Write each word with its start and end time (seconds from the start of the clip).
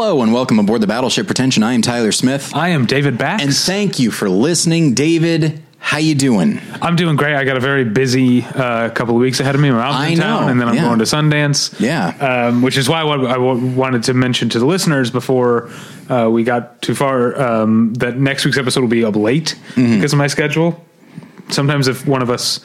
Hello 0.00 0.22
and 0.22 0.32
welcome 0.32 0.60
aboard 0.60 0.80
the 0.80 0.86
Battleship 0.86 1.26
Pretension. 1.26 1.64
I 1.64 1.72
am 1.72 1.82
Tyler 1.82 2.12
Smith. 2.12 2.54
I 2.54 2.68
am 2.68 2.86
David 2.86 3.18
Bax. 3.18 3.42
And 3.42 3.52
thank 3.52 3.98
you 3.98 4.12
for 4.12 4.28
listening. 4.30 4.94
David, 4.94 5.60
how 5.80 5.98
you 5.98 6.14
doing? 6.14 6.60
I'm 6.80 6.94
doing 6.94 7.16
great. 7.16 7.34
I 7.34 7.42
got 7.42 7.56
a 7.56 7.60
very 7.60 7.82
busy 7.84 8.44
uh, 8.44 8.90
couple 8.90 9.16
of 9.16 9.20
weeks 9.20 9.40
ahead 9.40 9.56
of 9.56 9.60
me. 9.60 9.70
I'm 9.70 9.74
I 9.74 10.06
in 10.10 10.18
town, 10.18 10.50
and 10.50 10.60
then 10.60 10.68
I'm 10.68 10.76
yeah. 10.76 10.82
going 10.84 11.00
to 11.00 11.04
Sundance. 11.04 11.80
Yeah. 11.80 12.46
um, 12.46 12.62
which 12.62 12.76
is 12.76 12.88
why 12.88 13.02
what 13.02 13.26
I 13.26 13.32
w- 13.32 13.74
wanted 13.74 14.04
to 14.04 14.14
mention 14.14 14.48
to 14.50 14.60
the 14.60 14.66
listeners 14.66 15.10
before 15.10 15.68
uh, 16.08 16.28
we 16.30 16.44
got 16.44 16.80
too 16.80 16.94
far 16.94 17.36
um, 17.42 17.92
that 17.94 18.18
next 18.18 18.44
week's 18.44 18.56
episode 18.56 18.82
will 18.82 18.88
be 18.88 19.04
up 19.04 19.16
late 19.16 19.58
Mm-hmm. 19.74 19.96
because 19.96 20.12
of 20.12 20.18
my 20.20 20.28
schedule. 20.28 20.80
Sometimes 21.48 21.88
if 21.88 22.06
one 22.06 22.22
of 22.22 22.30
us 22.30 22.60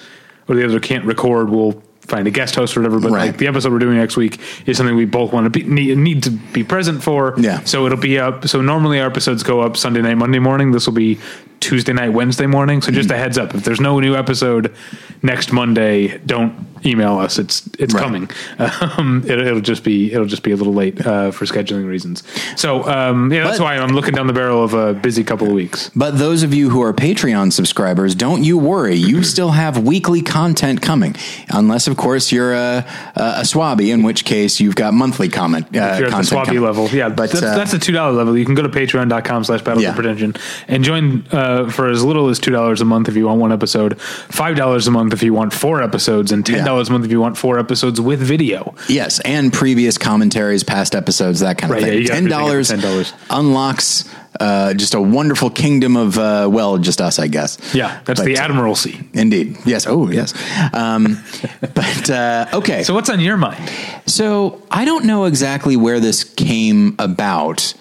or 0.47 0.53
the 0.53 0.63
other 0.65 0.79
can't 0.79 1.03
record, 1.05 1.49
we'll 1.49 1.81
find 2.07 2.27
a 2.27 2.31
guest 2.31 2.55
host 2.55 2.75
or 2.75 2.81
whatever. 2.81 2.99
But 2.99 3.12
Right. 3.12 3.25
like 3.27 3.38
the 3.38 3.48
episode 3.48 3.71
we're 3.71 3.80
doing 3.80 3.98
next 3.98 4.17
week 4.17 4.39
is 4.66 4.77
something 4.77 4.95
we 4.95 5.05
both 5.05 5.31
want 5.34 5.45
to 5.45 5.49
be, 5.49 5.63
need, 5.63 5.98
need 5.98 6.23
to 6.23 6.31
be 6.31 6.63
present 6.63 7.02
for. 7.03 7.34
Yeah. 7.38 7.61
So 7.63 7.85
it'll 7.85 7.98
be 7.98 8.20
up. 8.20 8.48
So 8.48 8.61
normally 8.61 8.99
our 8.99 9.07
episodes 9.07 9.44
go 9.44 9.61
up 9.61 9.77
Sunday 9.77 10.02
night, 10.02 10.16
Monday 10.16 10.39
morning. 10.39 10.71
This 10.71 10.85
will 10.85 10.94
be 10.94 11.17
Tuesday 11.59 11.94
night, 11.94 12.09
Wednesday 12.09 12.45
morning. 12.47 12.81
So 12.81 12.91
just 12.91 13.09
a 13.11 13.17
heads 13.17 13.38
up: 13.38 13.55
if 13.55 13.64
there's 13.64 13.80
no 13.81 14.00
new 14.00 14.16
episode 14.16 14.73
next 15.22 15.52
Monday, 15.53 16.17
don't 16.19 16.67
email 16.86 17.17
us. 17.17 17.39
It's 17.39 17.67
it's 17.80 17.94
Right. 17.94 18.03
coming. 18.03 18.30
Um, 18.97 19.23
it, 19.25 19.39
it'll 19.39 19.61
just 19.61 19.83
be 19.83 20.11
it'll 20.11 20.25
just 20.25 20.44
be 20.44 20.52
a 20.52 20.55
little 20.58 20.73
late 20.73 21.05
uh, 21.05 21.31
for 21.31 21.45
scheduling 21.45 21.88
reasons. 21.88 22.22
So 22.58 22.88
um, 22.88 23.31
yeah, 23.31 23.44
that's 23.45 23.58
But- 23.58 23.64
why 23.64 23.77
I'm 23.77 23.92
looking 23.95 24.14
down 24.14 24.27
the 24.27 24.33
barrel 24.33 24.64
of 24.64 24.73
a 24.73 24.94
busy 24.94 25.23
couple 25.23 25.47
of 25.47 25.53
weeks. 25.53 25.89
But 25.95 26.17
those 26.17 26.44
of 26.44 26.53
you 26.53 26.69
who 26.69 26.81
are 26.81 26.94
Patreon 26.94 27.53
subscribers, 27.53 28.14
don't 28.16 28.44
you 28.44 28.58
worry. 28.58 28.95
You 28.95 29.23
still 29.33 29.52
have 29.52 29.77
weekly 29.86 30.22
content 30.22 30.81
coming. 30.81 31.16
Unless, 31.49 31.88
of 31.88 31.95
course, 31.97 32.31
you're 32.31 32.53
a, 32.53 32.86
a 33.16 33.42
Swabby, 33.44 33.94
in 33.94 34.03
which 34.03 34.25
case 34.25 34.59
you've 34.59 34.75
got 34.75 34.94
monthly 34.94 35.30
comment, 35.30 35.66
uh, 35.67 35.70
If 35.94 35.99
you're 35.99 36.08
at 36.09 36.11
the 36.11 36.36
Swabby 36.36 36.45
coming. 36.47 36.61
level, 36.64 36.88
yeah, 36.89 37.09
But, 37.09 37.31
that's, 37.31 37.42
uh, 37.44 37.55
that's 37.55 37.72
the 37.72 37.80
two 37.80 37.94
dollar 37.94 38.11
level. 38.11 38.38
You 38.38 38.45
can 38.45 38.55
go 38.55 38.64
to 38.64 38.70
patreon.com 38.70 39.44
slash 39.45 39.61
battle 39.61 39.81
Yeah. 39.81 40.31
and 40.67 40.83
join 40.83 41.25
uh, 41.31 41.52
for 41.69 41.89
as 41.89 42.03
little 42.03 42.29
as 42.29 42.39
two 42.39 42.51
dollars 42.51 42.81
a 42.81 42.85
month 42.85 43.07
if 43.09 43.15
you 43.15 43.25
want 43.27 43.39
one 43.39 43.51
episode, 43.51 43.99
five 44.01 44.55
dollars 44.55 44.87
a 44.87 44.91
month 44.91 45.13
if 45.13 45.23
you 45.23 45.33
want 45.33 45.53
four 45.53 45.81
episodes, 45.81 46.31
and 46.31 46.45
ten 46.45 46.65
dollars 46.65 46.89
a 46.89 46.91
month 46.91 47.05
if 47.05 47.11
you 47.11 47.19
want 47.21 47.37
four 47.37 47.59
episodes 47.59 47.99
with 48.01 48.19
video. 48.19 48.73
Yes, 48.89 49.19
and 49.21 49.51
previous 49.53 49.97
commentaries, 49.97 50.63
past 50.63 50.95
episodes, 50.95 51.39
that 51.41 51.57
kind 51.57 51.73
of 51.73 51.81
Right, 51.81 51.83
yeah, 51.83 51.97
thing. 51.97 52.07
got 52.07 52.13
Ten 52.13 52.25
dollars 52.29 52.71
$10. 52.71 53.13
unlocks 53.29 54.09
uh, 54.39 54.73
just 54.73 54.93
a 54.95 55.01
wonderful 55.01 55.49
kingdom 55.49 55.95
of 55.95 56.17
uh, 56.17 56.49
well, 56.51 56.77
just 56.79 56.99
us, 57.01 57.19
I 57.19 57.27
guess. 57.27 57.57
Yeah, 57.73 58.01
that's 58.05 58.19
But, 58.19 58.25
the 58.25 58.37
uh, 58.37 58.41
Admiralty. 58.43 59.07
Indeed. 59.13 59.57
Yes. 59.65 59.85
Oh, 59.87 60.09
yes. 60.09 60.33
Um, 60.73 61.23
but 61.61 62.09
uh, 62.09 62.47
okay. 62.53 62.83
So 62.83 62.93
what's 62.95 63.09
on 63.09 63.19
your 63.19 63.37
mind? 63.37 63.69
So 64.07 64.61
I 64.71 64.85
don't 64.85 65.05
know 65.05 65.25
exactly 65.25 65.77
where 65.77 65.99
this 65.99 66.23
came 66.23 66.95
about. 66.97 67.73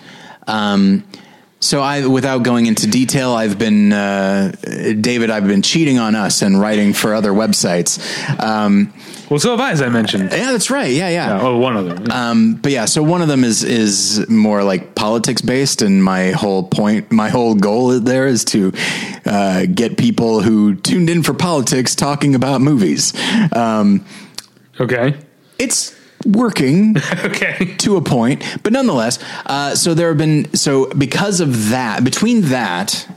Um, 0.47 1.05
so 1.63 1.81
I, 1.81 2.07
without 2.07 2.43
going 2.43 2.67
into 2.67 2.87
detail, 2.89 3.31
I've 3.33 3.57
been 3.57 3.93
uh, 3.93 4.51
David. 5.01 5.31
I've 5.31 5.47
been 5.47 5.63
cheating 5.63 5.99
on 5.99 6.15
us 6.17 6.43
and 6.43 6.61
writing 6.61 6.93
for 6.93 7.15
other 7.15 7.31
websites. 7.31 7.99
Um, 8.43 8.93
Well, 9.31 9.39
so 9.39 9.53
have 9.53 9.61
I, 9.61 9.71
as 9.71 9.81
I 9.81 9.89
mentioned. 9.89 10.31
yeah, 10.33 10.51
that's 10.53 10.71
right. 10.71 10.91
Yeah, 10.93 11.09
yeah. 11.09 11.39
Oh, 11.41 11.57
one 11.59 11.77
of 11.77 11.87
them. 11.87 12.11
Um, 12.11 12.55
but 12.57 12.73
yeah, 12.73 12.85
so 12.87 13.03
one 13.03 13.23
of 13.23 13.29
them 13.29 13.45
is 13.45 13.63
is 13.63 14.29
more 14.29 14.65
like 14.65 14.95
politics 14.97 15.41
based, 15.41 15.83
and 15.83 16.03
my 16.03 16.33
whole 16.33 16.65
point, 16.65 17.11
my 17.13 17.29
whole 17.31 17.55
goal 17.55 18.01
there 18.01 18.27
is 18.27 18.45
to 18.47 18.73
uh, 19.25 19.67
get 19.73 19.97
people 19.97 20.43
who 20.43 20.75
tuned 20.75 21.09
in 21.09 21.23
for 21.23 21.33
politics 21.33 21.95
talking 21.95 22.35
about 22.35 22.61
movies. 22.61 23.15
Um, 23.55 24.05
okay. 24.81 25.15
it's 25.59 25.95
working 26.27 26.97
Okay. 27.25 27.75
to 27.79 27.97
a 27.97 28.01
point, 28.03 28.43
but 28.63 28.73
nonetheless, 28.73 29.19
uh, 29.47 29.75
so 29.75 29.95
there 29.95 30.09
have 30.09 30.19
been 30.19 30.53
so 30.55 30.87
because 30.95 31.41
of 31.41 31.71
that, 31.71 32.05
between 32.05 32.43
that 32.43 33.09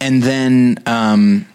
and 0.00 0.22
then 0.22 0.78
um, 0.86 1.46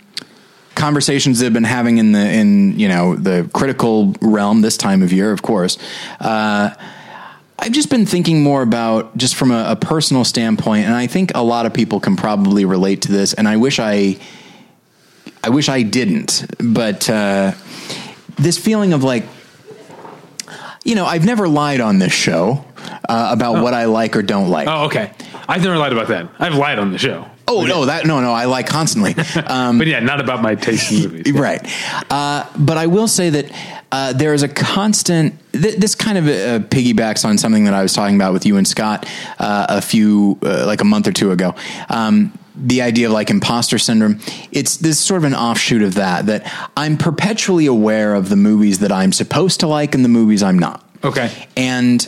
conversations 0.76 1.40
they've 1.40 1.54
been 1.54 1.64
having 1.64 1.98
in 1.98 2.12
the 2.12 2.20
in 2.32 2.78
you 2.80 2.88
know 2.88 3.16
the 3.16 3.50
critical 3.54 4.14
realm 4.22 4.62
this 4.62 4.78
time 4.78 5.02
of 5.02 5.12
year, 5.12 5.32
of 5.32 5.42
course. 5.42 5.78
Uh, 6.20 6.72
I've 7.58 7.72
just 7.72 7.90
been 7.90 8.06
thinking 8.06 8.44
more 8.44 8.62
about 8.62 9.16
just 9.18 9.36
from 9.36 9.50
a, 9.52 9.68
a 9.70 9.76
personal 9.78 10.26
standpoint, 10.26 10.86
and 10.86 10.94
I 10.94 11.08
think 11.08 11.32
a 11.36 11.42
lot 11.42 11.66
of 11.66 11.74
people 11.74 12.00
can 12.02 12.16
probably 12.18 12.66
relate 12.66 13.04
to 13.04 13.12
this. 13.12 13.34
And 13.34 13.48
I 13.48 13.56
wish 13.58 13.80
I, 13.80 14.18
I 15.42 15.50
wish 15.50 15.70
I 15.70 15.82
didn't, 15.82 16.46
but 16.60 17.10
uh, 17.10 17.54
this 18.36 18.58
feeling 18.58 18.92
of 18.92 19.04
like, 19.06 19.24
you 20.86 20.96
know, 20.96 21.06
I've 21.06 21.26
never 21.26 21.48
lied 21.50 21.82
on 21.82 22.00
this 22.00 22.14
show 22.14 22.64
uh, 23.10 23.30
about 23.34 23.62
what 23.62 23.74
I 23.74 23.86
like 23.86 24.16
or 24.16 24.22
don't 24.22 24.50
like. 24.50 24.68
Oh, 24.70 24.86
okay. 24.86 25.12
I've 25.50 25.64
never 25.64 25.78
lied 25.78 25.92
about 25.92 26.08
that. 26.08 26.30
I've 26.40 26.56
lied 26.56 26.80
on 26.80 26.92
the 26.92 26.98
show. 26.98 27.26
Oh 27.48 27.64
no, 27.64 27.86
that 27.86 28.08
no, 28.08 28.22
no, 28.22 28.32
I 28.34 28.46
lie 28.46 28.64
constantly. 28.64 29.14
Um, 29.48 29.78
But 29.78 29.86
yeah, 29.88 30.00
not 30.00 30.20
about 30.20 30.42
my 30.42 30.56
taste 30.56 30.92
in 30.92 31.02
movies. 31.12 31.32
right. 31.34 31.62
Uh, 32.10 32.46
but 32.58 32.78
I 32.78 32.88
will 32.88 33.08
say 33.08 33.30
that 33.30 33.52
uh, 33.92 34.14
there 34.14 34.34
is 34.34 34.42
a 34.42 34.48
constant. 34.48 35.36
Th- 35.52 35.76
this 35.76 35.94
kind 35.94 36.18
of 36.18 36.26
uh, 36.28 36.66
piggybacks 36.68 37.24
on 37.24 37.38
something 37.38 37.66
that 37.66 37.74
I 37.76 37.84
was 37.84 37.94
talking 37.94 38.16
about 38.16 38.34
with 38.34 38.46
you 38.48 38.58
and 38.58 38.68
Scott 38.68 39.06
uh, 39.38 39.68
a 39.70 39.82
few, 39.82 40.40
uh, 40.42 40.66
like 40.66 40.82
a 40.82 40.86
month 40.86 41.08
or 41.08 41.12
two 41.12 41.32
ago. 41.32 41.54
Um, 41.90 42.34
the 42.58 42.82
idea 42.82 43.08
of 43.08 43.14
like 43.14 43.30
imposter 43.30 43.78
syndrome. 43.78 44.20
It's 44.52 44.78
this 44.78 45.00
sort 45.00 45.20
of 45.20 45.24
an 45.26 45.36
offshoot 45.36 45.82
of 45.82 45.96
that. 45.96 46.26
That 46.28 46.70
I'm 46.78 46.98
perpetually 46.98 47.66
aware 47.66 48.16
of 48.16 48.30
the 48.30 48.36
movies 48.36 48.80
that 48.80 48.92
I'm 48.92 49.12
supposed 49.12 49.60
to 49.62 49.68
like 49.68 49.96
and 49.96 50.04
the 50.04 50.10
movies 50.10 50.44
I'm 50.44 50.60
not. 50.60 50.84
Okay. 51.04 51.48
And 51.56 52.08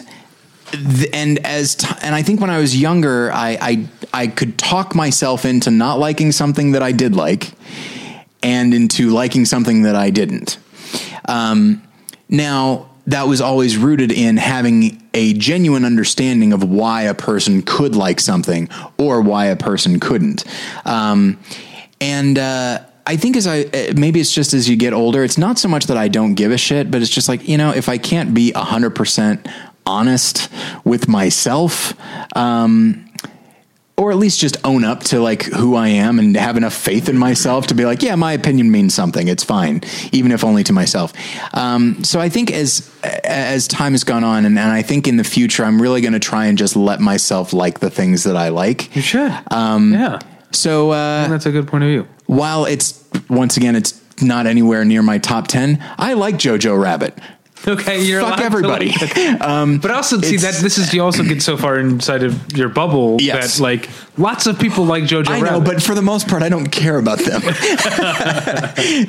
th- 0.71 1.09
and 1.13 1.45
as 1.45 1.75
t- 1.75 1.93
and 2.01 2.15
I 2.15 2.23
think 2.23 2.41
when 2.41 2.49
I 2.49 2.59
was 2.59 2.79
younger, 2.79 3.31
I, 3.31 3.57
I 3.61 3.87
I 4.13 4.27
could 4.27 4.57
talk 4.57 4.95
myself 4.95 5.45
into 5.45 5.71
not 5.71 5.99
liking 5.99 6.31
something 6.31 6.71
that 6.71 6.83
I 6.83 6.91
did 6.91 7.15
like, 7.15 7.51
and 8.41 8.73
into 8.73 9.09
liking 9.09 9.45
something 9.45 9.83
that 9.83 9.95
I 9.95 10.09
didn't. 10.09 10.57
Um, 11.27 11.83
now 12.29 12.89
that 13.07 13.27
was 13.27 13.41
always 13.41 13.77
rooted 13.77 14.11
in 14.11 14.37
having 14.37 15.06
a 15.17 15.33
genuine 15.33 15.83
understanding 15.83 16.53
of 16.53 16.63
why 16.63 17.01
a 17.01 17.15
person 17.15 17.63
could 17.63 17.95
like 17.95 18.19
something 18.19 18.69
or 18.99 19.19
why 19.19 19.47
a 19.47 19.55
person 19.55 19.99
couldn't. 19.99 20.45
Um, 20.85 21.39
and 21.99 22.37
uh, 22.37 22.85
I 23.07 23.17
think 23.17 23.35
as 23.35 23.47
I 23.47 23.61
uh, 23.61 23.93
maybe 23.95 24.19
it's 24.19 24.31
just 24.31 24.53
as 24.53 24.69
you 24.69 24.75
get 24.75 24.93
older, 24.93 25.23
it's 25.23 25.39
not 25.39 25.57
so 25.57 25.67
much 25.67 25.87
that 25.87 25.97
I 25.97 26.07
don't 26.07 26.35
give 26.35 26.51
a 26.51 26.57
shit, 26.57 26.91
but 26.91 27.01
it's 27.01 27.09
just 27.09 27.27
like 27.27 27.49
you 27.49 27.57
know 27.57 27.71
if 27.71 27.89
I 27.89 27.97
can't 27.97 28.35
be 28.35 28.51
hundred 28.51 28.91
percent 28.91 29.47
honest 29.87 30.51
with 30.83 31.07
myself. 31.07 31.93
Um, 32.35 33.06
or 33.99 34.11
at 34.11 34.17
least 34.17 34.39
just 34.39 34.57
own 34.63 34.83
up 34.83 35.01
to 35.05 35.19
like 35.19 35.43
who 35.43 35.75
I 35.75 35.87
am 35.87 36.19
and 36.19 36.37
have 36.37 36.55
enough 36.55 36.75
faith 36.75 37.09
in 37.09 37.17
myself 37.17 37.65
to 37.67 37.73
be 37.73 37.83
like, 37.83 38.03
yeah, 38.03 38.13
my 38.15 38.33
opinion 38.33 38.69
means 38.69 38.93
something. 38.93 39.27
It's 39.27 39.43
fine, 39.43 39.81
even 40.11 40.31
if 40.31 40.43
only 40.43 40.63
to 40.65 40.73
myself. 40.73 41.13
Um, 41.55 42.03
so 42.03 42.19
I 42.19 42.29
think 42.29 42.51
as 42.51 42.89
as 43.23 43.67
time 43.67 43.93
has 43.93 44.03
gone 44.03 44.23
on, 44.23 44.45
and, 44.45 44.59
and 44.59 44.71
I 44.71 44.83
think 44.83 45.07
in 45.07 45.17
the 45.17 45.23
future, 45.23 45.65
I'm 45.65 45.81
really 45.81 46.01
going 46.01 46.13
to 46.13 46.19
try 46.19 46.45
and 46.45 46.57
just 46.57 46.75
let 46.75 46.99
myself 46.99 47.53
like 47.53 47.79
the 47.79 47.89
things 47.89 48.23
that 48.25 48.37
I 48.37 48.49
like. 48.49 48.95
You 48.95 49.01
should. 49.01 49.33
Um, 49.51 49.93
yeah. 49.93 50.19
So 50.51 50.91
uh, 50.91 51.27
That's 51.27 51.45
a 51.47 51.51
good 51.51 51.67
point 51.67 51.83
of 51.83 51.89
view. 51.89 52.07
while 52.27 52.65
it's 52.65 53.03
once 53.29 53.57
again, 53.57 53.75
it's 53.75 53.99
not 54.21 54.45
anywhere 54.45 54.85
near 54.85 55.01
my 55.01 55.17
top 55.17 55.47
ten. 55.47 55.83
I 55.97 56.13
like 56.13 56.35
Jojo 56.35 56.79
Rabbit. 56.79 57.17
Okay, 57.67 58.01
you're 58.03 58.21
Fuck 58.21 58.39
everybody. 58.39 58.93
um, 59.41 59.79
but 59.79 59.91
also 59.91 60.21
see 60.21 60.37
that 60.37 60.55
this 60.55 60.77
is 60.77 60.93
you 60.93 61.03
also 61.03 61.23
get 61.23 61.41
so 61.41 61.57
far 61.57 61.77
inside 61.79 62.23
of 62.23 62.55
your 62.55 62.69
bubble 62.69 63.17
Yes. 63.19 63.57
that 63.57 63.63
like 63.63 63.89
lots 64.17 64.47
of 64.47 64.57
people 64.57 64.85
like 64.85 65.03
Jojo 65.03 65.27
I 65.29 65.41
know, 65.41 65.59
but 65.59 65.81
for 65.83 65.93
the 65.93 66.01
most 66.01 66.27
part, 66.29 66.43
I 66.43 66.49
don't 66.49 66.67
care 66.69 66.97
about 66.97 67.19
them 67.19 67.41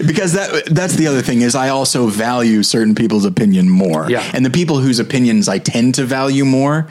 because 0.07 0.33
that 0.33 0.65
that's 0.71 0.95
the 0.97 1.07
other 1.07 1.23
thing 1.23 1.43
is 1.43 1.55
I 1.55 1.69
also 1.69 2.07
value 2.07 2.63
certain 2.63 2.95
people's 2.95 3.25
opinion 3.25 3.69
more. 3.69 4.11
Yeah. 4.11 4.29
and 4.35 4.45
the 4.45 4.51
people 4.51 4.79
whose 4.81 4.99
opinions 4.99 5.49
I 5.49 5.59
tend 5.59 5.95
to 5.97 6.05
value 6.05 6.45
more, 6.45 6.89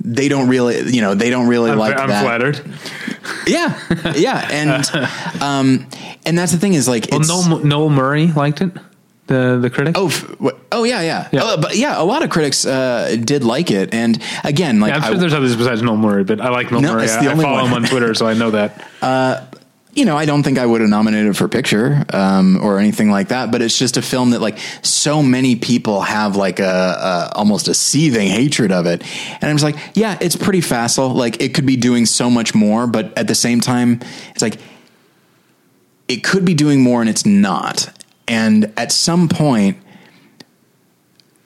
they 0.00 0.28
don't 0.28 0.48
really, 0.48 0.90
you 0.90 1.00
know, 1.00 1.14
they 1.14 1.30
don't 1.30 1.48
really 1.48 1.70
I'm, 1.70 1.78
like 1.78 1.98
I'm 1.98 2.08
that. 2.08 2.22
flattered. 2.22 2.60
Yeah, 3.46 3.78
yeah, 4.16 4.48
and 4.50 5.42
um, 5.42 5.86
and 6.24 6.38
that's 6.38 6.52
the 6.52 6.58
thing 6.58 6.74
is 6.74 6.88
like, 6.88 7.08
Well, 7.10 7.20
it's, 7.20 7.28
Noel, 7.28 7.58
Noel 7.64 7.90
Murray 7.90 8.28
liked 8.28 8.60
it. 8.60 8.72
The 9.30 9.58
the 9.62 9.70
critic. 9.70 9.94
Oh, 9.96 10.08
f- 10.08 10.28
oh 10.72 10.82
yeah, 10.82 11.02
yeah, 11.02 11.28
Yeah. 11.30 11.44
Uh, 11.44 11.56
but 11.56 11.76
yeah, 11.76 12.02
a 12.02 12.02
lot 12.02 12.24
of 12.24 12.30
critics 12.30 12.66
uh, 12.66 13.16
did 13.22 13.44
like 13.44 13.70
it, 13.70 13.94
and 13.94 14.20
again, 14.42 14.80
like 14.80 14.90
Yeah, 14.90 14.96
I'm 14.96 15.02
I- 15.04 15.06
sure 15.10 15.18
there's 15.18 15.34
others 15.34 15.54
besides 15.54 15.82
Noel 15.82 15.96
Murray, 15.98 16.24
but 16.24 16.40
I 16.40 16.48
like 16.48 16.72
Noel 16.72 16.80
No, 16.82 16.92
Murray. 16.94 17.04
it's 17.04 17.14
I, 17.14 17.22
the 17.22 17.28
I 17.28 17.32
only 17.32 17.44
follow 17.44 17.62
one. 17.62 17.66
him 17.68 17.74
on 17.74 17.84
Twitter, 17.84 18.12
so 18.14 18.26
I 18.26 18.34
know 18.34 18.50
that. 18.50 19.48
you 19.94 20.04
know, 20.04 20.16
I 20.16 20.24
don't 20.24 20.42
think 20.42 20.58
I 20.58 20.66
would 20.66 20.80
have 20.80 20.90
nominated 20.90 21.36
for 21.36 21.46
picture 21.48 22.04
um, 22.12 22.58
or 22.62 22.78
anything 22.80 23.10
like 23.10 23.28
that. 23.28 23.52
But 23.52 23.60
it's 23.62 23.78
just 23.78 23.96
a 23.96 24.02
film 24.02 24.30
that 24.30 24.40
like 24.40 24.58
so 24.82 25.22
many 25.22 25.54
people 25.54 26.00
have 26.00 26.34
like 26.34 26.58
a, 26.58 26.64
a 26.64 27.32
almost 27.36 27.68
a 27.68 27.74
seething 27.74 28.26
hatred 28.28 28.72
of 28.72 28.86
it, 28.86 29.02
and 29.40 29.44
I'm 29.48 29.56
just 29.56 29.64
like, 29.64 29.76
yeah, 29.94 30.18
it's 30.20 30.34
pretty 30.34 30.60
facile. 30.60 31.10
Like 31.10 31.40
it 31.40 31.54
could 31.54 31.66
be 31.66 31.76
doing 31.76 32.04
so 32.04 32.28
much 32.30 32.52
more, 32.52 32.88
but 32.88 33.16
at 33.16 33.28
the 33.28 33.34
same 33.36 33.60
time, 33.60 34.00
it's 34.32 34.42
like 34.42 34.58
it 36.08 36.24
could 36.24 36.44
be 36.44 36.54
doing 36.54 36.80
more 36.82 37.00
and 37.00 37.08
it's 37.08 37.24
not. 37.24 37.92
And 38.30 38.72
at 38.76 38.92
some 38.92 39.28
point, 39.28 39.76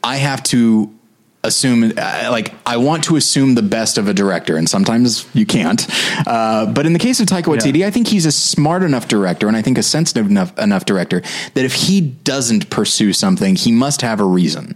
I 0.05 0.17
have 0.17 0.43
to 0.45 0.93
assume 1.43 1.93
uh, 1.97 2.29
like 2.31 2.55
I 2.67 2.77
want 2.77 3.05
to 3.05 3.17
assume 3.17 3.55
the 3.55 3.63
best 3.63 3.97
of 3.97 4.07
a 4.07 4.15
director, 4.15 4.57
and 4.57 4.69
sometimes 4.69 5.27
you 5.35 5.47
can't. 5.47 5.87
Uh, 6.27 6.67
but 6.67 6.85
in 6.85 6.93
the 6.93 6.99
case 6.99 7.21
of 7.21 7.27
Taika 7.27 7.45
Waititi, 7.45 7.79
Yeah. 7.79 7.87
I 7.87 7.91
think 7.91 8.09
he's 8.09 8.27
a 8.27 8.33
smart 8.33 8.83
enough 8.83 9.09
director, 9.09 9.49
and 9.49 9.57
I 9.57 9.63
think 9.63 9.79
a 9.79 9.83
sensitive 9.83 10.27
enough 10.27 10.57
enough 10.59 10.85
director 10.85 11.23
that 11.55 11.65
if 11.65 11.73
he 11.73 12.03
doesn't 12.03 12.69
pursue 12.69 13.15
something, 13.15 13.57
he 13.57 13.73
must 13.73 14.03
have 14.03 14.21
a 14.21 14.25
reason. 14.25 14.75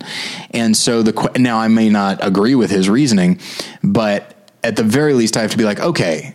And 0.51 0.77
so 0.77 1.03
the 1.03 1.31
now 1.37 1.59
I 1.59 1.69
may 1.69 1.91
not 1.91 2.27
agree 2.27 2.55
with 2.55 2.71
his 2.71 2.89
reasoning, 2.89 3.39
but 3.83 4.35
at 4.65 4.77
the 4.77 4.83
very 4.83 5.13
least, 5.13 5.37
I 5.37 5.43
have 5.43 5.51
to 5.51 5.59
be 5.59 5.65
like, 5.65 5.81
okay, 5.81 6.35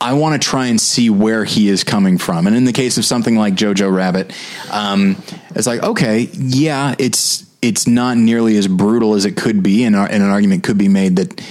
I 0.00 0.12
want 0.12 0.40
to 0.40 0.48
try 0.48 0.66
and 0.66 0.80
see 0.80 1.10
where 1.10 1.44
he 1.44 1.68
is 1.68 1.82
coming 1.82 2.18
from. 2.18 2.46
And 2.46 2.54
in 2.54 2.64
the 2.64 2.72
case 2.72 2.98
of 2.98 3.04
something 3.04 3.36
like 3.36 3.54
Jojo 3.54 3.92
Rabbit, 3.94 4.32
um, 4.70 5.16
it's 5.54 5.66
like, 5.66 5.82
okay, 5.82 6.28
yeah, 6.32 6.94
it's 6.98 7.44
it's 7.60 7.88
not 7.88 8.16
nearly 8.16 8.56
as 8.56 8.68
brutal 8.68 9.14
as 9.14 9.24
it 9.24 9.36
could 9.36 9.62
be, 9.62 9.82
and, 9.82 9.96
and 9.96 10.22
an 10.22 10.30
argument 10.30 10.62
could 10.62 10.78
be 10.78 10.86
made 10.88 11.16
that 11.16 11.42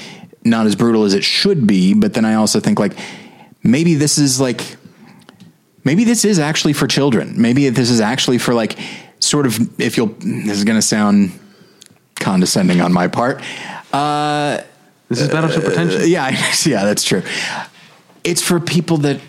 not 0.45 0.65
as 0.65 0.75
brutal 0.75 1.03
as 1.03 1.13
it 1.13 1.25
should 1.25 1.67
be. 1.67 1.93
But 1.93 2.13
then 2.13 2.23
I 2.23 2.35
also 2.35 2.61
think 2.61 2.79
like 2.79 2.93
maybe 3.63 3.95
this 3.95 4.17
is 4.17 4.39
like 4.39 4.77
maybe 5.83 6.05
this 6.05 6.23
is 6.23 6.39
actually 6.39 6.73
for 6.73 6.87
children. 6.87 7.41
Maybe 7.41 7.67
this 7.69 7.89
is 7.89 7.99
actually 7.99 8.37
for 8.37 8.53
like 8.53 8.79
sort 9.19 9.45
of 9.45 9.79
if 9.79 9.97
you'll. 9.97 10.15
This 10.19 10.57
is 10.57 10.63
going 10.63 10.77
to 10.77 10.81
sound 10.81 11.37
condescending 12.15 12.79
on 12.79 12.93
my 12.93 13.09
part. 13.09 13.41
Uh, 13.91 14.61
This 15.09 15.21
is 15.21 15.27
Battleship 15.29 15.63
Pretension. 15.65 16.01
yeah, 16.05 16.29
yeah, 16.65 16.85
that's 16.85 17.03
true. 17.03 17.23
It's 18.27 18.41
for 18.41 18.59
people 18.59 18.97
that 18.97 19.21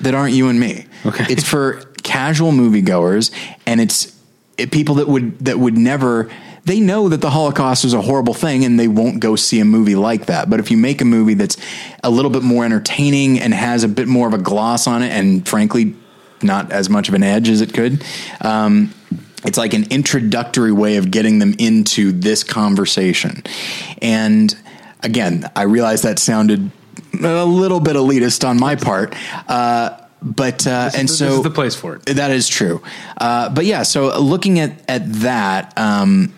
that 0.00 0.14
aren't 0.14 0.34
you 0.34 0.48
and 0.48 0.58
me. 0.58 0.86
Okay. 1.06 1.26
It's 1.28 1.44
for 1.44 1.82
casual 2.02 2.50
moviegoers, 2.50 3.30
and 3.64 3.80
it's 3.80 4.16
it, 4.56 4.72
people 4.72 4.96
that 4.96 5.08
would 5.08 5.38
that 5.40 5.58
would 5.58 5.78
never. 5.78 6.30
They 6.64 6.80
know 6.80 7.08
that 7.08 7.22
the 7.22 7.30
Holocaust 7.30 7.84
is 7.84 7.94
a 7.94 8.02
horrible 8.02 8.34
thing, 8.34 8.64
and 8.64 8.78
they 8.78 8.88
won't 8.88 9.20
go 9.20 9.36
see 9.36 9.60
a 9.60 9.64
movie 9.64 9.94
like 9.94 10.26
that. 10.26 10.50
But 10.50 10.60
if 10.60 10.70
you 10.70 10.76
make 10.76 11.00
a 11.00 11.04
movie 11.04 11.34
that's 11.34 11.56
a 12.04 12.10
little 12.10 12.30
bit 12.30 12.42
more 12.42 12.64
entertaining 12.64 13.40
and 13.40 13.54
has 13.54 13.84
a 13.84 13.88
bit 13.88 14.08
more 14.08 14.26
of 14.26 14.34
a 14.34 14.38
gloss 14.38 14.86
on 14.86 15.02
it, 15.02 15.10
and 15.10 15.48
frankly, 15.48 15.94
not 16.42 16.72
as 16.72 16.90
much 16.90 17.08
of 17.08 17.14
an 17.14 17.22
edge 17.22 17.48
as 17.48 17.60
it 17.60 17.72
could. 17.72 18.04
Um, 18.40 18.92
it's 19.44 19.56
like 19.56 19.72
an 19.72 19.90
introductory 19.90 20.72
way 20.72 20.96
of 20.96 21.10
getting 21.10 21.38
them 21.38 21.54
into 21.58 22.12
this 22.12 22.42
conversation. 22.42 23.44
And 24.02 24.54
again, 25.02 25.48
I 25.54 25.62
realize 25.62 26.02
that 26.02 26.18
sounded 26.18 26.70
a 27.14 27.44
little 27.44 27.80
bit 27.80 27.96
elitist 27.96 28.46
on 28.48 28.58
my 28.58 28.76
part. 28.76 29.14
Uh, 29.48 29.98
but 30.20 30.66
uh, 30.66 30.90
and 30.96 31.08
this 31.08 31.18
so 31.18 31.26
is 31.38 31.42
the 31.42 31.50
place 31.50 31.74
for 31.76 31.96
it. 31.96 32.06
that 32.06 32.30
is 32.32 32.48
true. 32.48 32.82
Uh, 33.16 33.48
but 33.50 33.64
yeah, 33.64 33.82
so 33.84 34.18
looking 34.20 34.58
at 34.58 34.72
at 34.88 35.10
that 35.14 35.78
um, 35.78 36.34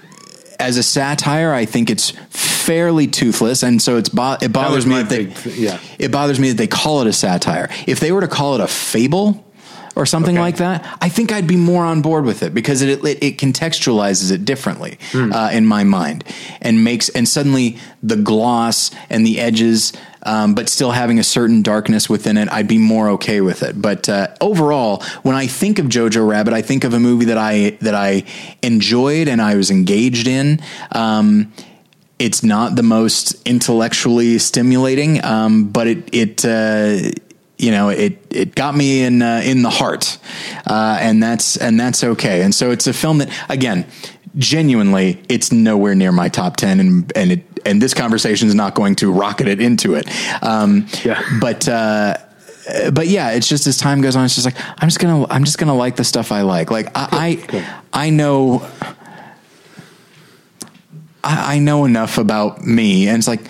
as 0.58 0.76
a 0.76 0.82
satire, 0.82 1.52
I 1.54 1.64
think 1.64 1.88
it's 1.88 2.10
fairly 2.28 3.06
toothless, 3.06 3.62
and 3.62 3.80
so 3.80 3.96
it's 3.96 4.10
bo- 4.10 4.36
it 4.42 4.52
bothers 4.52 4.84
me 4.86 4.96
that 4.96 5.08
they 5.08 5.24
big 5.26 5.56
yeah. 5.56 5.78
it 5.98 6.10
bothers 6.12 6.38
me 6.38 6.48
that 6.48 6.58
they 6.58 6.66
call 6.66 7.00
it 7.00 7.06
a 7.06 7.12
satire. 7.12 7.70
If 7.86 8.00
they 8.00 8.12
were 8.12 8.20
to 8.20 8.28
call 8.28 8.54
it 8.54 8.60
a 8.60 8.66
fable 8.68 9.46
or 9.96 10.04
something 10.04 10.36
Okay. 10.36 10.42
like 10.42 10.56
that, 10.58 10.98
I 11.00 11.08
think 11.08 11.32
I'd 11.32 11.46
be 11.48 11.56
more 11.56 11.84
on 11.84 12.02
board 12.02 12.26
with 12.26 12.42
it 12.42 12.52
because 12.52 12.82
it 12.82 13.02
it, 13.02 13.22
it 13.24 13.38
contextualizes 13.38 14.30
it 14.30 14.44
differently 14.44 14.98
Hmm. 15.12 15.32
uh, 15.32 15.50
in 15.52 15.64
my 15.64 15.84
mind 15.84 16.22
and 16.60 16.84
makes 16.84 17.08
and 17.08 17.26
suddenly 17.26 17.78
the 18.02 18.16
gloss 18.16 18.90
and 19.08 19.24
the 19.24 19.40
edges. 19.40 19.94
Um, 20.22 20.54
but 20.54 20.68
still 20.68 20.90
having 20.90 21.18
a 21.18 21.24
certain 21.24 21.62
darkness 21.62 22.08
within 22.08 22.36
it, 22.36 22.50
I'd 22.50 22.68
be 22.68 22.78
more 22.78 23.10
okay 23.10 23.40
with 23.40 23.62
it. 23.62 23.80
But 23.80 24.08
uh, 24.08 24.28
overall, 24.40 25.02
when 25.22 25.34
I 25.34 25.46
think 25.46 25.78
of 25.78 25.86
Jojo 25.86 26.28
Rabbit, 26.28 26.52
I 26.52 26.62
think 26.62 26.84
of 26.84 26.92
a 26.92 27.00
movie 27.00 27.26
that 27.26 27.38
I 27.38 27.78
that 27.80 27.94
I 27.94 28.24
enjoyed 28.62 29.28
and 29.28 29.40
I 29.40 29.54
was 29.54 29.70
engaged 29.70 30.28
in. 30.28 30.60
Um, 30.92 31.52
it's 32.20 32.42
not 32.42 32.76
the 32.76 32.82
most 32.82 33.42
intellectually 33.48 34.38
stimulating, 34.38 35.24
um, 35.24 35.68
but 35.68 35.86
it 35.86 36.14
it 36.14 36.44
uh, 36.44 37.10
you 37.56 37.70
know 37.70 37.88
it 37.88 38.18
it 38.30 38.54
got 38.54 38.76
me 38.76 39.02
in 39.02 39.22
uh, 39.22 39.40
in 39.42 39.62
the 39.62 39.70
heart, 39.70 40.18
uh, 40.66 40.98
and 41.00 41.22
that's 41.22 41.56
and 41.56 41.80
that's 41.80 42.04
okay. 42.04 42.42
And 42.42 42.54
so 42.54 42.70
it's 42.70 42.86
a 42.86 42.92
film 42.92 43.18
that 43.18 43.30
again, 43.48 43.86
genuinely, 44.36 45.22
it's 45.28 45.52
nowhere 45.52 45.94
near 45.94 46.12
my 46.12 46.28
top 46.28 46.56
ten, 46.56 46.80
and 46.80 47.12
and 47.16 47.32
it 47.32 47.44
and 47.66 47.80
this 47.82 47.94
conversation 47.94 48.48
is 48.48 48.54
not 48.54 48.74
going 48.74 48.94
to 48.96 49.12
rocket 49.12 49.46
it 49.48 49.60
into 49.60 49.94
it. 49.94 50.08
Um, 50.42 50.86
Yeah. 51.04 51.22
but. 51.40 51.68
Uh, 51.68 52.16
but 52.92 53.08
yeah, 53.08 53.30
it's 53.32 53.48
just 53.48 53.66
as 53.66 53.78
time 53.78 54.00
goes 54.00 54.14
on, 54.14 54.24
it's 54.24 54.34
just 54.36 54.44
like 54.44 54.54
I'm 54.80 54.88
just 54.88 55.00
gonna 55.00 55.26
I'm 55.28 55.42
just 55.44 55.58
gonna 55.58 55.74
like 55.74 55.96
the 55.96 56.04
stuff 56.04 56.30
I 56.30 56.42
like. 56.42 56.70
Like 56.70 56.88
I 56.94 57.34
good. 57.34 57.64
I, 57.92 58.06
I 58.06 58.10
know 58.10 58.64
I, 61.24 61.56
I 61.56 61.58
know 61.58 61.84
enough 61.84 62.18
about 62.18 62.64
me, 62.64 63.08
and 63.08 63.18
it's 63.18 63.26
like 63.26 63.40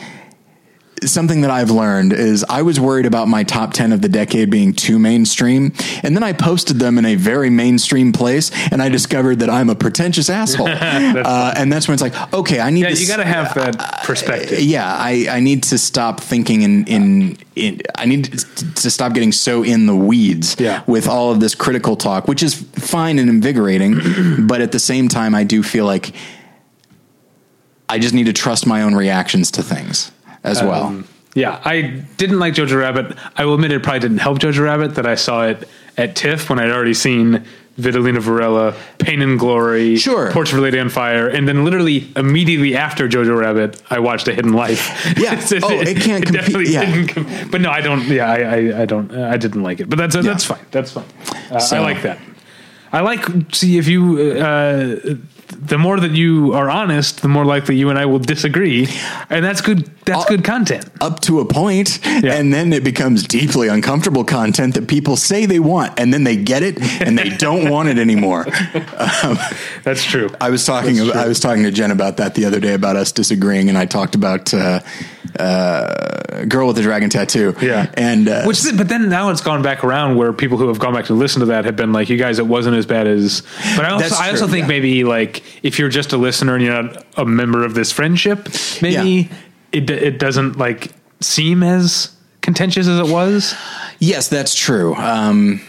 something 1.04 1.40
that 1.42 1.50
I've 1.50 1.70
learned 1.70 2.12
is 2.12 2.44
I 2.48 2.62
was 2.62 2.78
worried 2.78 3.06
about 3.06 3.28
my 3.28 3.42
top 3.44 3.72
10 3.72 3.92
of 3.92 4.02
the 4.02 4.08
decade 4.08 4.50
being 4.50 4.72
too 4.72 4.98
mainstream. 4.98 5.72
And 6.02 6.14
then 6.14 6.22
I 6.22 6.32
posted 6.32 6.78
them 6.78 6.98
in 6.98 7.04
a 7.04 7.14
very 7.14 7.50
mainstream 7.50 8.12
place 8.12 8.50
and 8.70 8.82
I 8.82 8.88
discovered 8.88 9.40
that 9.40 9.50
I'm 9.50 9.70
a 9.70 9.74
pretentious 9.74 10.28
asshole. 10.28 10.68
uh, 10.70 11.54
and 11.56 11.72
that's 11.72 11.88
when 11.88 11.94
it's 11.94 12.02
like, 12.02 12.32
okay, 12.34 12.60
I 12.60 12.70
need 12.70 12.82
Yeah, 12.82 12.90
to 12.90 13.00
you 13.00 13.06
got 13.08 13.16
to 13.16 13.24
have 13.24 13.54
that 13.54 14.02
perspective. 14.04 14.60
yeah, 14.60 14.86
I, 14.94 15.26
I 15.30 15.40
need 15.40 15.62
to 15.64 15.78
stop 15.78 16.20
thinking 16.20 16.62
in, 16.62 16.84
in, 16.86 17.38
in 17.56 17.80
I 17.96 18.04
need 18.06 18.24
to, 18.24 18.74
to 18.74 18.90
stop 18.90 19.12
getting 19.14 19.32
so 19.32 19.62
in 19.62 19.86
the 19.86 19.96
weeds 19.96 20.56
Yeah. 20.58 20.82
with 20.86 21.08
all 21.08 21.30
of 21.32 21.40
this 21.40 21.54
critical 21.54 21.96
talk, 21.96 22.28
which 22.28 22.42
is 22.42 22.54
fine 22.54 23.18
and 23.18 23.30
invigorating. 23.30 23.98
but 24.46 24.60
at 24.60 24.72
the 24.72 24.80
same 24.80 25.08
time, 25.08 25.34
I 25.34 25.44
do 25.44 25.62
feel 25.62 25.84
like 25.86 26.12
I 27.88 27.98
just 27.98 28.14
need 28.14 28.26
to 28.26 28.32
trust 28.32 28.66
my 28.66 28.82
own 28.82 28.94
reactions 28.94 29.50
to 29.52 29.62
things 29.62 30.12
as 30.44 30.62
well. 30.62 30.84
Um, 30.84 31.08
yeah, 31.34 31.60
I 31.64 31.82
didn't 32.16 32.38
like 32.40 32.54
Jojo 32.54 32.78
Rabbit. 32.80 33.16
I 33.36 33.44
will 33.44 33.54
admit 33.54 33.70
it 33.72 33.82
probably 33.82 34.00
didn't 34.00 34.18
help 34.18 34.38
Jojo 34.40 34.64
Rabbit 34.64 34.96
that 34.96 35.06
I 35.06 35.14
saw 35.14 35.46
it 35.46 35.68
at 35.96 36.16
TIFF 36.16 36.50
when 36.50 36.58
I'd 36.58 36.70
already 36.70 36.94
seen 36.94 37.44
Vitalina 37.78 38.18
Varela, 38.20 38.74
Pain 38.98 39.22
and 39.22 39.38
Glory, 39.38 39.96
Sure. 39.96 40.30
Portrait 40.32 40.54
of 40.54 40.58
a 40.58 40.62
Lady 40.62 40.78
on 40.80 40.88
Fire, 40.90 41.28
and 41.28 41.46
then 41.46 41.64
literally 41.64 42.10
immediately 42.16 42.76
after 42.76 43.08
Jojo 43.08 43.38
Rabbit, 43.38 43.80
I 43.88 44.00
watched 44.00 44.26
A 44.28 44.34
Hidden 44.34 44.52
Life. 44.52 45.14
Yeah. 45.16 45.36
Oh, 45.62 45.70
it 45.80 45.98
can't 46.00 46.24
compete- 46.26 46.32
definitely 46.42 46.72
yeah. 46.72 46.84
didn't 46.84 47.06
com- 47.08 47.50
but 47.50 47.60
no, 47.60 47.70
I 47.70 47.80
don't. 47.80 48.02
Yeah, 48.08 48.28
I, 48.30 48.36
I, 48.40 48.82
I 48.82 48.84
don't. 48.86 49.14
I 49.14 49.36
didn't 49.36 49.62
like 49.62 49.78
it. 49.80 49.88
But 49.88 49.98
that's 49.98 50.14
that's 50.16 50.44
fine. 50.44 50.64
That's 50.72 50.92
fine. 50.92 51.04
Uh, 51.50 51.60
I 51.72 51.78
like 51.78 52.02
that. 52.02 52.18
I 52.92 53.00
like 53.02 53.24
see 53.54 53.78
if 53.78 53.86
you. 53.88 54.18
The 55.50 55.78
more 55.78 56.00
that 56.00 56.12
you 56.12 56.52
are 56.54 56.70
honest, 56.70 57.22
the 57.22 57.28
more 57.28 57.44
likely 57.44 57.76
you 57.76 57.90
and 57.90 57.98
I 57.98 58.06
will 58.06 58.18
disagree, 58.18 58.88
and 59.28 59.44
that's 59.44 59.60
good. 59.60 59.90
That's 60.04 60.24
good 60.24 60.42
content. 60.44 60.86
up 61.00 61.20
to 61.20 61.40
a 61.40 61.44
point. 61.44 61.60
point, 61.60 62.04
and 62.04 62.52
then 62.52 62.72
it 62.72 62.84
becomes 62.84 63.26
deeply 63.26 63.68
uncomfortable 63.68 64.24
content 64.24 64.74
that 64.74 64.88
people 64.88 65.16
say 65.16 65.46
they 65.46 65.60
want, 65.60 65.98
and 65.98 66.12
then 66.12 66.24
they 66.24 66.36
get 66.36 66.62
it 66.62 66.80
and 67.00 67.18
they 67.18 67.30
don't 67.30 67.70
want 67.70 67.88
it 67.88 67.98
anymore. 67.98 68.44
That's 69.84 70.04
true. 70.04 70.30
I 70.40 70.50
was 70.50 70.64
talking. 70.64 70.96
True. 70.96 71.12
I 71.12 71.26
was 71.26 71.40
talking 71.40 71.62
to 71.64 71.70
Jen 71.70 71.90
about 71.90 72.16
that 72.16 72.34
the 72.34 72.44
other 72.44 72.60
day 72.60 72.74
about 72.74 72.96
us 72.96 73.12
disagreeing, 73.12 73.68
and 73.68 73.78
I 73.78 73.86
talked 73.86 74.14
about 74.14 74.52
uh, 74.54 74.80
uh, 75.38 76.44
girl 76.44 76.66
with 76.66 76.76
the 76.76 76.82
dragon 76.82 77.10
tattoo. 77.10 77.54
Yeah, 77.60 77.90
and 77.94 78.28
uh, 78.28 78.44
which, 78.44 78.62
but 78.76 78.88
then 78.88 79.08
now 79.08 79.30
it's 79.30 79.42
gone 79.42 79.62
back 79.62 79.84
around 79.84 80.16
where 80.16 80.32
people 80.32 80.58
who 80.58 80.68
have 80.68 80.78
gone 80.78 80.94
back 80.94 81.06
to 81.06 81.14
listen 81.14 81.40
to 81.40 81.46
that 81.46 81.64
have 81.64 81.76
been 81.76 81.92
like, 81.92 82.08
"You 82.08 82.16
guys, 82.16 82.38
it 82.38 82.46
wasn't 82.46 82.76
as 82.76 82.86
bad 82.86 83.06
as." 83.06 83.42
But 83.76 83.84
I 83.84 83.90
also, 83.90 84.14
I 84.16 84.30
also 84.30 84.46
true, 84.46 84.54
think 84.54 84.64
yeah. 84.64 84.68
maybe 84.68 85.04
like 85.04 85.39
if 85.62 85.78
you're 85.78 85.88
just 85.88 86.12
a 86.12 86.16
listener 86.16 86.54
and 86.56 86.64
you're 86.64 86.82
not 86.82 87.04
a 87.16 87.24
member 87.24 87.64
of 87.64 87.74
this 87.74 87.92
friendship, 87.92 88.48
maybe 88.82 89.10
Yeah. 89.30 89.36
it 89.72 89.90
it 89.90 90.18
doesn't 90.18 90.56
like 90.58 90.92
seem 91.20 91.62
as 91.62 92.10
contentious 92.40 92.86
as 92.88 92.98
it 92.98 93.12
was. 93.12 93.54
Yes, 93.98 94.28
that's 94.28 94.54
true. 94.54 94.94
Um, 94.94 95.60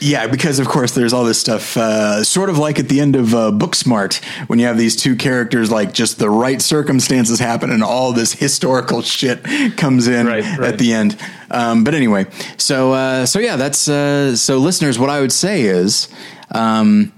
yeah, 0.00 0.26
because 0.26 0.58
of 0.58 0.66
course 0.68 0.92
there's 0.92 1.12
all 1.12 1.24
this 1.24 1.40
stuff, 1.40 1.76
uh, 1.76 2.22
sort 2.24 2.50
of 2.50 2.58
like 2.58 2.78
at 2.78 2.88
the 2.88 3.00
end 3.00 3.16
of 3.16 3.34
uh, 3.34 3.50
Booksmart, 3.50 4.22
when 4.48 4.58
you 4.58 4.66
have 4.66 4.76
these 4.76 4.94
two 4.96 5.16
characters, 5.16 5.70
like 5.70 5.94
just 5.94 6.18
the 6.18 6.28
right 6.28 6.60
circumstances 6.60 7.38
happen, 7.38 7.70
and 7.70 7.82
all 7.82 8.12
this 8.12 8.32
historical 8.32 9.00
shit 9.00 9.42
comes 9.76 10.06
in 10.08 10.26
Right, 10.26 10.44
right. 10.58 10.72
at 10.72 10.78
the 10.78 10.92
end. 10.92 11.16
Um, 11.50 11.82
but 11.84 11.94
anyway, 11.94 12.26
so 12.58 12.92
uh, 12.92 13.24
so 13.26 13.38
yeah, 13.38 13.56
that's 13.56 13.88
uh, 13.88 14.36
so 14.36 14.58
listeners. 14.58 14.98
What 14.98 15.08
I 15.10 15.20
would 15.20 15.32
say 15.32 15.62
is. 15.62 16.08
Um, 16.52 17.12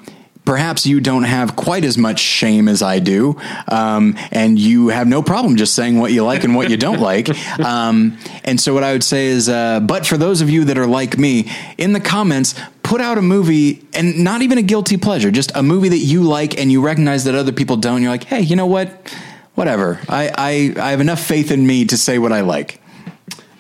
Perhaps 0.49 0.87
you 0.87 0.99
don't 1.03 1.25
have 1.25 1.57
quite 1.57 1.85
as 1.85 1.99
much 1.99 2.21
shame 2.21 2.69
as 2.69 2.81
I 2.81 3.01
do, 3.01 3.37
um, 3.71 4.17
and 4.31 4.59
you 4.59 4.89
have 4.89 5.07
no 5.07 5.21
problem 5.21 5.57
just 5.57 5.75
saying 5.75 5.99
what 5.99 6.11
you 6.11 6.25
like 6.25 6.43
and 6.43 6.57
what 6.57 6.71
you 6.71 6.79
don't 6.79 7.01
like. 7.01 7.29
Um, 7.59 8.17
and 8.45 8.59
so, 8.59 8.73
what 8.73 8.83
I 8.83 8.93
would 8.93 9.05
say 9.05 9.27
is, 9.27 9.49
uh, 9.49 9.81
but 9.81 10.07
for 10.07 10.17
those 10.17 10.41
of 10.41 10.49
you 10.49 10.65
that 10.65 10.79
are 10.79 10.87
like 10.87 11.19
me, 11.19 11.51
in 11.77 11.93
the 11.93 12.01
comments, 12.01 12.55
put 12.83 13.03
out 13.03 13.19
a 13.19 13.23
movie, 13.23 13.87
and 13.93 14.25
not 14.25 14.41
even 14.41 14.57
a 14.57 14.63
guilty 14.63 14.97
pleasure, 14.97 15.31
just 15.31 15.55
a 15.55 15.63
movie 15.63 15.91
that 15.91 15.99
you 15.99 16.23
like 16.23 16.59
and 16.59 16.73
you 16.73 16.81
recognize 16.81 17.25
that 17.25 17.35
other 17.35 17.53
people 17.53 17.77
don't. 17.77 18.01
You're 18.01 18.11
like, 18.11 18.25
hey, 18.25 18.41
you 18.41 18.57
know 18.57 18.67
what? 18.67 19.15
Whatever. 19.55 20.01
I, 20.09 20.29
I, 20.29 20.81
I 20.81 20.91
have 20.93 21.01
enough 21.01 21.21
faith 21.21 21.51
in 21.51 21.67
me 21.67 21.85
to 21.87 21.99
say 21.99 22.19
what 22.19 22.33
I 22.33 22.41
like. 22.41 22.81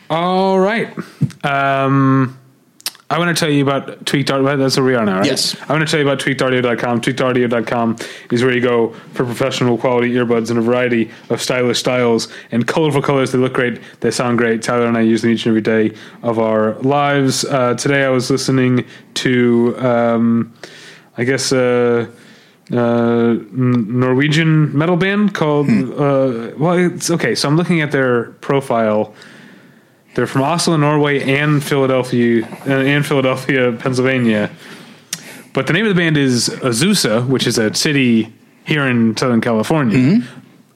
All 0.09 0.59
right. 0.59 0.89
Um, 1.45 2.39
I 3.11 3.19
want 3.19 3.35
to 3.35 3.41
tell 3.41 3.51
you 3.51 3.63
about 3.63 4.05
Tweaked 4.05 4.31
Audio. 4.31 4.55
That's 4.59 4.77
where 4.77 4.85
we 4.85 4.95
are 4.95 5.05
now, 5.05 5.19
right? 5.19 5.27
Yes. 5.27 5.57
I 5.67 5.73
want 5.73 5.87
to 5.87 5.91
tell 5.91 5.99
you 5.99 6.07
about 6.07 6.21
tweakedaudio.com. 6.21 7.01
Tweakedaudio.com 7.01 7.97
is 8.31 8.45
where 8.45 8.53
you 8.53 8.61
go 8.61 8.93
for 9.15 9.25
professional 9.25 9.79
quality 9.79 10.11
earbuds 10.13 10.51
in 10.51 10.59
a 10.59 10.61
variety 10.61 11.11
of 11.31 11.41
stylish 11.41 11.79
styles 11.79 12.29
and 12.51 12.67
colorful 12.67 13.01
colors. 13.01 13.33
They 13.33 13.39
look 13.39 13.55
great. 13.55 13.81
They 14.01 14.11
sound 14.11 14.37
great. 14.37 14.63
Tyler 14.63 14.87
and 14.87 14.97
I 14.97 15.01
use 15.01 15.23
them 15.23 15.31
each 15.31 15.47
and 15.47 15.53
every 15.53 15.63
day 15.63 15.97
of 16.23 16.39
our 16.39 16.75
lives. 16.81 17.47
Uh, 17.47 17.75
today 17.75 18.05
I 18.05 18.11
was 18.11 18.31
listening 18.31 18.85
to, 19.15 19.75
um, 19.79 20.53
I 21.17 21.25
guess, 21.25 21.51
uh, 21.51 22.11
uh, 22.71 23.37
Norwegian 23.53 24.77
metal 24.77 24.97
band 24.97 25.33
called. 25.33 25.71
Uh, 25.71 26.53
well, 26.59 26.75
it's 26.75 27.11
okay. 27.11 27.35
So 27.35 27.49
I'm 27.49 27.57
looking 27.57 27.81
at 27.81 27.91
their 27.91 28.33
profile. 28.43 29.15
They're 30.19 30.27
from 30.27 30.43
Oslo, 30.43 30.77
Norway, 30.77 31.23
and 31.23 31.63
Philadelphia, 31.63 32.45
uh, 32.67 32.71
and 32.73 33.07
Philadelphia, 33.07 33.71
Pennsylvania. 33.71 34.51
But 35.55 35.69
the 35.69 35.73
name 35.73 35.87
of 35.87 35.95
the 35.95 35.95
band 35.95 36.17
is 36.17 36.49
Azusa, 36.49 37.25
which 37.29 37.47
is 37.47 37.57
a 37.57 37.73
city 37.73 38.33
here 38.65 38.85
in 38.89 39.17
Southern 39.17 39.41
California. 39.41 39.97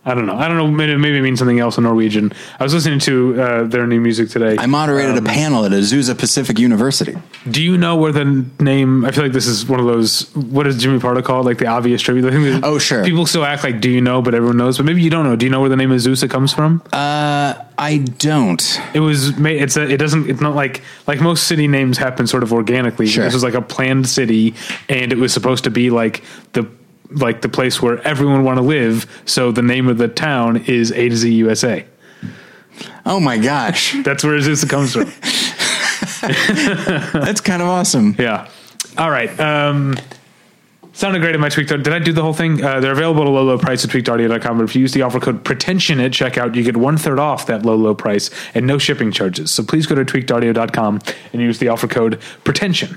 I 0.04 0.14
don't 0.14 0.26
know. 0.26 0.34
I 0.36 0.48
don't 0.48 0.56
know. 0.56 0.66
Maybe, 0.66 0.96
maybe 0.96 1.18
it 1.18 1.22
means 1.22 1.38
something 1.38 1.60
else 1.60 1.78
in 1.78 1.84
Norwegian. 1.84 2.32
I 2.58 2.64
was 2.64 2.74
listening 2.74 2.98
to 3.00 3.40
uh, 3.40 3.64
their 3.64 3.86
new 3.86 4.00
music 4.00 4.30
today. 4.30 4.56
I 4.58 4.66
moderated 4.66 5.16
a 5.16 5.22
panel 5.22 5.64
at 5.64 5.70
Azusa 5.70 6.18
Pacific 6.18 6.58
University. 6.58 7.16
Do 7.48 7.62
you 7.62 7.78
know 7.78 7.94
where 7.94 8.10
the 8.10 8.44
name? 8.58 9.04
I 9.04 9.12
feel 9.12 9.22
like 9.22 9.32
this 9.32 9.46
is 9.46 9.64
one 9.64 9.78
of 9.78 9.86
those. 9.86 10.34
What 10.34 10.64
does 10.64 10.76
Jimmy 10.82 10.98
Pardo 10.98 11.22
call 11.22 11.42
it? 11.42 11.44
Like 11.44 11.58
the 11.58 11.66
obvious 11.68 12.02
tribute. 12.02 12.24
I 12.26 12.30
think 12.32 12.62
that 12.62 12.66
Oh, 12.66 12.78
sure. 12.78 13.04
People 13.04 13.26
still 13.26 13.44
act 13.44 13.62
like, 13.62 13.80
"Do 13.80 13.88
you 13.88 14.00
know?" 14.00 14.22
But 14.22 14.34
everyone 14.34 14.56
knows. 14.56 14.76
But 14.76 14.86
maybe 14.86 15.02
you 15.02 15.10
don't 15.10 15.24
know. 15.24 15.36
Do 15.36 15.46
you 15.46 15.50
know 15.52 15.60
where 15.60 15.70
the 15.70 15.76
name 15.76 15.90
Azusa 15.90 16.28
comes 16.28 16.52
from? 16.52 16.82
Uh, 16.92 17.54
I 17.78 17.98
don't. 18.18 18.80
It 18.94 19.00
was 19.00 19.36
made. 19.36 19.62
It's 19.62 19.76
a. 19.76 19.88
It 19.88 19.98
doesn't. 19.98 20.28
It's 20.28 20.40
not 20.40 20.56
like 20.56 20.82
like 21.06 21.20
most 21.20 21.46
city 21.46 21.68
names 21.68 21.96
happen 21.96 22.26
sort 22.26 22.42
of 22.42 22.52
organically. 22.52 23.06
Sure. 23.06 23.22
This 23.24 23.34
was 23.34 23.44
like 23.44 23.54
a 23.54 23.62
planned 23.62 24.08
city, 24.08 24.54
and 24.88 25.12
it 25.12 25.18
was 25.18 25.32
supposed 25.32 25.62
to 25.64 25.70
be 25.70 25.90
like 25.90 26.24
the 26.54 26.68
like 27.14 27.42
the 27.42 27.48
place 27.48 27.80
where 27.82 28.00
everyone 28.06 28.44
want 28.44 28.58
to 28.58 28.62
live. 28.62 29.22
So 29.26 29.52
the 29.52 29.62
name 29.62 29.88
of 29.88 29.98
the 29.98 30.08
town 30.08 30.58
is 30.66 30.90
A 30.92 31.08
to 31.08 31.16
Z 31.16 31.32
USA. 31.32 31.84
Oh 33.04 33.20
my 33.20 33.36
gosh, 33.38 33.94
That's 34.04 34.24
where 34.24 34.38
Azusa 34.38 34.68
comes 34.68 34.92
from. 34.92 35.10
that's 37.20 37.40
kind 37.40 37.60
of 37.62 37.68
awesome. 37.68 38.14
yeah. 38.18 38.48
All 38.96 39.10
right. 39.10 39.38
Um, 39.40 39.96
sounded 40.92 41.20
great 41.20 41.34
in 41.34 41.40
my 41.40 41.48
tweaked. 41.48 41.70
Did 41.70 41.88
I 41.88 41.98
do 41.98 42.12
the 42.12 42.22
whole 42.22 42.32
thing? 42.32 42.62
Uh, 42.62 42.78
they're 42.80 42.92
available 42.92 43.22
at 43.22 43.28
a 43.28 43.30
low, 43.30 43.42
low 43.42 43.58
price 43.58 43.84
at 43.84 43.90
tweakedaudio.com. 43.90 44.58
But 44.58 44.64
if 44.64 44.76
you 44.76 44.82
use 44.82 44.92
the 44.92 45.02
offer 45.02 45.18
code 45.18 45.44
pretension 45.44 45.98
at 45.98 46.12
checkout, 46.12 46.54
you 46.54 46.62
get 46.62 46.76
one 46.76 46.96
third 46.96 47.18
off 47.18 47.46
that 47.46 47.64
low, 47.64 47.74
low 47.74 47.94
price 47.94 48.30
and 48.54 48.66
no 48.66 48.78
shipping 48.78 49.10
charges. 49.10 49.50
So 49.50 49.64
please 49.64 49.86
go 49.86 49.94
to 49.96 50.04
tweakedaudio.com 50.04 51.00
and 51.32 51.42
use 51.42 51.58
the 51.58 51.68
offer 51.68 51.88
code 51.88 52.20
pretension. 52.44 52.96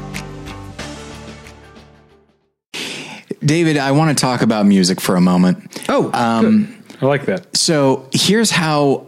David, 3.43 3.77
I 3.77 3.91
want 3.91 4.15
to 4.17 4.21
talk 4.21 4.41
about 4.41 4.65
music 4.65 5.01
for 5.01 5.15
a 5.15 5.21
moment. 5.21 5.83
Oh, 5.89 6.11
um, 6.13 6.83
I 7.01 7.05
like 7.05 7.25
that. 7.25 7.55
So 7.57 8.07
here's 8.13 8.51
how 8.51 9.07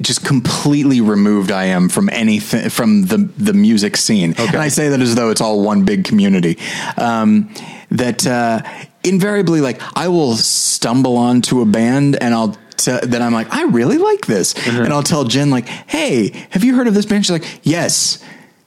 just 0.00 0.24
completely 0.24 1.00
removed 1.00 1.52
I 1.52 1.66
am 1.66 1.88
from 1.88 2.08
anything 2.10 2.70
from 2.70 3.02
the 3.06 3.18
the 3.36 3.52
music 3.52 3.96
scene. 3.96 4.34
And 4.38 4.56
I 4.56 4.68
say 4.68 4.88
that 4.88 5.00
as 5.00 5.14
though 5.14 5.30
it's 5.30 5.40
all 5.40 5.62
one 5.62 5.84
big 5.84 6.04
community. 6.04 6.58
Um, 6.96 7.52
that 7.90 8.26
uh, 8.26 8.62
invariably, 9.04 9.60
like, 9.60 9.80
I 9.94 10.08
will 10.08 10.34
stumble 10.34 11.16
onto 11.16 11.60
a 11.60 11.66
band 11.66 12.16
and 12.20 12.34
I'll. 12.34 12.56
T- 12.76 12.98
then 13.02 13.22
I'm 13.22 13.32
like, 13.34 13.52
I 13.54 13.64
really 13.64 13.98
like 13.98 14.26
this, 14.26 14.54
and 14.66 14.92
I'll 14.92 15.04
tell 15.04 15.24
Jen 15.24 15.50
like, 15.50 15.66
Hey, 15.68 16.30
have 16.50 16.64
you 16.64 16.74
heard 16.74 16.88
of 16.88 16.94
this 16.94 17.06
band? 17.06 17.24
She's 17.24 17.30
like, 17.30 17.60
Yes. 17.62 18.24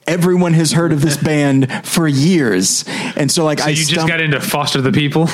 Everyone 0.08 0.54
has 0.54 0.72
heard 0.72 0.92
of 0.94 1.02
this 1.02 1.18
band 1.18 1.72
for 1.84 2.08
years, 2.08 2.86
and 3.16 3.32
so 3.32 3.44
like 3.44 3.58
So 3.60 3.66
I 3.66 3.70
you 3.70 3.76
just 3.78 3.92
stum- 3.92 4.08
got 4.08 4.22
into 4.22 4.40
Foster 4.40 4.80
the 4.80 4.92
People? 4.92 5.28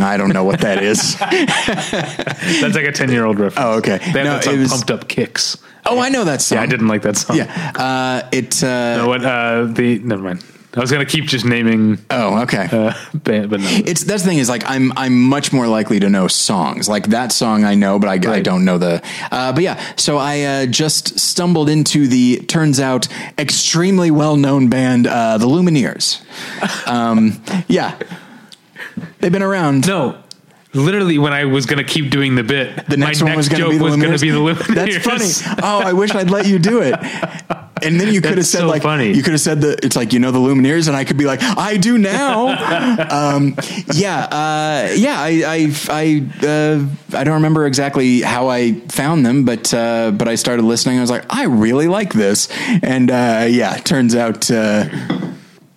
I 0.00 0.16
don't 0.18 0.32
know 0.34 0.44
what 0.44 0.60
that 0.60 0.82
is. 0.82 1.16
That's 1.18 2.74
like 2.74 2.84
a 2.84 2.92
10 2.92 3.10
year 3.10 3.24
old 3.24 3.38
reference. 3.40 3.64
Oh, 3.64 3.78
okay. 3.78 3.98
They 4.12 4.24
No, 4.24 4.34
that 4.34 4.44
song 4.44 4.54
it 4.54 4.58
was- 4.58 4.70
Pumped 4.70 4.90
Up 4.90 5.08
Kicks. 5.08 5.56
oh, 5.86 5.98
I 5.98 6.10
know 6.10 6.24
that 6.24 6.42
song. 6.42 6.58
Yeah, 6.58 6.62
I 6.62 6.66
didn't 6.66 6.88
like 6.88 7.02
that 7.02 7.16
song. 7.16 7.36
Yeah, 7.38 7.72
uh, 7.74 8.28
it. 8.30 8.62
Uh, 8.62 8.98
No, 8.98 9.08
what, 9.08 9.24
uh, 9.24 9.64
the, 9.64 9.98
never 10.00 10.22
mind. 10.22 10.44
I 10.74 10.80
was 10.80 10.90
going 10.92 11.04
to 11.04 11.10
keep 11.10 11.24
just 11.24 11.44
naming 11.46 11.98
Oh, 12.10 12.42
okay. 12.42 12.68
uh, 12.70 12.92
band, 13.14 13.48
but 13.50 13.60
no. 13.60 13.66
it's 13.70 14.04
that's 14.04 14.22
the 14.22 14.28
thing 14.28 14.38
is 14.38 14.48
like 14.50 14.64
I'm 14.66 14.92
I'm 14.98 15.18
much 15.22 15.50
more 15.52 15.66
likely 15.66 15.98
to 16.00 16.10
know 16.10 16.28
songs 16.28 16.88
like 16.88 17.06
that 17.08 17.32
song 17.32 17.64
I 17.64 17.74
know, 17.74 17.98
but 17.98 18.08
I, 18.08 18.32
I 18.34 18.40
don't 18.42 18.64
know 18.66 18.76
the. 18.76 19.02
Uh, 19.32 19.52
but 19.52 19.62
yeah, 19.62 19.80
so 19.96 20.18
I 20.18 20.42
uh, 20.42 20.66
just 20.66 21.18
stumbled 21.18 21.68
into 21.70 22.06
the 22.06 22.38
turns 22.40 22.80
out 22.80 23.08
extremely 23.38 24.10
well 24.10 24.36
known 24.36 24.68
band, 24.68 25.06
uh, 25.06 25.38
the 25.38 25.46
Lumineers. 25.46 26.22
Um, 26.86 27.42
yeah, 27.68 27.98
they've 29.20 29.32
been 29.32 29.42
around. 29.42 29.86
No. 29.86 30.22
Literally, 30.74 31.18
when 31.18 31.32
I 31.32 31.44
was 31.46 31.64
going 31.66 31.84
to 31.84 31.92
keep 31.92 32.10
doing 32.10 32.34
the 32.34 32.42
bit, 32.42 32.86
The 32.88 32.96
next 32.96 33.20
my 33.22 33.28
one 33.28 33.36
was 33.36 33.48
next 33.50 33.58
gonna 33.60 33.64
joke 33.64 33.72
be 33.72 33.78
the 33.78 33.84
was 33.84 33.96
going 33.96 34.12
to 34.12 34.20
be 34.20 34.30
the 34.30 34.38
Lumineers. 34.38 35.04
That's 35.04 35.40
funny. 35.42 35.56
Oh, 35.62 35.80
I 35.80 35.92
wish 35.94 36.14
I'd 36.14 36.30
let 36.30 36.46
you 36.46 36.58
do 36.58 36.82
it. 36.82 36.94
And 37.82 38.00
then 38.00 38.12
you 38.12 38.20
could 38.20 38.38
have 38.38 38.46
said 38.46 38.60
so 38.60 38.66
like 38.66 38.82
funny. 38.82 39.12
you 39.12 39.22
could 39.22 39.32
have 39.32 39.40
said 39.40 39.60
the 39.60 39.78
it's 39.82 39.96
like 39.96 40.12
you 40.12 40.18
know 40.18 40.30
the 40.30 40.38
Lumineers, 40.38 40.88
and 40.88 40.96
I 40.96 41.04
could 41.04 41.16
be 41.16 41.26
like 41.26 41.40
I 41.42 41.76
do 41.76 41.98
now. 41.98 42.48
um, 43.10 43.56
yeah, 43.94 44.24
uh, 44.24 44.92
yeah. 44.94 45.16
I 45.18 45.42
I 45.46 45.72
I, 45.90 46.46
uh, 46.46 47.16
I 47.16 47.24
don't 47.24 47.34
remember 47.34 47.66
exactly 47.66 48.20
how 48.22 48.48
I 48.48 48.74
found 48.88 49.24
them, 49.24 49.44
but 49.44 49.72
uh, 49.72 50.10
but 50.10 50.28
I 50.28 50.34
started 50.34 50.64
listening. 50.64 50.98
I 50.98 51.00
was 51.00 51.10
like, 51.10 51.24
I 51.30 51.44
really 51.44 51.88
like 51.88 52.12
this, 52.12 52.48
and 52.82 53.10
uh, 53.10 53.46
yeah, 53.48 53.76
turns 53.76 54.14
out. 54.14 54.50
Uh, 54.50 54.88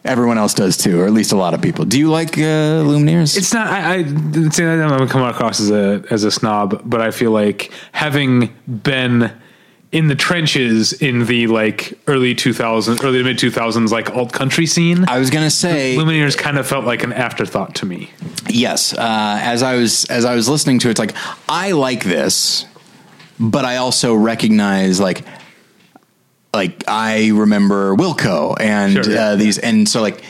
Everyone 0.03 0.39
else 0.39 0.55
does 0.55 0.77
too, 0.77 0.99
or 0.99 1.05
at 1.05 1.13
least 1.13 1.31
a 1.31 1.35
lot 1.35 1.53
of 1.53 1.61
people. 1.61 1.85
Do 1.85 1.99
you 1.99 2.09
like 2.09 2.35
uh, 2.35 2.81
Lumineers? 2.81 3.37
It's 3.37 3.53
not. 3.53 3.67
I, 3.67 3.97
I 3.97 4.03
it's, 4.07 4.59
I'm 4.59 5.07
come 5.07 5.21
across 5.21 5.59
as 5.59 5.69
a 5.69 6.03
as 6.09 6.23
a 6.23 6.31
snob, 6.31 6.81
but 6.83 7.01
I 7.01 7.11
feel 7.11 7.29
like 7.29 7.71
having 7.91 8.49
been 8.65 9.31
in 9.91 10.07
the 10.07 10.15
trenches 10.15 10.93
in 10.93 11.25
the 11.25 11.47
like 11.47 11.97
early 12.07 12.33
2000s, 12.33 13.03
early 13.03 13.17
to 13.17 13.23
mid 13.23 13.37
2000s, 13.37 13.91
like 13.91 14.09
alt 14.11 14.31
country 14.31 14.65
scene. 14.65 15.05
I 15.07 15.19
was 15.19 15.29
gonna 15.29 15.49
say 15.49 15.95
Lumineers 15.97 16.37
kind 16.37 16.57
of 16.57 16.67
felt 16.67 16.85
like 16.85 17.03
an 17.03 17.11
afterthought 17.13 17.75
to 17.75 17.85
me. 17.85 18.09
Yes, 18.47 18.93
uh, 18.93 19.39
as 19.41 19.63
I 19.63 19.75
was 19.75 20.05
as 20.05 20.25
I 20.25 20.35
was 20.35 20.47
listening 20.47 20.79
to 20.79 20.87
it, 20.87 20.91
it's 20.91 20.99
like 20.99 21.15
I 21.49 21.71
like 21.71 22.03
this, 22.03 22.65
but 23.39 23.65
I 23.65 23.77
also 23.77 24.13
recognize 24.15 24.99
like 24.99 25.25
like 26.53 26.83
I 26.87 27.29
remember 27.29 27.95
Wilco 27.95 28.55
and 28.59 28.93
Sure, 28.93 29.13
yeah, 29.13 29.27
uh, 29.27 29.35
these, 29.35 29.57
and 29.57 29.87
so 29.87 30.01
like. 30.01 30.23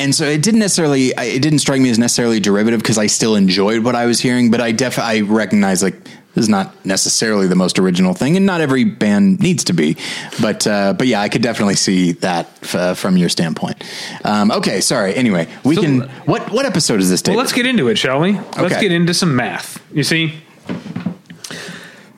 And 0.00 0.14
so 0.14 0.26
it 0.26 0.42
didn't 0.42 0.60
necessarily, 0.60 1.08
it 1.08 1.42
didn't 1.42 1.58
strike 1.58 1.80
me 1.80 1.90
as 1.90 1.98
necessarily 1.98 2.38
derivative 2.38 2.78
because 2.78 2.98
I 2.98 3.08
still 3.08 3.34
enjoyed 3.34 3.82
what 3.82 3.96
I 3.96 4.06
was 4.06 4.20
hearing, 4.20 4.48
but 4.48 4.60
I 4.60 4.70
definitely, 4.70 5.18
I 5.18 5.20
recognize 5.22 5.82
like 5.82 5.96
is 6.38 6.48
not 6.48 6.72
necessarily 6.86 7.46
the 7.46 7.54
most 7.56 7.78
original 7.78 8.14
thing 8.14 8.36
and 8.36 8.46
not 8.46 8.60
every 8.60 8.84
band 8.84 9.40
needs 9.40 9.64
to 9.64 9.72
be, 9.72 9.96
but, 10.40 10.66
uh, 10.66 10.92
but 10.94 11.06
yeah, 11.06 11.20
I 11.20 11.28
could 11.28 11.42
definitely 11.42 11.76
see 11.76 12.12
that 12.12 12.46
f- 12.62 12.74
uh, 12.74 12.94
from 12.94 13.16
your 13.16 13.28
standpoint. 13.28 13.82
Um, 14.24 14.50
okay. 14.52 14.80
Sorry. 14.80 15.14
Anyway, 15.14 15.48
we 15.64 15.74
So- 15.74 15.82
can, 15.82 16.00
what, 16.24 16.50
what 16.50 16.64
episode 16.64 17.00
is 17.00 17.10
this? 17.10 17.22
Well, 17.26 17.36
let's 17.36 17.52
get 17.52 17.66
into 17.66 17.88
it, 17.88 17.96
shall 17.98 18.20
we? 18.20 18.38
Let's 18.56 18.80
get 18.80 18.92
into 18.92 19.12
some 19.12 19.34
math. 19.36 19.82
You 19.92 20.04
see, 20.04 20.34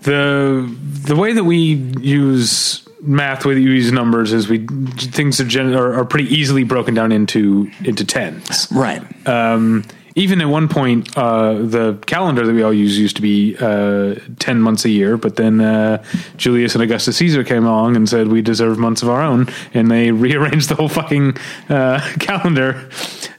the 0.03 0.73
the 1.05 1.17
way 1.17 1.33
that 1.33 1.45
we 1.45 1.57
use 2.00 2.87
math, 3.03 3.43
the 3.43 3.49
way 3.49 3.55
that 3.55 3.61
you 3.61 3.71
use 3.71 3.93
numbers, 3.93 4.33
is 4.33 4.49
we 4.49 4.67
things 4.67 5.41
are, 5.41 5.45
gen, 5.45 5.75
are, 5.75 5.95
are 5.95 6.05
pretty 6.05 6.33
easily 6.35 6.65
broken 6.65 6.95
down 6.95 7.12
into 7.12 7.71
into 7.85 8.05
tens. 8.05 8.69
Right. 8.71 9.03
Um, 9.27 9.85
even 10.21 10.43
at 10.43 10.49
one 10.49 10.69
point, 10.69 11.17
uh, 11.17 11.55
the 11.55 11.99
calendar 12.07 12.47
that 12.47 12.53
we 12.53 12.62
all 12.62 12.75
use 12.75 12.99
used 12.99 13.17
to 13.17 13.23
be 13.23 13.57
uh, 13.59 14.17
10 14.39 14.61
months 14.61 14.85
a 14.85 14.91
year, 14.91 15.17
but 15.17 15.37
then 15.37 15.61
uh, 15.62 16.03
Julius 16.37 16.75
and 16.75 16.83
Augustus 16.83 17.17
Caesar 17.17 17.43
came 17.43 17.65
along 17.65 17.97
and 17.97 18.07
said 18.07 18.29
we 18.29 18.43
deserve 18.43 18.79
months 18.79 19.03
of 19.03 19.09
our 19.09 19.23
own, 19.23 19.49
and 19.73 19.91
they 19.91 20.11
rearranged 20.27 20.69
the 20.69 20.75
whole 20.75 20.91
fucking 20.91 21.39
uh, 21.71 22.00
calendar 22.21 22.91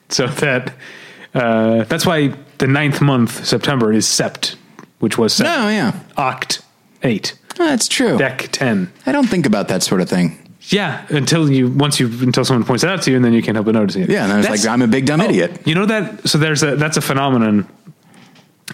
so 0.09 0.25
that 0.25 0.73
uh, 1.35 1.83
that's 1.83 2.05
why 2.05 2.33
the 2.57 2.67
ninth 2.67 2.99
month, 2.99 3.45
September, 3.45 3.93
is 3.93 4.07
Sept, 4.07 4.55
which 4.99 5.19
was 5.19 5.35
Sept. 5.35 5.45
Oh, 5.45 5.69
yeah. 5.69 5.99
Oct 6.17 6.63
8, 7.03 7.37
Oh, 7.59 7.65
that's 7.65 7.87
true. 7.87 8.17
Dec 8.17 8.49
10. 8.51 8.91
I 9.05 9.11
don't 9.11 9.27
think 9.27 9.45
about 9.45 9.67
that 9.67 9.83
sort 9.83 10.01
of 10.01 10.09
thing. 10.09 10.40
Yeah, 10.71 11.05
until 11.09 11.51
you 11.51 11.67
once 11.69 11.99
you 11.99 12.07
until 12.21 12.45
someone 12.45 12.65
points 12.65 12.83
it 12.83 12.89
out 12.89 13.01
to 13.03 13.11
you, 13.11 13.17
and 13.17 13.25
then 13.25 13.33
you 13.33 13.41
can't 13.41 13.55
help 13.55 13.65
but 13.65 13.75
noticing 13.75 14.03
it. 14.03 14.09
Yeah, 14.09 14.23
and 14.23 14.33
I 14.33 14.37
was 14.37 14.45
That's- 14.45 14.65
like, 14.65 14.71
I'm 14.73 14.81
a 14.81 14.87
big 14.87 15.05
dumb 15.05 15.21
oh, 15.21 15.25
idiot. 15.25 15.61
You 15.67 15.75
know 15.75 15.85
that? 15.85 16.27
So 16.27 16.37
there's 16.37 16.63
a 16.63 16.75
that's 16.77 16.97
a 16.97 17.01
phenomenon. 17.01 17.67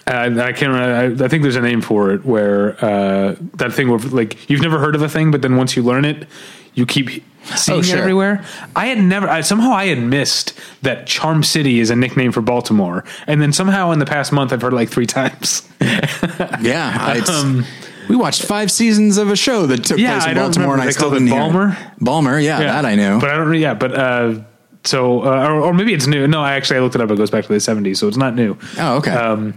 Uh, 0.05 0.37
I 0.39 0.53
can't. 0.53 0.73
I, 0.73 1.25
I 1.25 1.27
think 1.27 1.41
there's 1.43 1.55
a 1.55 1.61
name 1.61 1.81
for 1.81 2.11
it 2.11 2.23
where 2.23 2.73
uh, 2.85 3.35
that 3.55 3.73
thing 3.73 3.89
where 3.89 3.99
like 3.99 4.49
you've 4.49 4.61
never 4.61 4.79
heard 4.79 4.95
of 4.95 5.01
a 5.01 5.09
thing, 5.09 5.31
but 5.31 5.41
then 5.41 5.57
once 5.57 5.75
you 5.75 5.81
learn 5.83 6.05
it, 6.05 6.27
you 6.75 6.85
keep 6.85 7.09
seeing 7.55 7.79
Oh, 7.79 7.81
sure. 7.81 7.97
it 7.97 8.01
everywhere. 8.01 8.45
I 8.75 8.87
had 8.87 8.99
never. 8.99 9.27
I, 9.27 9.41
somehow 9.41 9.71
I 9.71 9.87
had 9.87 9.99
missed 9.99 10.53
that 10.83 11.07
Charm 11.07 11.43
City 11.43 11.79
is 11.79 11.89
a 11.89 11.95
nickname 11.95 12.31
for 12.31 12.41
Baltimore, 12.41 13.03
and 13.25 13.41
then 13.41 13.51
somehow 13.51 13.89
in 13.91 13.97
the 13.99 14.05
past 14.05 14.31
month 14.31 14.53
I've 14.53 14.61
heard 14.61 14.73
like 14.73 14.89
three 14.89 15.05
times. 15.19 15.67
Yeah, 16.61 17.15
it's, 17.15 17.29
we 18.09 18.15
watched 18.15 18.43
five 18.43 18.71
seasons 18.71 19.17
of 19.17 19.29
a 19.29 19.35
show 19.35 19.65
that 19.67 19.83
took 19.85 19.97
Yeah, 19.99 20.19
place 20.19 20.29
in 20.31 20.35
Baltimore, 20.35 20.73
and. 20.73 20.83
I 20.83 20.89
still 20.91 21.09
didn't 21.11 21.27
hear 21.27 21.39
Balmer? 21.39 21.77
Balmer, 21.99 22.39
yeah, 22.39 22.59
that 22.59 22.85
I 22.85 22.95
knew. 22.95 23.19
but 23.19 23.29
I 23.29 23.35
don't. 23.37 23.53
Yeah, 23.55 23.73
but 23.73 23.93
uh, 23.93 24.39
so 24.83 25.21
uh, 25.23 25.47
or, 25.47 25.61
or 25.61 25.73
maybe 25.73 25.93
it's 25.93 26.07
new. 26.07 26.27
No, 26.27 26.41
I 26.41 26.53
actually 26.53 26.77
I 26.77 26.79
looked 26.81 26.95
it 26.95 27.01
up. 27.01 27.11
It 27.11 27.17
goes 27.17 27.29
back 27.31 27.43
to 27.45 27.49
the 27.49 27.59
'70s, 27.59 27.97
so 27.97 28.07
it's 28.07 28.17
not 28.17 28.35
new. 28.35 28.57
oh, 28.77 28.97
okay, 28.97 29.11
Um, 29.11 29.53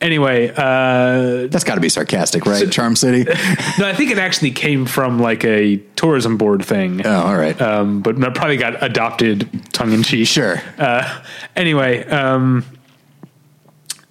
anyway, 0.00 0.50
uh, 0.56 1.46
that's 1.48 1.64
got 1.64 1.74
to 1.76 1.80
be 1.80 1.88
sarcastic, 1.88 2.46
right? 2.46 2.70
Charm 2.70 2.96
City. 2.96 3.24
no, 3.78 3.86
I 3.88 3.94
think 3.94 4.10
it 4.10 4.18
actually 4.18 4.50
came 4.52 4.86
from 4.86 5.18
like 5.20 5.44
a 5.44 5.76
tourism 5.96 6.36
board 6.38 6.64
thing. 6.64 7.04
Oh, 7.06 7.10
all 7.22 7.36
right. 7.36 7.60
Um, 7.60 8.00
but 8.02 8.16
probably 8.34 8.56
got 8.56 8.82
adopted 8.82 9.48
tongue 9.72 9.92
in 9.92 10.02
cheek. 10.02 10.26
Sure. 10.26 10.60
Uh, 10.78 11.22
anyway, 11.56 12.04
um, 12.08 12.64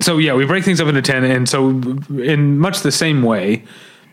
so 0.01 0.17
yeah, 0.17 0.34
we 0.34 0.46
break 0.46 0.63
things 0.65 0.81
up 0.81 0.88
into 0.88 1.01
10. 1.01 1.24
And 1.24 1.48
so, 1.48 1.70
in 2.20 2.60
much 2.60 2.81
the 2.81 2.91
same 2.91 3.24
way, 3.24 3.63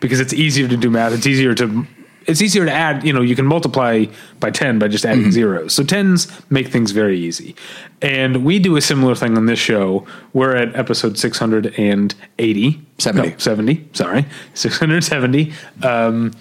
because 0.00 0.20
it's 0.20 0.32
easier 0.32 0.68
to 0.68 0.76
do 0.76 0.90
math, 0.90 1.12
it's 1.12 1.26
easier 1.26 1.54
to. 1.56 1.86
It's 2.26 2.42
easier 2.42 2.66
to 2.66 2.70
add, 2.70 3.04
you 3.06 3.12
know, 3.14 3.22
you 3.22 3.34
can 3.34 3.46
multiply 3.46 4.04
by 4.38 4.50
10 4.50 4.78
by 4.78 4.88
just 4.88 5.06
adding 5.06 5.22
Mm-hmm. 5.22 5.30
zeros. 5.30 5.72
So 5.72 5.82
tens 5.82 6.28
make 6.50 6.68
things 6.68 6.90
very 6.90 7.18
easy. 7.18 7.56
And 8.02 8.44
we 8.44 8.58
do 8.58 8.76
a 8.76 8.82
similar 8.82 9.14
thing 9.14 9.38
on 9.38 9.46
this 9.46 9.58
show. 9.58 10.06
We're 10.34 10.54
at 10.54 10.76
episode 10.76 11.16
680. 11.16 12.80
70. 12.98 13.30
No, 13.30 13.36
70, 13.38 13.88
sorry. 13.94 14.26
670. 14.52 15.54
Um, 15.82 16.32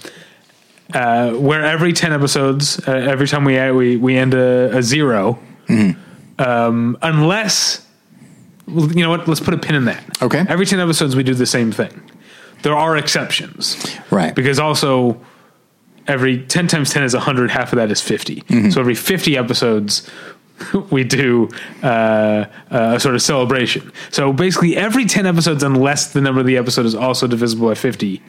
uh, 0.94 1.32
where 1.32 1.64
every 1.64 1.94
10 1.94 2.12
episodes, 2.12 2.86
uh, 2.86 2.92
every 2.92 3.28
time 3.28 3.46
we, 3.46 3.58
add, 3.58 3.74
we, 3.74 3.96
we 3.96 4.18
end 4.18 4.34
a, 4.34 4.76
a 4.78 4.84
0 4.84 5.40
Mm-hmm. 5.70 6.42
um, 6.42 6.98
unless, 7.02 7.87
well, 8.68 8.92
you 8.92 9.04
know 9.04 9.10
what, 9.10 9.28
let's 9.28 9.40
put 9.40 9.54
a 9.54 9.58
pin 9.58 9.76
in 9.76 9.86
that. 9.86 10.22
Okay. 10.22 10.44
Every 10.48 10.66
10 10.66 10.80
episodes, 10.80 11.16
we 11.16 11.24
do 11.24 11.34
the 11.34 11.46
same 11.46 11.72
thing. 11.72 12.02
There 12.64 12.76
are 12.76 12.98
exceptions. 12.98 13.98
Right. 14.12 14.36
Because 14.36 14.60
also, 14.60 15.20
every 16.08 16.44
10 16.46 16.68
times 16.68 16.92
10 16.92 17.04
is 17.04 17.14
100, 17.14 17.52
half 17.52 17.72
of 17.72 17.78
that 17.78 17.92
is 17.92 18.02
50. 18.02 18.42
Mm-hmm. 18.42 18.70
So 18.72 18.82
every 18.82 18.96
50 18.96 19.38
episodes, 19.38 20.10
we 20.92 21.04
do 21.04 21.50
uh, 21.84 22.46
a 22.70 23.00
sort 23.00 23.16
of 23.16 23.22
celebration. 23.22 23.92
So 24.12 24.34
basically, 24.34 24.76
every 24.76 25.06
10 25.06 25.26
episodes, 25.26 25.64
unless 25.64 26.12
the 26.14 26.22
number 26.22 26.42
of 26.42 26.48
the 26.48 26.58
episode 26.58 26.86
is 26.86 26.96
also 26.96 27.28
divisible 27.28 27.68
by 27.68 27.76
50, 27.76 28.22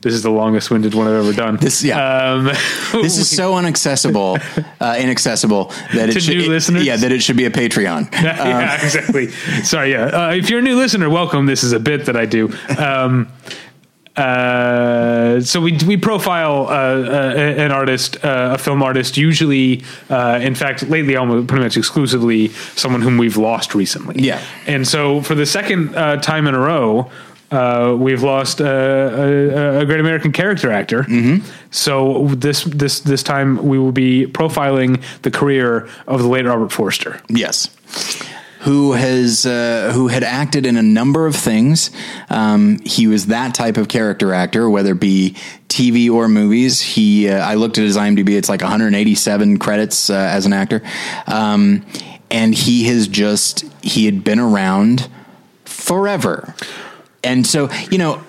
this 0.00 0.14
is 0.14 0.22
the 0.22 0.30
longest 0.30 0.70
winded 0.70 0.94
one 0.94 1.08
I've 1.08 1.14
ever 1.24 1.32
done. 1.32 1.56
This- 1.56 1.82
yeah. 1.82 2.32
Um, 2.32 2.44
this 3.02 3.18
is 3.18 3.28
so 3.28 3.58
inaccessible, 3.58 4.38
uh, 4.80 4.96
inaccessible 4.98 5.72
that 5.94 6.10
it 6.10 6.20
should, 6.22 6.36
new 6.36 6.44
it- 6.44 6.48
listeners? 6.48 6.84
yeah, 6.84 6.96
that 6.96 7.10
it 7.12 7.22
should 7.22 7.36
be 7.36 7.46
a 7.46 7.50
Patreon. 7.50 8.12
yeah, 8.22 8.74
exactly. 8.82 9.28
Sorry, 9.64 9.92
yeah. 9.92 10.04
Uh, 10.06 10.32
if 10.34 10.50
you're 10.50 10.60
a 10.60 10.62
new 10.62 10.76
listener, 10.76 11.10
welcome. 11.10 11.46
This 11.46 11.64
is 11.64 11.72
a 11.72 11.80
bit 11.80 12.06
that 12.06 12.16
I 12.16 12.26
do. 12.26 12.52
Um, 12.78 13.28
uh, 14.16 15.40
so 15.40 15.60
we 15.60 15.78
we 15.86 15.96
profile 15.96 16.66
uh, 16.66 16.72
uh, 16.72 17.34
an 17.56 17.70
artist, 17.70 18.16
uh, 18.24 18.54
a 18.54 18.58
film 18.58 18.82
artist. 18.82 19.16
Usually, 19.16 19.84
uh, 20.10 20.40
in 20.42 20.56
fact, 20.56 20.82
lately, 20.88 21.14
almost 21.16 21.46
pretty 21.46 21.62
much 21.62 21.76
exclusively 21.76 22.48
someone 22.74 23.00
whom 23.00 23.16
we've 23.16 23.36
lost 23.36 23.74
recently. 23.76 24.20
Yeah. 24.20 24.42
and 24.66 24.86
so 24.88 25.22
for 25.22 25.36
the 25.36 25.46
second 25.46 25.94
uh, 25.96 26.16
time 26.16 26.46
in 26.46 26.54
a 26.54 26.58
row. 26.60 27.10
Uh, 27.50 27.96
we've 27.98 28.22
lost 28.22 28.60
uh, 28.60 28.64
a, 28.64 29.80
a 29.80 29.86
great 29.86 30.00
American 30.00 30.32
character 30.32 30.70
actor. 30.70 31.06
So 31.70 32.28
this 32.28 32.64
this 32.64 33.00
this 33.00 33.22
time 33.22 33.66
we 33.66 33.78
will 33.78 33.92
be 33.92 34.26
profiling 34.26 35.02
the 35.22 35.30
career 35.30 35.88
of 36.06 36.20
the 36.22 36.28
late 36.28 36.44
Robert 36.44 36.72
Forster. 36.72 37.20
Yes. 37.28 37.74
Who 38.62 38.92
has 38.92 39.46
uh, 39.46 39.92
who 39.94 40.08
had 40.08 40.24
acted 40.24 40.66
in 40.66 40.76
a 40.76 40.82
number 40.82 41.26
of 41.26 41.36
things? 41.36 41.90
Um, 42.28 42.80
he 42.84 43.06
was 43.06 43.26
that 43.26 43.54
type 43.54 43.76
of 43.76 43.88
character 43.88 44.34
actor, 44.34 44.68
whether 44.68 44.92
it 44.92 45.00
be 45.00 45.36
TV 45.68 46.10
or 46.10 46.28
movies. 46.28 46.80
He 46.80 47.30
uh, 47.30 47.38
I 47.38 47.54
looked 47.54 47.78
at 47.78 47.84
his 47.84 47.96
IMDb; 47.96 48.30
it's 48.30 48.48
like 48.48 48.60
187 48.60 49.58
credits 49.58 50.10
uh, 50.10 50.14
as 50.14 50.44
an 50.44 50.52
actor, 50.52 50.82
um, 51.28 51.86
and 52.30 52.52
he 52.52 52.84
has 52.88 53.06
just 53.06 53.64
he 53.80 54.06
had 54.06 54.24
been 54.24 54.40
around 54.40 55.08
forever. 55.64 56.54
And 57.28 57.46
so, 57.46 57.70
you 57.90 57.98
know, 57.98 58.22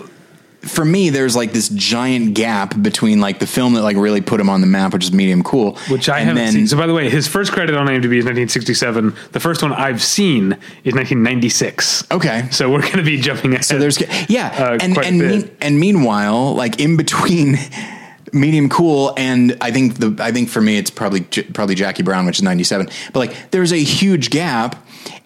for 0.61 0.83
me, 0.83 1.09
there's 1.09 1.37
like 1.37 1.53
this 1.53 1.69
giant 1.69 2.33
gap 2.33 2.79
between 2.81 3.21
like 3.21 3.39
the 3.39 3.47
film 3.47 3.75
that 3.75 3.81
like 3.81 3.95
really 3.95 4.19
put 4.19 4.41
him 4.41 4.49
on 4.49 4.59
the 4.59 4.67
map, 4.67 4.91
which 4.93 5.05
is 5.05 5.13
Medium 5.13 5.41
Cool, 5.41 5.77
which 5.89 6.09
I 6.09 6.19
haven't 6.19 6.35
then- 6.35 6.51
seen. 6.51 6.67
So, 6.67 6.77
by 6.77 6.85
the 6.85 6.93
way, 6.93 7.09
his 7.09 7.27
first 7.27 7.53
credit 7.53 7.75
on 7.75 7.87
IMDb 7.87 8.17
is 8.17 8.25
1967. 8.25 9.15
The 9.31 9.39
first 9.39 9.63
one 9.63 9.71
I've 9.71 10.03
seen 10.03 10.51
is 10.83 10.93
1996. 10.93 12.11
Okay. 12.11 12.47
So 12.51 12.69
we're 12.69 12.81
going 12.81 12.97
to 12.97 13.03
be 13.03 13.19
jumping 13.21 13.53
ahead. 13.53 13.65
So 13.65 13.79
there's 13.79 14.01
yeah, 14.29 14.47
uh, 14.47 14.77
and 14.81 14.97
and 14.97 15.19
mean, 15.19 15.51
and 15.61 15.79
meanwhile, 15.79 16.53
like 16.55 16.79
in 16.81 16.97
between 16.97 17.57
medium 18.33 18.69
cool 18.69 19.13
and 19.17 19.57
I 19.61 19.71
think 19.71 19.95
the 19.95 20.15
I 20.21 20.31
think 20.31 20.49
for 20.49 20.61
me 20.61 20.77
it's 20.77 20.91
probably 20.91 21.21
probably 21.21 21.75
Jackie 21.75 22.03
Brown, 22.03 22.25
which 22.25 22.37
is 22.39 22.43
ninety 22.43 22.65
seven. 22.65 22.89
But 23.13 23.19
like 23.19 23.51
there's 23.51 23.71
a 23.71 23.81
huge 23.81 24.29
gap, 24.29 24.75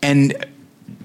and. 0.03 0.45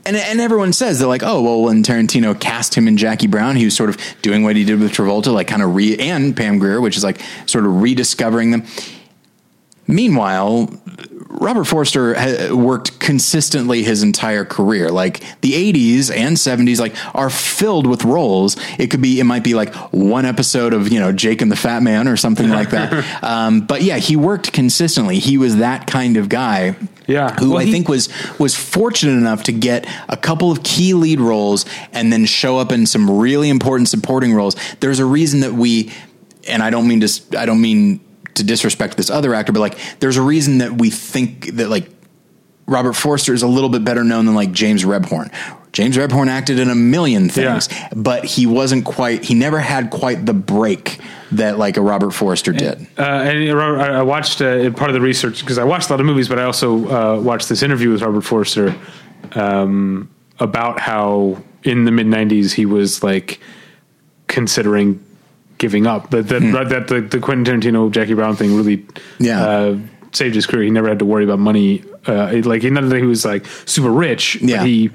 And, 0.08 0.16
and 0.16 0.40
everyone 0.40 0.72
says 0.72 0.98
they're 0.98 1.06
like, 1.06 1.22
oh 1.22 1.42
well, 1.42 1.60
when 1.60 1.82
Tarantino 1.82 2.38
cast 2.40 2.74
him 2.74 2.88
in 2.88 2.96
Jackie 2.96 3.26
Brown, 3.26 3.56
he 3.56 3.66
was 3.66 3.76
sort 3.76 3.90
of 3.90 3.98
doing 4.22 4.42
what 4.42 4.56
he 4.56 4.64
did 4.64 4.80
with 4.80 4.90
Travolta, 4.90 5.30
like 5.34 5.48
kind 5.48 5.60
of 5.60 5.74
re 5.74 5.98
and 5.98 6.34
Pam 6.34 6.58
Grier, 6.58 6.80
which 6.80 6.96
is 6.96 7.04
like 7.04 7.20
sort 7.44 7.66
of 7.66 7.82
rediscovering 7.82 8.50
them. 8.50 8.62
Meanwhile, 9.88 10.70
Robert 11.30 11.64
Forster 11.64 12.14
ha- 12.14 12.54
worked 12.54 12.98
consistently 13.00 13.82
his 13.82 14.02
entire 14.02 14.44
career. 14.44 14.90
Like 14.90 15.20
the 15.40 15.52
80s 15.72 16.14
and 16.14 16.36
70s, 16.36 16.78
like 16.78 16.94
are 17.14 17.30
filled 17.30 17.86
with 17.86 18.04
roles. 18.04 18.56
It 18.78 18.90
could 18.90 19.00
be, 19.00 19.18
it 19.18 19.24
might 19.24 19.44
be 19.44 19.54
like 19.54 19.74
one 19.92 20.24
episode 20.26 20.74
of, 20.74 20.92
you 20.92 21.00
know, 21.00 21.10
Jake 21.12 21.40
and 21.40 21.50
the 21.50 21.56
Fat 21.56 21.82
Man 21.82 22.06
or 22.06 22.16
something 22.16 22.48
like 22.50 22.70
that. 22.70 23.22
um, 23.24 23.62
but 23.62 23.82
yeah, 23.82 23.96
he 23.96 24.14
worked 24.16 24.52
consistently. 24.52 25.18
He 25.18 25.38
was 25.38 25.56
that 25.56 25.86
kind 25.86 26.16
of 26.18 26.28
guy. 26.28 26.76
Yeah. 27.06 27.34
Who 27.36 27.50
Well, 27.52 27.58
I 27.60 27.64
he- 27.64 27.72
think 27.72 27.88
was, 27.88 28.08
was 28.38 28.54
fortunate 28.54 29.12
enough 29.16 29.44
to 29.44 29.52
get 29.52 29.86
a 30.08 30.16
couple 30.16 30.52
of 30.52 30.62
key 30.62 30.92
lead 30.92 31.20
roles 31.20 31.64
and 31.92 32.12
then 32.12 32.26
show 32.26 32.58
up 32.58 32.72
in 32.72 32.84
some 32.84 33.10
really 33.18 33.48
important 33.48 33.88
supporting 33.88 34.34
roles. 34.34 34.54
There's 34.80 34.98
a 34.98 35.06
reason 35.06 35.40
that 35.40 35.54
we, 35.54 35.92
and 36.46 36.62
I 36.62 36.68
don't 36.70 36.86
mean 36.88 37.00
to, 37.00 37.38
I 37.38 37.46
don't 37.46 37.60
mean 37.62 38.00
to 38.38 38.44
disrespect 38.44 38.96
this 38.96 39.10
other 39.10 39.34
actor, 39.34 39.52
but 39.52 39.60
like 39.60 39.78
there's 40.00 40.16
a 40.16 40.22
reason 40.22 40.58
that 40.58 40.72
we 40.78 40.90
think 40.90 41.54
that 41.56 41.68
like 41.68 41.88
Robert 42.66 42.94
Forster 42.94 43.32
is 43.34 43.42
a 43.42 43.46
little 43.46 43.70
bit 43.70 43.84
better 43.84 44.02
known 44.04 44.26
than 44.26 44.34
like 44.34 44.52
James 44.52 44.84
Rebhorn. 44.84 45.32
James 45.72 45.96
Rebhorn 45.96 46.28
acted 46.28 46.58
in 46.58 46.70
a 46.70 46.74
million 46.74 47.28
things, 47.28 47.68
Yeah. 47.70 47.88
but 47.94 48.24
he 48.24 48.46
wasn't 48.46 48.84
quite, 48.84 49.22
he 49.24 49.34
never 49.34 49.58
had 49.60 49.90
quite 49.90 50.24
the 50.26 50.32
break 50.34 50.98
that 51.32 51.58
like 51.58 51.76
a 51.76 51.80
Robert 51.82 52.10
Forster 52.12 52.52
did. 52.52 52.86
Uh, 52.98 53.02
and 53.02 53.54
Robert, 53.54 53.78
I 53.80 53.98
I 53.98 54.02
watched 54.02 54.40
uh, 54.40 54.70
part 54.70 54.90
of 54.90 54.94
the 54.94 55.00
research 55.00 55.40
because 55.40 55.58
I 55.58 55.64
watched 55.64 55.88
a 55.90 55.92
lot 55.92 56.00
of 56.00 56.06
movies, 56.06 56.26
but 56.28 56.38
I 56.38 56.44
also 56.44 56.88
uh, 56.88 57.20
watched 57.20 57.48
this 57.50 57.62
interview 57.62 57.90
with 57.92 58.00
Robert 58.02 58.22
Forster 58.22 58.74
um, 59.34 60.08
about 60.40 60.80
how 60.80 61.36
in 61.64 61.84
the 61.84 61.90
mid 61.90 62.06
'90s 62.06 62.52
he 62.52 62.64
was 62.66 63.02
like 63.02 63.40
considering 64.26 65.02
giving 65.58 65.86
up. 65.86 66.10
That 66.10 66.28
that, 66.28 66.68
that 66.70 66.88
the, 66.88 67.00
the 67.00 67.20
Quentin 67.20 67.60
Tarantino 67.60 67.90
Jackie 67.90 68.14
Brown 68.14 68.36
thing 68.36 68.56
really 68.56 68.86
Yeah. 69.18 69.44
uh, 69.44 69.78
saved 70.12 70.34
his 70.34 70.46
career. 70.46 70.62
He 70.64 70.70
never 70.70 70.88
had 70.88 70.98
to 71.00 71.04
worry 71.04 71.24
about 71.24 71.38
money. 71.38 71.84
Uh, 72.06 72.30
it- 72.32 72.46
like 72.46 72.62
he 72.62 72.70
that 72.70 72.92
he 72.92 73.02
was 73.02 73.24
like 73.24 73.44
super 73.66 73.90
rich. 73.90 74.36
Yeah. 74.40 74.58
But 74.58 74.66
he 74.66 74.90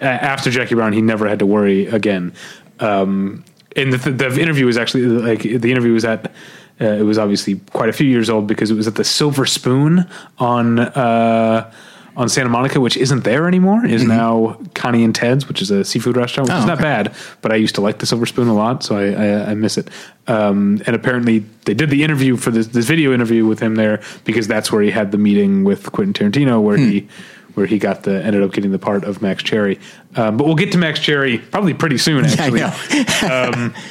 after 0.00 0.50
Jackie 0.50 0.74
Brown 0.74 0.92
he 0.92 1.00
never 1.02 1.26
had 1.28 1.38
to 1.38 1.46
worry 1.46 1.86
again. 1.86 2.32
Um, 2.80 3.44
and 3.74 3.92
the, 3.92 4.10
the 4.10 4.40
interview 4.40 4.66
was 4.66 4.76
actually 4.76 5.06
like 5.06 5.42
the 5.42 5.70
interview 5.70 5.92
was 5.92 6.04
at. 6.04 6.32
Uh, 6.78 6.84
it 6.84 7.02
was 7.04 7.16
obviously 7.16 7.58
quite 7.72 7.88
a 7.88 7.92
few 7.92 8.06
years 8.06 8.28
old 8.28 8.46
because 8.46 8.70
it 8.70 8.74
was 8.74 8.86
at 8.86 8.96
the 8.96 9.04
Silver 9.04 9.46
Spoon 9.46 10.06
on 10.38 10.78
uh, 10.78 11.72
on 12.16 12.28
Santa 12.28 12.48
Monica, 12.48 12.80
which 12.80 12.96
isn't 12.96 13.24
there 13.24 13.46
anymore. 13.46 13.84
Is 13.84 14.02
now 14.04 14.58
Connie 14.74 15.04
and 15.04 15.14
Ted's, 15.14 15.46
which 15.48 15.60
is 15.60 15.70
a 15.70 15.84
seafood 15.84 16.16
restaurant, 16.16 16.48
which 16.48 16.54
Mm-hmm. 16.56 16.68
Oh, 16.70 16.72
is 16.74 16.80
not 16.80 16.86
okay. 17.02 17.10
bad. 17.10 17.14
But 17.42 17.52
I 17.52 17.56
used 17.56 17.74
to 17.74 17.80
like 17.82 17.98
the 17.98 18.06
Silver 18.06 18.24
Spoon 18.26 18.48
a 18.48 18.54
lot, 18.54 18.82
so 18.82 18.96
I, 18.96 19.10
I, 19.10 19.50
I 19.50 19.54
miss 19.54 19.76
it. 19.76 19.88
Um, 20.26 20.80
and 20.86 20.96
apparently, 20.96 21.40
they 21.66 21.74
did 21.74 21.90
the 21.90 22.02
interview 22.02 22.36
for 22.36 22.50
this, 22.50 22.68
this 22.68 22.86
video 22.86 23.12
interview 23.12 23.44
with 23.46 23.60
him 23.60 23.74
there 23.74 24.00
because 24.24 24.48
that's 24.48 24.72
where 24.72 24.82
he 24.82 24.90
had 24.90 25.12
the 25.12 25.18
meeting 25.18 25.62
with 25.64 25.92
Quentin 25.92 26.14
Tarantino, 26.32 26.62
where 26.62 26.76
Hmm. 26.78 26.88
he 26.90 27.08
where 27.54 27.64
he 27.66 27.78
got 27.78 28.02
the 28.02 28.22
ended 28.22 28.42
up 28.42 28.52
getting 28.52 28.70
the 28.70 28.78
part 28.78 29.02
of 29.04 29.22
Max 29.22 29.42
Cherry. 29.42 29.78
Um, 30.14 30.36
but 30.36 30.44
we'll 30.46 30.56
get 30.56 30.72
to 30.72 30.78
Max 30.78 31.00
Cherry 31.00 31.38
probably 31.38 31.72
pretty 31.72 31.96
soon. 31.98 32.24
Actually, 32.26 32.60
know. 32.60 33.72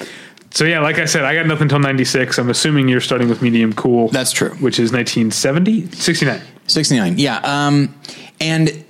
So 0.52 0.64
yeah, 0.64 0.80
like 0.80 1.00
I 1.00 1.06
said, 1.06 1.26
I 1.26 1.36
got 1.36 1.48
nothing 1.48 1.64
until 1.64 1.80
'96. 1.80 2.38
I'm 2.38 2.50
assuming 2.50 2.88
you're 2.88 3.02
starting 3.02 3.28
with 3.28 3.42
Medium 3.42 3.74
Cool. 3.74 4.08
That's 4.08 4.32
true. 4.32 4.52
Which 4.52 4.80
is 4.80 4.94
1970, 4.94 5.92
69. 5.92 6.42
69. 6.67 7.17
Yeah. 7.17 7.39
Um, 7.43 7.93
and 8.39 8.86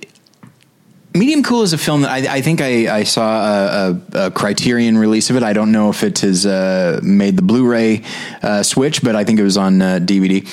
Medium 1.16 1.42
Cool 1.42 1.62
is 1.62 1.72
a 1.72 1.78
film 1.78 2.02
that 2.02 2.10
I, 2.10 2.36
I 2.36 2.40
think 2.42 2.60
I, 2.60 2.98
I 2.98 3.04
saw 3.04 3.22
a, 3.22 3.90
a, 4.12 4.26
a, 4.26 4.30
Criterion 4.30 4.98
release 4.98 5.30
of 5.30 5.36
it. 5.36 5.42
I 5.42 5.54
don't 5.54 5.72
know 5.72 5.88
if 5.88 6.02
it 6.02 6.18
has 6.18 6.44
uh, 6.44 7.00
made 7.02 7.36
the 7.36 7.42
Blu-ray 7.42 8.02
uh, 8.42 8.62
switch, 8.62 9.02
but 9.02 9.16
I 9.16 9.24
think 9.24 9.40
it 9.40 9.42
was 9.42 9.56
on 9.56 9.80
uh, 9.80 9.98
DVD. 9.98 10.46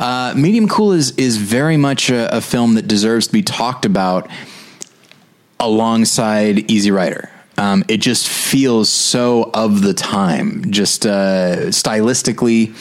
Uh, 0.00 0.34
Medium 0.34 0.68
Cool 0.68 0.92
is 0.92 1.12
is 1.12 1.36
very 1.36 1.76
much 1.76 2.10
a, 2.10 2.36
a, 2.36 2.40
film 2.40 2.74
that 2.74 2.88
deserves 2.88 3.28
to 3.28 3.32
be 3.32 3.42
talked 3.42 3.84
about 3.84 4.28
alongside 5.60 6.68
Easy 6.70 6.90
Rider. 6.90 7.30
Um, 7.58 7.84
it 7.88 7.96
just 7.96 8.28
feels 8.28 8.88
so 8.88 9.50
of 9.52 9.82
the 9.82 9.92
time, 9.92 10.70
just 10.70 11.04
uh, 11.04 11.66
stylistically 11.66 12.72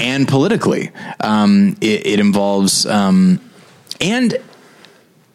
and 0.00 0.28
politically. 0.28 0.90
Um, 1.20 1.78
it, 1.80 2.06
it, 2.06 2.20
involves 2.20 2.84
um, 2.84 3.40
and 4.02 4.36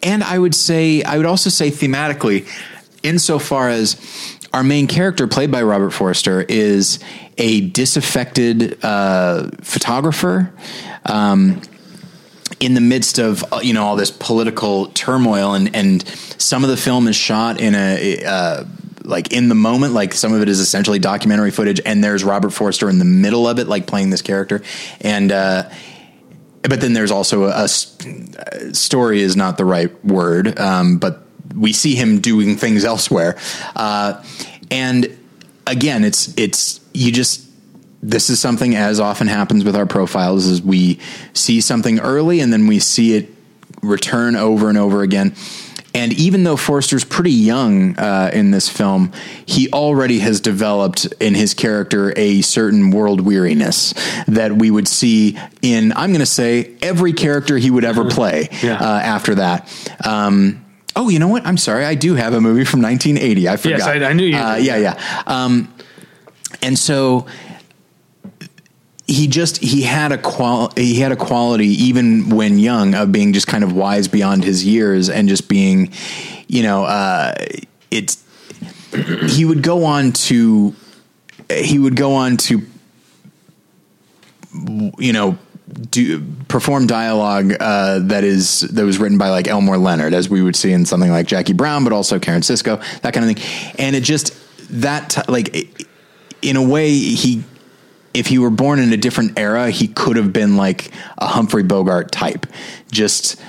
and 0.03 0.23
I 0.23 0.37
would 0.37 0.53
say 0.53 1.01
I 1.01 1.17
would 1.17 1.25
also 1.25 1.49
say 1.49 1.71
thematically, 1.71 2.47
insofar 3.01 3.69
as 3.69 3.99
our 4.53 4.63
main 4.63 4.85
character, 4.85 5.25
played 5.25 5.51
by 5.51 5.63
Robert 5.63 5.89
Forster, 5.89 6.43
is 6.43 6.99
a 7.39 7.61
disaffected 7.69 8.77
uh, 8.85 9.49
photographer. 9.61 10.53
Um, 11.05 11.61
in 12.59 12.73
the 12.73 12.81
midst 12.81 13.19
of 13.19 13.43
you 13.61 13.73
know 13.73 13.83
all 13.83 13.95
this 13.95 14.11
political 14.11 14.87
turmoil 14.87 15.53
and 15.53 15.75
and 15.75 16.07
some 16.37 16.63
of 16.63 16.69
the 16.69 16.77
film 16.77 17.07
is 17.07 17.15
shot 17.15 17.59
in 17.59 17.75
a 17.75 18.23
uh, 18.23 18.63
like 19.07 19.31
in 19.31 19.47
the 19.47 19.55
moment 19.55 19.93
like 19.93 20.13
some 20.13 20.33
of 20.33 20.41
it 20.41 20.49
is 20.49 20.59
essentially 20.59 20.99
documentary 20.99 21.51
footage 21.51 21.79
and 21.85 22.03
there's 22.03 22.23
Robert 22.23 22.51
Forster 22.51 22.89
in 22.89 22.99
the 22.99 23.05
middle 23.05 23.47
of 23.47 23.57
it 23.57 23.67
like 23.67 23.87
playing 23.87 24.09
this 24.09 24.21
character. 24.21 24.61
And 25.01 25.31
uh, 25.31 25.69
but 26.63 26.81
then 26.81 26.93
there's 26.93 27.11
also 27.11 27.45
a, 27.45 27.63
a, 27.63 27.67
story 28.73 29.21
is 29.21 29.35
not 29.35 29.57
the 29.57 29.65
right 29.65 30.03
word 30.03 30.59
um, 30.59 30.97
but 30.97 31.23
we 31.55 31.71
see 31.73 31.95
him 31.95 32.19
doing 32.19 32.57
things 32.57 32.83
elsewhere. 32.85 33.37
Uh, 33.75 34.21
and 34.69 35.17
again 35.65 36.03
it's 36.03 36.37
it's 36.37 36.81
you 36.93 37.11
just 37.11 37.46
this 38.01 38.29
is 38.29 38.39
something 38.39 38.75
as 38.75 38.99
often 38.99 39.27
happens 39.27 39.63
with 39.63 39.75
our 39.75 39.85
profiles 39.85 40.45
is 40.45 40.61
we 40.61 40.99
see 41.33 41.61
something 41.61 41.99
early 41.99 42.39
and 42.39 42.53
then 42.53 42.67
we 42.67 42.79
see 42.79 43.15
it 43.15 43.29
return 43.81 44.35
over 44.35 44.69
and 44.69 44.77
over 44.77 45.01
again. 45.01 45.35
And 45.93 46.13
even 46.13 46.43
though 46.43 46.57
Forster's 46.57 47.03
pretty 47.03 47.31
young 47.31 47.97
uh, 47.97 48.29
in 48.31 48.51
this 48.51 48.69
film, 48.69 49.11
he 49.47 49.71
already 49.71 50.19
has 50.19 50.39
developed 50.39 51.05
in 51.19 51.33
his 51.33 51.55
character 51.55 52.13
a 52.15 52.41
certain 52.41 52.91
world 52.91 53.21
weariness 53.21 53.95
that 54.27 54.51
we 54.51 54.69
would 54.69 54.87
see 54.87 55.39
in, 55.63 55.91
I'm 55.93 56.11
going 56.11 56.19
to 56.19 56.27
say, 56.27 56.75
every 56.83 57.13
character 57.13 57.57
he 57.57 57.71
would 57.71 57.83
ever 57.83 58.05
play 58.11 58.49
yeah. 58.61 58.75
uh, 58.75 58.99
after 58.99 59.35
that. 59.35 59.97
Um, 60.05 60.63
oh, 60.95 61.09
you 61.09 61.17
know 61.17 61.29
what? 61.29 61.47
I'm 61.47 61.57
sorry. 61.57 61.83
I 61.83 61.95
do 61.95 62.13
have 62.13 62.33
a 62.33 62.41
movie 62.41 62.65
from 62.65 62.83
1980. 62.83 63.49
I 63.49 63.57
forgot. 63.57 63.79
Yes, 63.79 63.87
I, 63.87 63.95
I 63.95 64.13
knew 64.13 64.25
you. 64.25 64.37
Uh, 64.37 64.55
yeah, 64.57 64.77
yeah. 64.77 65.23
Um, 65.25 65.73
and 66.61 66.77
so 66.77 67.25
he 69.07 69.27
just 69.27 69.57
he 69.57 69.83
had 69.83 70.11
a 70.11 70.17
qual 70.17 70.71
he 70.75 70.99
had 70.99 71.11
a 71.11 71.15
quality 71.15 71.67
even 71.67 72.29
when 72.29 72.59
young 72.59 72.93
of 72.93 73.11
being 73.11 73.31
just 73.33 73.47
kind 73.47 73.63
of 73.63 73.73
wise 73.73 74.07
beyond 74.07 74.43
his 74.43 74.65
years 74.65 75.09
and 75.09 75.29
just 75.29 75.47
being 75.47 75.91
you 76.47 76.61
know 76.61 76.83
uh, 76.83 77.33
it's 77.89 78.23
he 79.27 79.45
would 79.45 79.63
go 79.63 79.85
on 79.85 80.11
to 80.11 80.75
he 81.49 81.79
would 81.79 81.95
go 81.95 82.15
on 82.15 82.35
to 82.35 82.61
you 84.97 85.13
know 85.13 85.37
do 85.89 86.23
perform 86.47 86.87
dialogue 86.87 87.53
uh, 87.59 87.99
that 87.99 88.23
is 88.23 88.61
that 88.61 88.83
was 88.83 88.97
written 88.97 89.17
by 89.17 89.29
like 89.29 89.47
Elmore 89.47 89.77
Leonard, 89.77 90.13
as 90.13 90.29
we 90.29 90.41
would 90.41 90.55
see 90.55 90.71
in 90.71 90.85
something 90.85 91.11
like 91.11 91.27
Jackie 91.27 91.53
Brown, 91.53 91.83
but 91.83 91.91
also 91.91 92.19
Karen 92.19 92.41
Sisco, 92.41 92.81
that 93.01 93.13
kind 93.13 93.29
of 93.29 93.35
thing. 93.35 93.75
And 93.77 93.95
it 93.95 94.01
just 94.01 94.33
that 94.81 95.29
like 95.29 95.69
in 96.41 96.55
a 96.55 96.63
way 96.63 96.91
he 96.91 97.43
if 98.17 98.27
he 98.27 98.39
were 98.39 98.49
born 98.49 98.79
in 98.79 98.91
a 98.91 98.97
different 98.97 99.37
era, 99.37 99.69
he 99.69 99.87
could 99.87 100.17
have 100.17 100.33
been 100.33 100.57
like 100.57 100.91
a 101.17 101.27
Humphrey 101.27 101.63
Bogart 101.63 102.11
type. 102.11 102.47
Just 102.91 103.39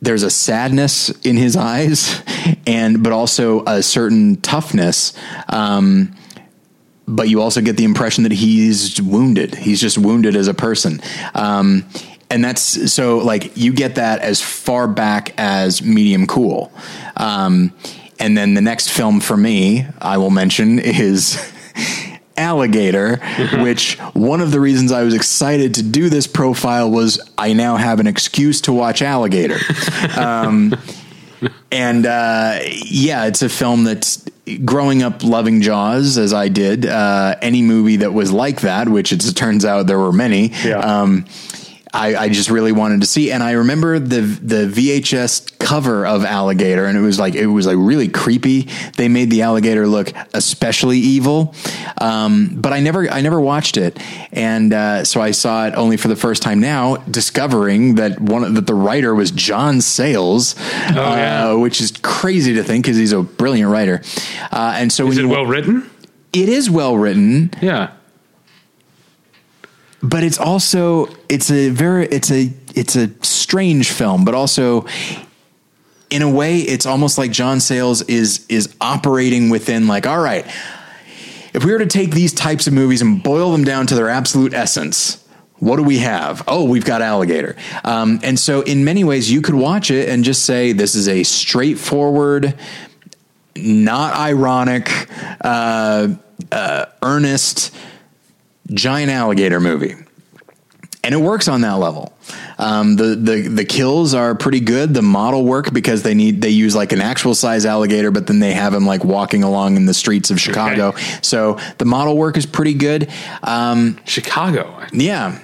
there's 0.00 0.22
a 0.22 0.30
sadness 0.30 1.10
in 1.20 1.36
his 1.36 1.54
eyes, 1.54 2.22
and 2.66 3.02
but 3.02 3.12
also 3.12 3.62
a 3.64 3.82
certain 3.82 4.40
toughness. 4.40 5.12
Um, 5.48 6.16
but 7.06 7.28
you 7.28 7.42
also 7.42 7.60
get 7.60 7.76
the 7.76 7.84
impression 7.84 8.22
that 8.22 8.32
he's 8.32 9.00
wounded. 9.00 9.54
He's 9.54 9.80
just 9.80 9.98
wounded 9.98 10.34
as 10.36 10.48
a 10.48 10.54
person. 10.54 11.00
Um, 11.34 11.84
and 12.30 12.42
that's 12.42 12.90
so 12.92 13.18
like 13.18 13.56
you 13.58 13.74
get 13.74 13.96
that 13.96 14.20
as 14.20 14.40
far 14.40 14.88
back 14.88 15.34
as 15.36 15.82
medium 15.82 16.26
cool. 16.26 16.72
Um, 17.18 17.74
and 18.18 18.36
then 18.38 18.54
the 18.54 18.62
next 18.62 18.90
film 18.90 19.20
for 19.20 19.36
me, 19.36 19.86
I 20.00 20.16
will 20.16 20.30
mention 20.30 20.78
is 20.78 21.36
Alligator, 22.36 23.16
mm-hmm. 23.16 23.62
which 23.62 23.98
one 24.14 24.40
of 24.40 24.50
the 24.50 24.60
reasons 24.60 24.92
I 24.92 25.02
was 25.02 25.14
excited 25.14 25.74
to 25.74 25.82
do 25.82 26.08
this 26.08 26.26
profile 26.26 26.90
was 26.90 27.20
I 27.38 27.52
now 27.52 27.76
have 27.76 28.00
an 28.00 28.06
excuse 28.06 28.60
to 28.62 28.72
watch 28.72 29.02
Alligator. 29.02 29.58
um, 30.16 30.74
and 31.70 32.06
uh, 32.06 32.58
yeah, 32.62 33.26
it's 33.26 33.42
a 33.42 33.48
film 33.48 33.84
that's 33.84 34.28
growing 34.64 35.02
up 35.02 35.22
loving 35.22 35.62
Jaws 35.62 36.18
as 36.18 36.32
I 36.32 36.48
did. 36.48 36.86
Uh, 36.86 37.36
any 37.40 37.62
movie 37.62 37.96
that 37.96 38.12
was 38.12 38.32
like 38.32 38.60
that, 38.62 38.88
which 38.88 39.12
it 39.12 39.20
turns 39.34 39.64
out 39.64 39.86
there 39.86 39.98
were 39.98 40.12
many. 40.12 40.48
Yeah. 40.64 40.78
Um, 40.78 41.26
I, 41.94 42.16
I, 42.16 42.28
just 42.28 42.50
really 42.50 42.72
wanted 42.72 43.00
to 43.02 43.06
see. 43.06 43.30
And 43.30 43.42
I 43.42 43.52
remember 43.52 43.98
the 44.00 44.20
the 44.20 44.66
VHS 44.66 45.58
cover 45.60 46.04
of 46.04 46.24
Alligator, 46.24 46.86
and 46.86 46.98
it 46.98 47.00
was 47.00 47.20
like 47.20 47.34
it 47.34 47.46
was 47.46 47.66
like 47.66 47.76
really 47.78 48.08
creepy. 48.08 48.68
They 48.96 49.08
made 49.08 49.30
the 49.30 49.42
alligator 49.42 49.86
look 49.86 50.12
especially 50.34 50.98
evil, 50.98 51.54
um, 52.00 52.50
but 52.56 52.72
I 52.72 52.80
never 52.80 53.08
I 53.08 53.20
never 53.20 53.40
watched 53.40 53.76
it, 53.76 53.98
and 54.32 54.72
uh, 54.72 55.04
so 55.04 55.20
I 55.20 55.30
saw 55.30 55.68
it 55.68 55.74
only 55.74 55.96
for 55.96 56.08
the 56.08 56.16
first 56.16 56.42
time 56.42 56.60
now, 56.60 56.96
discovering 56.96 57.94
that 57.94 58.20
one 58.20 58.54
that 58.54 58.66
the 58.66 58.74
writer 58.74 59.14
was 59.14 59.30
John 59.30 59.80
Sayles, 59.80 60.56
oh, 60.96 61.00
uh, 61.00 61.56
which 61.56 61.80
is 61.80 61.92
crazy 62.02 62.54
to 62.54 62.64
think 62.64 62.84
because 62.84 62.96
he's 62.96 63.12
a 63.12 63.22
brilliant 63.22 63.70
writer. 63.70 64.02
Uh, 64.50 64.74
and 64.76 64.92
so 64.92 65.06
is 65.08 65.18
it 65.18 65.26
well 65.26 65.46
written? 65.46 65.88
It 66.32 66.48
is 66.48 66.68
well 66.68 66.98
written. 66.98 67.52
Yeah 67.62 67.92
but 70.04 70.22
it's 70.22 70.38
also 70.38 71.08
it's 71.30 71.50
a 71.50 71.70
very 71.70 72.06
it's 72.06 72.30
a 72.30 72.52
it's 72.74 72.94
a 72.94 73.10
strange 73.24 73.90
film, 73.90 74.24
but 74.24 74.34
also 74.34 74.86
in 76.10 76.20
a 76.20 76.30
way 76.30 76.58
it's 76.58 76.84
almost 76.84 77.16
like 77.16 77.32
John 77.32 77.58
Sayles 77.58 78.02
is 78.02 78.44
is 78.48 78.74
operating 78.82 79.48
within 79.48 79.88
like 79.88 80.06
all 80.06 80.20
right, 80.20 80.46
if 81.54 81.64
we 81.64 81.72
were 81.72 81.78
to 81.78 81.86
take 81.86 82.10
these 82.10 82.34
types 82.34 82.66
of 82.66 82.74
movies 82.74 83.00
and 83.00 83.22
boil 83.22 83.50
them 83.50 83.64
down 83.64 83.86
to 83.86 83.94
their 83.94 84.10
absolute 84.10 84.52
essence, 84.52 85.24
what 85.58 85.76
do 85.76 85.82
we 85.82 85.98
have? 85.98 86.44
Oh, 86.46 86.64
we've 86.64 86.84
got 86.84 87.00
Alligator. 87.00 87.56
Um, 87.82 88.20
and 88.22 88.38
so, 88.38 88.60
in 88.60 88.84
many 88.84 89.04
ways, 89.04 89.32
you 89.32 89.40
could 89.40 89.54
watch 89.54 89.90
it 89.90 90.10
and 90.10 90.22
just 90.22 90.44
say, 90.44 90.72
this 90.72 90.94
is 90.94 91.08
a 91.08 91.22
straightforward, 91.22 92.58
not 93.56 94.14
ironic, 94.14 95.08
uh, 95.40 96.08
uh, 96.52 96.86
earnest 97.02 97.74
giant 98.72 99.10
alligator 99.10 99.60
movie. 99.60 99.94
And 101.02 101.14
it 101.14 101.18
works 101.18 101.48
on 101.48 101.60
that 101.60 101.74
level. 101.74 102.14
Um, 102.56 102.96
the, 102.96 103.14
the 103.14 103.48
the 103.48 103.64
kills 103.66 104.14
are 104.14 104.34
pretty 104.34 104.60
good. 104.60 104.94
The 104.94 105.02
model 105.02 105.44
work 105.44 105.70
because 105.70 106.02
they 106.02 106.14
need 106.14 106.40
they 106.40 106.48
use 106.48 106.74
like 106.74 106.92
an 106.92 107.02
actual 107.02 107.34
size 107.34 107.66
alligator, 107.66 108.10
but 108.10 108.26
then 108.26 108.38
they 108.38 108.54
have 108.54 108.72
him 108.72 108.86
like 108.86 109.04
walking 109.04 109.42
along 109.42 109.76
in 109.76 109.84
the 109.84 109.92
streets 109.92 110.30
of 110.30 110.40
Chicago. 110.40 110.88
Okay. 110.88 111.18
So 111.20 111.58
the 111.76 111.84
model 111.84 112.16
work 112.16 112.38
is 112.38 112.46
pretty 112.46 112.72
good. 112.72 113.10
Um, 113.42 113.98
Chicago, 114.06 114.82
yeah. 114.92 115.38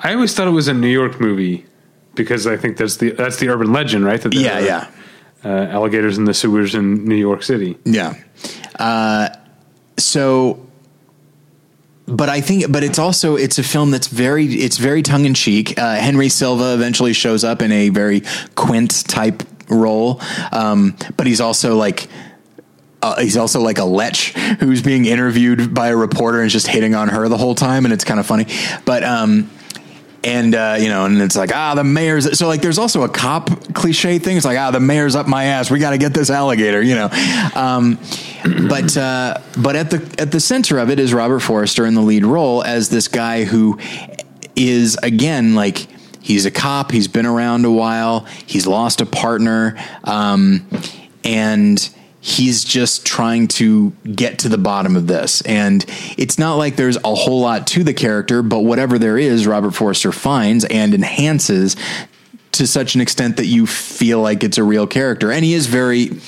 I 0.00 0.14
always 0.14 0.34
thought 0.34 0.46
it 0.46 0.52
was 0.52 0.68
a 0.68 0.74
New 0.74 0.88
York 0.88 1.20
movie 1.20 1.66
because 2.14 2.46
I 2.46 2.56
think 2.56 2.78
that's 2.78 2.96
the 2.96 3.10
that's 3.10 3.36
the 3.36 3.48
urban 3.50 3.72
legend, 3.72 4.06
right? 4.06 4.20
That 4.22 4.32
yeah, 4.32 4.58
yeah. 4.58 4.90
Uh, 5.44 5.66
alligators 5.70 6.16
in 6.16 6.24
the 6.24 6.32
sewers 6.32 6.74
in 6.74 7.04
New 7.04 7.16
York 7.16 7.42
City. 7.42 7.76
Yeah. 7.84 8.14
Uh, 8.78 9.28
so 9.98 10.66
but 12.06 12.28
I 12.28 12.40
think, 12.40 12.70
but 12.70 12.84
it's 12.84 12.98
also 12.98 13.36
it's 13.36 13.58
a 13.58 13.62
film 13.62 13.90
that's 13.90 14.08
very 14.08 14.46
it's 14.46 14.76
very 14.76 15.02
tongue 15.02 15.24
in 15.24 15.34
cheek. 15.34 15.78
Uh, 15.78 15.96
Henry 15.96 16.28
Silva 16.28 16.74
eventually 16.74 17.12
shows 17.12 17.44
up 17.44 17.62
in 17.62 17.72
a 17.72 17.88
very 17.88 18.22
Quint 18.54 19.06
type 19.06 19.42
role, 19.68 20.20
um, 20.52 20.96
but 21.16 21.26
he's 21.26 21.40
also 21.40 21.76
like. 21.76 22.08
Uh, 23.02 23.20
he's 23.20 23.36
also 23.36 23.60
like 23.60 23.76
a 23.76 23.84
lech 23.84 24.16
who's 24.60 24.80
being 24.80 25.04
interviewed 25.04 25.74
by 25.74 25.88
a 25.88 25.96
reporter 25.96 26.40
and 26.40 26.50
just 26.50 26.66
hitting 26.66 26.94
on 26.94 27.08
her 27.08 27.28
the 27.28 27.36
whole 27.36 27.54
time, 27.54 27.84
and 27.84 27.92
it's 27.92 28.02
kind 28.02 28.18
of 28.18 28.24
funny. 28.24 28.46
But 28.86 29.04
um, 29.04 29.50
and 30.24 30.54
uh, 30.54 30.76
you 30.80 30.88
know, 30.88 31.04
and 31.04 31.20
it's 31.20 31.36
like 31.36 31.54
ah, 31.54 31.74
the 31.74 31.84
mayor's. 31.84 32.38
So 32.38 32.48
like, 32.48 32.62
there's 32.62 32.78
also 32.78 33.02
a 33.02 33.08
cop 33.08 33.50
cliche 33.74 34.18
thing. 34.18 34.36
It's 34.36 34.46
like 34.46 34.58
ah, 34.58 34.70
the 34.70 34.80
mayor's 34.80 35.14
up 35.14 35.28
my 35.28 35.44
ass. 35.44 35.70
We 35.70 35.78
got 35.78 35.90
to 35.90 35.98
get 35.98 36.14
this 36.14 36.30
alligator. 36.30 36.82
You 36.82 36.94
know, 36.94 37.50
um, 37.54 37.98
but 38.68 38.96
uh, 38.96 39.38
but 39.58 39.76
at 39.76 39.90
the 39.90 40.14
at 40.18 40.32
the 40.32 40.40
center 40.40 40.78
of 40.78 40.90
it 40.90 40.98
is 40.98 41.12
Robert 41.12 41.40
Forster 41.40 41.84
in 41.84 41.94
the 41.94 42.00
lead 42.00 42.24
role 42.24 42.64
as 42.64 42.88
this 42.88 43.06
guy 43.06 43.44
who 43.44 43.78
is 44.56 44.96
again 45.02 45.54
like 45.54 45.86
he's 46.22 46.46
a 46.46 46.50
cop. 46.50 46.90
He's 46.90 47.08
been 47.08 47.26
around 47.26 47.66
a 47.66 47.70
while. 47.70 48.20
He's 48.46 48.66
lost 48.66 49.02
a 49.02 49.06
partner, 49.06 49.76
um, 50.04 50.66
and 51.22 51.88
he's 52.26 52.64
just 52.64 53.04
trying 53.04 53.46
to 53.46 53.90
get 54.14 54.38
to 54.38 54.48
the 54.48 54.56
bottom 54.56 54.96
of 54.96 55.06
this. 55.06 55.42
And 55.42 55.84
it's 56.16 56.38
not 56.38 56.54
like 56.54 56.76
there's 56.76 56.96
a 56.96 57.14
whole 57.14 57.40
lot 57.42 57.66
to 57.68 57.84
the 57.84 57.92
character, 57.92 58.42
but 58.42 58.60
whatever 58.60 58.98
there 58.98 59.18
is, 59.18 59.46
Robert 59.46 59.72
Forster 59.72 60.10
finds 60.10 60.64
and 60.64 60.94
enhances 60.94 61.76
to 62.52 62.66
such 62.66 62.94
an 62.94 63.02
extent 63.02 63.36
that 63.36 63.44
you 63.44 63.66
feel 63.66 64.22
like 64.22 64.42
it's 64.42 64.56
a 64.56 64.62
real 64.64 64.86
character. 64.86 65.30
And 65.30 65.44
he 65.44 65.52
is 65.52 65.66
very. 65.66 66.18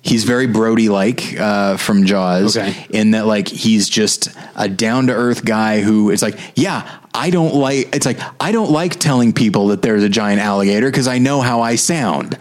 He's 0.00 0.24
very 0.24 0.46
Brody 0.46 0.88
like 0.88 1.38
uh, 1.38 1.76
from 1.76 2.06
Jaws 2.06 2.56
Okay. 2.56 2.86
in 2.88 3.10
that 3.10 3.26
like 3.26 3.48
he's 3.48 3.88
just 3.88 4.28
a 4.54 4.66
down 4.68 5.08
to 5.08 5.12
earth 5.12 5.44
guy 5.44 5.80
who 5.82 6.10
is 6.10 6.22
like, 6.22 6.38
yeah, 6.54 6.98
I 7.12 7.28
don't 7.30 7.54
like. 7.54 7.94
It's 7.94 8.06
like 8.06 8.18
I 8.40 8.52
don't 8.52 8.70
like 8.70 8.96
telling 9.00 9.32
people 9.32 9.66
that 9.68 9.82
there's 9.82 10.04
a 10.04 10.08
giant 10.08 10.40
alligator 10.40 10.86
because 10.88 11.08
I 11.08 11.18
know 11.18 11.40
how 11.42 11.60
I 11.62 11.74
sound, 11.74 12.38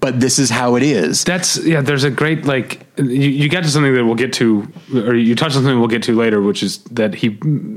but 0.00 0.20
this 0.20 0.38
is 0.38 0.48
how 0.50 0.76
it 0.76 0.82
is. 0.82 1.24
That's 1.24 1.56
yeah. 1.64 1.80
There's 1.80 2.04
a 2.04 2.10
great 2.10 2.44
like 2.44 2.86
you, 2.98 3.04
you 3.04 3.48
get 3.48 3.64
to 3.64 3.70
something 3.70 3.94
that 3.94 4.04
we'll 4.04 4.14
get 4.14 4.32
to, 4.34 4.66
or 4.94 5.14
you 5.14 5.34
touch 5.34 5.48
on 5.56 5.62
something 5.62 5.78
we'll 5.78 5.88
get 5.88 6.02
to 6.04 6.14
later, 6.16 6.40
which 6.40 6.62
is 6.62 6.78
that 6.92 7.14
he 7.14 7.30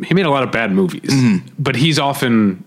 he 0.05 0.13
made 0.13 0.25
a 0.25 0.29
lot 0.29 0.43
of 0.43 0.51
bad 0.51 0.71
movies, 0.71 1.10
Mm-hmm. 1.10 1.47
but 1.57 1.75
he's 1.75 1.97
often 1.99 2.63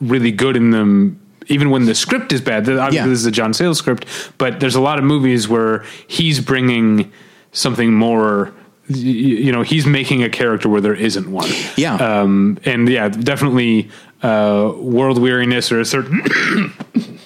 really 0.00 0.30
good 0.32 0.56
in 0.56 0.70
them. 0.70 1.20
Even 1.50 1.70
when 1.70 1.86
the 1.86 1.94
script 1.94 2.32
is 2.34 2.42
bad, 2.42 2.68
obviously 2.68 2.96
Yeah. 2.96 3.06
this 3.06 3.20
is 3.20 3.26
a 3.26 3.30
John 3.30 3.54
Sayles 3.54 3.78
script, 3.78 4.04
but 4.36 4.60
there's 4.60 4.74
a 4.74 4.80
lot 4.82 4.98
of 4.98 5.04
movies 5.04 5.48
where 5.48 5.84
he's 6.06 6.40
bringing 6.40 7.10
something 7.52 7.94
more. 7.94 8.52
You 8.90 9.52
know, 9.52 9.62
he's 9.62 9.86
making 9.86 10.22
a 10.22 10.28
character 10.30 10.68
where 10.68 10.80
there 10.82 10.94
isn't 10.94 11.30
one. 11.30 11.48
Yeah. 11.76 11.94
um, 11.96 12.58
and 12.64 12.88
yeah, 12.88 13.08
definitely 13.08 13.90
uh, 14.22 14.72
world 14.76 15.18
weariness 15.18 15.70
or 15.72 15.80
a 15.80 15.84
certain 15.84 16.22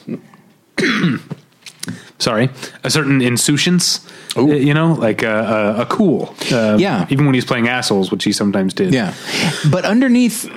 sorry, 2.22 2.48
a 2.84 2.90
certain 2.90 3.20
insouciance. 3.20 4.06
Uh, 4.36 4.42
You 4.46 4.74
know, 4.74 4.94
like 4.94 5.22
a, 5.22 5.74
a, 5.78 5.82
a 5.82 5.86
cool. 5.86 6.34
Uh, 6.50 6.76
Yeah. 6.78 7.06
Even 7.10 7.26
when 7.26 7.34
he's 7.34 7.44
playing 7.44 7.68
assholes, 7.68 8.10
which 8.10 8.24
he 8.24 8.32
sometimes 8.32 8.74
did. 8.74 8.92
Yeah, 8.94 9.14
but 9.70 9.84
underneath, 9.84 10.48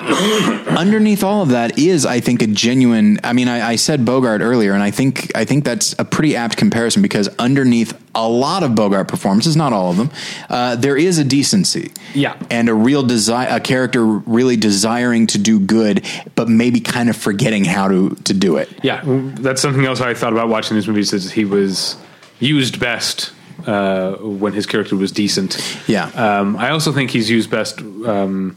underneath 0.67 1.23
all 1.23 1.41
of 1.41 1.49
that 1.49 1.77
is, 1.77 2.05
I 2.05 2.19
think, 2.19 2.41
a 2.41 2.47
genuine. 2.47 3.19
I 3.23 3.33
mean, 3.33 3.47
I, 3.47 3.69
I 3.71 3.75
said 3.75 4.05
Bogart 4.05 4.41
earlier, 4.41 4.73
and 4.73 4.83
I 4.83 4.91
think 4.91 5.31
I 5.35 5.45
think 5.45 5.63
that's 5.65 5.95
a 5.99 6.05
pretty 6.05 6.35
apt 6.35 6.57
comparison 6.57 7.01
because 7.01 7.27
underneath 7.39 7.93
a 8.13 8.27
lot 8.27 8.63
of 8.63 8.75
Bogart 8.75 9.07
performances, 9.07 9.55
not 9.57 9.73
all 9.73 9.91
of 9.91 9.97
them, 9.97 10.09
uh, 10.49 10.75
there 10.77 10.95
is 10.97 11.17
a 11.17 11.23
decency. 11.23 11.91
Yeah. 12.13 12.38
and 12.49 12.69
a 12.69 12.73
real 12.73 13.03
desire, 13.03 13.47
a 13.49 13.59
character 13.59 14.05
really 14.05 14.55
desiring 14.55 15.27
to 15.27 15.38
do 15.38 15.59
good, 15.59 16.05
but 16.35 16.47
maybe 16.47 16.79
kind 16.79 17.09
of 17.09 17.17
forgetting 17.17 17.65
how 17.65 17.89
to 17.89 18.11
to 18.23 18.33
do 18.33 18.55
it. 18.57 18.69
Yeah. 18.83 19.01
That's 19.05 19.61
something 19.61 19.85
else 19.85 19.99
I 19.99 20.13
thought 20.13 20.31
about 20.31 20.47
watching 20.49 20.75
these 20.77 20.88
movies 20.88 21.11
is 21.13 21.31
he 21.31 21.43
was 21.45 21.97
used 22.39 22.79
best 22.79 23.31
uh, 23.65 24.13
when 24.15 24.54
his 24.54 24.65
character 24.65 24.96
was 24.96 25.12
decent. 25.12 25.58
Yeah. 25.88 26.06
Um, 26.15 26.56
I 26.58 26.70
also 26.72 26.91
think 26.91 27.12
he's 27.12 27.30
used 27.30 27.50
best 27.50 27.80
um, 27.82 28.56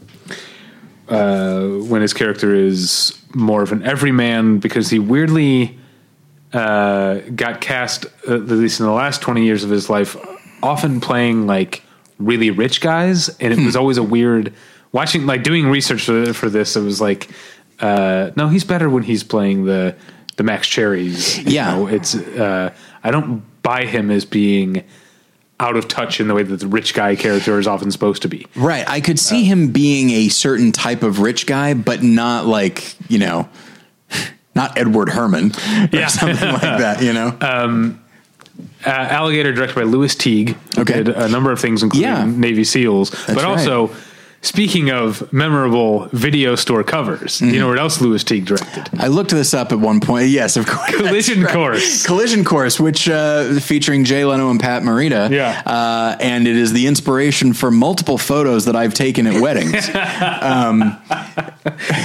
uh, 1.07 1.61
when 1.67 2.01
his 2.01 2.13
character 2.13 2.53
is 2.53 3.19
more 3.33 3.61
of 3.61 3.71
an 3.71 3.83
everyman 3.83 4.59
because 4.59 4.89
he 4.89 4.99
weirdly 4.99 5.77
uh, 6.53 7.19
got 7.35 7.61
cast, 7.61 8.05
uh, 8.27 8.35
at 8.35 8.41
least 8.47 8.79
in 8.79 8.85
the 8.85 8.91
last 8.91 9.21
20 9.21 9.43
years 9.45 9.63
of 9.63 9.69
his 9.69 9.89
life, 9.89 10.15
often 10.61 10.99
playing 10.99 11.47
like 11.47 11.83
really 12.17 12.51
rich 12.51 12.81
guys. 12.81 13.29
And 13.39 13.53
it 13.53 13.59
was 13.63 13.75
always 13.75 13.97
a 13.97 14.03
weird 14.03 14.53
watching, 14.91 15.25
like 15.25 15.43
doing 15.43 15.67
research 15.67 16.03
for, 16.05 16.33
for 16.33 16.49
this. 16.49 16.75
It 16.75 16.81
was 16.81 16.99
like, 16.99 17.29
uh, 17.79 18.31
no, 18.35 18.49
he's 18.49 18.63
better 18.63 18.89
when 18.89 19.03
he's 19.03 19.23
playing 19.23 19.65
the, 19.65 19.95
the 20.37 20.43
Max 20.43 20.67
Cherries. 20.67 21.37
you 21.37 21.45
Yeah. 21.53 21.71
know? 21.75 21.87
it's, 21.87 22.15
uh, 22.15 22.73
I 23.03 23.11
don't 23.11 23.43
buy 23.61 23.85
him 23.85 24.09
as 24.11 24.25
being 24.25 24.83
out 25.59 25.75
of 25.75 25.87
touch 25.89 26.21
in 26.21 26.27
the 26.29 26.33
way 26.33 26.43
that 26.43 26.57
the 26.61 26.67
rich 26.67 26.93
guy 26.93 27.15
character 27.15 27.59
is 27.59 27.67
often 27.67 27.91
supposed 27.91 28.21
to 28.21 28.27
be. 28.29 28.45
Right. 28.55 28.87
I 28.89 29.01
could 29.01 29.19
see 29.19 29.43
him 29.43 29.71
being 29.71 30.09
a 30.11 30.29
certain 30.29 30.71
type 30.71 31.03
of 31.03 31.19
rich 31.19 31.45
guy, 31.45 31.73
but 31.73 32.01
not 32.01 32.45
like, 32.45 32.95
you 33.11 33.17
know, 33.19 33.49
not 34.55 34.77
Edward 34.77 35.09
Herrmann 35.09 35.51
or 35.51 35.89
Yeah. 35.91 36.07
something 36.07 36.49
like 36.49 36.61
that, 36.61 37.01
you 37.03 37.11
know? 37.13 37.35
uh, 37.41 38.89
Alligator, 38.89 39.51
directed 39.51 39.75
by 39.75 39.83
Lewis 39.83 40.15
Teague, 40.15 40.55
Okay. 40.77 41.03
did 41.03 41.09
a 41.09 41.27
number 41.27 41.51
of 41.51 41.59
things, 41.59 41.83
including 41.83 42.09
Yeah. 42.09 42.25
Navy 42.25 42.63
SEALs. 42.63 43.09
but 43.27 43.35
right. 43.37 43.45
also, 43.45 43.91
speaking 44.41 44.89
of 44.91 45.31
memorable 45.33 46.07
video 46.13 46.55
store 46.55 46.83
covers, 46.83 47.39
Mm-hmm. 47.39 47.53
you 47.53 47.59
know 47.59 47.67
what 47.67 47.79
else 47.79 47.99
Lewis 48.01 48.23
Teague 48.23 48.45
directed? 48.45 48.89
I 48.99 49.07
looked 49.07 49.31
this 49.31 49.53
up 49.53 49.71
at 49.71 49.79
one 49.79 49.99
point. 49.99 50.29
Yes, 50.29 50.55
of 50.57 50.65
course. 50.67 50.95
Collision 50.95 51.43
right. 51.43 51.53
Course. 51.53 52.05
Collision 52.05 52.43
Course, 52.43 52.79
which 52.79 53.09
uh, 53.09 53.59
featuring 53.59 54.03
Jay 54.05 54.23
Leno 54.25 54.49
and 54.49 54.59
Pat 54.59 54.83
Morita. 54.83 55.29
Yeah. 55.29 55.61
Uh, 55.65 56.17
and 56.19 56.47
it 56.47 56.55
is 56.55 56.73
the 56.73 56.87
inspiration 56.87 57.53
for 57.53 57.69
multiple 57.71 58.17
photos 58.17 58.65
that 58.65 58.75
I've 58.75 58.93
taken 58.93 59.27
at 59.27 59.41
weddings. 59.41 59.89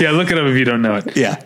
Yeah, 0.01 0.11
look 0.11 0.31
it 0.31 0.37
up 0.39 0.47
if 0.47 0.57
you 0.57 0.65
don't 0.65 0.83
know 0.83 0.97
it. 0.97 1.17
yeah. 1.17 1.37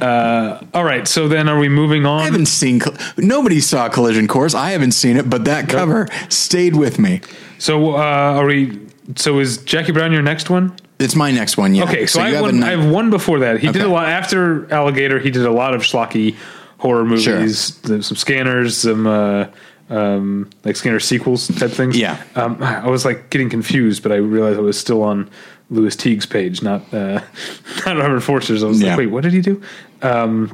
All 0.00 0.84
right, 0.84 1.06
so 1.06 1.28
then 1.28 1.48
are 1.48 1.58
we 1.58 1.68
moving 1.68 2.06
on? 2.06 2.20
I 2.20 2.24
haven't 2.24 2.46
seen, 2.46 2.80
nobody 3.16 3.60
saw 3.60 3.88
Collision 3.88 4.26
Course. 4.28 4.54
I 4.54 4.70
haven't 4.70 4.92
seen 4.92 5.16
it, 5.16 5.28
but 5.28 5.44
that 5.44 5.68
cover 5.68 6.08
stayed 6.28 6.76
with 6.76 6.98
me. 6.98 7.20
So 7.58 7.94
uh, 7.94 7.98
are 7.98 8.46
we? 8.46 8.80
So 9.16 9.38
is 9.38 9.58
Jackie 9.58 9.92
Brown 9.92 10.12
your 10.12 10.22
next 10.22 10.50
one? 10.50 10.76
It's 10.98 11.14
my 11.14 11.30
next 11.30 11.56
one. 11.56 11.74
Yeah. 11.74 11.84
Okay, 11.84 12.06
so, 12.06 12.20
I, 12.20 12.30
have 12.30 12.42
one, 12.42 12.62
I 12.62 12.70
have 12.70 12.90
one 12.90 13.08
before 13.10 13.38
that. 13.40 13.60
He 13.60 13.70
did 13.70 13.82
a 13.82 13.88
lot 13.88 14.08
after 14.08 14.72
Alligator. 14.72 15.20
He 15.20 15.30
did 15.30 15.44
a 15.46 15.50
lot 15.50 15.72
of 15.74 15.82
schlocky 15.82 16.36
horror 16.78 17.04
movies, 17.04 17.76
There's 17.82 18.06
some 18.06 18.16
scanners, 18.16 18.78
some 18.78 19.06
uh, 19.06 19.46
um, 19.90 20.50
like 20.64 20.76
scanner 20.76 21.00
sequels 21.00 21.48
type 21.48 21.70
things. 21.70 21.96
Yeah. 21.96 22.20
um, 22.34 22.60
I 22.62 22.88
was 22.88 23.04
like 23.04 23.30
getting 23.30 23.48
confused, 23.48 24.02
but 24.02 24.10
I 24.12 24.16
realized 24.16 24.58
I 24.58 24.62
was 24.62 24.78
still 24.78 25.02
on 25.02 25.30
Lewis 25.70 25.96
Teague's 25.96 26.26
page, 26.26 26.62
not 26.62 26.82
uh, 26.92 27.20
not 27.86 27.96
Robert 27.96 28.20
Forster's. 28.20 28.62
I 28.64 28.66
was 28.66 28.80
Yeah. 28.80 28.90
like, 28.90 28.98
wait, 28.98 29.06
what 29.06 29.22
did 29.22 29.32
he 29.32 29.40
do? 29.40 29.62
Um, 30.02 30.52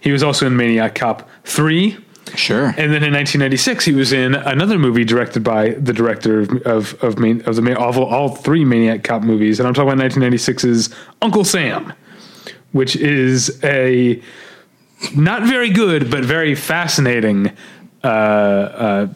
he 0.00 0.12
was 0.12 0.22
also 0.22 0.46
in 0.46 0.56
Maniac 0.56 0.94
Cop 0.94 1.28
three. 1.44 1.96
Sure. 2.34 2.66
And 2.66 2.92
then 2.92 3.02
in 3.02 3.12
1996, 3.12 3.84
he 3.84 3.92
was 3.92 4.12
in 4.12 4.34
another 4.34 4.78
movie 4.78 5.04
directed 5.04 5.44
by 5.44 5.70
the 5.70 5.92
director 5.92 6.40
of 6.40 6.50
of 6.62 7.02
of, 7.02 7.18
main, 7.18 7.42
of 7.42 7.56
the 7.56 7.62
main, 7.62 7.76
all, 7.76 8.04
all 8.04 8.30
three 8.30 8.64
Maniac 8.64 9.04
Cop 9.04 9.22
movies, 9.22 9.58
and 9.58 9.66
I'm 9.66 9.74
talking 9.74 9.92
about 9.92 10.04
1996's 10.10 10.94
Uncle 11.20 11.44
Sam, 11.44 11.92
which 12.72 12.96
is 12.96 13.60
a 13.62 14.22
not 15.14 15.42
very 15.42 15.70
good 15.70 16.10
but 16.10 16.24
very 16.24 16.54
fascinating 16.54 17.52
uh, 18.04 18.06
uh, 18.06 19.08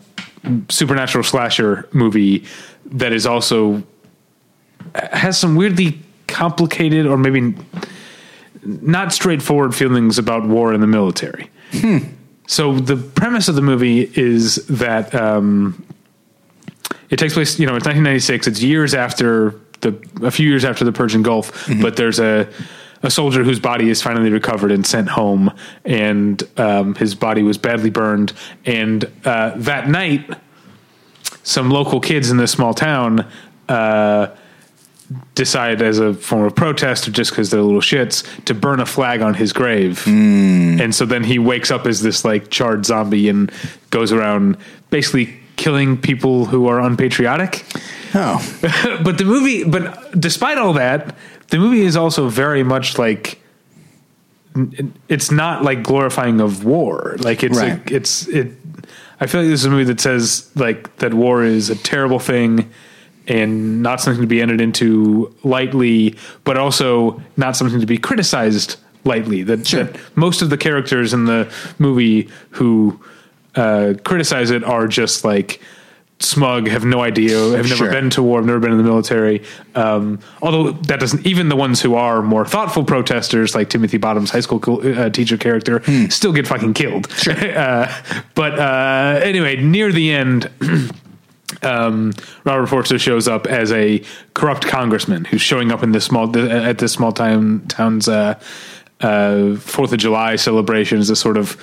supernatural 0.68 1.24
slasher 1.24 1.88
movie 1.92 2.44
that 2.86 3.12
is 3.12 3.26
also 3.26 3.82
has 4.94 5.38
some 5.38 5.56
weirdly 5.56 5.98
complicated 6.26 7.06
or 7.06 7.16
maybe 7.16 7.54
not 8.64 9.12
straightforward 9.12 9.74
feelings 9.74 10.18
about 10.18 10.46
war 10.46 10.72
in 10.72 10.80
the 10.80 10.86
military. 10.86 11.50
So 12.46 12.74
the 12.74 12.96
premise 12.96 13.48
of 13.48 13.54
the 13.54 13.62
movie 13.62 14.10
is 14.14 14.66
that 14.66 15.14
um, 15.14 15.84
it 17.10 17.18
takes 17.18 17.34
place. 17.34 17.58
You 17.58 17.66
know, 17.66 17.76
it's 17.76 17.86
1996. 17.86 18.46
It's 18.46 18.62
years 18.62 18.94
after 18.94 19.60
the 19.80 20.00
a 20.22 20.30
few 20.30 20.48
years 20.48 20.64
after 20.64 20.84
the 20.84 20.92
Persian 20.92 21.22
Gulf, 21.22 21.68
but 21.80 21.96
there's 21.96 22.20
a 22.20 22.48
a 23.02 23.10
soldier 23.10 23.44
whose 23.44 23.60
body 23.60 23.88
is 23.90 24.02
finally 24.02 24.30
recovered 24.30 24.72
and 24.72 24.86
sent 24.86 25.08
home, 25.08 25.52
and 25.84 26.42
um, 26.56 26.94
his 26.94 27.14
body 27.14 27.42
was 27.42 27.58
badly 27.58 27.90
burned. 27.90 28.32
And 28.64 29.04
uh, 29.24 29.52
that 29.56 29.88
night, 29.88 30.28
some 31.42 31.70
local 31.70 32.00
kids 32.00 32.30
in 32.30 32.36
this 32.36 32.52
small 32.52 32.74
town. 32.74 33.30
Uh, 33.68 34.28
decide 35.34 35.82
as 35.82 35.98
a 35.98 36.14
form 36.14 36.44
of 36.44 36.54
protest 36.54 37.06
or 37.06 37.10
just 37.12 37.30
because 37.30 37.50
they're 37.50 37.62
little 37.62 37.80
shits 37.80 38.24
to 38.44 38.54
burn 38.54 38.80
a 38.80 38.86
flag 38.86 39.22
on 39.22 39.34
his 39.34 39.52
grave. 39.52 40.02
Mm. 40.04 40.80
And 40.80 40.94
so 40.94 41.06
then 41.06 41.22
he 41.24 41.38
wakes 41.38 41.70
up 41.70 41.86
as 41.86 42.02
this 42.02 42.24
like 42.24 42.50
charred 42.50 42.84
zombie 42.84 43.28
and 43.28 43.52
goes 43.90 44.12
around 44.12 44.56
basically 44.90 45.38
killing 45.56 45.96
people 45.96 46.44
who 46.46 46.66
are 46.66 46.80
unpatriotic. 46.80 47.64
Oh. 48.14 48.38
but 49.04 49.18
the 49.18 49.24
movie 49.24 49.62
but 49.64 50.18
despite 50.20 50.58
all 50.58 50.72
that 50.72 51.14
the 51.50 51.58
movie 51.58 51.82
is 51.82 51.96
also 51.96 52.28
very 52.28 52.64
much 52.64 52.98
like 52.98 53.40
it's 55.08 55.30
not 55.30 55.62
like 55.62 55.82
glorifying 55.82 56.40
of 56.40 56.64
war. 56.64 57.16
Like 57.20 57.42
it's 57.44 57.58
Right. 57.58 57.72
like 57.74 57.90
it's 57.90 58.26
it 58.28 58.52
i 59.20 59.26
feel 59.26 59.40
like 59.42 59.48
this 59.50 59.60
is 59.60 59.66
a 59.66 59.70
movie 59.70 59.84
that 59.84 60.00
says 60.00 60.50
like 60.56 60.94
that 60.96 61.14
war 61.14 61.42
is 61.42 61.70
a 61.70 61.74
terrible 61.76 62.18
thing 62.18 62.68
and 63.28 63.82
not 63.82 64.00
something 64.00 64.20
to 64.22 64.26
be 64.28 64.40
entered 64.40 64.60
into 64.60 65.34
lightly, 65.42 66.14
but 66.44 66.56
also 66.56 67.20
not 67.36 67.56
something 67.56 67.80
to 67.80 67.86
be 67.86 67.98
criticized 67.98 68.76
lightly. 69.04 69.42
That, 69.42 69.66
Sure. 69.66 69.84
that 69.84 69.96
most 70.16 70.42
of 70.42 70.50
the 70.50 70.56
characters 70.56 71.12
in 71.14 71.24
the 71.26 71.50
movie 71.78 72.28
who 72.50 73.00
uh, 73.54 73.94
criticize 74.04 74.50
it 74.50 74.62
are 74.64 74.86
just 74.86 75.24
like 75.24 75.60
smug, 76.18 76.66
have 76.68 76.84
no 76.84 77.02
idea, 77.02 77.36
have 77.38 77.68
never 77.68 77.74
Sure. 77.76 77.90
been 77.90 78.08
to 78.10 78.22
war, 78.22 78.38
have 78.38 78.46
never 78.46 78.58
been 78.58 78.72
in 78.72 78.78
the 78.78 78.84
military. 78.84 79.42
Um, 79.74 80.18
although 80.40 80.72
that 80.72 80.98
doesn't, 80.98 81.26
even 81.26 81.48
the 81.50 81.56
ones 81.56 81.82
who 81.82 81.94
are 81.94 82.22
more 82.22 82.46
thoughtful 82.46 82.84
protesters, 82.84 83.54
like 83.54 83.68
Timothy 83.68 83.98
Bottoms' 83.98 84.30
high 84.30 84.40
school 84.40 84.80
uh, 84.98 85.10
teacher 85.10 85.36
character, 85.36 85.82
still 86.08 86.32
get 86.32 86.46
fucking 86.46 86.72
killed. 86.74 87.06
uh, 87.28 87.92
but 88.34 88.58
uh, 88.58 89.20
anyway, 89.22 89.56
near 89.56 89.92
the 89.92 90.10
end. 90.12 90.50
um, 91.62 92.12
Robert 92.44 92.66
Forster 92.66 92.98
shows 92.98 93.28
up 93.28 93.46
as 93.46 93.72
a 93.72 94.02
corrupt 94.34 94.66
congressman 94.66 95.24
who's 95.24 95.42
showing 95.42 95.72
up 95.72 95.82
in 95.82 95.92
this 95.92 96.04
small 96.04 96.36
at 96.36 96.78
this 96.78 96.92
small 96.92 97.12
town 97.12 97.62
town's 97.68 98.08
uh, 98.08 98.38
uh, 99.00 99.56
Fourth 99.56 99.92
of 99.92 99.98
July 99.98 100.36
celebration 100.36 100.98
as 100.98 101.10
a 101.10 101.16
sort 101.16 101.36
of 101.36 101.56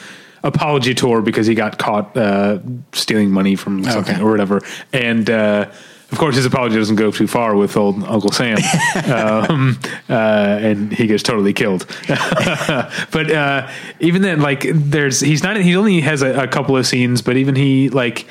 apology 0.43 0.93
tour 0.93 1.21
because 1.21 1.47
he 1.47 1.56
got 1.56 1.77
caught 1.77 2.15
uh, 2.17 2.60
stealing 2.91 3.32
money 3.32 3.56
from 3.56 3.84
something 3.84 4.15
Okay. 4.15 4.23
or 4.23 4.32
whatever, 4.32 4.62
and. 4.91 5.29
Uh, 5.29 5.71
of 6.12 6.19
course, 6.19 6.36
his 6.36 6.45
apology 6.45 6.75
doesn't 6.75 6.97
go 6.97 7.10
too 7.10 7.25
far 7.25 7.56
with 7.56 7.75
old 7.75 8.03
Uncle 8.03 8.32
Sam, 8.32 8.60
um, 9.08 9.79
uh, 10.08 10.13
and 10.13 10.93
he 10.93 11.08
gets 11.08 11.23
totally 11.23 11.53
killed. 11.53 11.88
but 12.08 13.32
uh, 13.32 13.67
even 13.99 14.21
then, 14.21 14.39
like, 14.39 14.63
there's 14.71 15.21
he's 15.21 15.41
not 15.41 15.58
he 15.58 15.75
only 15.75 16.01
has 16.01 16.21
a, 16.21 16.43
a 16.43 16.47
couple 16.47 16.77
of 16.77 16.86
scenes, 16.86 17.23
but 17.23 17.36
even 17.36 17.56
he 17.56 17.89
like 17.89 18.27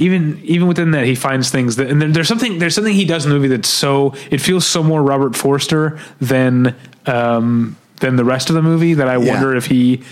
even 0.00 0.40
even 0.42 0.66
within 0.66 0.90
that 0.92 1.04
he 1.04 1.14
finds 1.14 1.50
things 1.50 1.76
that 1.76 1.88
and 1.90 2.00
there, 2.00 2.08
there's 2.08 2.28
something 2.28 2.58
there's 2.58 2.74
something 2.74 2.94
he 2.94 3.04
does 3.04 3.24
in 3.24 3.30
the 3.30 3.36
movie 3.36 3.48
that's 3.48 3.68
so 3.68 4.14
it 4.30 4.38
feels 4.40 4.66
so 4.66 4.82
more 4.82 5.02
Robert 5.02 5.36
Forster 5.36 6.00
than 6.20 6.74
um, 7.06 7.76
than 8.00 8.16
the 8.16 8.24
rest 8.24 8.48
of 8.50 8.54
the 8.56 8.62
movie 8.62 8.94
that 8.94 9.08
I 9.08 9.16
Yeah. 9.18 9.32
wonder 9.34 9.54
if 9.54 9.66
he 9.66 10.02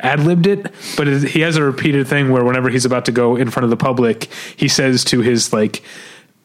ad 0.00 0.20
libbed 0.20 0.46
it. 0.46 0.72
But 0.96 1.08
it, 1.08 1.22
he 1.30 1.40
has 1.40 1.56
a 1.56 1.62
repeated 1.62 2.06
thing 2.06 2.30
where 2.30 2.44
whenever 2.44 2.68
he's 2.68 2.84
about 2.84 3.06
to 3.06 3.12
go 3.12 3.36
in 3.36 3.50
front 3.50 3.64
of 3.64 3.70
the 3.70 3.76
public, 3.76 4.28
he 4.56 4.68
says 4.68 5.02
to 5.06 5.20
his 5.22 5.52
like 5.52 5.82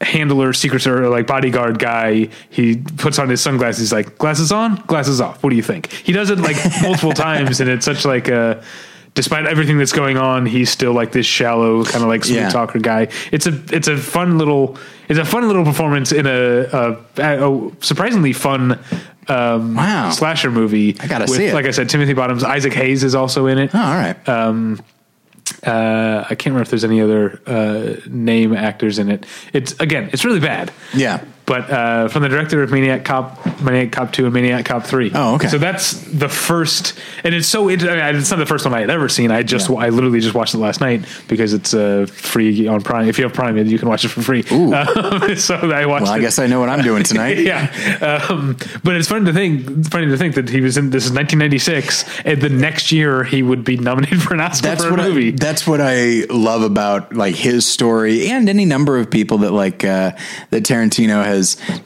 handler, 0.01 0.53
secret 0.53 0.81
service, 0.81 1.09
like 1.09 1.27
bodyguard 1.27 1.79
guy, 1.79 2.29
he 2.49 2.77
puts 2.77 3.19
on 3.19 3.29
his 3.29 3.41
sunglasses. 3.41 3.79
He's 3.81 3.93
like, 3.93 4.17
glasses 4.17 4.51
on, 4.51 4.75
glasses 4.87 5.21
off. 5.21 5.43
What 5.43 5.49
do 5.51 5.55
you 5.55 5.61
think? 5.63 5.91
He 5.91 6.11
does 6.13 6.29
it 6.29 6.39
like 6.39 6.57
multiple 6.81 7.11
times, 7.29 7.59
and 7.61 7.69
it's 7.69 7.85
such 7.85 8.05
like 8.05 8.27
a. 8.27 8.63
Despite 9.15 9.45
everything 9.45 9.78
that's 9.78 9.91
going 9.91 10.17
on, 10.17 10.45
he's 10.47 10.71
still 10.71 10.91
like 10.93 11.12
this 11.12 11.28
shallow 11.28 11.84
kind 11.84 12.04
of 12.04 12.10
like 12.10 12.26
sweet 12.26 12.38
Yeah. 12.38 12.49
talker 12.49 12.80
guy. 12.80 13.10
It's 13.32 13.45
a 13.45 13.54
it's 13.71 13.88
a 13.88 13.95
fun 13.95 14.39
little 14.39 14.78
it's 15.08 15.19
a 15.19 15.26
fun 15.26 15.45
little 15.47 15.63
performance 15.63 16.12
in 16.12 16.26
a, 16.26 16.67
a, 16.73 16.97
a 17.17 17.71
surprisingly 17.82 18.34
fun 18.34 18.80
um, 19.28 19.76
Wow. 19.76 20.10
slasher 20.10 20.49
movie. 20.49 20.95
I 20.99 21.06
gotta 21.08 21.26
with, 21.26 21.36
see 21.38 21.45
it. 21.45 21.54
Like 21.54 21.65
I 21.65 21.71
said, 21.71 21.89
Timothy 21.89 22.13
Bottoms, 22.13 22.43
Isaac 22.43 22.73
Hayes 22.73 23.04
is 23.04 23.13
also 23.13 23.45
in 23.45 23.60
it. 23.60 23.69
Oh, 23.76 23.80
all 23.80 23.93
right. 23.93 24.17
Uh, 25.63 26.23
I 26.26 26.36
can't 26.36 26.47
remember 26.47 26.62
if 26.63 26.69
there's 26.69 26.84
any 26.84 27.02
other 27.02 27.39
uh, 27.45 27.95
name 28.08 28.54
actors 28.54 28.97
in 28.97 29.10
it. 29.12 29.26
It's 29.54 29.73
again, 29.80 30.10
it's 30.12 30.26
really 30.26 30.39
bad. 30.39 30.71
yeah. 30.93 31.23
But 31.45 31.69
uh, 31.69 32.08
from 32.08 32.21
the 32.23 32.29
director 32.29 32.63
of 32.63 32.71
Maniac 32.71 33.03
Cop, 33.03 33.62
Maniac 33.62 33.91
Cop 33.91 34.13
Two, 34.13 34.25
and 34.25 34.34
Maniac 34.34 34.63
Cop 34.65 34.84
Three. 34.86 35.12
Oh, 35.13 35.36
okay. 35.36 35.49
So 35.49 35.58
that's 35.58 35.91
the 35.91 36.29
first, 36.29 36.97
and 37.23 37.36
it's 37.36 37.47
so. 37.47 37.67
It, 37.69 37.84
I 37.84 38.12
mean, 38.12 38.21
it's 38.21 38.29
not 38.32 38.38
the 38.39 38.45
first 38.45 38.63
one 38.63 38.73
I 38.73 38.79
had 38.79 38.89
ever 38.89 39.10
seen. 39.10 39.29
I 39.29 39.43
just, 39.43 39.69
Yeah. 39.69 39.75
I 39.75 39.89
literally 39.89 40.21
just 40.21 40.34
watched 40.34 40.53
it 40.53 40.60
last 40.60 40.79
night 40.79 41.06
because 41.27 41.53
it's 41.53 41.73
uh, 41.73 42.06
free 42.10 42.65
on 42.67 42.82
Prime. 42.82 43.10
If 43.10 43.17
you 43.17 43.25
have 43.25 43.34
Prime, 43.34 43.58
you 43.58 43.77
can 43.77 43.89
watch 43.89 44.06
it 44.06 44.10
for 44.10 44.21
free. 44.21 44.43
Ooh. 44.51 44.73
Um, 45.03 45.36
so 45.36 45.56
I 45.56 45.86
watched. 45.86 46.03
Well, 46.03 46.13
I 46.13 46.17
it. 46.17 46.21
guess 46.21 46.39
I 46.39 46.47
know 46.47 46.60
what 46.60 46.69
I'm 46.69 46.82
doing 46.82 47.03
tonight. 47.03 47.38
yeah, 47.39 48.25
um, 48.29 48.56
but 48.84 48.95
it's 48.95 49.08
funny 49.10 49.25
to 49.25 49.34
think. 49.34 49.67
It's 49.69 49.89
funny 49.89 50.08
to 50.08 50.17
think 50.17 50.36
that 50.36 50.49
he 50.49 50.62
was 50.62 50.77
in. 50.77 50.91
This 50.91 51.06
is 51.06 51.12
1996, 51.12 52.21
and 52.25 52.41
the 52.41 52.49
next 52.49 52.91
year 52.91 53.23
he 53.23 53.43
would 53.43 53.63
be 53.63 53.77
nominated 53.77 54.21
for 54.21 54.34
an 54.34 54.39
Oscar 54.39 54.67
That's 54.67 54.84
for 54.86 54.93
a 54.93 54.97
movie. 54.97 55.29
I, 55.29 55.32
that's 55.32 55.67
what 55.67 55.82
I 55.82 56.25
love 56.29 56.62
about 56.62 57.13
like 57.13 57.36
his 57.36 57.65
story 57.65 58.27
and 58.29 58.47
any 58.49 58.65
number 58.65 58.97
of 58.97 59.10
people 59.10 59.39
that 59.39 59.51
like 59.51 59.84
uh, 59.84 60.12
that 60.51 60.63
Tarantino 60.63 61.23
has 61.23 61.33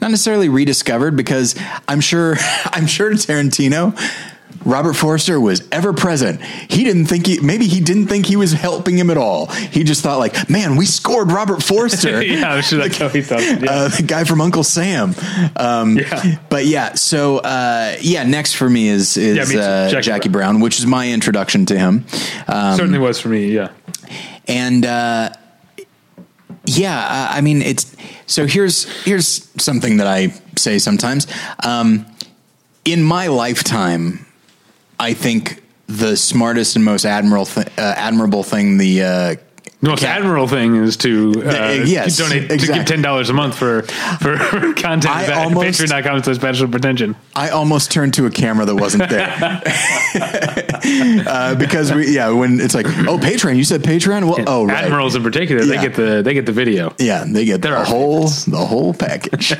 not 0.00 0.10
necessarily 0.10 0.48
rediscovered 0.48 1.16
because 1.16 1.54
I'm 1.86 2.00
sure 2.00 2.36
I'm 2.66 2.86
sure 2.86 3.12
Tarantino 3.12 3.96
Robert 4.64 4.94
Forster 4.94 5.40
was 5.40 5.66
ever 5.70 5.92
present. 5.92 6.42
He 6.42 6.82
didn't 6.84 7.06
think 7.06 7.26
he 7.26 7.40
maybe 7.40 7.66
he 7.66 7.80
didn't 7.80 8.08
think 8.08 8.26
he 8.26 8.36
was 8.36 8.52
helping 8.52 8.98
him 8.98 9.08
at 9.08 9.16
all. 9.16 9.46
He 9.46 9.84
just 9.84 10.02
thought 10.02 10.18
like, 10.18 10.50
man, 10.50 10.76
we 10.76 10.84
scored 10.84 11.30
Robert 11.30 11.62
Forster. 11.62 12.20
yeah, 12.24 12.52
I'm 12.54 12.62
sure 12.62 12.78
that's 12.80 12.98
how 12.98 13.08
he 13.08 13.22
thought. 13.22 13.38
Yeah. 13.62 13.70
Uh, 13.70 13.88
the 13.88 14.02
guy 14.02 14.24
from 14.24 14.40
Uncle 14.40 14.64
Sam. 14.64 15.14
Um, 15.56 15.96
Yeah. 15.96 16.38
But 16.50 16.66
yeah, 16.66 16.94
so 16.94 17.38
uh, 17.38 17.96
yeah, 18.00 18.24
next 18.24 18.54
for 18.54 18.68
me 18.68 18.88
is 18.88 19.16
is 19.16 19.36
Yeah, 19.36 19.44
me 19.44 19.60
uh, 19.62 19.88
Jackie 19.90 20.02
Jackie, 20.06 20.28
Brown. 20.28 20.60
which 20.60 20.78
is 20.78 20.86
my 20.86 21.08
introduction 21.08 21.64
to 21.66 21.78
him. 21.78 22.04
Um, 22.48 22.76
Certainly 22.76 22.98
was 22.98 23.20
for 23.20 23.28
me. 23.28 23.52
Yeah. 23.52 23.70
and 24.48 24.84
uh, 24.84 25.30
yeah, 26.66 26.98
uh, 26.98 27.36
I 27.36 27.40
mean 27.42 27.62
it's 27.62 27.94
so 28.28 28.46
here's 28.46 28.84
here's 29.04 29.50
something 29.60 29.96
that 29.96 30.06
I 30.06 30.28
say 30.56 30.78
sometimes. 30.78 31.26
Um, 31.64 32.06
in 32.84 33.02
my 33.02 33.26
lifetime, 33.26 34.26
I 35.00 35.14
think 35.14 35.62
the 35.86 36.16
smartest 36.16 36.76
and 36.76 36.84
most 36.84 37.04
admirable 37.04 37.46
th- 37.46 37.66
uh, 37.78 37.94
admirable 37.96 38.42
thing 38.42 38.76
the 38.76 39.02
uh, 39.02 39.36
The 39.80 39.90
most 39.90 40.00
Cat- 40.00 40.18
admirable 40.18 40.48
thing 40.48 40.74
is 40.74 40.96
to 40.98 41.34
uh, 41.46 41.48
Uh, 41.50 41.82
yes, 41.84 42.16
donate 42.16 42.48
to 42.50 42.56
give 42.56 42.84
ten 42.84 43.00
dollars 43.00 43.30
a 43.30 43.32
month 43.32 43.54
for 43.56 43.82
for 44.20 44.36
content 44.76 45.06
I 45.14 45.24
at 45.26 45.52
patreon.com 45.52 46.22
slash 46.24 46.38
battleship 46.38 46.72
pretension. 46.72 47.14
I 47.36 47.50
almost 47.50 47.92
turned 47.92 48.14
to 48.14 48.26
a 48.26 48.30
camera 48.30 48.64
that 48.64 48.74
wasn't 48.74 49.08
there 49.08 49.28
uh, 51.26 51.54
because 51.54 51.92
we 51.92 52.12
yeah 52.14 52.30
when 52.30 52.60
it's 52.60 52.74
like 52.74 52.86
oh 52.86 53.18
Patreon 53.18 53.56
you 53.56 53.64
said 53.64 53.82
Patreon 53.82 54.24
well 54.24 54.44
oh 54.48 54.64
right 54.66 54.84
Admirals 54.84 55.14
in 55.14 55.22
particular, 55.22 55.64
they 55.64 55.76
get 55.80 55.94
the 55.94 56.22
they 56.22 56.34
get 56.34 56.46
the 56.46 56.52
video. 56.52 56.92
Yeah, 56.98 57.24
they 57.26 57.44
get 57.44 57.62
They're 57.62 57.78
the 57.78 57.84
whole 57.84 58.26
the 58.28 58.64
whole 58.66 58.94
package. 58.94 59.52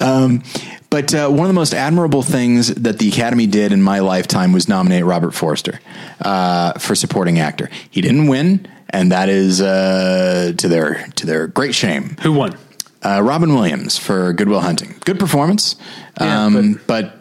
um, 0.00 0.42
but 0.88 1.12
uh, 1.14 1.28
one 1.28 1.40
of 1.40 1.48
the 1.48 1.52
most 1.54 1.74
admirable 1.74 2.22
things 2.22 2.72
that 2.74 2.98
the 2.98 3.08
Academy 3.08 3.46
did 3.46 3.72
in 3.72 3.82
my 3.82 3.98
lifetime 3.98 4.52
was 4.52 4.68
nominate 4.68 5.04
Robert 5.04 5.32
Forster 5.34 5.80
uh, 6.20 6.72
for 6.78 6.94
supporting 6.94 7.38
actor. 7.40 7.68
He 7.90 8.00
didn't 8.00 8.28
win, 8.28 8.66
and 8.90 9.12
that 9.12 9.28
is 9.28 9.60
uh, 9.60 10.52
to 10.56 10.68
their 10.68 11.06
to 11.16 11.26
their 11.26 11.46
great 11.46 11.74
shame. 11.74 12.16
Who 12.22 12.32
won? 12.32 12.56
Uh, 13.02 13.20
Robin 13.22 13.54
Williams 13.54 13.96
for 13.98 14.32
Good 14.32 14.48
Will 14.48 14.60
Hunting, 14.60 14.96
good 15.04 15.18
performance, 15.20 15.76
Yeah, 16.20 16.44
um, 16.46 16.80
but, 16.88 17.12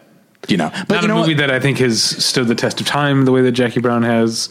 you 0.48 0.58
know, 0.58 0.70
but 0.88 0.90
Not 0.96 1.04
you 1.04 1.12
a 1.12 1.16
movie 1.16 1.34
what? 1.34 1.38
that 1.40 1.52
I 1.52 1.60
think 1.60 1.78
has 1.78 2.02
stood 2.02 2.48
the 2.48 2.56
test 2.56 2.80
of 2.82 2.88
time 2.88 3.26
the 3.26 3.32
way 3.32 3.42
that 3.42 3.52
Jackie 3.52 3.82
Brown 3.82 4.02
has. 4.04 4.50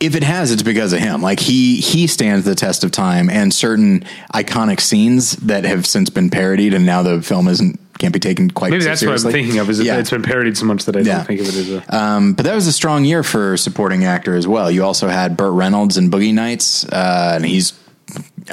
if 0.00 0.16
it 0.16 0.22
has, 0.24 0.50
it's 0.50 0.62
because 0.62 0.92
of 0.92 0.98
him. 0.98 1.20
Like 1.22 1.38
he 1.40 1.76
he 1.80 2.06
stands 2.06 2.44
the 2.44 2.54
test 2.54 2.82
of 2.84 2.90
time, 2.90 3.28
and 3.30 3.52
certain 3.54 4.04
iconic 4.34 4.80
scenes 4.80 5.32
that 5.36 5.64
have 5.64 5.86
since 5.86 6.10
been 6.10 6.30
parodied, 6.30 6.74
and 6.74 6.84
now 6.86 7.02
the 7.02 7.22
film 7.22 7.46
isn't 7.48 7.78
can't 8.02 8.12
be 8.12 8.20
taken 8.20 8.50
quite. 8.50 8.70
Maybe 8.70 8.82
so 8.82 8.88
that's 8.90 9.00
seriously. 9.00 9.28
what 9.28 9.34
I'm 9.36 9.42
thinking 9.42 9.60
of. 9.60 9.70
Is 9.70 9.80
yeah. 9.80 9.96
it's 9.98 10.10
been 10.10 10.22
parodied 10.22 10.56
so 10.58 10.66
much 10.66 10.84
that 10.84 10.96
I 10.96 11.00
Yeah. 11.00 11.16
don't 11.18 11.26
think 11.26 11.40
of 11.40 11.48
it 11.48 11.54
as 11.54 11.70
a. 11.70 11.96
Um, 11.96 12.32
but 12.34 12.44
that 12.44 12.54
was 12.54 12.66
a 12.66 12.72
strong 12.72 13.04
year 13.04 13.22
for 13.22 13.56
supporting 13.56 14.04
actor 14.04 14.34
as 14.36 14.46
well. 14.46 14.70
You 14.70 14.84
also 14.84 15.08
had 15.08 15.36
Burt 15.36 15.52
Reynolds 15.52 15.96
in 15.96 16.10
Boogie 16.10 16.34
Nights, 16.34 16.84
uh, 16.86 17.32
and 17.36 17.46
he's 17.46 17.72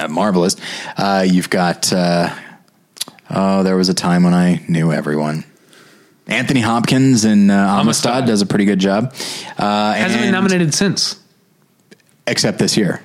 marvelous. 0.08 0.56
Uh, 0.96 1.26
you've 1.28 1.50
got 1.50 1.92
uh, 1.92 2.34
oh, 3.30 3.62
there 3.62 3.76
was 3.76 3.88
a 3.88 3.94
time 3.94 4.22
when 4.22 4.34
I 4.34 4.62
knew 4.68 4.92
everyone. 4.92 5.44
Anthony 6.26 6.60
Hopkins 6.60 7.24
in 7.24 7.50
uh, 7.50 7.54
Amistad, 7.54 8.12
Amistad. 8.12 8.26
does 8.26 8.40
a 8.42 8.46
pretty 8.46 8.64
good 8.64 8.78
job. 8.78 9.12
Uh, 9.58 9.92
Hasn't 9.94 10.22
been 10.22 10.32
nominated 10.32 10.72
since. 10.74 11.20
except 12.26 12.58
this 12.58 12.76
year. 12.76 13.02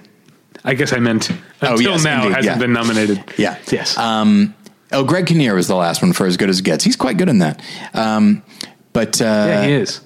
I 0.64 0.74
guess 0.74 0.94
I 0.94 0.98
meant 1.00 1.30
Oh, 1.62 1.74
until 1.74 1.92
yes, 1.94 2.04
now 2.04 2.22
indeed, 2.24 2.36
hasn't 2.38 2.56
yeah. 2.56 2.60
been 2.60 2.74
nominated. 2.74 3.24
Yeah. 3.38 3.58
Yes. 3.72 3.96
Um, 4.00 4.55
oh, 4.96 5.04
Greg 5.04 5.28
Kinnear 5.28 5.54
was 5.56 5.68
the 5.68 5.76
last 5.76 6.02
one 6.02 6.14
for 6.14 6.26
as 6.26 6.38
good 6.38 6.50
as 6.50 6.60
it 6.60 6.64
gets. 6.66 6.84
He's 6.84 6.96
quite 6.96 7.18
good 7.18 7.30
in 7.30 7.40
that. 7.40 7.62
Um, 7.94 8.44
but 8.94 9.22
uh, 9.22 9.26
yeah, 9.26 9.66
he 9.66 9.74
is. 9.74 10.02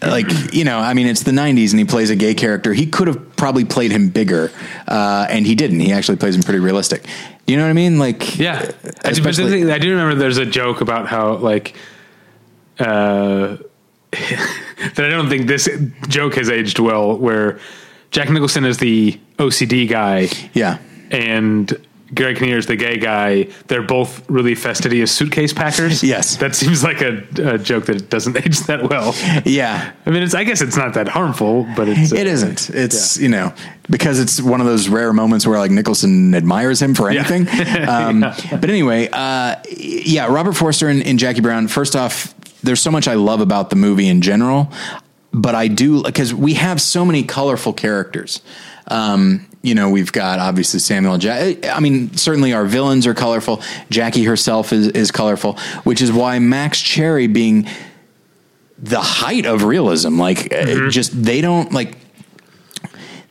like 0.00 0.26
you 0.54 0.64
know, 0.64 0.78
I 0.78 0.94
mean, 0.94 1.06
it's 1.06 1.22
the 1.22 1.32
'90s, 1.32 1.70
and 1.70 1.78
he 1.78 1.84
plays 1.84 2.10
a 2.10 2.16
gay 2.16 2.34
character. 2.34 2.72
He 2.72 2.86
could 2.86 3.08
have 3.08 3.36
probably 3.36 3.64
played 3.64 3.90
him 3.92 4.08
bigger, 4.10 4.50
uh, 4.88 5.26
and 5.28 5.46
he 5.46 5.54
didn't. 5.54 5.80
He 5.80 5.92
actually 5.92 6.16
plays 6.16 6.34
him 6.36 6.42
pretty 6.42 6.60
realistic. 6.60 7.04
You 7.46 7.56
know 7.56 7.64
what 7.64 7.70
I 7.70 7.74
mean? 7.74 7.98
Like, 7.98 8.38
Yeah, 8.38 8.70
I 9.04 9.10
do, 9.12 9.22
thing- 9.32 9.70
I 9.70 9.78
do 9.78 9.90
remember 9.90 10.14
there's 10.14 10.38
a 10.38 10.46
joke 10.46 10.80
about 10.80 11.08
how 11.08 11.34
like 11.34 11.74
uh, 12.78 13.56
that 14.10 14.98
I 14.98 15.08
don't 15.08 15.28
think 15.28 15.46
this 15.48 15.68
joke 16.08 16.34
has 16.36 16.50
aged 16.50 16.78
well. 16.78 17.16
Where 17.18 17.58
Jack 18.12 18.30
Nicholson 18.30 18.64
is 18.64 18.78
the 18.78 19.18
OCD 19.38 19.88
guy, 19.88 20.28
yeah, 20.52 20.78
and 21.10 21.76
Greg 22.14 22.36
Kinnear 22.36 22.58
is 22.58 22.66
the 22.66 22.76
gay 22.76 22.98
guy. 22.98 23.48
They're 23.68 23.82
both 23.82 24.28
really 24.28 24.54
fastidious 24.54 25.10
suitcase 25.12 25.52
packers. 25.52 26.02
Yes. 26.12 26.36
that 26.36 26.54
seems 26.54 26.84
like 26.84 27.00
a, 27.00 27.24
a 27.42 27.58
joke 27.58 27.86
that 27.86 28.10
doesn't 28.10 28.36
age 28.46 28.60
that 28.66 28.88
well. 28.88 29.14
Yeah. 29.46 29.92
I 30.04 30.10
mean, 30.10 30.22
it's 30.22 30.34
I 30.34 30.44
guess 30.44 30.60
it's 30.60 30.76
not 30.76 30.94
that 30.94 31.08
harmful, 31.08 31.66
but 31.74 31.88
it's 31.88 32.12
uh, 32.12 32.16
It 32.16 32.26
isn't. 32.26 32.68
It's 32.70 33.16
you 33.18 33.28
know 33.28 33.54
because 33.88 34.20
it's 34.20 34.40
one 34.42 34.60
of 34.60 34.66
those 34.66 34.88
rare 34.88 35.12
moments 35.12 35.46
where 35.46 35.58
like 35.58 35.70
Nicholson 35.70 36.34
admires 36.34 36.80
him 36.82 36.94
for 36.94 37.08
anything. 37.10 37.46
Um, 37.88 38.20
But 38.20 38.68
anyway, 38.70 39.08
uh, 39.12 39.56
yeah, 39.70 40.26
Robert 40.32 40.52
Forster 40.52 40.88
and, 40.88 41.02
and 41.02 41.18
Jackie 41.18 41.40
Brown. 41.40 41.68
First 41.68 41.96
off, 41.96 42.34
there's 42.62 42.80
so 42.80 42.90
much 42.90 43.08
I 43.08 43.14
love 43.14 43.40
about 43.40 43.70
the 43.70 43.76
movie 43.76 44.08
in 44.08 44.20
general, 44.20 44.70
but 45.32 45.54
I 45.54 45.68
do 45.68 46.02
because 46.02 46.32
we 46.34 46.54
have 46.54 46.80
so 46.80 47.04
many 47.04 47.22
colorful 47.22 47.72
characters. 47.72 48.40
Um, 48.88 49.46
you 49.62 49.74
know, 49.74 49.88
we've 49.90 50.12
got 50.12 50.38
obviously 50.38 50.80
Samuel. 50.80 51.18
Ja- 51.18 51.54
I 51.72 51.80
mean, 51.80 52.16
certainly 52.16 52.52
our 52.52 52.64
villains 52.64 53.06
are 53.06 53.14
colorful. 53.14 53.62
Jackie 53.90 54.24
herself 54.24 54.72
is 54.72 54.88
is 54.88 55.10
colorful, 55.10 55.58
which 55.84 56.02
is 56.02 56.12
why 56.12 56.38
Max 56.38 56.80
Cherry 56.80 57.28
being 57.28 57.68
the 58.78 59.00
height 59.00 59.46
of 59.46 59.62
realism. 59.62 60.18
Like, 60.18 60.52
uh, 60.52 60.90
just 60.90 61.22
they 61.22 61.40
don't 61.40 61.72
like 61.72 61.96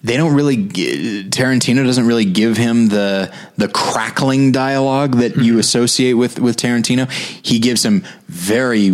they 0.04 0.18
don't 0.18 0.34
really 0.34 0.58
Tarantino 0.68 1.86
doesn't 1.86 2.08
really 2.08 2.26
give 2.26 2.58
him 2.58 2.88
the 2.88 3.32
the 3.58 3.68
crackling 3.68 4.52
dialogue 4.52 5.18
that 5.18 5.36
you 5.36 5.60
associate 5.60 6.14
with 6.14 6.40
with 6.40 6.58
Tarantino. 6.58 7.12
He 7.12 7.60
gives 7.60 7.84
him 7.84 8.04
very 8.28 8.90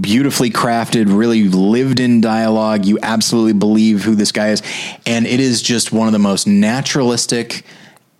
beautifully 0.00 0.50
crafted, 0.50 1.16
really 1.16 1.44
lived 1.44 2.00
in 2.00 2.20
dialogue. 2.20 2.84
You 2.84 2.98
absolutely 3.02 3.52
believe 3.52 4.02
who 4.02 4.14
this 4.14 4.32
guy 4.32 4.48
is, 4.48 4.62
and 5.06 5.26
it 5.26 5.40
is 5.40 5.62
just 5.62 5.92
one 5.92 6.06
of 6.06 6.12
the 6.12 6.18
most 6.18 6.46
naturalistic, 6.46 7.64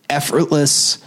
effortless. 0.09 0.99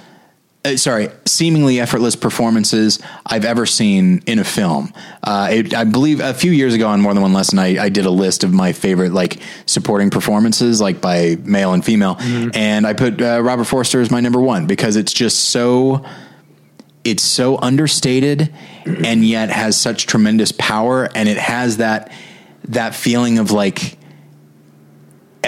Uh, 0.65 0.75
sorry, 0.75 1.07
seemingly 1.25 1.79
effortless 1.79 2.17
performances 2.17 2.99
I've 3.25 3.45
ever 3.45 3.65
seen 3.65 4.21
in 4.25 4.39
a 4.39 4.43
film. 4.43 4.91
Uh, 5.23 5.47
it, 5.51 5.73
I 5.73 5.85
believe 5.85 6.19
a 6.19 6.33
few 6.33 6.51
years 6.51 6.73
ago 6.73 6.89
on 6.89 6.99
More 6.99 7.13
Than 7.13 7.23
One 7.23 7.31
Lesson, 7.31 7.57
I, 7.59 7.85
I 7.85 7.87
did 7.87 8.05
a 8.05 8.09
list 8.09 8.43
of 8.43 8.51
my 8.51 8.73
favorite 8.73 9.13
like 9.13 9.39
supporting 9.65 10.09
performances, 10.09 10.81
like 10.81 10.99
by 10.99 11.37
male 11.45 11.71
and 11.71 11.83
female, 11.83 12.17
and 12.53 12.85
I 12.85 12.91
put 12.91 13.21
uh, 13.21 13.41
Robert 13.41 13.63
Forster 13.65 14.01
as 14.01 14.11
my 14.11 14.19
number 14.19 14.41
one 14.41 14.67
because 14.67 14.97
it's 14.97 15.13
just 15.13 15.51
so 15.51 16.03
it's 17.03 17.23
so 17.23 17.57
understated 17.57 18.53
and 18.85 19.25
yet 19.25 19.49
has 19.49 19.79
such 19.79 20.05
tremendous 20.07 20.51
power 20.51 21.09
and 21.15 21.29
it 21.29 21.37
has 21.37 21.77
that 21.77 22.11
that 22.65 22.93
feeling 22.93 23.39
of 23.39 23.51
like 23.51 23.97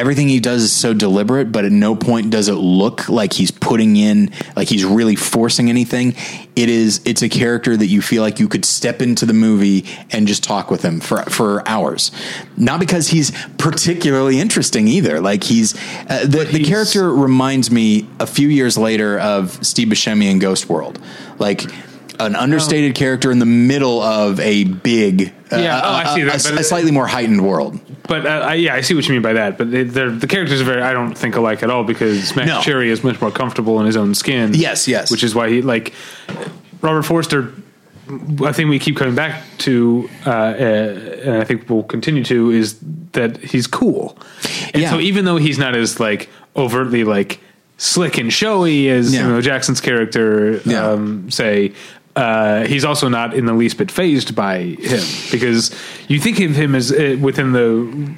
everything 0.02 0.28
he 0.28 0.39
does 0.39 0.64
is 0.64 0.72
so 0.72 0.95
deliberate 0.95 1.52
but 1.52 1.64
at 1.64 1.72
no 1.72 1.95
point 1.95 2.32
does 2.32 2.47
it 2.47 2.56
look 2.56 3.08
like 3.08 3.34
he's 3.34 3.52
putting 3.52 3.95
in 3.95 4.32
like 4.56 4.68
he's 4.68 4.84
really 4.84 5.16
forcing 5.16 5.70
anything. 5.70 6.16
It 6.56 6.70
is 6.70 7.02
it's 7.06 7.22
a 7.22 7.30
character 7.30 7.78
that 7.78 7.86
you 7.86 8.02
feel 8.02 8.24
like 8.24 8.39
you 8.39 8.47
could 8.47 8.66
step 8.66 9.02
into 9.02 9.28
the 9.28 9.34
movie 9.34 9.86
and 10.10 10.28
just 10.28 10.43
talk 10.43 10.72
with 10.72 10.82
him 10.82 10.99
for 10.99 11.22
for 11.24 11.68
hours. 11.68 12.12
Not 12.58 12.80
because 12.80 13.10
he's 13.10 13.32
particularly 13.60 14.39
interesting 14.39 14.88
either. 14.88 15.22
Like 15.22 15.43
he's 15.43 15.76
uh, 16.10 16.26
the, 16.26 16.49
the 16.52 16.64
character 16.64 17.14
reminds 17.14 17.70
me 17.70 18.08
a 18.20 18.26
few 18.26 18.47
years 18.47 18.80
later 18.80 19.20
of 19.20 19.64
Steve 19.66 19.89
Buscemi 19.89 20.32
in 20.32 20.39
Ghost 20.39 20.68
World. 20.68 20.99
Like 21.38 21.62
an 22.26 22.36
understated 22.36 22.95
character 22.95 23.32
in 23.32 23.39
the 23.39 23.45
middle 23.45 24.01
of 24.01 24.39
a 24.39 24.63
big 24.65 25.34
uh, 25.51 25.57
Yeah, 25.57 25.82
oh, 25.84 25.89
I 25.93 26.15
see 26.15 26.24
that, 26.24 26.45
a- 26.49 26.59
a 26.59 26.63
slightly 26.63 26.91
more 26.91 27.07
heightened 27.07 27.45
world 27.47 27.80
But 28.07 28.26
uh, 28.26 28.30
I, 28.30 28.53
yeah, 28.55 28.76
I 28.76 28.82
see 28.82 28.93
what 28.93 29.07
you 29.07 29.13
mean 29.13 29.22
by 29.22 29.34
that. 29.34 29.57
But 29.57 29.72
they, 29.72 29.84
the 29.84 30.28
characters 30.28 30.61
are 30.61 30.65
very, 30.65 30.82
I 30.82 30.93
don't 30.93 31.15
think 31.17 31.36
alike 31.36 31.63
at 31.63 31.69
all 31.69 31.84
because 31.84 32.36
Max 32.36 32.47
No. 32.47 32.61
Cherry 32.61 32.89
is 32.89 33.03
much 33.03 33.19
more 33.22 33.32
comfortable 33.32 33.80
in 33.80 33.86
his 33.86 33.95
own 33.97 34.13
skin. 34.15 34.53
Yes, 34.53 34.88
yes. 34.88 35.09
Which 35.11 35.24
is 35.24 35.34
why 35.36 35.49
he 35.49 35.61
like 35.61 35.93
Robert 36.82 37.03
Forster. 37.03 37.53
I 38.43 38.51
think 38.51 38.69
we 38.69 38.78
keep 38.80 38.97
coming 38.97 39.15
back 39.15 39.41
to, 39.59 40.09
uh, 40.26 40.30
uh, 40.30 40.34
and 41.24 41.38
I 41.38 41.45
think 41.45 41.69
we'll 41.69 41.84
continue 41.84 42.26
to, 42.26 42.51
is 42.51 42.78
that 43.13 43.38
he's 43.38 43.67
cool. 43.67 44.17
And 44.74 44.82
Yeah. 44.82 44.89
so 44.89 44.99
even 44.99 45.24
though 45.24 45.38
he's 45.38 45.57
not 45.57 45.76
as 45.76 45.97
like 45.99 46.28
overtly 46.57 47.05
like 47.05 47.39
slick 47.78 48.17
and 48.17 48.32
showy 48.34 48.89
as 48.89 49.13
Yeah. 49.13 49.22
Samuel 49.22 49.41
Jackson's 49.41 49.80
character, 49.80 50.59
Yeah. 50.65 50.89
um, 50.89 51.32
say. 51.32 51.72
Uh, 52.16 52.66
he's 52.66 52.84
also 52.84 53.07
not 53.07 53.34
in 53.34 53.45
the 53.45 53.53
least 53.53 53.78
bit 53.78 53.89
phased 53.89 54.36
by 54.36 54.57
him 54.57 55.03
because 55.32 55.72
you 56.09 56.20
think 56.20 56.39
of 56.41 56.55
him 56.55 56.76
as 56.76 56.91
uh, 56.91 57.16
within 57.22 57.53
the 57.53 58.14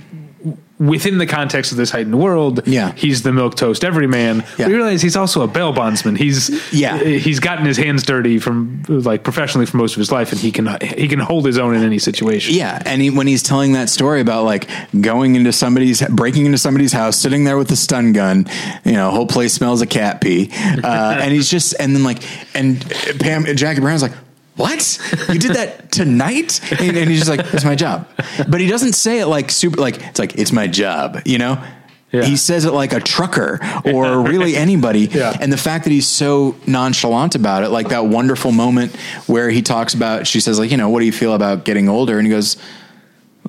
within 0.80 1.18
the 1.20 1.28
context 1.28 1.72
of 1.72 1.78
this 1.78 1.92
heightened 1.92 2.18
world, 2.20 2.62
Yeah. 2.68 2.94
he's 2.96 3.22
the 3.22 3.32
milk 3.32 3.56
toast 3.56 3.84
everyman. 3.86 4.44
Yeah. 4.58 4.68
We 4.68 4.74
realize 4.74 5.02
he's 5.02 5.16
also 5.16 5.42
a 5.44 5.48
bail 5.48 5.72
bondsman. 5.72 6.16
He's 6.16 6.50
Yeah. 6.74 6.98
he's 6.98 7.40
gotten 7.40 7.66
his 7.66 7.78
hands 7.78 8.04
dirty 8.04 8.40
from 8.40 8.84
like 8.88 9.24
professionally 9.24 9.66
for 9.66 9.78
most 9.78 9.94
of 9.94 10.00
his 10.00 10.12
life, 10.12 10.32
and 10.32 10.42
he 10.42 10.52
can 10.52 10.78
he 10.82 11.08
can 11.08 11.20
hold 11.20 11.46
his 11.46 11.58
own 11.58 11.76
in 11.76 11.84
any 11.84 12.00
situation. 12.00 12.56
Yeah, 12.56 12.82
and 12.86 13.02
he, 13.02 13.10
when 13.12 13.28
he's 13.28 13.44
telling 13.44 13.74
that 13.74 13.88
story 13.90 14.20
about 14.20 14.46
like 14.46 14.68
going 15.00 15.36
into 15.36 15.52
somebody's, 15.54 16.02
breaking 16.10 16.46
into 16.48 16.58
somebody's 16.58 16.92
house, 16.92 17.18
sitting 17.18 17.44
there 17.44 17.58
with 17.58 17.72
a 17.72 17.76
stun 17.76 18.12
gun, 18.14 18.48
you 18.84 18.94
know, 18.94 19.12
whole 19.12 19.28
place 19.28 19.54
smells 19.54 19.82
of 19.82 19.90
cat 19.90 20.22
pee, 20.22 20.50
uh, 20.84 21.18
and 21.22 21.32
he's 21.32 21.50
just, 21.50 21.76
and 21.80 21.96
then 21.96 22.04
like, 22.04 22.20
and 22.56 22.82
Pam, 23.20 23.46
Jackie 23.56 23.80
Brown's 23.82 24.02
like. 24.02 24.14
What 24.56 25.00
you 25.30 25.40
did 25.40 25.56
that 25.56 25.92
tonight? 25.92 26.60
And, 26.80 26.96
and 26.96 27.10
he's 27.10 27.26
just 27.26 27.30
like, 27.30 27.54
"It's 27.54 27.66
my 27.66 27.76
job," 27.76 28.08
but 28.48 28.62
he 28.62 28.68
doesn't 28.68 28.94
say 28.94 29.20
it 29.20 29.26
like 29.26 29.50
super. 29.50 29.82
Like 29.82 30.02
it's 30.02 30.20
like 30.20 30.36
it's 30.36 30.52
my 30.52 30.68
job, 30.68 31.22
you 31.26 31.38
know. 31.38 31.64
Yeah. 32.12 32.26
He 32.26 32.38
says 32.38 32.64
it 32.66 32.74
like 32.74 32.94
a 32.94 33.00
trucker 33.00 33.60
or 33.86 34.22
really 34.30 34.56
anybody. 34.56 35.08
Yeah. 35.08 35.36
And 35.42 35.52
the 35.52 35.58
fact 35.58 35.86
that 35.86 35.90
he's 35.90 36.08
so 36.08 36.56
nonchalant 36.68 37.34
about 37.34 37.64
it, 37.64 37.70
like 37.70 37.90
that 37.90 38.06
wonderful 38.06 38.52
moment 38.52 38.96
where 39.26 39.50
he 39.50 39.64
talks 39.64 39.96
about, 39.96 40.28
she 40.28 40.40
says, 40.40 40.60
like, 40.60 40.70
you 40.70 40.78
know, 40.78 40.90
what 40.90 41.00
do 41.00 41.08
you 41.08 41.12
feel 41.12 41.34
about 41.34 41.66
getting 41.66 41.90
older? 41.90 42.20
And 42.20 42.28
he 42.28 42.32
goes, 42.32 42.56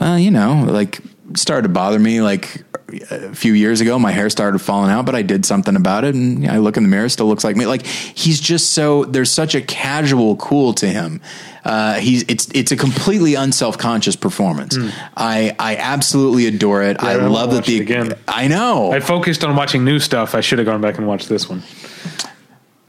well, 0.00 0.18
you 0.18 0.30
know, 0.30 0.64
like 0.66 1.00
started 1.34 1.62
to 1.62 1.68
bother 1.68 1.98
me 1.98 2.20
like 2.20 2.62
a 3.10 3.34
few 3.34 3.52
years 3.52 3.80
ago. 3.80 3.98
My 3.98 4.12
hair 4.12 4.28
started 4.30 4.58
falling 4.58 4.90
out, 4.90 5.06
but 5.06 5.14
I 5.14 5.22
did 5.22 5.44
something 5.46 5.76
about 5.76 6.04
it. 6.04 6.14
And 6.14 6.48
I 6.48 6.58
look 6.58 6.76
in 6.76 6.82
the 6.82 6.88
mirror, 6.88 7.08
still 7.08 7.26
looks 7.26 7.44
like 7.44 7.56
me. 7.56 7.66
Like 7.66 7.86
he's 7.86 8.40
just 8.40 8.70
so, 8.70 9.04
there's 9.04 9.30
such 9.30 9.54
a 9.54 9.60
casual 9.60 10.36
cool 10.36 10.74
to 10.74 10.86
him. 10.86 11.20
Uh, 11.64 11.94
he's 11.94 12.24
it's 12.28 12.46
it's 12.52 12.72
a 12.72 12.76
completely 12.76 13.34
unself 13.36 13.78
conscious 13.78 14.16
performance. 14.16 14.76
I 15.16 15.56
I 15.58 15.76
absolutely 15.76 16.46
adore 16.46 16.82
it. 16.82 17.02
I 17.02 17.12
I 17.12 17.16
love 17.16 17.52
that 17.52 17.64
the 17.64 17.80
again. 17.80 18.12
I 18.28 18.48
know 18.48 18.92
I 18.92 19.00
focused 19.00 19.44
on 19.44 19.56
watching 19.56 19.82
new 19.82 19.98
stuff. 19.98 20.34
I 20.34 20.42
should 20.42 20.58
have 20.58 20.66
gone 20.66 20.82
back 20.82 20.98
and 20.98 21.06
watched 21.06 21.30
this 21.30 21.48
one. 21.48 21.62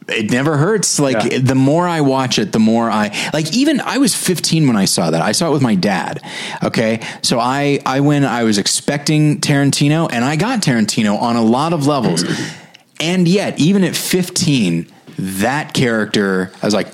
It 0.07 0.29
never 0.31 0.57
hurts. 0.57 0.99
Like 0.99 1.31
Yeah. 1.31 1.39
the 1.39 1.55
more 1.55 1.87
I 1.87 2.01
watch 2.01 2.37
it, 2.37 2.51
the 2.51 2.59
more 2.59 2.89
I 2.91 3.11
like. 3.33 3.53
Even 3.55 3.81
I 3.81 3.97
was 3.97 4.13
15 4.15 4.67
when 4.67 4.75
I 4.75 4.85
saw 4.85 5.11
that. 5.11 5.21
I 5.21 5.31
saw 5.31 5.49
it 5.49 5.53
with 5.53 5.61
my 5.61 5.75
dad. 5.75 6.21
Okay, 6.63 7.01
so 7.21 7.39
I 7.39 7.79
I 7.85 8.01
went. 8.01 8.25
I 8.25 8.43
was 8.43 8.57
expecting 8.57 9.41
Tarantino, 9.41 10.07
and 10.11 10.23
I 10.23 10.35
got 10.35 10.61
Tarantino 10.61 11.19
on 11.19 11.35
a 11.35 11.43
lot 11.43 11.73
of 11.73 11.87
levels. 11.87 12.23
and 12.99 13.27
yet, 13.27 13.59
even 13.59 13.83
at 13.83 13.95
15, 13.95 14.87
that 15.17 15.73
character, 15.73 16.51
I 16.61 16.65
was 16.67 16.73
like, 16.73 16.87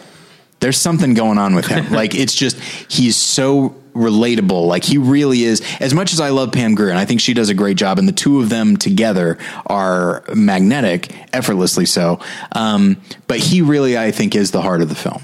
there's 0.61 0.77
something 0.77 1.13
going 1.13 1.37
on 1.37 1.53
with 1.55 1.65
him. 1.67 1.91
like 1.91 2.15
it's 2.15 2.33
just 2.35 2.57
he's 2.87 3.17
so 3.17 3.75
relatable. 3.93 4.67
Like 4.67 4.83
he 4.83 4.97
really 4.97 5.43
is. 5.43 5.61
As 5.79 5.93
much 5.93 6.13
as 6.13 6.19
I 6.19 6.29
love 6.29 6.51
Pam 6.51 6.75
Grier, 6.75 6.89
and 6.89 6.99
I 6.99 7.05
think 7.05 7.21
she 7.21 7.33
does 7.33 7.49
a 7.49 7.53
great 7.53 7.77
job, 7.77 7.99
and 7.99 8.07
the 8.07 8.13
two 8.13 8.39
of 8.39 8.49
them 8.49 8.77
together 8.77 9.37
are 9.65 10.23
magnetic, 10.33 11.13
effortlessly 11.33 11.85
so. 11.85 12.19
Um, 12.53 13.01
but 13.27 13.39
he 13.39 13.61
really, 13.61 13.97
I 13.97 14.11
think, 14.11 14.35
is 14.35 14.51
the 14.51 14.61
heart 14.61 14.81
of 14.81 14.89
the 14.89 14.95
film, 14.95 15.23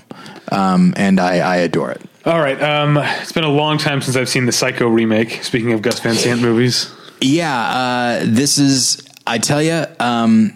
um, 0.51 0.93
and 0.97 1.20
I, 1.20 1.38
I 1.39 1.55
adore 1.57 1.91
it. 1.91 2.01
All 2.26 2.39
right, 2.39 2.61
um, 2.61 2.97
it's 2.97 3.32
been 3.32 3.45
a 3.45 3.49
long 3.49 3.78
time 3.78 4.01
since 4.01 4.18
I've 4.18 4.28
seen 4.30 4.45
the 4.45 4.51
Psycho 4.51 4.88
remake. 4.88 5.43
Speaking 5.43 5.72
of 5.72 5.82
Gus 5.82 5.99
Van 6.01 6.15
Sant 6.15 6.41
movies, 6.41 6.93
Yeah, 7.22 7.57
uh, 7.57 8.24
this 8.26 8.57
is. 8.57 9.07
I 9.26 9.38
tell 9.39 9.61
you, 9.61 9.86
um, 9.99 10.53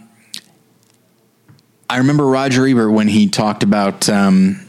I 1.90 1.98
remember 1.98 2.26
Roger 2.26 2.66
Ebert 2.66 2.92
when 2.92 3.08
he 3.10 3.28
talked 3.30 3.64
about 3.64 4.08
um, 4.08 4.60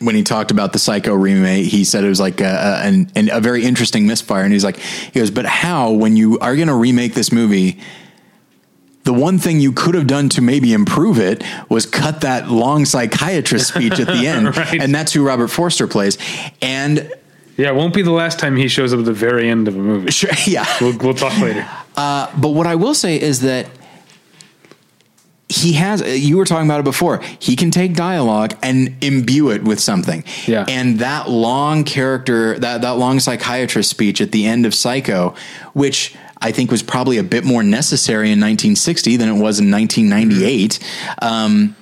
when 0.00 0.14
he 0.14 0.22
talked 0.22 0.50
about 0.50 0.72
the 0.72 0.78
Psycho 0.78 1.14
remake. 1.14 1.66
He 1.66 1.84
said 1.84 2.04
it 2.04 2.08
was 2.08 2.20
like 2.20 2.40
a, 2.40 2.44
a, 2.44 2.86
an, 2.86 3.10
an- 3.14 3.30
a 3.30 3.40
very 3.40 3.64
interesting 3.64 4.06
misfire, 4.06 4.42
and 4.44 4.52
he's 4.52 4.64
like, 4.64 4.78
he 4.78 5.20
goes, 5.20 5.30
"But 5.30 5.46
how 5.46 5.92
when 5.92 6.16
you 6.16 6.38
are 6.40 6.56
going 6.56 6.68
to 6.68 6.74
remake 6.74 7.14
this 7.14 7.30
movie?" 7.32 7.78
The 9.04 9.14
one 9.14 9.38
thing 9.38 9.60
you 9.60 9.72
could 9.72 9.94
have 9.94 10.06
done 10.06 10.28
to 10.30 10.42
maybe 10.42 10.74
improve 10.74 11.18
it 11.18 11.42
was 11.70 11.86
cut 11.86 12.20
that 12.20 12.50
long 12.50 12.84
psychiatrist 12.84 13.68
speech 13.68 13.98
at 13.98 14.06
the 14.06 14.12
end, 14.26 14.54
Right. 14.56 14.80
and 14.80 14.94
that's 14.94 15.12
who 15.14 15.24
Robert 15.26 15.48
Forster 15.48 15.86
plays. 15.88 16.18
And 16.60 17.10
yeah, 17.56 17.70
it 17.70 17.74
won't 17.74 17.94
be 17.94 18.02
the 18.02 18.10
last 18.12 18.38
time 18.38 18.56
he 18.56 18.68
shows 18.68 18.92
up 18.92 18.98
at 18.98 19.06
the 19.06 19.12
very 19.14 19.48
end 19.48 19.68
of 19.68 19.74
a 19.74 19.78
movie. 19.78 20.10
sure, 20.10 20.30
yeah, 20.46 20.66
We'll, 20.82 20.96
we'll 20.98 21.14
talk 21.14 21.36
later. 21.40 21.66
Uh, 21.96 22.30
but 22.38 22.50
what 22.50 22.66
I 22.66 22.74
will 22.74 22.94
say 22.94 23.18
is 23.18 23.40
that 23.40 23.66
he 25.50 25.72
has 25.72 26.00
you 26.00 26.36
were 26.36 26.44
talking 26.44 26.66
about 26.68 26.78
it 26.78 26.84
before 26.84 27.20
he 27.40 27.56
can 27.56 27.72
take 27.72 27.94
dialogue 27.94 28.54
and 28.62 28.94
imbue 29.02 29.50
it 29.50 29.64
with 29.64 29.80
something 29.80 30.22
Yeah. 30.46 30.64
and 30.68 31.00
that 31.00 31.28
long 31.28 31.82
character 31.82 32.56
that 32.60 32.82
that 32.82 32.96
long 32.98 33.18
psychiatrist 33.18 33.90
speech 33.90 34.20
at 34.20 34.30
the 34.30 34.46
end 34.46 34.64
of 34.64 34.72
psycho 34.74 35.34
which 35.72 36.14
I 36.40 36.52
think 36.52 36.70
was 36.70 36.82
probably 36.84 37.18
a 37.18 37.22
bit 37.24 37.44
more 37.44 37.62
necessary 37.64 38.28
in 38.30 38.38
1960 38.40 39.16
than 39.16 39.28
it 39.28 39.32
was 39.32 39.60
in 39.60 39.70
1998. 39.70 40.78
Um, 41.20 41.76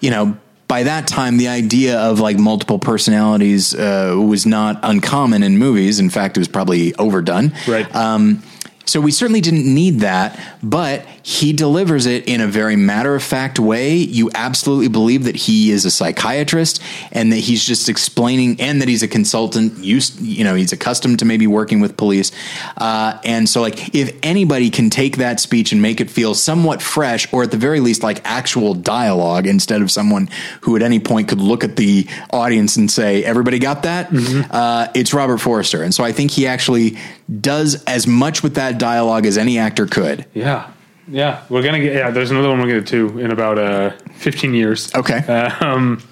you 0.00 0.10
know, 0.10 0.36
by 0.68 0.84
that 0.84 1.08
time, 1.08 1.36
the 1.36 1.48
idea 1.48 1.98
of 1.98 2.20
like 2.20 2.38
multiple 2.38 2.78
personalities 2.78 3.74
uh, 3.74 4.14
was 4.16 4.46
not 4.46 4.78
uncommon 4.84 5.42
in 5.42 5.58
movies. 5.58 5.98
In 5.98 6.10
fact, 6.10 6.36
it 6.36 6.40
was 6.40 6.46
probably 6.48 6.94
overdone. 6.94 7.52
Right. 7.66 7.92
Um, 7.94 8.40
so 8.86 9.00
we 9.00 9.10
certainly 9.10 9.40
didn't 9.40 9.72
need 9.72 10.00
that, 10.00 10.38
but 10.62 11.06
he 11.22 11.52
delivers 11.52 12.06
it 12.06 12.28
in 12.28 12.40
a 12.40 12.46
very 12.46 12.76
matter 12.76 13.14
of 13.14 13.22
fact 13.22 13.58
way. 13.58 13.96
You 13.96 14.30
absolutely 14.34 14.88
believe 14.88 15.24
that 15.24 15.36
he 15.36 15.70
is 15.70 15.84
a 15.84 15.90
psychiatrist 15.90 16.82
and 17.12 17.32
that 17.32 17.38
he's 17.38 17.64
just 17.64 17.88
explaining, 17.88 18.60
and 18.60 18.82
that 18.82 18.88
he's 18.88 19.02
a 19.02 19.08
consultant. 19.08 19.78
Used, 19.78 20.20
you 20.20 20.44
know, 20.44 20.54
he's 20.54 20.72
accustomed 20.72 21.20
to 21.20 21.24
maybe 21.24 21.46
working 21.46 21.80
with 21.80 21.96
police. 21.96 22.30
Uh, 22.76 23.18
and 23.24 23.48
so, 23.48 23.60
like, 23.60 23.94
if 23.94 24.16
anybody 24.22 24.70
can 24.70 24.90
take 24.90 25.16
that 25.16 25.40
speech 25.40 25.72
and 25.72 25.80
make 25.80 26.00
it 26.00 26.10
feel 26.10 26.34
somewhat 26.34 26.82
fresh, 26.82 27.32
or 27.32 27.42
at 27.42 27.50
the 27.50 27.56
very 27.56 27.80
least, 27.80 28.02
like 28.02 28.20
actual 28.24 28.74
dialogue, 28.74 29.46
instead 29.46 29.80
of 29.80 29.90
someone 29.90 30.28
who 30.62 30.76
at 30.76 30.82
any 30.82 31.00
point 31.00 31.28
could 31.28 31.40
look 31.40 31.64
at 31.64 31.76
the 31.76 32.06
audience 32.30 32.76
and 32.76 32.90
say, 32.90 33.24
"Everybody 33.24 33.58
got 33.58 33.84
that?" 33.84 34.10
Uh, 34.50 34.88
it's 34.94 35.14
Robert 35.14 35.38
Forster, 35.38 35.82
and 35.82 35.94
so 35.94 36.04
I 36.04 36.12
think 36.12 36.30
he 36.30 36.46
actually 36.46 36.98
does 37.40 37.82
as 37.84 38.06
much 38.06 38.42
with 38.42 38.54
that 38.54 38.78
dialogue 38.78 39.26
as 39.26 39.38
any 39.38 39.58
actor 39.58 39.86
could. 39.86 40.26
Yeah. 40.34 40.70
Yeah. 41.08 41.42
We're 41.48 41.62
going 41.62 41.74
to 41.74 41.80
get, 41.80 41.94
yeah, 41.94 42.10
there's 42.10 42.30
another 42.30 42.48
one 42.48 42.58
we're 42.58 42.68
going 42.68 42.84
to 42.84 43.08
get 43.08 43.12
to 43.12 43.18
in 43.18 43.30
about 43.30 43.58
uh, 43.58 43.90
15 44.14 44.54
years. 44.54 44.94
Okay. 44.94 45.50
Um, 45.60 46.02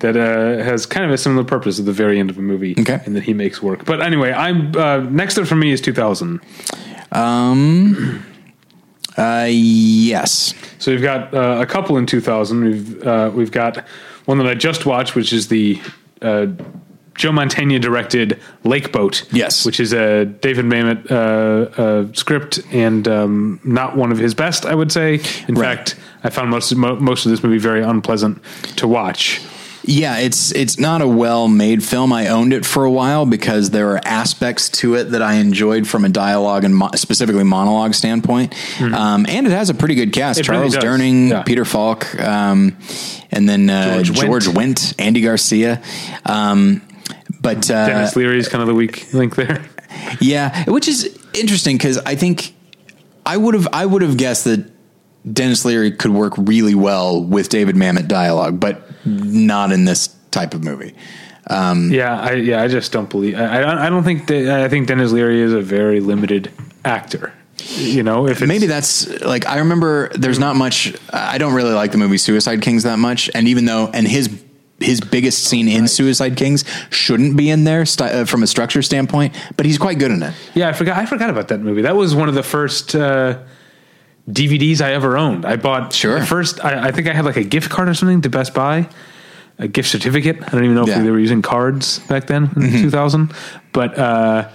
that 0.00 0.16
uh, 0.16 0.64
has 0.64 0.86
kind 0.86 1.04
of 1.04 1.12
a 1.12 1.18
similar 1.18 1.44
purpose 1.44 1.78
at 1.78 1.84
the 1.84 1.92
very 1.92 2.18
end 2.18 2.30
of 2.30 2.38
a 2.38 2.42
movie. 2.42 2.74
Okay. 2.78 3.00
And 3.04 3.14
that 3.16 3.22
he 3.22 3.34
makes 3.34 3.62
work. 3.62 3.84
But 3.84 4.00
anyway, 4.00 4.32
I'm 4.32 4.74
uh, 4.74 5.00
next 5.00 5.38
up 5.38 5.46
for 5.46 5.56
me 5.56 5.72
is 5.72 5.80
2000. 5.80 6.40
Um. 7.12 8.24
Uh. 9.16 9.48
Yes. 9.50 10.54
So 10.78 10.92
we've 10.92 11.02
got 11.02 11.34
uh, 11.34 11.58
a 11.60 11.66
couple 11.66 11.98
in 11.98 12.06
2000. 12.06 12.64
We've 12.64 13.06
uh, 13.06 13.30
we've 13.34 13.50
got 13.50 13.84
one 14.24 14.38
that 14.38 14.46
I 14.46 14.54
just 14.54 14.86
watched, 14.86 15.14
which 15.14 15.32
is 15.32 15.48
the 15.48 15.78
uh, 16.22 16.46
Joe 17.20 17.32
Mantegna 17.32 17.78
directed 17.80 18.40
Lake 18.64 18.92
Boat. 18.92 19.26
Yes. 19.30 19.66
which 19.66 19.78
is 19.78 19.92
a 19.92 20.24
David 20.24 20.64
Mamet 20.64 21.10
uh, 21.10 21.14
uh, 21.82 22.12
script 22.14 22.60
and 22.72 23.06
um, 23.06 23.60
not 23.62 23.94
one 23.94 24.10
of 24.10 24.16
his 24.16 24.34
best, 24.34 24.64
I 24.64 24.74
would 24.74 24.90
say. 24.90 25.20
In 25.46 25.54
Right. 25.54 25.76
fact, 25.76 25.96
I 26.24 26.30
found 26.30 26.48
most 26.50 26.74
mo- 26.74 26.96
most 26.96 27.26
of 27.26 27.30
this 27.30 27.42
movie 27.42 27.58
very 27.58 27.82
unpleasant 27.82 28.42
to 28.76 28.88
watch. 28.88 29.42
Yeah, 29.82 30.18
it's 30.18 30.52
it's 30.52 30.78
not 30.78 31.00
a 31.02 31.08
well 31.08 31.48
made 31.48 31.82
film. 31.82 32.12
I 32.12 32.28
owned 32.28 32.52
it 32.52 32.64
for 32.66 32.84
a 32.84 32.90
while 32.90 33.24
because 33.26 33.70
there 33.70 33.90
are 33.94 34.00
aspects 34.04 34.68
to 34.80 34.94
it 34.94 35.04
that 35.12 35.22
I 35.22 35.34
enjoyed 35.34 35.86
from 35.88 36.04
a 36.04 36.08
dialogue 36.10 36.64
and 36.64 36.74
mo- 36.76 36.90
specifically 36.94 37.44
monologue 37.44 37.94
standpoint. 37.94 38.54
Um, 38.80 39.24
and 39.26 39.46
it 39.46 39.50
has 39.52 39.68
a 39.70 39.74
pretty 39.74 39.94
good 39.94 40.12
cast: 40.12 40.38
Mm-hmm. 40.40 40.52
It 40.52 40.54
Charles 40.56 40.74
does, 40.74 40.84
Durning, 40.84 41.30
yeah. 41.30 41.42
Peter 41.44 41.64
Falk, 41.64 42.18
um, 42.20 42.76
and 43.30 43.48
then 43.48 43.70
uh, 43.70 44.02
George 44.02 44.46
Wendt. 44.48 44.54
Wendt, 44.54 44.94
Andy 44.98 45.22
Garcia. 45.22 45.80
Um, 46.26 46.82
but 47.40 47.70
uh, 47.70 47.86
Denis 47.86 48.16
Leary 48.16 48.38
is 48.38 48.48
kind 48.48 48.62
of 48.62 48.68
the 48.68 48.74
weak 48.74 49.12
link 49.12 49.36
there. 49.36 49.64
Yeah, 50.20 50.64
which 50.70 50.86
is 50.88 51.18
interesting 51.34 51.76
because 51.76 51.98
I 51.98 52.14
think 52.14 52.54
I 53.26 53.36
would 53.36 53.54
have 53.54 53.68
I 53.72 53.86
would 53.86 54.02
have 54.02 54.16
guessed 54.16 54.44
that 54.44 54.70
Denis 55.30 55.64
Leary 55.64 55.90
could 55.92 56.12
work 56.12 56.34
really 56.36 56.74
well 56.74 57.22
with 57.22 57.48
David 57.48 57.76
Mamet 57.76 58.08
dialogue, 58.08 58.60
but 58.60 58.82
not 59.04 59.72
in 59.72 59.84
this 59.84 60.08
type 60.30 60.54
of 60.54 60.62
movie. 60.64 60.94
Um, 61.48 61.90
Yeah, 61.90 62.20
I 62.20 62.32
yeah, 62.34 62.62
I 62.62 62.68
just 62.68 62.92
don't 62.92 63.10
believe. 63.10 63.34
I 63.38 63.58
I 63.58 63.60
don't, 63.60 63.78
I 63.78 63.88
don't 63.90 64.04
think 64.04 64.26
that, 64.28 64.60
I 64.60 64.68
think 64.68 64.86
Denis 64.86 65.12
Leary 65.12 65.40
is 65.40 65.52
a 65.52 65.60
very 65.60 66.00
limited 66.00 66.50
actor. 66.84 67.32
You 67.76 68.02
know, 68.02 68.26
if 68.26 68.40
it's, 68.40 68.48
Maybe 68.48 68.66
that's 68.66 69.08
like 69.22 69.46
I 69.46 69.58
remember. 69.58 70.08
There's 70.14 70.38
not 70.38 70.56
much. 70.56 70.94
I 71.12 71.36
don't 71.38 71.52
really 71.52 71.72
like 71.72 71.92
the 71.92 71.98
movie 71.98 72.16
Suicide 72.16 72.62
Kings 72.62 72.84
that 72.84 72.98
much, 72.98 73.28
and 73.34 73.48
even 73.48 73.64
though 73.66 73.90
and 73.92 74.06
his 74.08 74.28
his 74.80 75.00
biggest 75.00 75.44
scene 75.44 75.68
in 75.68 75.86
Suicide 75.88 76.36
Kings 76.36 76.64
shouldn't 76.90 77.36
be 77.36 77.50
in 77.50 77.64
there 77.64 77.84
st- 77.86 78.10
uh, 78.12 78.24
from 78.24 78.42
a 78.42 78.46
structure 78.46 78.82
standpoint, 78.82 79.34
but 79.56 79.66
he's 79.66 79.78
quite 79.78 79.98
good 79.98 80.10
in 80.10 80.22
it. 80.22 80.34
Yeah, 80.54 80.68
I 80.68 80.72
forgot. 80.72 80.96
I 80.98 81.06
forgot 81.06 81.28
about 81.30 81.48
that 81.48 81.60
movie. 81.60 81.82
That 81.82 81.96
was 81.96 82.14
one 82.14 82.28
of 82.28 82.34
the 82.34 82.42
first 82.42 82.94
uh, 82.94 83.38
DVDs 84.28 84.80
I 84.80 84.92
ever 84.92 85.16
owned. 85.16 85.44
I 85.44 85.56
bought 85.56 85.92
Sure. 85.92 86.18
the 86.20 86.26
first. 86.26 86.64
I, 86.64 86.88
I 86.88 86.90
think 86.92 87.08
I 87.08 87.12
had 87.12 87.24
like 87.24 87.36
a 87.36 87.44
gift 87.44 87.70
card 87.70 87.88
or 87.88 87.94
something 87.94 88.20
to 88.22 88.30
Best 88.30 88.54
Buy, 88.54 88.88
a 89.58 89.68
gift 89.68 89.88
certificate. 89.90 90.36
I 90.42 90.50
don't 90.50 90.64
even 90.64 90.74
know 90.76 90.86
Yeah. 90.86 90.92
Mm-hmm. 90.94 91.00
if 91.00 91.04
they 91.06 91.10
were 91.10 91.18
using 91.18 91.42
cards 91.42 91.98
back 92.00 92.26
then 92.26 92.50
in 92.56 92.70
2000. 92.70 93.32
But 93.72 93.98
uh, 93.98 94.48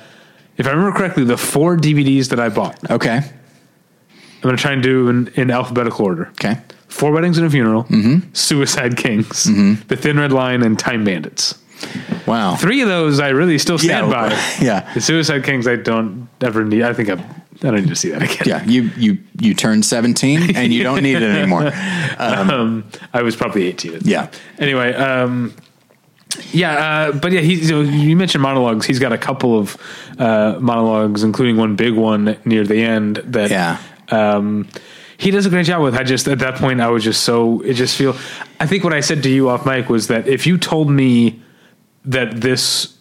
if 0.58 0.66
I 0.66 0.72
remember 0.72 0.98
correctly, 0.98 1.24
the 1.26 1.38
four 1.38 1.78
DVDs 1.78 2.30
that 2.30 2.40
I 2.40 2.50
bought, 2.50 2.90
Okay. 2.90 3.18
I'm 3.18 4.42
going 4.50 4.56
to 4.58 4.62
try 4.62 4.72
and 4.74 4.84
do 4.84 5.10
in, 5.10 5.28
in 5.36 5.50
alphabetical 5.52 6.06
order. 6.06 6.28
okay, 6.30 6.58
Four 6.88 7.12
Weddings 7.12 7.38
and 7.38 7.46
a 7.48 7.50
Funeral, 7.50 7.84
Mm-hmm. 7.86 8.30
Suicide 8.34 8.96
Kings, 8.98 9.44
The 9.88 9.96
Thin 9.98 10.18
Red 10.20 10.32
Line, 10.32 10.64
and 10.64 10.78
Time 10.80 11.04
Bandits. 11.04 11.56
wow. 12.26 12.56
Three 12.56 12.82
of 12.82 12.88
those 12.88 13.20
I 13.20 13.30
really 13.30 13.58
still 13.58 13.78
stand 13.78 14.08
Yeah, 14.08 14.30
by. 14.30 14.30
yeah. 14.66 14.94
The 14.94 15.02
Suicide 15.02 15.44
Kings 15.44 15.68
I 15.68 15.76
don't 15.76 16.28
ever 16.42 16.64
need. 16.64 16.84
I 16.84 16.94
think 16.94 17.10
I, 17.10 17.14
I 17.14 17.18
don't 17.60 17.76
need 17.76 17.88
to 17.90 17.96
see 17.96 18.10
that 18.12 18.22
again. 18.22 18.44
Yeah, 18.46 18.64
you 18.66 18.90
you 18.98 19.18
you 19.40 19.54
turned 19.54 19.84
17 19.86 20.56
and 20.56 20.74
you 20.74 20.84
don't 20.84 21.04
need 21.04 21.16
it 21.16 21.24
anymore. 21.24 21.72
Um, 22.18 22.86
I 23.14 23.22
was 23.24 23.36
probably 23.36 23.66
18. 23.68 24.00
Yeah. 24.04 24.30
Anyway, 24.58 24.94
um, 24.94 25.54
yeah, 26.52 26.74
uh, 26.74 27.12
but 27.12 27.32
yeah, 27.34 27.42
he, 27.42 27.62
so 27.64 27.82
you 27.82 28.16
mentioned 28.16 28.42
monologues. 28.42 28.86
He's 28.86 29.00
got 29.00 29.12
a 29.12 29.18
couple 29.18 29.58
of 29.60 29.76
uh, 30.18 30.58
monologues, 30.62 31.24
including 31.24 31.58
one 31.58 31.76
big 31.76 31.94
one 31.94 32.38
near 32.46 32.64
the 32.66 32.82
end 32.82 33.18
that 33.18 33.52
Yeah. 33.52 33.78
um, 34.12 34.68
he 35.18 35.32
does 35.32 35.46
a 35.46 35.50
great 35.50 35.66
job 35.66 35.82
with. 35.82 35.96
I 35.96 36.04
just 36.04 36.28
at 36.28 36.40
that 36.40 36.56
point 36.56 36.82
I 36.82 36.90
was 36.90 37.04
just 37.04 37.24
so 37.24 37.62
it 37.62 37.74
just 37.74 37.98
feel. 37.98 38.16
I 38.60 38.68
think 38.68 38.84
what 38.84 38.94
I 38.94 39.00
said 39.00 39.24
to 39.24 39.30
you 39.30 39.50
off 39.50 39.66
mic 39.66 39.90
was 39.90 40.08
that 40.08 40.28
if 40.28 40.46
you 40.46 40.58
told 40.58 40.90
me 40.90 41.42
that 42.06 42.42
this 42.42 42.96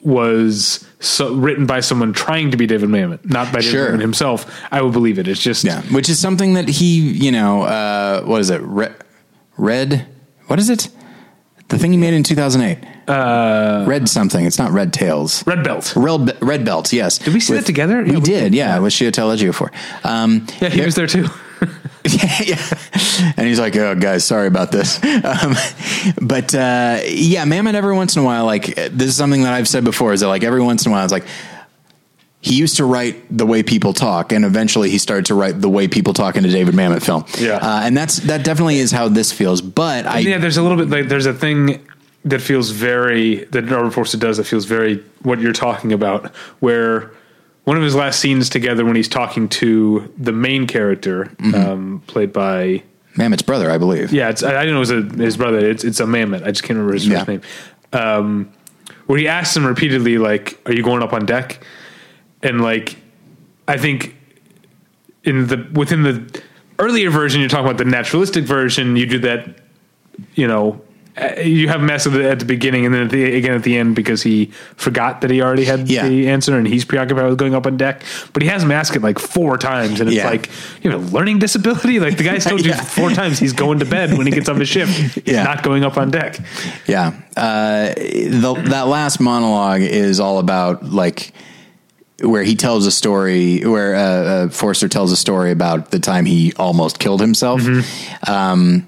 was 0.00 0.86
so, 0.98 1.34
written 1.34 1.64
by 1.66 1.80
someone 1.80 2.12
trying 2.12 2.50
to 2.50 2.56
be 2.56 2.66
David 2.66 2.88
Mamet, 2.88 3.24
not 3.24 3.52
by 3.52 3.60
David 3.60 3.70
Sure. 3.70 3.90
Mamet 3.92 4.00
himself, 4.00 4.62
I 4.72 4.82
would 4.82 4.92
believe 4.92 5.18
it. 5.18 5.28
It's 5.28 5.40
just 5.40 5.64
Yeah, 5.64 5.80
which 5.82 6.08
is 6.08 6.18
something 6.18 6.54
that 6.54 6.68
he, 6.68 7.00
you 7.12 7.30
know, 7.30 7.62
uh, 7.62 8.22
what 8.24 8.40
is 8.40 8.50
it? 8.50 8.60
Red, 8.62 8.96
red, 9.56 10.06
what 10.46 10.58
is 10.58 10.70
it? 10.70 10.88
The 11.72 11.78
thing 11.78 11.90
he 11.92 11.96
made 11.96 12.12
in 12.12 12.22
2008. 12.22 13.08
Uh, 13.08 13.86
red 13.88 14.06
something. 14.06 14.44
It's 14.44 14.58
not 14.58 14.72
Red 14.72 14.92
Tails. 14.92 15.42
red 15.46 15.64
belt. 15.64 15.94
Red, 15.96 16.36
red 16.42 16.66
Belt, 16.66 16.92
yes. 16.92 17.16
Did 17.16 17.32
we 17.32 17.40
see 17.40 17.54
that 17.54 17.64
together? 17.64 18.02
We 18.02 18.10
Yeah, 18.10 18.18
we 18.18 18.20
did, 18.20 18.54
yeah, 18.54 18.78
with 18.78 18.92
Chiwetel 18.92 19.34
Ejiofor. 19.34 19.70
Um, 20.04 20.46
Yeah, 20.60 20.68
he 20.68 20.82
was 20.82 20.96
there 20.96 21.06
too. 21.06 21.28
yeah. 22.44 22.60
And 23.38 23.46
he's 23.46 23.58
like, 23.58 23.74
oh, 23.76 23.94
guys, 23.94 24.22
sorry 24.22 24.48
about 24.48 24.70
this. 24.70 25.00
Um, 25.24 25.54
but 26.20 26.54
uh, 26.54 27.00
yeah, 27.06 27.44
Mamet, 27.46 27.74
every 27.74 27.94
once 27.94 28.16
in 28.16 28.22
a 28.22 28.24
while, 28.24 28.44
like, 28.44 28.74
this 28.74 29.08
is 29.08 29.16
something 29.16 29.44
that 29.44 29.54
I've 29.54 29.68
said 29.68 29.82
before, 29.84 30.12
is 30.12 30.20
that, 30.20 30.26
like, 30.28 30.42
every 30.42 30.60
once 30.60 30.84
in 30.84 30.92
a 30.92 30.94
while, 30.94 31.04
it's 31.04 31.12
like, 31.12 31.24
he 32.42 32.56
used 32.56 32.76
to 32.76 32.84
write 32.84 33.24
the 33.30 33.46
way 33.46 33.62
people 33.62 33.92
talk, 33.92 34.32
and 34.32 34.44
eventually 34.44 34.90
he 34.90 34.98
started 34.98 35.26
to 35.26 35.34
write 35.34 35.60
the 35.60 35.68
way 35.68 35.86
people 35.86 36.12
talk 36.12 36.36
in 36.36 36.44
a 36.44 36.48
David 36.48 36.74
Mamet 36.74 37.02
film. 37.02 37.24
Yeah. 37.38 37.56
uh, 37.56 37.80
and 37.84 37.96
that's 37.96 38.16
that 38.18 38.44
definitely 38.44 38.78
is 38.78 38.90
how 38.90 39.08
this 39.08 39.30
feels. 39.32 39.62
But 39.62 40.06
I, 40.06 40.18
yeah, 40.18 40.38
there's 40.38 40.56
a 40.56 40.62
little 40.62 40.76
bit 40.76 40.90
like 40.90 41.08
there's 41.08 41.26
a 41.26 41.32
thing 41.32 41.86
that 42.24 42.40
feels 42.40 42.70
very 42.70 43.44
that 43.46 43.70
Robert 43.70 43.92
Forster 43.92 44.18
does 44.18 44.36
that 44.36 44.44
feels 44.44 44.64
very 44.64 44.96
what 45.22 45.40
you're 45.40 45.52
talking 45.52 45.92
about, 45.92 46.34
where 46.58 47.12
one 47.64 47.76
of 47.76 47.82
his 47.84 47.94
last 47.94 48.18
scenes 48.18 48.48
together 48.48 48.84
when 48.84 48.96
he's 48.96 49.08
talking 49.08 49.48
to 49.48 50.12
the 50.18 50.32
main 50.32 50.66
character, 50.66 51.30
um, 51.54 52.02
played 52.08 52.32
by 52.32 52.82
Mamet's 53.16 53.42
brother, 53.42 53.70
I 53.70 53.78
believe. 53.78 54.12
yeah, 54.12 54.30
it's 54.30 54.42
I, 54.42 54.56
I 54.56 54.64
didn't 54.64 54.74
know 54.74 54.78
it 54.78 54.80
was 54.80 54.90
a, 54.90 55.22
his 55.22 55.36
brother. 55.36 55.58
It's 55.58 55.84
it's 55.84 56.00
a 56.00 56.06
Mamet. 56.06 56.42
I 56.42 56.50
just 56.50 56.64
can't 56.64 56.76
remember 56.76 56.94
his 56.94 57.06
first 57.06 57.28
name. 57.28 57.42
Um, 57.92 58.52
where 59.06 59.18
he 59.18 59.28
asks 59.28 59.56
him 59.56 59.64
repeatedly, 59.64 60.18
like, 60.18 60.60
"Are 60.66 60.72
you 60.72 60.82
going 60.82 61.04
up 61.04 61.12
on 61.12 61.24
deck?" 61.24 61.64
And 62.42 62.60
like, 62.60 62.96
I 63.68 63.76
think 63.76 64.16
in 65.24 65.46
the 65.46 65.66
within 65.72 66.02
the 66.02 66.42
earlier 66.78 67.10
version, 67.10 67.40
you're 67.40 67.48
talking 67.48 67.66
about 67.66 67.78
the 67.78 67.84
naturalistic 67.84 68.44
version. 68.44 68.96
You 68.96 69.06
do 69.06 69.18
that, 69.20 69.60
you 70.34 70.48
know. 70.48 70.80
uh, 71.16 71.34
You 71.40 71.68
have 71.68 71.80
mess 71.80 72.06
at 72.06 72.12
the, 72.14 72.28
at 72.28 72.38
the 72.40 72.44
beginning 72.44 72.84
and 72.86 72.92
then 72.94 73.02
at 73.04 73.10
the, 73.10 73.36
again 73.36 73.54
at 73.54 73.62
the 73.62 73.76
end 73.76 73.94
because 73.94 74.22
he 74.22 74.46
forgot 74.76 75.20
that 75.20 75.30
he 75.30 75.40
already 75.42 75.64
had 75.64 75.88
Yeah. 75.88 76.08
the 76.08 76.28
answer 76.28 76.56
and 76.58 76.66
he's 76.66 76.84
preoccupied 76.84 77.26
with 77.28 77.38
going 77.38 77.54
up 77.54 77.66
on 77.66 77.76
deck. 77.76 78.02
But 78.32 78.42
he 78.42 78.48
has 78.48 78.62
him 78.64 78.72
ask 78.72 78.96
it 78.96 79.02
like 79.02 79.18
four 79.20 79.58
times 79.58 80.00
and 80.00 80.08
it's 80.08 80.16
Yeah. 80.16 80.28
like 80.30 80.50
you 80.82 80.90
have 80.90 81.12
a 81.12 81.16
learning 81.16 81.38
disability. 81.38 82.00
Like 82.00 82.16
the 82.16 82.24
guy's 82.24 82.44
told 82.44 82.64
you 82.64 82.72
four 82.98 83.10
times 83.10 83.38
he's 83.38 83.52
going 83.52 83.78
to 83.78 83.84
bed 83.84 84.16
when 84.18 84.26
he 84.26 84.32
gets 84.32 84.48
off 84.48 84.56
his 84.56 84.68
shift. 84.68 85.14
He's 85.24 85.36
not 85.36 85.62
going 85.62 85.84
up 85.84 85.96
on 85.98 86.10
deck. 86.10 86.38
Yeah. 86.88 87.12
Uh, 87.36 87.92
the, 87.94 88.54
that 88.70 88.88
last 88.88 89.20
monologue 89.20 89.82
is 89.82 90.18
all 90.18 90.38
about 90.40 90.82
like 90.84 91.32
where 92.22 92.42
he 92.42 92.54
tells 92.56 92.86
a 92.86 92.90
story 92.90 93.60
where 93.64 93.94
uh, 93.94 94.00
uh, 94.00 94.48
Forster 94.48 94.88
tells 94.88 95.12
a 95.12 95.16
story 95.16 95.50
about 95.50 95.90
the 95.90 95.98
time 95.98 96.24
he 96.24 96.52
almost 96.54 96.98
killed 96.98 97.20
himself. 97.20 97.60
Um, 98.28 98.86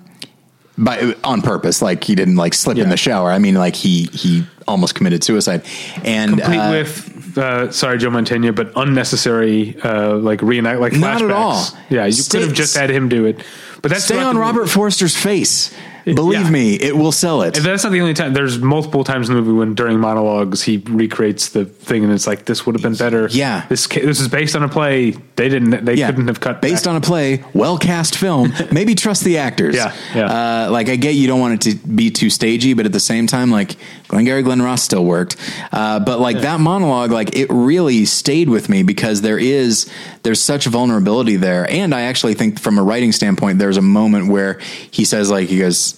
by 0.76 1.14
on 1.22 1.40
purpose, 1.42 1.80
like 1.80 2.02
he 2.02 2.14
didn't 2.16 2.36
like 2.36 2.52
slip 2.54 2.78
in 2.78 2.88
the 2.88 2.96
shower. 2.96 3.30
I 3.30 3.38
mean, 3.38 3.54
like 3.54 3.76
he 3.76 4.04
he 4.12 4.44
almost 4.66 4.94
committed 4.96 5.22
suicide, 5.22 5.62
and 6.04 6.32
Complete 6.40 6.58
uh, 6.58 6.70
with 6.72 7.38
uh, 7.38 7.70
sorry, 7.70 7.98
Joe 7.98 8.10
Mantegna, 8.10 8.54
but 8.54 8.72
unnecessary, 8.74 9.76
uh, 9.82 10.16
like 10.16 10.42
reenact, 10.42 10.80
like 10.80 10.92
Not 10.92 11.22
at 11.22 11.28
flashbacks. 11.30 11.34
all. 11.34 11.78
Yeah, 11.90 12.06
you 12.06 12.12
Stay- 12.12 12.38
could 12.38 12.48
have 12.48 12.56
just 12.56 12.76
had 12.76 12.90
him 12.90 13.08
do 13.08 13.24
it. 13.26 13.42
But 13.82 13.90
that's 13.92 14.04
Stay 14.04 14.18
on 14.20 14.36
Robert 14.36 14.68
Forster's 14.68 15.14
face. 15.16 15.72
Believe 16.14 16.42
yeah. 16.42 16.50
me, 16.50 16.74
it 16.74 16.96
will 16.96 17.12
sell 17.12 17.42
it. 17.42 17.56
And 17.56 17.64
that's 17.64 17.82
not 17.82 17.90
the 17.90 18.00
only 18.00 18.12
time. 18.12 18.34
There's 18.34 18.58
multiple 18.58 19.04
times 19.04 19.30
in 19.30 19.34
the 19.34 19.40
movie 19.40 19.58
when 19.58 19.74
during 19.74 19.98
monologues 19.98 20.62
he 20.62 20.76
recreates 20.76 21.50
the 21.50 21.64
thing, 21.64 22.04
and 22.04 22.12
it's 22.12 22.26
like 22.26 22.44
this 22.44 22.66
would 22.66 22.74
have 22.74 22.82
been 22.82 22.94
better. 22.94 23.28
Yeah. 23.30 23.66
this 23.68 23.86
this 23.86 24.20
is 24.20 24.28
based 24.28 24.54
on 24.54 24.62
a 24.62 24.68
play. 24.68 25.12
They 25.36 25.48
didn't. 25.48 25.84
They 25.84 25.96
couldn't 25.96 26.28
have 26.28 26.40
cut 26.40 26.60
based 26.60 26.84
back. 26.84 26.90
on 26.90 26.96
a 26.96 27.00
play, 27.00 27.42
well 27.54 27.78
cast 27.78 28.16
film. 28.16 28.52
maybe 28.72 28.94
trust 28.94 29.24
the 29.24 29.38
actors. 29.38 29.74
Yeah, 29.74 29.94
yeah. 30.14 30.66
Uh, 30.66 30.70
like 30.70 30.88
I 30.88 30.96
get 30.96 31.14
you 31.14 31.26
don't 31.26 31.40
want 31.40 31.66
it 31.66 31.70
to 31.70 31.88
be 31.88 32.10
too 32.10 32.28
stagey, 32.28 32.74
but 32.74 32.84
at 32.84 32.92
the 32.92 33.00
same 33.00 33.26
time, 33.26 33.50
like 33.50 33.76
Glengarry 34.08 34.42
Glen 34.42 34.60
Ross 34.60 34.82
still 34.82 35.04
worked. 35.04 35.36
Uh, 35.72 36.00
but 36.00 36.20
like 36.20 36.40
that 36.40 36.60
monologue, 36.60 37.10
like 37.10 37.34
it 37.34 37.48
really 37.50 38.04
stayed 38.04 38.48
with 38.48 38.68
me 38.68 38.82
because 38.82 39.22
there 39.22 39.38
is 39.38 39.90
there's 40.22 40.40
such 40.40 40.66
vulnerability 40.66 41.36
there, 41.36 41.68
and 41.70 41.94
I 41.94 42.02
actually 42.02 42.34
think 42.34 42.60
from 42.60 42.78
a 42.78 42.82
writing 42.82 43.12
standpoint, 43.12 43.58
there's 43.58 43.76
a 43.76 43.82
moment 43.82 44.28
where 44.28 44.58
he 44.90 45.04
says 45.04 45.30
like 45.30 45.48
he 45.48 45.58
goes. 45.58 45.93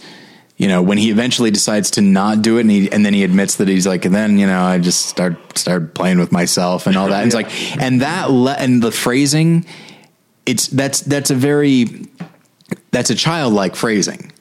You 0.58 0.68
know, 0.68 0.80
when 0.82 0.96
he 0.96 1.10
eventually 1.10 1.50
decides 1.50 1.90
to 1.92 2.00
not 2.00 2.40
do 2.40 2.56
it, 2.56 2.62
and, 2.62 2.70
he, 2.70 2.90
and 2.90 3.04
then 3.04 3.12
he 3.12 3.24
admits 3.24 3.56
that 3.56 3.68
he's 3.68 3.86
like, 3.86 4.06
and 4.06 4.14
then 4.14 4.38
you 4.38 4.46
know, 4.46 4.62
I 4.62 4.78
just 4.78 5.06
start 5.06 5.36
start 5.58 5.92
playing 5.94 6.18
with 6.18 6.32
myself 6.32 6.86
and 6.86 6.96
all 6.96 7.08
that. 7.08 7.22
And 7.22 7.26
it's 7.26 7.34
like, 7.34 7.50
and 7.82 8.00
that 8.00 8.30
le- 8.30 8.54
and 8.54 8.82
the 8.82 8.90
phrasing, 8.90 9.66
it's 10.46 10.66
that's 10.68 11.00
that's 11.00 11.30
a 11.30 11.34
very 11.34 12.06
that's 12.90 13.10
a 13.10 13.14
childlike 13.14 13.76
phrasing 13.76 14.32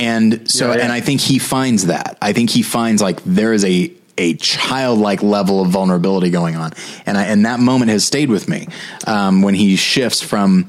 and 0.00 0.50
so 0.50 0.68
Yeah, 0.70 0.76
yeah. 0.78 0.82
and 0.84 0.92
i 0.92 1.00
think 1.00 1.20
he 1.20 1.38
finds 1.38 1.86
that 1.86 2.18
i 2.20 2.32
think 2.32 2.50
he 2.50 2.62
finds 2.62 3.00
like 3.00 3.20
there 3.24 3.52
is 3.52 3.64
a 3.64 3.92
a 4.18 4.34
childlike 4.34 5.22
level 5.22 5.62
of 5.62 5.68
vulnerability 5.68 6.30
going 6.30 6.56
on 6.56 6.72
and 7.06 7.16
I, 7.16 7.24
and 7.26 7.46
that 7.46 7.60
moment 7.60 7.90
has 7.92 8.04
stayed 8.04 8.30
with 8.30 8.48
me 8.48 8.66
um, 9.06 9.42
when 9.42 9.54
he 9.54 9.76
shifts 9.76 10.20
from 10.22 10.66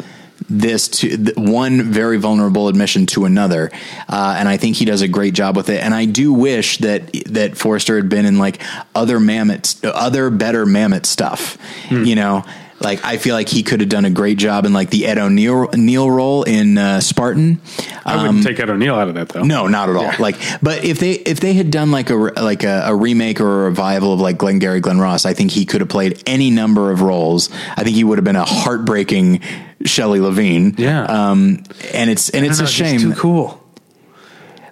this 0.60 0.88
to 0.88 1.18
th- 1.18 1.38
one 1.38 1.82
very 1.84 2.18
vulnerable 2.18 2.68
admission 2.68 3.06
to 3.06 3.26
another 3.26 3.72
uh, 4.10 4.36
and 4.38 4.49
i 4.49 4.58
think 4.58 4.76
he 4.76 4.86
does 4.86 5.02
a 5.02 5.08
great 5.08 5.34
job 5.34 5.56
with 5.56 5.70
it 5.70 5.82
and 5.82 5.93
i 5.93 6.06
do 6.06 6.34
wish 6.34 6.78
that 6.80 7.12
that 7.28 7.58
Forster 7.58 7.95
had 7.95 8.10
been 8.10 8.26
in 8.26 8.38
like 8.38 8.62
other 8.93 9.20
Mamet 9.20 9.80
other 9.93 10.30
better 10.30 10.66
Mamet 10.66 11.06
stuff 11.06 11.58
Hmm. 11.89 12.04
you 12.06 12.16
know 12.16 12.43
like 12.84 13.04
I 13.06 13.18
feel 13.18 13.36
like 13.36 13.48
he 13.50 13.64
could 13.64 13.80
have 13.80 13.90
done 13.90 14.06
a 14.06 14.10
great 14.10 14.38
job 14.38 14.66
in 14.66 14.74
like 14.74 14.90
the 14.90 15.06
Ed 15.08 15.18
O'Neill 15.18 15.70
Neil 15.74 16.10
role 16.10 16.44
in 16.44 16.78
uh, 16.78 17.00
Spartan. 17.00 17.62
I 18.06 18.22
wouldn't 18.22 18.44
take 18.46 18.60
Ed 18.60 18.70
O'Neill 18.70 18.96
out 18.96 19.08
of 19.08 19.16
that 19.16 19.30
though. 19.30 19.42
Um, 19.42 19.48
No, 19.48 19.68
not 19.68 19.90
at 19.90 19.96
all. 19.96 20.12
Like, 20.20 20.38
but 20.62 20.84
if 20.84 21.00
they 21.00 21.12
if 21.12 21.40
they 21.40 21.54
had 21.54 21.72
done 21.72 21.92
like 21.92 22.10
a 22.10 22.16
like 22.16 22.64
a, 22.64 22.84
a 22.88 22.96
remake 22.96 23.40
or 23.40 23.62
a 23.62 23.64
revival 23.66 24.14
of 24.14 24.20
like 24.20 24.38
Glengarry 24.38 24.80
Glen 24.80 25.00
Ross, 25.00 25.26
I 25.26 25.34
think 25.34 25.52
he 25.52 25.66
could 25.66 25.82
have 25.82 25.90
played 25.90 26.22
any 26.26 26.50
number 26.50 26.92
of 26.92 27.02
roles. 27.02 27.50
I 27.78 27.84
think 27.84 27.96
he 27.96 28.04
would 28.04 28.18
have 28.18 28.26
been 28.26 28.36
a 28.36 28.46
heartbreaking 28.46 29.42
Shelley 29.86 30.20
Levene. 30.20 30.78
Yeah. 30.80 31.04
Um, 31.04 31.64
and 31.94 32.10
it's 32.10 32.30
and 32.30 32.44
I 32.46 32.50
it's 32.50 32.58
don't 32.58 32.68
a 32.68 32.70
know, 32.70 32.72
shame. 32.72 33.00
He's 33.00 33.04
too 33.04 33.14
cool. 33.16 33.58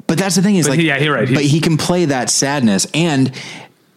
But 0.08 0.18
that's 0.18 0.36
the 0.36 0.42
thing 0.42 0.56
is 0.56 0.66
But 0.66 0.72
like, 0.72 0.80
he- 0.80 0.88
yeah, 0.88 0.98
you're 0.98 1.14
right. 1.14 1.28
But 1.28 1.38
He's- 1.44 1.52
he 1.52 1.60
can 1.62 1.78
play 1.78 2.06
that 2.06 2.30
sadness 2.30 2.88
and. 2.94 3.32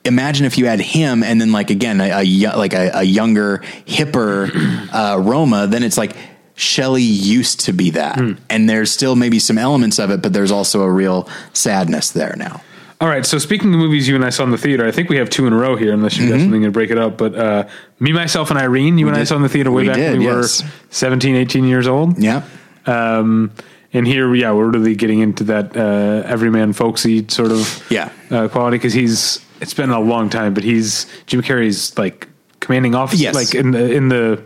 Imagine 0.04 0.46
if 0.46 0.58
you 0.58 0.66
had 0.66 0.80
him 0.80 1.22
and 1.22 1.40
then 1.40 1.52
like 1.52 1.70
again 1.70 2.00
a, 2.00 2.22
a 2.22 2.56
like 2.56 2.72
a, 2.74 2.90
a 2.94 3.02
younger 3.04 3.58
hipper 3.86 4.50
uh, 4.92 5.18
Roma, 5.20 5.66
then 5.68 5.82
it's 5.84 5.96
like 5.96 6.16
Shelley 6.54 7.02
used 7.02 7.60
to 7.66 7.72
be 7.72 7.90
that, 7.90 8.18
Hmm. 8.18 8.32
and 8.50 8.68
there's 8.68 8.90
still 8.90 9.14
maybe 9.16 9.38
some 9.38 9.58
elements 9.58 9.98
of 9.98 10.10
it, 10.10 10.20
but 10.20 10.32
there's 10.32 10.50
also 10.50 10.82
a 10.82 10.90
real 10.90 11.28
sadness 11.52 12.10
there 12.10 12.34
now. 12.36 12.60
All 13.00 13.08
right. 13.08 13.24
So 13.26 13.38
speaking 13.38 13.72
of 13.74 13.80
movies 13.80 14.06
you 14.06 14.14
and 14.14 14.24
I 14.24 14.30
saw 14.30 14.44
in 14.44 14.50
the 14.50 14.58
theater, 14.58 14.86
I 14.86 14.92
think 14.92 15.08
we 15.08 15.16
have 15.16 15.28
two 15.28 15.46
in 15.48 15.52
a 15.52 15.56
row 15.56 15.74
here, 15.76 15.92
unless 15.92 16.16
you 16.18 16.28
got 16.28 16.38
something 16.40 16.62
to 16.62 16.70
break 16.70 16.90
it 16.90 16.98
up. 16.98 17.16
But 17.18 17.34
uh, 17.34 17.68
me, 17.98 18.12
myself, 18.12 18.50
and 18.50 18.58
Irene, 18.60 18.96
you 18.98 19.08
and 19.08 19.16
I 19.16 19.24
saw 19.24 19.34
in 19.36 19.42
the 19.42 19.48
theater 19.48 19.72
way 19.72 19.82
we 19.82 19.88
back 19.88 19.96
did, 19.96 20.10
when 20.12 20.18
we 20.20 20.26
yes. 20.26 20.62
were 20.62 20.68
17, 20.90 21.34
18 21.34 21.64
years 21.64 21.88
old. 21.88 22.16
Yeah, 22.18 22.42
Um, 22.86 23.50
and 23.92 24.06
here, 24.06 24.32
yeah, 24.34 24.52
we're 24.52 24.70
really 24.70 24.94
getting 24.94 25.18
into 25.20 25.44
that 25.44 25.76
uh, 25.76 26.22
everyman 26.26 26.72
folksy 26.74 27.24
sort 27.28 27.50
of 27.50 27.84
Yeah. 27.90 28.10
uh, 28.30 28.48
quality 28.48 28.76
because 28.78 28.92
he's. 28.92 29.40
It's 29.62 29.74
been 29.74 29.90
a 29.90 30.00
long 30.00 30.28
time, 30.28 30.52
but 30.54 30.64
he's 30.64 31.06
Jim 31.26 31.40
Carrey's 31.40 31.96
like 31.96 32.28
commanding 32.60 32.94
officer. 32.94 33.22
Yes. 33.22 33.34
Like 33.34 33.54
in 33.54 33.70
the 33.70 33.92
in 33.92 34.08
the, 34.08 34.42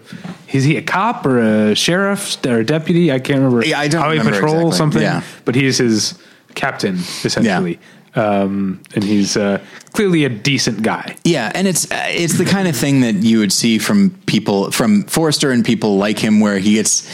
is 0.53 0.64
he 0.64 0.77
a 0.77 0.83
cop 0.83 1.25
or 1.27 1.39
a 1.39 1.75
sheriff 1.75 2.45
or 2.47 2.59
a 2.59 2.64
deputy? 2.64 3.11
I 3.11 3.19
can't 3.19 3.39
remember. 3.39 3.64
Yeah, 3.67 3.81
I 3.81 3.89
don't 3.89 4.03
Highway 4.03 4.19
remember 4.19 4.41
Patrol 4.41 4.69
exactly. 4.69 4.77
something. 4.77 5.03
Yeah. 5.03 5.23
but 5.45 5.55
he's 5.55 5.79
his 5.79 6.19
captain 6.55 6.97
essentially. 7.25 7.79
Um, 8.14 8.81
and 8.95 9.05
he's 9.05 9.37
uh, 9.37 9.62
clearly 9.93 10.25
a 10.25 10.31
decent 10.31 10.83
guy. 10.83 11.17
yeah, 11.23 11.53
and 11.55 11.69
it's 11.69 11.91
uh, 11.91 12.07
it's 12.09 12.39
the 12.39 12.47
kind 12.47 12.67
of 12.67 12.75
thing 12.75 13.03
that 13.03 13.17
you 13.17 13.41
would 13.41 13.53
see 13.53 13.79
from 13.79 14.11
people 14.25 14.71
from 14.71 15.03
Forster 15.05 15.51
and 15.51 15.62
people 15.62 15.99
like 15.99 16.19
him, 16.19 16.41
where 16.41 16.59
he 16.59 16.75
gets 16.75 17.07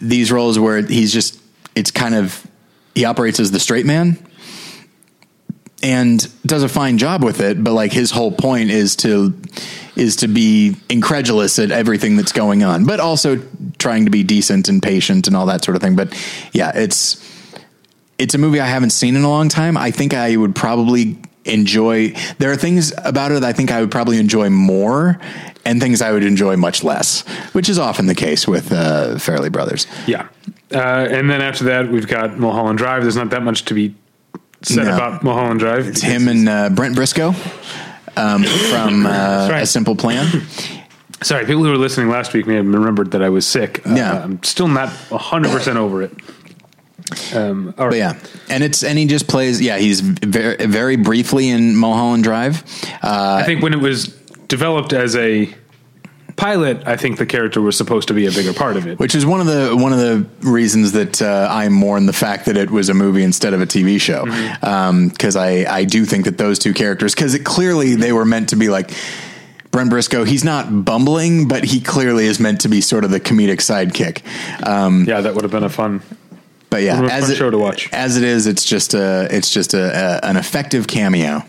these 0.00 0.32
roles 0.32 0.58
where 0.58 0.82
he's 0.82 1.12
just 1.12 1.40
it's 1.76 1.92
kind 1.92 2.16
of 2.16 2.44
he 2.96 3.04
operates 3.04 3.38
as 3.38 3.52
the 3.52 3.60
straight 3.60 3.86
man 3.86 4.18
and 5.82 6.28
does 6.44 6.62
a 6.62 6.68
fine 6.68 6.98
job 6.98 7.22
with 7.22 7.40
it 7.40 7.62
but 7.62 7.72
like 7.72 7.92
his 7.92 8.10
whole 8.10 8.32
point 8.32 8.70
is 8.70 8.96
to 8.96 9.34
is 9.94 10.16
to 10.16 10.28
be 10.28 10.76
incredulous 10.88 11.58
at 11.58 11.70
everything 11.70 12.16
that's 12.16 12.32
going 12.32 12.64
on 12.64 12.84
but 12.84 12.98
also 13.00 13.40
trying 13.78 14.04
to 14.04 14.10
be 14.10 14.22
decent 14.22 14.68
and 14.68 14.82
patient 14.82 15.26
and 15.26 15.36
all 15.36 15.46
that 15.46 15.64
sort 15.64 15.76
of 15.76 15.82
thing 15.82 15.94
but 15.94 16.12
yeah 16.52 16.72
it's 16.74 17.24
it's 18.18 18.34
a 18.34 18.38
movie 18.38 18.60
I 18.60 18.66
haven't 18.66 18.90
seen 18.90 19.16
in 19.16 19.22
a 19.22 19.28
long 19.28 19.48
time. 19.48 19.76
I 19.76 19.90
think 19.90 20.12
I 20.12 20.36
would 20.36 20.54
probably 20.54 21.18
enjoy. 21.44 22.10
There 22.38 22.50
are 22.50 22.56
things 22.56 22.92
about 23.04 23.32
it 23.32 23.42
I 23.44 23.52
think 23.52 23.70
I 23.70 23.80
would 23.80 23.90
probably 23.90 24.18
enjoy 24.18 24.50
more, 24.50 25.18
and 25.64 25.80
things 25.80 26.02
I 26.02 26.12
would 26.12 26.24
enjoy 26.24 26.56
much 26.56 26.82
less, 26.82 27.26
which 27.52 27.68
is 27.68 27.78
often 27.78 28.06
the 28.06 28.14
case 28.14 28.46
with 28.46 28.72
uh, 28.72 29.14
Farrelly 29.14 29.50
Brothers. 29.50 29.86
Yeah. 30.06 30.28
Uh, 30.72 31.06
and 31.10 31.30
then 31.30 31.40
after 31.40 31.64
that, 31.64 31.88
we've 31.88 32.08
got 32.08 32.38
Mulholland 32.38 32.78
Drive. 32.78 33.02
There's 33.02 33.16
not 33.16 33.30
that 33.30 33.42
much 33.42 33.64
to 33.66 33.74
be 33.74 33.94
said 34.62 34.84
No. 34.86 34.94
about 34.94 35.22
Mulholland 35.22 35.60
Drive. 35.60 35.86
It's 35.88 36.00
him 36.02 36.28
and 36.28 36.48
uh, 36.48 36.70
Brent 36.70 36.94
Briscoe 36.94 37.34
um, 38.16 38.42
from 38.70 39.06
uh, 39.06 39.48
right. 39.50 39.62
A 39.62 39.66
Simple 39.66 39.96
Plan. 39.96 40.42
Sorry, 41.22 41.44
people 41.46 41.64
who 41.64 41.70
were 41.70 41.76
listening 41.76 42.08
last 42.10 42.32
week 42.32 42.46
may 42.46 42.54
have 42.56 42.66
remembered 42.66 43.10
that 43.10 43.22
I 43.22 43.28
was 43.28 43.46
sick. 43.46 43.84
Uh, 43.86 43.94
Yeah. 43.94 44.22
I'm 44.24 44.42
still 44.42 44.68
not 44.68 44.88
100% 45.10 45.76
over 45.76 46.02
it. 46.02 46.12
Um, 47.34 47.74
right. 47.78 47.94
Yeah, 47.96 48.18
and 48.50 48.62
it's 48.62 48.84
and 48.84 48.98
he 48.98 49.06
just 49.06 49.28
plays. 49.28 49.62
Yeah, 49.62 49.78
he's 49.78 50.00
very 50.02 50.66
very 50.66 50.96
briefly 50.96 51.48
in 51.48 51.74
Mulholland 51.74 52.22
Drive. 52.22 52.62
Uh, 53.02 53.38
I 53.40 53.44
think 53.44 53.62
when 53.62 53.72
it 53.72 53.80
was 53.80 54.08
developed 54.48 54.92
as 54.92 55.16
a 55.16 55.48
pilot, 56.38 56.86
I 56.86 56.96
think 56.96 57.18
the 57.18 57.26
character 57.26 57.60
was 57.60 57.76
supposed 57.76 58.08
to 58.08 58.14
be 58.14 58.26
a 58.26 58.30
bigger 58.30 58.54
part 58.54 58.76
of 58.78 58.86
it. 58.86 58.98
which 58.98 59.14
is 59.14 59.26
one 59.26 59.40
of 59.40 59.46
the 59.46 59.76
one 59.76 59.92
of 59.92 59.98
the 59.98 60.26
reasons 60.48 60.92
that 60.92 61.20
uh, 61.20 61.48
I 61.50 61.68
mourn 61.68 62.06
the 62.06 62.12
fact 62.14 62.46
that 62.46 62.56
it 62.56 62.70
was 62.70 62.88
a 62.88 62.94
movie 62.94 63.22
instead 63.24 63.52
of 63.52 63.60
a 63.60 63.66
TV 63.66 64.00
show, 64.00 64.24
because 65.10 65.36
I 65.36 65.66
I 65.68 65.84
do 65.84 66.06
think 66.06 66.24
that 66.24 66.38
those 66.38 66.58
two 66.58 66.72
characters 66.72 67.14
because 67.14 67.34
it 67.34 67.44
clearly 67.44 67.94
they 67.96 68.12
were 68.12 68.24
meant 68.24 68.48
to 68.50 68.56
be 68.56 68.68
like. 68.68 68.90
Brent 69.70 69.90
Briscoe, 69.90 70.24
he's 70.24 70.44
not 70.44 70.86
bumbling, 70.86 71.46
but 71.46 71.62
he 71.62 71.82
clearly 71.82 72.24
is 72.24 72.40
meant 72.40 72.62
to 72.62 72.70
be 72.70 72.80
sort 72.80 73.04
of 73.04 73.10
the 73.10 73.20
comedic 73.20 73.58
sidekick. 73.58 74.22
Um, 74.66 75.04
yeah, 75.04 75.20
that 75.20 75.34
would 75.34 75.44
have 75.44 75.50
been 75.50 75.62
a 75.62 75.68
fun. 75.68 76.00
but 76.70 76.82
yeah, 76.82 77.06
as 77.12 77.28
it, 77.28 77.36
show 77.36 77.50
to 77.50 77.58
watch. 77.58 77.92
as 77.92 78.16
it 78.16 78.24
is, 78.24 78.46
it's 78.46 78.64
just 78.64 78.94
a 78.94 79.28
it's 79.30 79.50
just 79.50 79.74
a, 79.74 80.22
a 80.24 80.26
an 80.26 80.38
effective 80.38 80.86
cameo. 80.86 81.42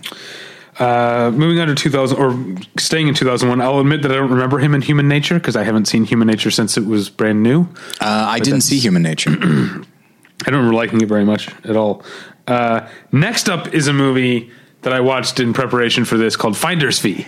Uh, 0.79 1.29
moving 1.35 1.59
on 1.59 1.67
to 1.67 1.75
2000 1.75 2.17
or 2.17 2.57
staying 2.77 3.09
in 3.09 3.13
2001, 3.13 3.59
I'll 3.61 3.79
admit 3.79 4.01
that 4.03 4.11
I 4.11 4.15
don't 4.15 4.31
remember 4.31 4.59
him 4.59 4.73
in 4.73 4.81
Human 4.81 5.09
Nature 5.09 5.35
because 5.35 5.57
I 5.57 5.63
haven't 5.63 5.85
seen 5.85 6.05
Human 6.05 6.27
Nature 6.27 6.51
since 6.51 6.77
it 6.77 6.85
was 6.85 7.09
brand 7.09 7.43
new. 7.43 7.63
Uh, 7.99 8.27
I 8.29 8.39
didn't 8.39 8.61
see 8.61 8.79
Human 8.79 9.01
Nature. 9.01 9.31
I 9.41 10.45
don't 10.45 10.55
remember 10.55 10.73
liking 10.73 11.01
it 11.01 11.09
very 11.09 11.25
much 11.25 11.49
at 11.65 11.75
all. 11.75 12.03
Uh, 12.47 12.87
next 13.11 13.49
up 13.49 13.73
is 13.73 13.87
a 13.87 13.93
movie 13.93 14.51
that 14.81 14.93
I 14.93 15.01
watched 15.01 15.41
in 15.41 15.51
preparation 15.51 16.05
for 16.05 16.17
this 16.17 16.37
called 16.37 16.55
Finder's 16.55 16.97
Fee. 16.97 17.27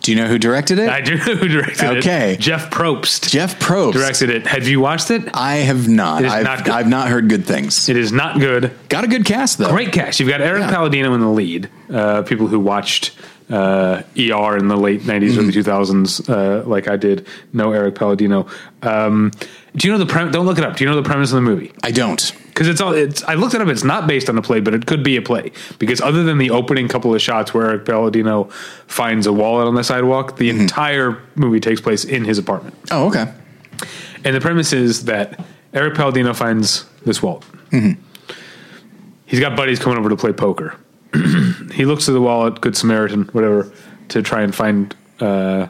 Do 0.00 0.12
you 0.12 0.16
know 0.16 0.26
who 0.26 0.38
directed 0.38 0.78
it? 0.78 0.88
I 0.88 1.00
do 1.00 1.16
know 1.16 1.34
who 1.36 1.48
directed 1.48 1.84
it. 1.92 1.98
Okay. 1.98 2.36
Jeff 2.40 2.70
Probst. 2.70 3.30
Jeff 3.30 3.58
Probst 3.60 3.92
directed 3.92 4.30
it. 4.30 4.46
Have 4.46 4.66
you 4.66 4.80
watched 4.80 5.10
it? 5.10 5.22
I 5.34 5.56
have 5.56 5.88
not. 5.88 6.24
I've 6.24 6.44
not. 6.44 6.68
I've 6.68 6.88
not 6.88 7.08
heard 7.08 7.28
good 7.28 7.44
things. 7.44 7.88
It 7.88 7.96
is 7.96 8.10
not 8.12 8.38
good. 8.40 8.72
Got 8.88 9.04
a 9.04 9.08
good 9.08 9.24
cast 9.24 9.58
though. 9.58 9.70
Great 9.70 9.92
cast. 9.92 10.18
You've 10.20 10.28
got 10.28 10.40
Eric 10.40 10.62
Yeah. 10.62 10.70
Palladino 10.70 11.14
in 11.14 11.20
the 11.20 11.28
lead. 11.30 11.68
Uh, 11.92 12.22
people 12.22 12.46
who 12.46 12.58
watched 12.60 13.12
uh, 13.50 14.02
ER 14.16 14.56
in 14.56 14.68
the 14.68 14.76
late 14.76 15.02
90s, 15.02 15.30
Mm-hmm. 15.32 15.38
early 15.40 15.52
2000s, 15.52 16.28
uh, 16.30 16.68
like 16.68 16.86
I 16.88 16.96
did, 16.96 17.26
know 17.52 17.72
Eric 17.72 17.96
Palladino. 17.96 18.46
Um, 18.82 19.32
do 19.76 19.88
you 19.88 19.92
know 19.92 19.98
the 19.98 20.06
premise? 20.06 20.32
Don't 20.32 20.46
look 20.46 20.56
it 20.58 20.64
up. 20.64 20.76
Do 20.76 20.84
you 20.84 20.90
know 20.90 20.96
the 20.96 21.02
premise 21.02 21.30
of 21.32 21.34
the 21.36 21.40
movie? 21.42 21.72
I 21.82 21.90
don't. 21.90 22.32
Because 22.60 22.72
it's 22.72 22.80
all. 22.82 22.92
It's. 22.92 23.22
I 23.24 23.34
looked 23.36 23.54
it 23.54 23.62
up. 23.62 23.68
It's 23.68 23.84
not 23.84 24.06
based 24.06 24.28
on 24.28 24.36
a 24.36 24.42
play, 24.42 24.60
but 24.60 24.74
it 24.74 24.84
could 24.84 25.02
be 25.02 25.16
a 25.16 25.22
play. 25.22 25.50
Because 25.78 25.98
other 26.02 26.22
than 26.24 26.36
the 26.36 26.50
opening 26.50 26.88
couple 26.88 27.14
of 27.14 27.22
shots 27.22 27.54
where 27.54 27.70
Eric 27.70 27.86
Palladino 27.86 28.44
finds 28.86 29.26
a 29.26 29.32
wallet 29.32 29.66
on 29.66 29.76
the 29.76 29.82
sidewalk, 29.82 30.36
the 30.36 30.50
Mm-hmm. 30.50 30.60
entire 30.60 31.22
movie 31.36 31.58
takes 31.58 31.80
place 31.80 32.04
in 32.04 32.26
his 32.26 32.36
apartment. 32.36 32.74
Oh, 32.90 33.06
okay. 33.08 33.32
And 34.26 34.36
the 34.36 34.42
premise 34.42 34.74
is 34.74 35.06
that 35.06 35.42
Eric 35.72 35.94
Palladino 35.94 36.34
finds 36.34 36.84
this 37.06 37.22
wallet. 37.22 37.44
He's 39.24 39.40
got 39.40 39.56
buddies 39.56 39.78
coming 39.78 39.96
over 39.98 40.10
to 40.10 40.16
play 40.16 40.34
poker. 40.34 40.76
he 41.72 41.86
looks 41.86 42.04
to 42.04 42.12
the 42.12 42.20
wallet, 42.20 42.60
Good 42.60 42.76
Samaritan, 42.76 43.22
whatever, 43.32 43.72
to 44.08 44.20
try 44.20 44.42
and 44.42 44.54
find 44.54 44.94
uh, 45.20 45.68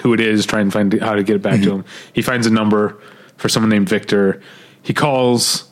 who 0.00 0.14
it 0.14 0.20
is, 0.20 0.46
try 0.46 0.60
and 0.60 0.72
find 0.72 0.90
how 1.02 1.14
to 1.16 1.22
get 1.22 1.36
it 1.36 1.42
back 1.42 1.60
to 1.60 1.70
him. 1.70 1.84
He 2.14 2.22
finds 2.22 2.46
a 2.46 2.50
number 2.50 2.96
for 3.36 3.50
someone 3.50 3.68
named 3.68 3.90
Victor. 3.90 4.40
He 4.82 4.94
calls 4.94 5.65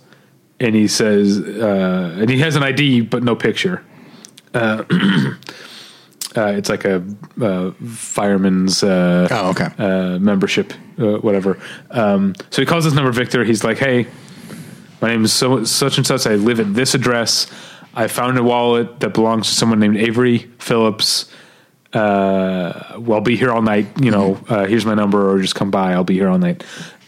and 0.61 0.75
he 0.75 0.87
says, 0.89 1.39
uh, 1.41 2.17
and 2.21 2.31
he 2.31 2.39
has 2.39 2.57
an 2.57 2.63
ID 2.63 3.03
but 3.03 3.23
no 3.23 3.35
picture. 3.37 3.83
Uh, 4.55 4.85
uh, 6.37 6.47
it's 6.57 6.69
like 6.69 6.85
a 6.85 7.05
uh, 7.41 7.71
fireman's 7.87 8.83
uh, 8.83 9.29
Oh, 9.31 9.51
okay. 9.51 9.69
uh, 9.79 10.19
membership, 10.19 10.73
uh, 10.99 11.17
whatever. 11.19 11.59
Um, 11.91 12.35
so 12.51 12.63
he 12.63 12.67
calls 12.67 12.85
this 12.85 12.95
number 12.95 13.11
Victor. 13.13 13.45
He's 13.45 13.65
like, 13.65 13.79
"Hey, 13.79 14.07
my 15.01 15.09
name 15.09 15.25
is 15.25 15.33
so 15.33 15.65
such 15.65 15.97
and 15.99 16.07
such. 16.07 16.27
I 16.27 16.35
live 16.37 16.61
at 16.61 16.75
this 16.75 16.95
address. 16.95 17.47
I 17.95 18.09
found 18.09 18.39
a 18.39 18.43
wallet 18.43 19.01
that 19.01 19.15
belongs 19.15 19.49
to 19.49 19.55
someone 19.55 19.79
named 19.81 19.97
Avery 19.97 20.39
Phillips. 20.59 21.31
Uh, 21.93 22.97
well, 22.99 23.19
I'll 23.19 23.21
be 23.21 23.37
here 23.37 23.53
all 23.53 23.63
night. 23.63 23.87
You 24.01 24.11
know, 24.11 24.41
uh, 24.49 24.67
here's 24.67 24.85
my 24.85 24.95
number, 24.95 25.31
or 25.31 25.39
just 25.41 25.55
come 25.55 25.71
by. 25.71 25.93
I'll 25.93 26.05
be 26.05 26.15
here 26.15 26.29
all 26.29 26.39
night." 26.39 26.65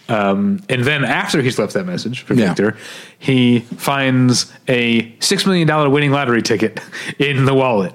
Um, 0.08 0.62
and 0.68 0.84
then 0.84 1.04
after 1.04 1.42
he's 1.42 1.58
left 1.58 1.74
that 1.74 1.84
message 1.86 2.20
for 2.22 2.34
Yeah. 2.34 2.48
Victor, 2.48 2.76
he 3.18 3.60
finds 3.60 4.52
a 4.68 5.12
six 5.20 5.46
million 5.46 5.66
dollar 5.66 5.90
winning 5.90 6.12
lottery 6.12 6.42
ticket 6.42 6.80
in 7.18 7.44
the 7.44 7.54
wallet. 7.54 7.94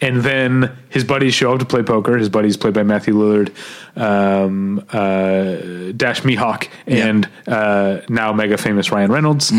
And 0.00 0.22
then 0.24 0.76
his 0.88 1.04
buddies 1.04 1.32
show 1.32 1.52
up 1.52 1.60
to 1.60 1.64
play 1.64 1.84
poker. 1.84 2.18
His 2.18 2.28
buddies 2.28 2.56
played 2.56 2.74
by 2.74 2.82
Matthew 2.82 3.14
Lillard, 3.14 3.52
um, 3.96 4.80
uh, 4.92 5.92
Dash 5.96 6.22
Mihok, 6.22 6.66
and 6.88 7.28
uh, 7.46 8.00
now 8.08 8.32
mega 8.32 8.58
famous 8.58 8.90
Ryan 8.90 9.12
Reynolds 9.12 9.52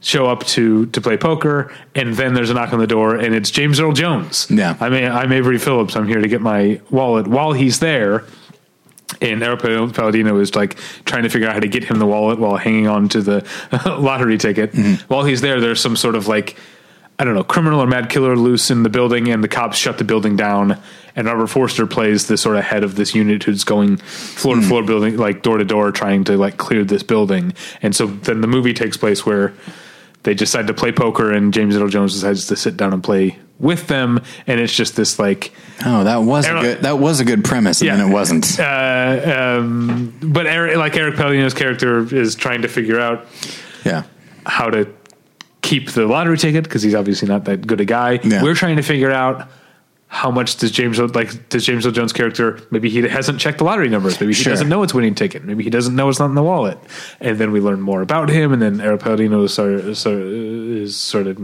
show 0.00 0.26
up 0.26 0.44
to 0.46 0.86
to 0.86 1.00
play 1.00 1.16
poker. 1.16 1.72
And 1.94 2.14
then 2.16 2.34
there's 2.34 2.50
a 2.50 2.54
knock 2.54 2.72
on 2.72 2.80
the 2.80 2.86
door, 2.88 3.14
and 3.14 3.32
it's 3.32 3.52
James 3.52 3.78
Earl 3.78 3.92
Jones. 3.92 4.48
Yeah. 4.50 4.76
I'm 4.80 4.92
I'm 4.92 5.30
Avery 5.32 5.58
Phillips. 5.58 5.94
I'm 5.94 6.08
here 6.08 6.20
to 6.20 6.28
get 6.28 6.40
my 6.40 6.80
wallet. 6.90 7.28
While 7.28 7.52
he's 7.52 7.78
there, 7.78 8.24
and 9.20 9.40
Pal- 9.40 9.90
Palladino 9.90 10.38
is 10.38 10.54
like 10.54 10.78
trying 11.04 11.24
to 11.24 11.28
figure 11.28 11.48
out 11.48 11.54
how 11.54 11.60
to 11.60 11.68
get 11.68 11.84
him 11.84 11.98
the 11.98 12.06
wallet 12.06 12.38
while 12.38 12.56
hanging 12.56 12.86
on 12.86 13.08
to 13.10 13.22
the 13.22 13.46
lottery 13.98 14.38
ticket. 14.38 14.72
Mm-hmm. 14.72 15.12
While 15.12 15.24
he's 15.24 15.40
there, 15.40 15.60
there's 15.60 15.80
some 15.80 15.96
sort 15.96 16.14
of 16.14 16.28
like 16.28 16.56
I 17.18 17.24
don't 17.24 17.34
know 17.34 17.42
criminal 17.42 17.80
or 17.80 17.86
mad 17.86 18.10
killer 18.10 18.36
loose 18.36 18.70
in 18.70 18.84
the 18.84 18.88
building, 18.88 19.28
and 19.28 19.42
the 19.42 19.48
cops 19.48 19.76
shut 19.76 19.98
the 19.98 20.04
building 20.04 20.36
down. 20.36 20.80
And 21.16 21.26
Robert 21.26 21.48
Forster 21.48 21.86
plays 21.86 22.28
the 22.28 22.36
sort 22.36 22.56
of 22.56 22.62
head 22.62 22.84
of 22.84 22.94
this 22.94 23.12
unit 23.12 23.42
who's 23.42 23.64
going 23.64 23.96
floor 23.96 24.54
to 24.54 24.60
mm. 24.60 24.68
floor, 24.68 24.84
building 24.84 25.16
like 25.16 25.42
door 25.42 25.58
to 25.58 25.64
door, 25.64 25.90
trying 25.90 26.22
to 26.24 26.36
like 26.36 26.58
clear 26.58 26.84
this 26.84 27.02
building. 27.02 27.54
And 27.82 27.94
so 27.94 28.06
then 28.06 28.40
the 28.40 28.46
movie 28.46 28.72
takes 28.72 28.96
place 28.96 29.26
where 29.26 29.52
they 30.22 30.34
decide 30.34 30.68
to 30.68 30.74
play 30.74 30.92
poker, 30.92 31.32
and 31.32 31.52
James 31.52 31.76
Earl 31.76 31.88
Jones 31.88 32.14
decides 32.14 32.46
to 32.46 32.56
sit 32.56 32.76
down 32.76 32.92
and 32.92 33.02
play 33.02 33.36
with 33.60 33.86
them, 33.88 34.20
and 34.46 34.60
it's 34.60 34.72
just 34.74 34.96
this 34.96 35.18
like 35.18 35.52
Oh, 35.84 36.04
that 36.04 36.18
was 36.22 36.46
a 36.46 36.52
good. 36.52 36.82
That 36.82 36.98
was 36.98 37.20
a 37.20 37.24
good 37.24 37.44
premise, 37.44 37.80
and 37.80 37.86
Yeah. 37.88 37.96
then 37.96 38.10
it 38.10 38.12
wasn't. 38.12 38.58
uh, 38.58 39.56
um, 39.58 40.12
but 40.22 40.46
Eric, 40.46 40.76
like 40.76 40.96
Eric 40.96 41.16
Palladino's 41.16 41.54
character 41.54 42.00
is 42.14 42.34
trying 42.34 42.62
to 42.62 42.68
figure 42.68 42.98
out 43.00 43.26
Yeah, 43.84 44.02
how 44.46 44.70
to 44.70 44.88
keep 45.62 45.90
the 45.90 46.06
lottery 46.06 46.38
ticket 46.38 46.64
because 46.64 46.82
he's 46.82 46.94
obviously 46.94 47.28
not 47.28 47.44
that 47.44 47.66
good 47.66 47.80
a 47.80 47.84
guy. 47.84 48.20
Yeah. 48.22 48.42
We're 48.42 48.54
trying 48.54 48.76
to 48.76 48.82
figure 48.82 49.10
out 49.10 49.48
how 50.10 50.30
much 50.30 50.56
does 50.56 50.70
James 50.70 50.98
like 50.98 51.48
does 51.50 51.64
James 51.66 51.84
Earl 51.84 51.92
Jones 51.92 52.12
character 52.14 52.58
maybe 52.70 52.88
he 52.88 53.02
hasn't 53.02 53.38
checked 53.38 53.58
the 53.58 53.64
lottery 53.64 53.88
numbers 53.90 54.18
maybe 54.18 54.32
he 54.32 54.42
Sure. 54.42 54.52
doesn't 54.52 54.68
know 54.68 54.82
it's 54.82 54.94
winning 54.94 55.14
ticket 55.14 55.44
maybe 55.44 55.62
he 55.62 55.70
doesn't 55.70 55.94
know 55.94 56.08
it's 56.08 56.18
not 56.18 56.26
in 56.30 56.34
the 56.34 56.42
wallet 56.42 56.78
and 57.20 57.36
then 57.38 57.52
we 57.52 57.60
learn 57.60 57.80
more 57.80 58.00
about 58.00 58.30
him 58.30 58.52
and 58.52 58.62
then 58.62 58.80
Eric 58.80 59.02
Palladino 59.02 59.42
is 59.44 59.52
sort 59.52 59.74
of, 59.74 59.86
is 59.86 60.96
sort 60.96 61.26
of 61.26 61.36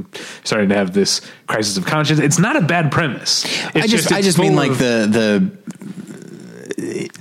starting 0.45 0.71
to 0.71 0.75
have 0.75 0.95
this 0.95 1.21
crisis 1.47 1.77
of 1.77 1.85
conscience 1.85 2.19
it's 2.21 2.39
not 2.39 2.57
a 2.57 2.62
bad 2.62 2.91
premise 2.91 3.45
It's 3.75 3.85
I 3.85 3.87
just, 3.87 4.12
I 4.12 4.23
just 4.23 4.39
mean 4.39 4.57
like 4.57 4.73
the 4.79 5.07
the. 5.11 5.51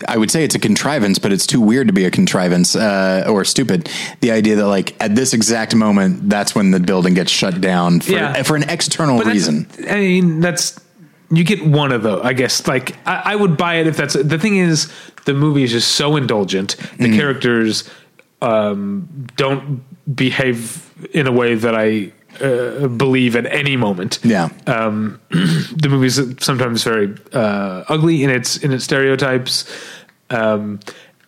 I 0.07 0.17
would 0.17 0.31
say 0.31 0.43
it's 0.43 0.55
a 0.55 0.59
contrivance, 0.59 1.19
but 1.19 1.31
it's 1.31 1.45
too 1.45 1.61
weird 1.61 1.87
to 1.87 1.93
be 1.93 2.05
a 2.05 2.11
contrivance 2.11 2.75
uh, 2.75 3.25
or 3.29 3.45
stupid. 3.45 3.89
The 4.19 4.31
idea 4.31 4.55
that 4.55 4.67
like 4.67 4.95
at 5.01 5.15
this 5.15 5.33
exact 5.33 5.75
moment, 5.75 6.29
that's 6.29 6.55
when 6.55 6.71
the 6.71 6.79
building 6.79 7.13
gets 7.13 7.31
shut 7.31 7.61
down 7.61 8.01
for 8.01 8.11
Yeah. 8.13 8.41
for 8.43 8.55
an 8.55 8.63
external 8.69 9.17
But 9.19 9.27
reason. 9.27 9.67
I 9.89 9.95
mean, 9.95 10.39
that's 10.39 10.79
you 11.35 11.43
get 11.43 11.65
one 11.65 11.91
of 11.91 12.03
those. 12.03 12.21
I 12.23 12.33
guess. 12.33 12.67
Like 12.67 12.95
I, 13.07 13.21
I 13.33 13.35
would 13.35 13.57
buy 13.57 13.75
it 13.75 13.87
if 13.87 13.97
that's 13.97 14.13
the 14.13 14.37
thing. 14.39 14.57
Is 14.57 14.91
the 15.25 15.33
movie 15.33 15.63
is 15.63 15.71
just 15.71 15.91
so 15.95 16.15
indulgent. 16.15 16.75
The 16.77 16.85
Mm-hmm. 17.07 17.17
characters 17.17 17.89
um, 18.41 19.07
don't 19.35 19.83
behave 20.15 20.89
in 21.13 21.27
a 21.27 21.31
way 21.31 21.55
that 21.55 21.75
I 21.75 22.11
uh, 22.43 22.87
believe 22.87 23.35
at 23.35 23.45
any 23.45 23.77
moment. 23.77 24.19
Yeah, 24.23 24.49
The 24.65 25.87
movie's 25.89 26.19
sometimes 26.43 26.83
very 26.83 27.15
uh, 27.33 27.83
ugly 27.89 28.23
in 28.23 28.29
its 28.29 28.57
in 28.57 28.71
its 28.71 28.83
stereotypes. 28.83 29.65
Um, 30.29 30.79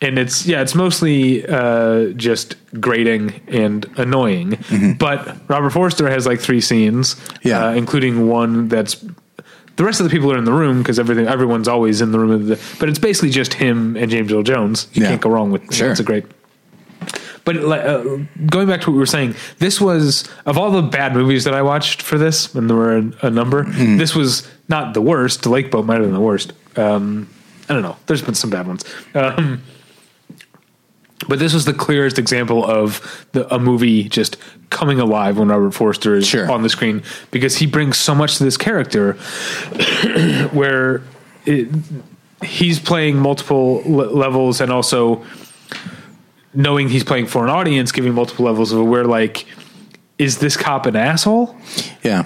and 0.01 0.19
it's 0.19 0.45
yeah, 0.45 0.61
it's 0.61 0.75
mostly 0.75 1.45
uh, 1.47 2.07
just 2.17 2.55
grating 2.81 3.41
and 3.47 3.85
annoying. 3.97 4.57
But 4.99 5.37
Robert 5.49 5.69
Forster 5.71 6.09
has 6.09 6.25
like 6.27 6.39
three 6.41 6.59
scenes, 6.61 7.15
Yeah. 7.43 7.67
uh, 7.67 7.73
including 7.73 8.27
one 8.27 8.67
that's 8.67 8.97
the 9.75 9.83
rest 9.83 9.99
of 9.99 10.05
the 10.05 10.09
people 10.09 10.31
are 10.31 10.37
in 10.37 10.45
the 10.45 10.53
room 10.53 10.79
because 10.79 10.99
everything 10.99 11.27
everyone's 11.27 11.67
always 11.67 12.01
in 12.01 12.11
the 12.11 12.19
room. 12.19 12.31
Of 12.31 12.45
the, 12.47 12.59
but 12.79 12.89
it's 12.89 12.99
basically 12.99 13.29
just 13.29 13.53
him 13.55 13.95
and 13.97 14.09
James 14.09 14.31
Earl 14.31 14.43
Jones. 14.43 14.87
You 14.93 15.03
Yeah. 15.03 15.09
can't 15.09 15.21
go 15.21 15.29
wrong 15.29 15.51
with 15.51 15.73
Sure. 15.73 15.91
It's 15.91 15.99
a 15.99 16.03
great. 16.03 16.25
But 17.43 17.57
like, 17.57 17.81
uh, 17.83 18.03
going 18.47 18.67
back 18.67 18.81
to 18.81 18.89
what 18.89 18.93
we 18.93 18.99
were 18.99 19.05
saying, 19.05 19.35
this 19.59 19.79
was 19.79 20.27
of 20.47 20.57
all 20.57 20.71
the 20.71 20.81
bad 20.81 21.13
movies 21.13 21.43
that 21.43 21.53
I 21.53 21.61
watched 21.61 22.01
for 22.01 22.17
this, 22.17 22.55
and 22.55 22.67
there 22.69 22.75
were 22.77 22.97
a, 22.97 23.11
a 23.27 23.29
number. 23.29 23.63
Hmm. 23.65 23.97
This 23.97 24.15
was 24.15 24.49
not 24.67 24.93
the 24.95 25.01
worst. 25.01 25.45
Lake 25.45 25.69
Boat 25.69 25.85
might 25.85 25.95
have 25.95 26.05
been 26.05 26.13
the 26.13 26.19
worst. 26.19 26.53
Um, 26.75 27.29
I 27.69 27.73
don't 27.73 27.83
know. 27.83 27.97
There's 28.07 28.23
been 28.23 28.33
some 28.33 28.49
bad 28.49 28.65
ones. 28.67 28.83
Um, 29.13 29.61
but 31.27 31.39
this 31.39 31.53
was 31.53 31.65
the 31.65 31.73
clearest 31.73 32.17
example 32.19 32.63
of 32.65 33.25
the, 33.31 33.51
a 33.53 33.59
movie 33.59 34.03
just 34.09 34.37
coming 34.69 34.99
alive 34.99 35.37
when 35.37 35.47
Robert 35.49 35.71
Forster 35.73 36.15
is 36.15 36.27
Sure. 36.27 36.49
on 36.51 36.61
the 36.63 36.69
screen 36.69 37.03
because 37.31 37.57
he 37.57 37.65
brings 37.65 37.97
so 37.97 38.13
much 38.15 38.37
to 38.37 38.43
this 38.43 38.57
character 38.57 39.13
where 40.51 41.01
it, 41.45 41.67
he's 42.43 42.79
playing 42.79 43.17
multiple 43.17 43.81
le- 43.85 44.11
levels 44.11 44.61
and 44.61 44.71
also 44.71 45.23
knowing 46.53 46.89
he's 46.89 47.03
playing 47.03 47.25
for 47.27 47.43
an 47.43 47.49
audience, 47.49 47.91
giving 47.91 48.13
multiple 48.13 48.45
levels 48.45 48.71
of 48.71 48.85
where 48.85 49.03
like, 49.05 49.45
is 50.17 50.37
this 50.39 50.55
cop 50.57 50.85
an 50.85 50.95
asshole? 50.95 51.55
yeah, 52.03 52.25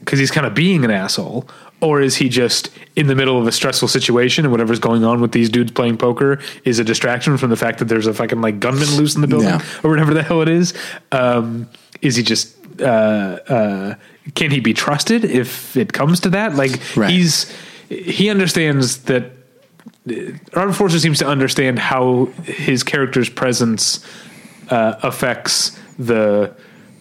because 0.00 0.18
he's 0.18 0.30
kind 0.30 0.46
of 0.46 0.54
being 0.54 0.84
an 0.84 0.90
asshole, 0.90 1.48
or 1.84 2.00
is 2.00 2.16
he 2.16 2.28
just 2.28 2.70
in 2.96 3.06
the 3.06 3.14
middle 3.14 3.38
of 3.38 3.46
a 3.46 3.52
stressful 3.52 3.88
situation 3.88 4.44
and 4.44 4.52
whatever's 4.52 4.78
going 4.78 5.04
on 5.04 5.20
with 5.20 5.32
these 5.32 5.48
dudes 5.50 5.70
playing 5.72 5.96
poker 5.98 6.40
is 6.64 6.78
a 6.78 6.84
distraction 6.84 7.36
from 7.36 7.50
the 7.50 7.56
fact 7.56 7.78
that 7.78 7.86
there's 7.86 8.06
a 8.06 8.14
fucking 8.14 8.40
like 8.40 8.58
gunman 8.58 8.88
loose 8.96 9.14
in 9.14 9.20
the 9.20 9.26
building 9.28 9.48
Yeah. 9.48 9.62
or 9.82 9.90
whatever 9.90 10.14
the 10.14 10.22
hell 10.22 10.40
it 10.42 10.48
is? 10.48 10.72
Um, 11.12 11.68
is 12.00 12.16
he 12.16 12.22
just 12.22 12.56
uh, 12.80 12.84
uh, 12.84 13.94
can 14.34 14.50
he 14.50 14.60
be 14.60 14.74
trusted 14.74 15.24
if 15.24 15.76
it 15.76 15.92
comes 15.92 16.20
to 16.20 16.30
that? 16.30 16.54
Like 16.56 16.80
Right. 16.96 17.10
he's 17.10 17.52
he 17.88 18.30
understands 18.30 18.98
that. 19.04 19.30
Robert 20.54 20.74
Forster 20.74 20.98
seems 20.98 21.18
to 21.20 21.26
understand 21.26 21.78
how 21.78 22.26
his 22.44 22.82
character's 22.82 23.28
presence 23.30 24.04
uh, 24.70 24.94
affects 25.02 25.78
the 25.98 26.52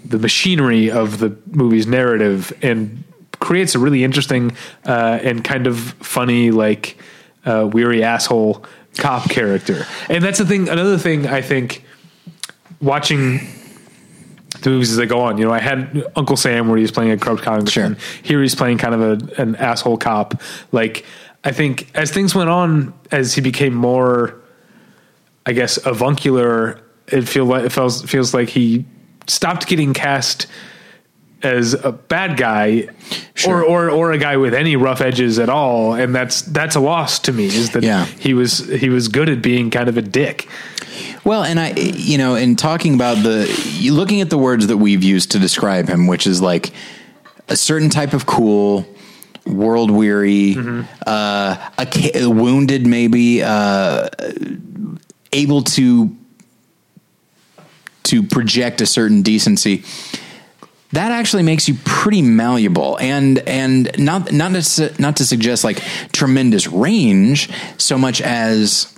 the 0.05 0.19
machinery 0.19 0.91
of 0.91 1.19
the 1.19 1.35
movie's 1.51 1.87
narrative 1.87 2.53
and 2.61 3.03
creates 3.43 3.75
a 3.75 3.79
really 3.79 4.03
interesting 4.03 4.55
uh, 4.85 5.19
and 5.21 5.43
kind 5.43 5.67
of 5.67 5.77
funny, 5.77 6.49
like 6.49 6.97
uh, 7.45 7.69
weary 7.71 8.03
asshole 8.03 8.65
cop 8.97 9.29
character. 9.29 9.85
And 10.09 10.23
that's 10.23 10.39
the 10.39 10.45
thing. 10.45 10.69
Another 10.69 10.97
thing 10.97 11.27
I 11.27 11.41
think 11.41 11.83
watching 12.81 13.39
the 14.61 14.69
movies 14.69 14.91
as 14.91 14.97
they 14.97 15.05
go 15.05 15.19
on. 15.19 15.37
You 15.37 15.45
know, 15.45 15.51
I 15.51 15.59
had 15.59 16.05
Uncle 16.15 16.37
Sam 16.37 16.69
where 16.69 16.77
he's 16.77 16.91
playing 16.91 17.11
a 17.11 17.17
corrupt 17.17 17.43
congressman. 17.43 17.97
Sure. 17.97 18.21
Here 18.23 18.41
he's 18.41 18.55
playing 18.55 18.77
kind 18.77 18.95
of 18.95 19.01
a, 19.01 19.41
an 19.41 19.55
asshole 19.57 19.97
cop. 19.97 20.41
Like 20.71 21.05
I 21.43 21.51
think 21.51 21.91
as 21.93 22.11
things 22.11 22.33
went 22.33 22.49
on, 22.49 22.93
as 23.11 23.33
he 23.33 23.41
became 23.41 23.73
more, 23.73 24.41
I 25.45 25.51
guess, 25.51 25.77
avuncular, 25.85 26.79
it 27.07 27.23
feel 27.23 27.45
like 27.45 27.65
it 27.65 27.71
feels 27.73 28.01
feels 28.03 28.33
like 28.33 28.47
he 28.47 28.85
stopped 29.27 29.67
getting 29.67 29.93
cast 29.93 30.47
as 31.43 31.73
a 31.73 31.91
bad 31.91 32.37
guy 32.37 32.87
Sure. 33.35 33.63
or, 33.63 33.89
or 33.89 33.89
or 33.89 34.11
a 34.11 34.17
guy 34.17 34.37
with 34.37 34.53
any 34.53 34.75
rough 34.75 35.01
edges 35.01 35.39
at 35.39 35.49
all 35.49 35.93
and 35.93 36.13
that's 36.15 36.41
that's 36.43 36.75
a 36.75 36.79
loss 36.79 37.19
to 37.19 37.31
me 37.33 37.45
is 37.45 37.71
that 37.71 37.83
Yeah. 37.83 38.05
he 38.05 38.33
was 38.33 38.59
he 38.59 38.89
was 38.89 39.07
good 39.07 39.27
at 39.29 39.41
being 39.41 39.69
kind 39.71 39.89
of 39.89 39.97
a 39.97 40.01
dick 40.01 40.47
Well, 41.25 41.43
and 41.43 41.59
I, 41.59 41.71
you 41.71 42.17
know, 42.17 42.35
in 42.35 42.55
talking 42.57 42.93
about 42.95 43.15
the, 43.23 43.47
looking 43.89 44.19
at 44.21 44.29
the 44.29 44.37
words 44.37 44.67
that 44.67 44.75
we've 44.77 45.03
used 45.03 45.31
to 45.31 45.39
describe 45.39 45.87
him, 45.87 46.05
which 46.05 46.27
is 46.27 46.41
like 46.41 46.71
a 47.47 47.55
certain 47.55 47.89
type 47.89 48.11
of 48.13 48.25
cool, 48.25 48.85
world 49.45 49.89
weary, 49.89 50.55
uh, 51.07 51.69
a, 51.79 52.27
wounded, 52.29 52.85
maybe, 52.85 53.41
uh, 53.41 54.09
able 55.31 55.63
to 55.63 56.09
to 58.03 58.21
project 58.23 58.81
a 58.81 58.85
certain 58.85 59.21
decency. 59.21 59.83
That 60.93 61.11
actually 61.11 61.43
makes 61.43 61.67
you 61.67 61.75
pretty 61.85 62.21
malleable. 62.21 62.97
And 62.99 63.39
and 63.39 63.91
not 63.97 64.31
not 64.31 64.53
to, 64.53 64.93
not 64.99 65.17
to 65.17 65.25
suggest 65.25 65.63
like 65.63 65.81
tremendous 66.11 66.67
range 66.67 67.49
so 67.77 67.97
much 67.97 68.21
as 68.21 68.89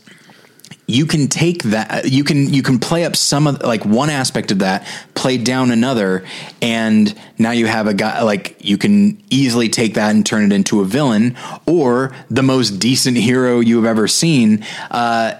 you 0.87 1.05
can 1.05 1.27
take 1.27 1.63
that 1.63 2.11
you 2.11 2.23
can 2.23 2.53
you 2.53 2.61
can 2.61 2.79
play 2.79 3.05
up 3.05 3.15
some 3.15 3.47
of 3.47 3.61
like 3.63 3.83
one 3.85 4.09
aspect 4.09 4.51
of 4.51 4.59
that 4.59 4.85
play 5.15 5.37
down 5.37 5.71
another 5.71 6.23
and 6.61 7.19
now 7.39 7.49
you 7.51 7.65
have 7.65 7.87
a 7.87 7.93
guy 7.93 8.21
like 8.21 8.55
you 8.59 8.77
can 8.77 9.19
easily 9.31 9.67
take 9.67 9.95
that 9.95 10.13
and 10.13 10.25
turn 10.25 10.43
it 10.43 10.53
into 10.53 10.81
a 10.81 10.85
villain 10.85 11.35
or 11.65 12.15
the 12.29 12.43
most 12.43 12.71
decent 12.71 13.17
hero 13.17 13.61
you 13.61 13.77
have 13.77 13.85
ever 13.85 14.07
seen. 14.07 14.63
Uh, 14.91 15.33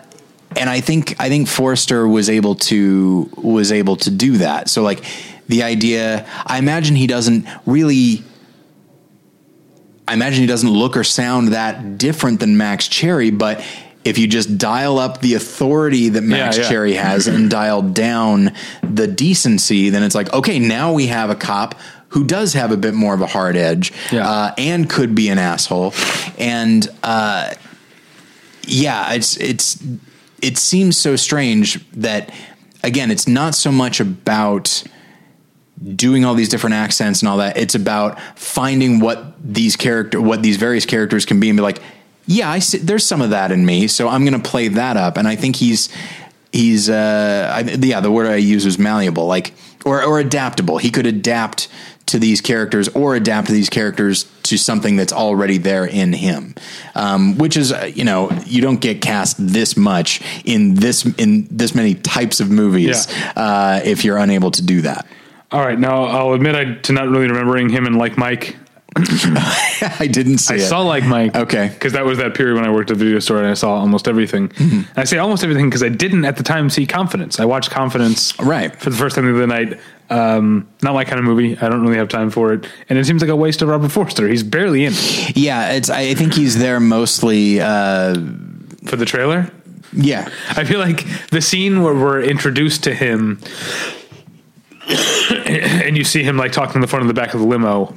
and 0.58 0.70
I 0.70 0.80
think 0.80 1.20
I 1.20 1.30
think 1.30 1.48
Forster 1.48 2.08
was 2.08 2.30
able 2.30 2.56
to 2.56 3.30
was 3.36 3.72
able 3.72 3.98
to 3.98 4.10
do 4.10 4.38
that. 4.38 4.70
So 4.70 4.84
like 4.84 5.04
the 5.48 5.64
idea 5.64 6.26
I 6.46 6.58
imagine 6.58 6.96
he 6.96 7.08
doesn't 7.08 7.46
really 7.66 8.24
I 10.08 10.14
imagine 10.14 10.42
he 10.42 10.48
doesn't 10.48 10.70
look 10.70 10.96
or 10.98 11.04
sound 11.04 11.50
that 11.50 11.98
different 11.98 12.40
than 12.40 12.58
Max 12.58 12.88
Cherry, 12.88 13.32
but 13.32 13.66
if 14.04 14.20
you 14.20 14.28
just 14.28 14.60
dial 14.60 15.00
up 15.00 15.20
the 15.22 15.34
authority 15.34 16.10
that 16.10 16.22
Max 16.22 16.58
Yeah, 16.58 16.64
yeah. 16.64 16.70
Cherry 16.70 16.94
has 16.94 17.26
and 17.28 17.50
dial 17.60 17.82
down 17.82 18.52
the 18.84 19.08
decency, 19.08 19.90
then 19.90 20.04
it's 20.04 20.14
like, 20.14 20.32
okay, 20.32 20.60
now 20.60 20.94
we 20.94 21.08
have 21.08 21.32
a 21.32 21.36
cop 21.36 21.74
who 22.10 22.24
does 22.24 22.54
have 22.54 22.72
a 22.72 22.78
bit 22.78 22.94
more 22.94 23.16
of 23.16 23.22
a 23.22 23.26
hard 23.26 23.58
edge 23.58 23.92
Yeah. 24.12 24.30
uh, 24.30 24.54
and 24.60 24.88
could 24.88 25.16
be 25.16 25.30
an 25.30 25.40
asshole. 25.40 25.94
And 26.38 26.88
uh, 27.02 27.56
yeah, 28.68 29.14
it's 29.14 29.38
it's 29.38 29.84
it 30.40 30.58
seems 30.60 30.98
so 30.98 31.16
strange 31.16 31.84
that 31.94 32.32
again, 32.84 33.10
it's 33.10 33.28
not 33.28 33.56
so 33.56 33.72
much 33.72 34.00
about 34.00 34.84
doing 35.96 36.24
all 36.26 36.36
these 36.36 36.50
different 36.50 36.76
accents 36.76 37.22
and 37.22 37.30
all 37.30 37.38
that. 37.38 37.58
It's 37.58 37.76
about 37.76 38.20
finding 38.38 39.00
what 39.00 39.34
these 39.44 39.76
character, 39.76 40.22
what 40.22 40.42
these 40.42 40.58
various 40.58 40.86
characters 40.86 41.26
can 41.26 41.40
be, 41.40 41.50
and 41.50 41.58
be 41.58 41.62
like, 41.64 41.80
yeah, 42.28 42.50
I 42.50 42.60
see, 42.60 42.78
there's 42.80 43.06
some 43.06 43.22
of 43.22 43.32
that 43.32 43.52
in 43.52 43.66
me, 43.66 43.88
so 43.88 44.08
I'm 44.08 44.26
going 44.26 44.42
to 44.42 44.50
play 44.50 44.68
that 44.70 44.98
up. 44.98 45.18
And 45.18 45.28
I 45.28 45.36
think 45.36 45.56
he's 45.58 45.90
he's 46.52 46.90
uh, 46.90 47.52
I, 47.56 47.60
yeah, 47.62 48.00
the 48.00 48.12
word 48.12 48.28
I 48.28 48.38
use 48.38 48.66
was 48.66 48.80
malleable, 48.80 49.28
like 49.28 49.54
or 49.86 50.04
or 50.04 50.20
adaptable. 50.20 50.78
He 50.78 50.90
could 50.90 51.06
adapt 51.06 51.68
to 52.08 52.20
these 52.20 52.40
characters 52.40 52.88
or 52.90 53.16
adapt 53.16 53.48
to 53.48 53.54
these 53.54 53.70
characters 53.70 54.26
to 54.44 54.58
something 54.58 54.96
that's 54.96 55.12
already 55.14 55.58
there 55.58 55.86
in 55.86 56.14
him, 56.14 56.54
um, 56.96 57.38
which 57.38 57.58
is 57.58 57.72
uh, 57.72 57.92
you 57.94 58.04
know 58.06 58.32
you 58.46 58.62
don't 58.62 58.80
get 58.82 59.02
cast 59.02 59.36
this 59.40 59.76
much 59.78 60.22
in 60.46 60.76
this 60.76 61.06
in 61.18 61.48
this 61.52 61.76
many 61.76 61.94
types 61.96 62.40
of 62.40 62.50
movies 62.50 63.08
Yeah. 63.10 63.34
uh, 63.36 63.82
if 63.84 64.04
you're 64.06 64.18
unable 64.18 64.50
to 64.52 64.62
do 64.64 64.82
that. 64.82 65.06
All 65.52 65.62
right, 65.62 65.78
now 65.80 66.04
I'll 66.06 66.34
admit 66.34 66.56
I 66.56 66.76
to 66.76 66.94
not 66.94 67.08
really 67.08 67.28
remembering 67.28 67.70
him 67.70 67.86
and 67.86 67.98
Like 67.98 68.18
Mike. 68.18 68.58
I 68.98 70.08
didn't 70.10 70.38
see 70.38 70.54
I 70.54 70.58
it. 70.58 70.62
saw 70.62 70.82
Like 70.82 71.04
Mike. 71.06 71.36
Okay. 71.36 71.68
Because 71.74 71.94
that 71.94 72.06
was 72.06 72.18
that 72.18 72.34
period 72.34 72.56
when 72.56 72.64
I 72.66 72.72
worked 72.72 72.92
at 72.92 72.98
the 72.98 73.04
video 73.04 73.20
store 73.20 73.40
and 73.40 73.48
I 73.48 73.54
saw 73.54 73.74
almost 73.76 74.08
everything. 74.08 74.50
Mm-hmm. 74.50 75.00
I 75.00 75.04
say 75.04 75.18
almost 75.18 75.44
everything 75.44 75.70
because 75.70 75.84
I 75.84 75.90
didn't 75.90 76.24
at 76.26 76.38
the 76.38 76.44
time 76.44 76.70
see 76.70 76.86
Confidence. 76.86 77.40
I 77.40 77.46
watched 77.46 77.72
Confidence 77.72 78.38
Right. 78.40 78.74
for 78.76 78.90
the 78.90 78.96
first 78.96 79.16
time 79.18 79.28
of 79.28 79.36
the 79.36 79.44
other 79.44 79.48
night. 79.48 79.80
Um, 80.10 80.68
not 80.82 80.94
my 80.94 81.04
kind 81.04 81.20
of 81.20 81.26
movie. 81.26 81.58
I 81.58 81.68
don't 81.68 81.82
really 81.82 81.98
have 81.98 82.08
time 82.08 82.30
for 82.30 82.54
it. 82.54 82.68
And 82.90 82.98
it 82.98 83.06
seems 83.06 83.22
like 83.22 83.30
a 83.30 83.36
waste 83.36 83.62
of 83.62 83.68
Robert 83.68 83.92
Forster. 83.92 84.28
He's 84.30 84.44
barely 84.44 84.86
in 84.86 84.94
it. 84.96 85.36
Yeah, 85.36 85.74
it's. 85.74 85.90
I 85.90 86.14
think 86.14 86.34
he's 86.34 86.58
there 86.58 86.80
mostly. 86.80 87.60
Uh, 87.60 88.14
for 88.86 88.96
the 88.98 89.06
trailer. 89.06 89.52
yeah, 89.94 90.30
I 90.52 90.64
feel 90.64 90.80
like 90.80 91.06
the 91.32 91.42
scene 91.42 91.82
where 91.82 91.96
we're 91.96 92.22
introduced 92.22 92.84
to 92.84 92.94
him 92.94 93.42
and 95.46 95.98
you 95.98 96.04
see 96.04 96.24
him 96.24 96.38
like 96.38 96.52
talking 96.52 96.76
in 96.76 96.82
the 96.82 96.88
front 96.88 97.02
and 97.02 97.10
the 97.10 97.14
back 97.14 97.34
of 97.34 97.40
the 97.40 97.46
limo. 97.46 97.94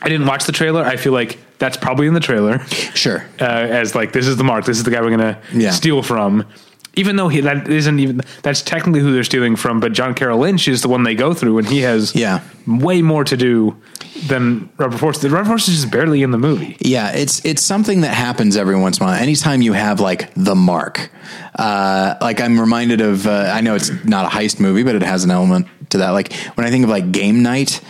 I 0.00 0.08
didn't 0.08 0.26
watch 0.26 0.44
the 0.46 0.52
trailer. 0.52 0.82
I 0.84 0.96
feel 0.96 1.12
like 1.12 1.38
that's 1.58 1.76
probably 1.76 2.06
in 2.08 2.14
the 2.14 2.20
trailer 2.20 2.58
sure. 2.94 3.24
uh, 3.40 3.44
as 3.44 3.94
like 3.94 4.12
this 4.12 4.26
is 4.26 4.36
the 4.36 4.44
mark. 4.44 4.64
This 4.64 4.78
is 4.78 4.84
the 4.84 4.90
guy 4.90 5.00
we're 5.00 5.10
gonna 5.10 5.40
Yeah. 5.52 5.70
steal 5.70 6.02
from. 6.02 6.44
Even 6.94 7.16
though 7.16 7.28
he 7.28 7.40
that 7.40 7.68
isn't 7.68 7.98
even 8.00 8.20
that's 8.42 8.60
technically 8.60 9.00
who 9.00 9.12
they're 9.14 9.24
stealing 9.24 9.56
from, 9.56 9.80
but 9.80 9.92
John 9.92 10.12
Carroll 10.14 10.40
Lynch 10.40 10.68
is 10.68 10.82
the 10.82 10.88
one 10.88 11.04
they 11.04 11.14
go 11.14 11.32
through, 11.32 11.56
and 11.58 11.66
he 11.66 11.80
has 11.80 12.14
Yeah. 12.14 12.40
way 12.66 13.00
more 13.00 13.24
to 13.24 13.36
do 13.36 13.76
than 14.28 14.68
rubber 14.76 14.90
Robert 14.96 14.98
Forster. 14.98 15.28
Robert 15.30 15.48
Forster's 15.48 15.76
just 15.80 15.90
barely 15.90 16.22
in 16.22 16.32
the 16.32 16.38
movie. 16.38 16.76
Yeah, 16.80 17.10
it's 17.12 17.42
it's 17.46 17.62
something 17.62 18.02
that 18.02 18.12
happens 18.14 18.56
every 18.58 18.76
once 18.76 18.98
in 18.98 19.04
a 19.04 19.06
while. 19.06 19.18
Anytime 19.22 19.62
you 19.62 19.72
have 19.72 20.00
like 20.00 20.32
the 20.34 20.54
mark, 20.54 21.10
uh, 21.58 22.14
like 22.20 22.40
I'm 22.42 22.60
reminded 22.60 23.00
of. 23.00 23.26
Uh, 23.26 23.50
I 23.54 23.62
know 23.62 23.74
it's 23.74 23.90
not 24.04 24.26
a 24.26 24.28
heist 24.36 24.60
movie, 24.60 24.82
but 24.82 24.94
it 24.94 25.02
has 25.02 25.24
an 25.24 25.30
element 25.30 25.66
to 25.90 25.98
that. 25.98 26.10
Like 26.10 26.32
when 26.56 26.66
I 26.66 26.70
think 26.70 26.84
of 26.84 26.90
like 26.90 27.10
Game 27.10 27.42
Night 27.42 27.80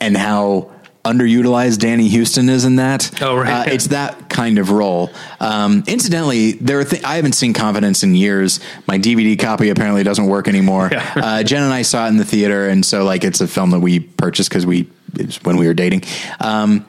and 0.00 0.16
how 0.16 0.70
underutilized 1.12 1.78
Danny 1.78 2.08
Huston 2.08 2.48
is 2.48 2.64
in 2.64 2.76
that. 2.76 3.22
Oh, 3.22 3.36
right. 3.36 3.68
Uh, 3.68 3.70
it's 3.72 3.88
that 3.88 4.28
kind 4.28 4.58
of 4.58 4.70
role. 4.70 5.10
Um, 5.40 5.82
incidentally, 5.86 6.52
there 6.52 6.78
are 6.80 6.84
th- 6.84 7.02
I 7.04 7.16
haven't 7.16 7.32
seen 7.32 7.52
Confidence 7.54 8.02
in 8.02 8.14
years. 8.14 8.60
My 8.86 8.98
DVD 8.98 9.38
copy 9.38 9.70
apparently 9.70 10.02
doesn't 10.02 10.26
work 10.26 10.48
anymore. 10.48 10.90
Yeah. 10.98 11.12
uh, 11.16 11.42
Jen 11.42 11.62
and 11.62 11.72
I 11.72 11.82
saw 11.82 12.06
it 12.06 12.08
in 12.08 12.16
the 12.16 12.24
theater, 12.24 12.68
and 12.68 12.84
so 12.84 13.04
like 13.04 13.22
it's 13.24 13.40
a 13.40 13.46
film 13.46 13.70
that 13.70 13.80
we 13.80 14.00
purchased 14.00 14.48
because 14.50 14.66
we 14.66 14.88
it's 15.14 15.42
when 15.44 15.56
we 15.56 15.66
were 15.66 15.74
dating. 15.74 16.02
Um, 16.40 16.86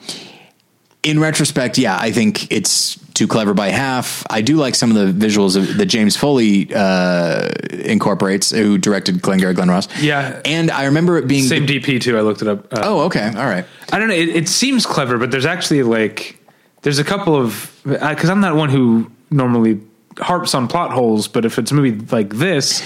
in 1.03 1.19
retrospect, 1.19 1.77
yeah, 1.77 1.97
I 1.99 2.11
think 2.11 2.51
it's 2.51 2.97
too 3.19 3.27
clever 3.27 3.53
by 3.53 3.67
half. 3.67 4.25
I 4.29 4.41
do 4.41 4.55
like 4.55 4.75
some 4.75 4.95
of 4.95 4.95
the 4.95 5.27
visuals 5.27 5.57
of, 5.57 5.75
that 5.77 5.87
James 5.87 6.15
Foley 6.15 6.69
uh, 6.73 7.49
incorporates, 7.71 8.49
who 8.49 8.77
directed 8.77 9.21
Glengarry 9.21 9.53
Glen 9.53 9.69
Ross. 9.69 9.89
Yeah. 10.01 10.39
and 10.45 10.71
I 10.71 10.85
remember 10.85 11.17
it 11.17 11.27
being 11.27 11.43
Same 11.43 11.67
DP 11.67 12.01
too. 12.01 12.17
I 12.17 12.21
looked 12.21 12.41
it 12.41 12.47
up. 12.47 12.73
Uh, 12.73 12.79
Oh, 12.83 12.99
okay, 13.01 13.27
all 13.27 13.45
right. 13.45 13.65
I 13.91 13.99
don't 13.99 14.07
know. 14.07 14.13
It, 14.15 14.29
it 14.29 14.47
seems 14.47 14.85
clever, 14.85 15.17
but 15.17 15.31
there's 15.31 15.45
actually 15.45 15.83
like 15.83 16.39
there's 16.81 16.97
a 16.97 17.03
couple 17.03 17.35
of 17.35 17.77
because 17.83 18.29
I'm 18.29 18.39
not 18.39 18.55
one 18.55 18.69
who 18.69 19.11
normally 19.29 19.81
harps 20.17 20.55
on 20.55 20.69
plot 20.69 20.91
holes, 20.91 21.27
but 21.27 21.43
if 21.43 21.59
it's 21.59 21.71
a 21.71 21.73
movie 21.73 22.05
like 22.09 22.33
this, 22.33 22.81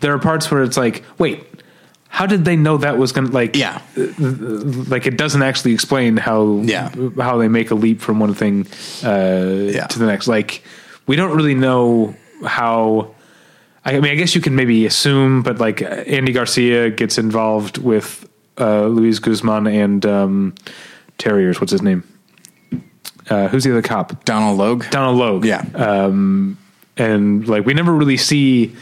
there 0.00 0.14
are 0.14 0.18
parts 0.18 0.50
where 0.50 0.62
it's 0.62 0.78
like, 0.78 1.04
wait, 1.18 1.44
how 2.14 2.26
did 2.26 2.44
they 2.44 2.54
know 2.56 2.76
that 2.78 2.96
was 2.96 3.10
going 3.12 3.26
to 3.26 3.32
like? 3.32 3.56
Yeah. 3.56 3.80
like 4.94 5.06
it 5.06 5.16
doesn't 5.18 5.42
actually 5.42 5.72
explain 5.74 6.16
how 6.16 6.60
Yeah. 6.64 6.90
how 7.20 7.38
they 7.38 7.48
make 7.48 7.70
a 7.72 7.74
leap 7.74 8.00
from 8.00 8.20
one 8.20 8.34
thing 8.34 8.66
uh, 9.02 9.72
Yeah. 9.74 9.86
to 9.88 9.98
the 9.98 10.06
next. 10.06 10.28
Like 10.28 10.62
we 11.08 11.16
don't 11.16 11.34
really 11.36 11.54
know 11.56 12.14
how. 12.46 13.10
I 13.84 14.00
mean, 14.00 14.12
I 14.12 14.14
guess 14.14 14.34
you 14.34 14.40
can 14.40 14.54
maybe 14.54 14.86
assume, 14.86 15.42
but 15.42 15.58
like 15.58 15.82
Andy 15.82 16.32
Garcia 16.32 16.90
gets 16.90 17.18
involved 17.18 17.78
with 17.78 18.26
uh, 18.58 18.86
Luis 18.86 19.18
Guzman 19.18 19.66
and 19.66 20.06
um, 20.06 20.54
Terriers. 21.18 21.60
What's 21.60 21.72
his 21.72 21.82
name? 21.82 22.02
Uh, 23.28 23.48
who's 23.48 23.64
the 23.64 23.70
other 23.72 23.82
cop? 23.82 24.24
Donal 24.24 24.54
Logue. 24.54 24.84
Donal 24.90 25.14
Logue. 25.14 25.44
Yeah. 25.44 25.62
And 26.96 27.46
like 27.48 27.66
we 27.66 27.74
never 27.74 27.92
really 27.92 28.16
see 28.16 28.74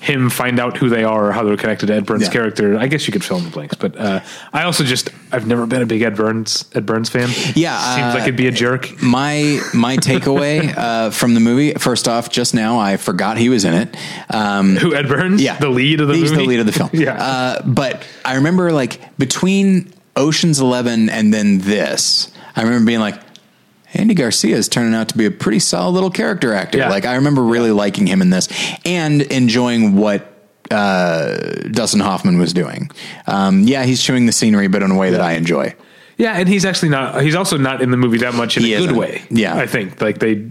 him 0.00 0.30
find 0.30 0.60
out 0.60 0.76
who 0.76 0.88
they 0.88 1.02
are 1.02 1.28
or 1.28 1.32
how 1.32 1.42
they're 1.42 1.56
connected 1.56 1.86
to 1.86 1.94
Ed 1.94 2.06
Burns' 2.06 2.22
Yeah. 2.22 2.30
character. 2.30 2.78
I 2.78 2.86
guess 2.86 3.06
you 3.08 3.12
could 3.12 3.24
fill 3.24 3.38
in 3.38 3.44
the 3.44 3.50
blanks, 3.50 3.74
but 3.74 3.96
uh, 3.96 4.20
I 4.52 4.62
also 4.62 4.84
just 4.84 5.10
I've 5.32 5.46
never 5.48 5.66
been 5.66 5.82
a 5.82 5.86
big 5.86 6.02
Ed 6.02 6.14
Burns 6.16 6.64
Ed 6.74 6.86
Burns 6.86 7.08
fan. 7.10 7.28
Yeah, 7.56 7.76
seems 7.96 8.06
uh, 8.06 8.18
like 8.18 8.22
it'd 8.22 8.36
be 8.36 8.46
a 8.46 8.52
jerk. 8.52 9.02
my 9.02 9.60
my 9.74 9.96
takeaway 9.96 10.72
uh, 10.76 11.10
from 11.10 11.34
the 11.34 11.40
movie. 11.40 11.72
First 11.74 12.06
off, 12.06 12.30
just 12.30 12.54
now 12.54 12.78
I 12.78 12.96
forgot 12.96 13.36
he 13.36 13.48
was 13.48 13.64
in 13.64 13.74
it. 13.74 13.96
Um, 14.30 14.76
Who 14.76 14.94
Ed 14.94 15.08
Burns? 15.08 15.42
yeah, 15.42 15.58
the 15.58 15.68
lead 15.68 16.00
of 16.00 16.06
the 16.08 16.14
movie? 16.14 16.22
he's 16.22 16.30
movie. 16.32 16.44
the 16.44 16.48
lead 16.48 16.60
of 16.60 16.66
the 16.66 16.72
film. 16.72 16.90
yeah, 16.94 17.14
uh, 17.22 17.62
but 17.66 18.06
I 18.24 18.36
remember 18.36 18.72
like 18.72 19.16
between 19.18 19.92
Ocean's 20.14 20.60
Eleven 20.60 21.10
and 21.10 21.34
then 21.34 21.58
this, 21.58 22.30
I 22.54 22.62
remember 22.62 22.86
being 22.86 23.00
like. 23.00 23.20
Andy 23.96 24.14
Garcia 24.14 24.56
is 24.56 24.68
turning 24.68 24.94
out 24.94 25.08
to 25.08 25.16
be 25.18 25.24
a 25.26 25.30
pretty 25.30 25.58
solid 25.58 25.92
little 25.92 26.10
character 26.10 26.52
actor. 26.52 26.78
Yeah. 26.78 26.90
Like 26.90 27.04
I 27.06 27.16
remember 27.16 27.42
really 27.42 27.70
liking 27.72 28.06
him 28.06 28.20
in 28.22 28.30
this 28.30 28.48
and 28.84 29.22
enjoying 29.22 29.96
what 29.96 30.32
uh, 30.70 31.36
Dustin 31.70 32.00
Hoffman 32.00 32.38
was 32.38 32.52
doing. 32.52 32.90
Um, 33.26 33.62
yeah, 33.62 33.84
he's 33.84 34.02
chewing 34.02 34.26
the 34.26 34.32
scenery, 34.32 34.68
but 34.68 34.82
in 34.82 34.90
a 34.90 34.96
way 34.96 35.10
that 35.10 35.20
I 35.20 35.32
enjoy. 35.32 35.74
yeah, 36.18 36.36
and 36.38 36.48
he's 36.48 36.64
actually 36.64 36.88
not. 36.90 37.22
He's 37.22 37.34
also 37.34 37.56
not 37.56 37.82
in 37.82 37.90
the 37.90 37.96
movie 37.96 38.18
that 38.18 38.34
much 38.34 38.56
in 38.56 38.64
He 38.64 38.74
a 38.74 38.78
good 38.78 38.84
isn't. 38.90 38.96
way. 38.96 39.22
Yeah. 39.30 39.56
I 39.56 39.66
think 39.66 40.00
like 40.00 40.18
they 40.18 40.48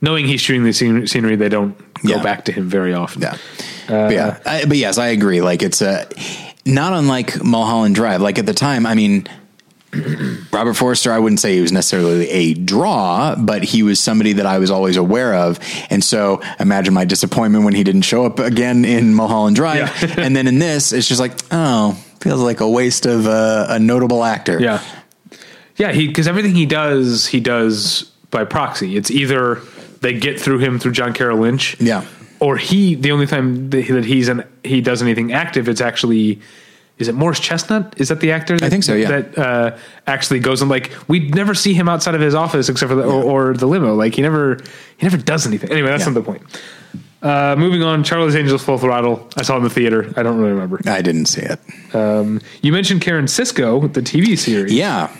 knowing 0.00 0.26
he's 0.26 0.40
shooting 0.40 0.64
the 0.64 0.72
scenery, 0.72 1.36
they 1.36 1.48
don't 1.50 1.76
go 2.02 2.16
Yeah. 2.16 2.22
back 2.22 2.44
to 2.46 2.52
him 2.52 2.68
very 2.68 2.94
often. 2.94 3.22
Yeah, 3.22 3.36
but 3.88 4.12
yeah, 4.12 4.38
I, 4.46 4.64
but 4.64 4.76
yes, 4.78 4.96
I 4.98 5.08
agree. 5.08 5.42
Like 5.42 5.62
it's 5.62 5.82
a 5.82 6.08
not 6.64 6.92
unlike 6.94 7.42
Mulholland 7.44 7.94
Drive. 7.94 8.20
Like 8.22 8.38
at 8.38 8.46
the 8.46 8.54
time, 8.54 8.86
I 8.86 8.94
mean, 8.94 9.26
Robert 10.52 10.74
Forster, 10.74 11.12
I 11.12 11.18
wouldn't 11.18 11.40
say 11.40 11.54
he 11.54 11.60
was 11.60 11.72
necessarily 11.72 12.28
a 12.30 12.54
draw, 12.54 13.34
but 13.36 13.64
he 13.64 13.82
was 13.82 13.98
somebody 13.98 14.34
that 14.34 14.46
I 14.46 14.58
was 14.58 14.70
always 14.70 14.96
aware 14.96 15.34
of. 15.34 15.58
And 15.90 16.02
so 16.04 16.40
imagine 16.60 16.94
my 16.94 17.04
disappointment 17.04 17.64
when 17.64 17.74
he 17.74 17.82
didn't 17.82 18.02
show 18.02 18.24
up 18.24 18.38
again 18.38 18.84
in 18.84 19.14
Mulholland 19.14 19.56
Drive. 19.56 19.78
Yeah. 20.02 20.14
and 20.24 20.36
then 20.36 20.46
in 20.46 20.58
this, 20.58 20.92
it's 20.92 21.08
just 21.08 21.20
like, 21.20 21.32
oh, 21.50 21.92
feels 22.20 22.40
like 22.40 22.60
a 22.60 22.68
waste 22.68 23.06
of 23.06 23.26
uh, 23.26 23.66
a 23.68 23.78
notable 23.78 24.22
actor. 24.22 24.60
Yeah, 24.60 24.82
yeah. 25.76 25.92
He 25.92 26.06
because 26.06 26.28
everything 26.28 26.54
he 26.54 26.66
does, 26.66 27.26
he 27.26 27.40
does 27.40 28.04
by 28.30 28.44
proxy. 28.44 28.96
It's 28.96 29.10
either 29.10 29.56
they 30.02 30.12
get 30.14 30.40
through 30.40 30.58
him 30.58 30.78
through 30.78 30.92
John 30.92 31.12
Carroll 31.14 31.38
Lynch, 31.38 31.76
Yeah. 31.80 32.06
or 32.38 32.56
he. 32.56 32.94
The 32.94 33.10
only 33.10 33.26
time 33.26 33.70
that 33.70 33.88
that 33.88 34.04
he's 34.04 34.28
an 34.28 34.44
he 34.62 34.80
does 34.80 35.02
anything 35.02 35.32
active, 35.32 35.68
it's 35.68 35.80
actually 35.80 36.40
is 37.00 37.08
it 37.08 37.14
Morris 37.14 37.40
Chestnut? 37.40 37.94
Is 37.96 38.08
that 38.10 38.20
the 38.20 38.30
actor? 38.32 38.56
That, 38.58 38.66
I 38.66 38.70
think 38.70 38.84
so, 38.84 38.94
yeah. 38.94 39.20
That 39.20 39.38
uh, 39.38 39.76
actually 40.06 40.38
goes 40.40 40.60
and 40.62 40.70
like 40.70 40.92
we 41.08 41.28
never 41.30 41.54
see 41.54 41.74
him 41.74 41.88
outside 41.88 42.14
of 42.14 42.20
his 42.20 42.34
office 42.34 42.68
except 42.68 42.88
for 42.90 42.94
the, 42.94 43.02
or, 43.04 43.50
or 43.50 43.54
the 43.54 43.66
limo. 43.66 43.94
Like 43.94 44.14
he 44.14 44.22
never 44.22 44.58
he 44.98 45.06
never 45.06 45.16
does 45.16 45.46
anything. 45.46 45.70
Anyway, 45.72 45.88
that's 45.88 46.02
Yeah. 46.06 46.10
not 46.12 46.14
the 46.14 46.22
point. 46.22 46.42
Uh, 47.22 47.54
moving 47.58 47.82
on, 47.82 48.02
Charlie's 48.02 48.34
Angels 48.34 48.62
Full 48.64 48.78
Throttle. 48.78 49.28
I 49.36 49.42
saw 49.42 49.54
it 49.54 49.58
in 49.58 49.64
the 49.64 49.70
theater. 49.70 50.10
I 50.16 50.22
don't 50.22 50.38
really 50.38 50.52
remember. 50.52 50.80
I 50.86 51.02
didn't 51.02 51.26
see 51.26 51.42
it. 51.42 51.58
You 52.62 52.72
mentioned 52.72 53.02
Karen 53.02 53.26
Sisco, 53.26 53.92
the 53.92 54.00
TV 54.00 54.38
series, 54.38 54.72
Yeah. 54.72 55.10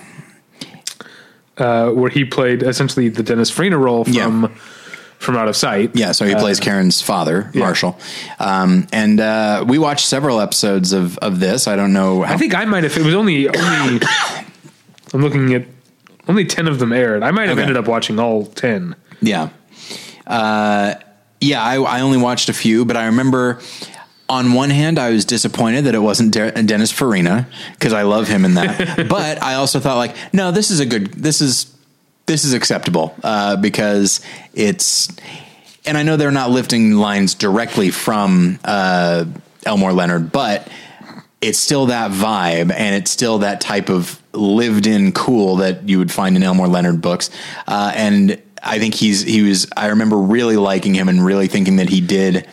uh, 1.58 1.90
where 1.90 2.10
he 2.10 2.24
played 2.24 2.62
essentially 2.62 3.08
the 3.08 3.22
Dennis 3.22 3.50
Farina 3.50 3.76
role 3.78 4.04
from 4.04 4.14
Yeah. 4.14 4.48
From 5.20 5.36
Out 5.36 5.48
of 5.48 5.54
Sight. 5.54 5.94
Yeah, 5.94 6.12
so 6.12 6.24
he 6.24 6.34
plays 6.34 6.58
Karen's 6.58 7.02
father, 7.02 7.50
yeah. 7.52 7.60
Marshall. 7.60 7.98
Um, 8.38 8.88
and 8.90 9.20
uh, 9.20 9.64
we 9.68 9.78
watched 9.78 10.06
several 10.06 10.40
episodes 10.40 10.92
of, 10.92 11.18
of 11.18 11.38
this. 11.40 11.68
I 11.68 11.76
don't 11.76 11.92
know 11.92 12.22
how 12.22 12.34
I 12.34 12.36
think 12.38 12.54
I 12.54 12.64
might 12.64 12.84
have. 12.84 12.96
It 12.96 13.04
was 13.04 13.14
only 13.14 13.46
only. 13.46 14.00
I'm 15.12 15.22
looking 15.22 15.54
at 15.54 15.66
only 16.26 16.46
ten 16.46 16.66
of 16.66 16.78
them 16.78 16.92
aired. 16.92 17.22
I 17.22 17.30
might 17.32 17.48
have 17.48 17.58
Okay. 17.58 17.62
ended 17.62 17.76
up 17.76 17.86
watching 17.86 18.18
all 18.18 18.46
ten. 18.46 18.96
Yeah. 19.20 19.50
Uh, 20.26 20.94
yeah, 21.40 21.62
I, 21.62 21.76
I 21.76 22.00
only 22.00 22.18
watched 22.18 22.48
a 22.48 22.52
few, 22.52 22.84
but 22.84 22.96
I 22.96 23.06
remember 23.06 23.60
on 24.28 24.52
one 24.52 24.70
hand, 24.70 24.98
I 24.98 25.10
was 25.10 25.24
disappointed 25.24 25.82
that 25.84 25.94
it 25.94 25.98
wasn't 25.98 26.32
De- 26.32 26.62
Dennis 26.62 26.92
Farina 26.92 27.48
because 27.72 27.92
I 27.92 28.02
love 28.02 28.28
him 28.28 28.44
in 28.44 28.54
that. 28.54 29.08
but 29.08 29.42
I 29.42 29.54
also 29.54 29.80
thought 29.80 29.96
like, 29.96 30.14
no, 30.32 30.52
this 30.52 30.70
is 30.70 30.78
a 30.80 30.86
good, 30.86 31.12
this 31.14 31.40
is, 31.40 31.74
this 32.30 32.44
is 32.44 32.54
acceptable 32.54 33.12
uh, 33.24 33.56
because 33.56 34.20
it's, 34.54 35.08
and 35.84 35.98
I 35.98 36.04
know 36.04 36.16
they're 36.16 36.30
not 36.30 36.50
lifting 36.50 36.92
lines 36.92 37.34
directly 37.34 37.90
from 37.90 38.60
uh, 38.62 39.24
Elmore 39.66 39.92
Leonard, 39.92 40.30
but 40.30 40.68
it's 41.40 41.58
still 41.58 41.86
that 41.86 42.12
vibe 42.12 42.72
and 42.72 42.94
it's 42.94 43.10
still 43.10 43.38
that 43.38 43.60
type 43.60 43.88
of 43.88 44.22
lived 44.32 44.86
in 44.86 45.10
cool 45.10 45.56
that 45.56 45.88
you 45.88 45.98
would 45.98 46.12
find 46.12 46.36
in 46.36 46.44
Elmore 46.44 46.68
Leonard 46.68 47.02
books. 47.02 47.30
Uh, 47.66 47.92
and 47.96 48.40
I 48.62 48.78
think 48.78 48.94
he's, 48.94 49.22
he 49.22 49.42
was, 49.42 49.66
I 49.76 49.88
remember 49.88 50.16
really 50.16 50.56
liking 50.56 50.94
him 50.94 51.08
and 51.08 51.24
really 51.24 51.48
thinking 51.48 51.76
that 51.76 51.88
he 51.88 52.00
did, 52.00 52.46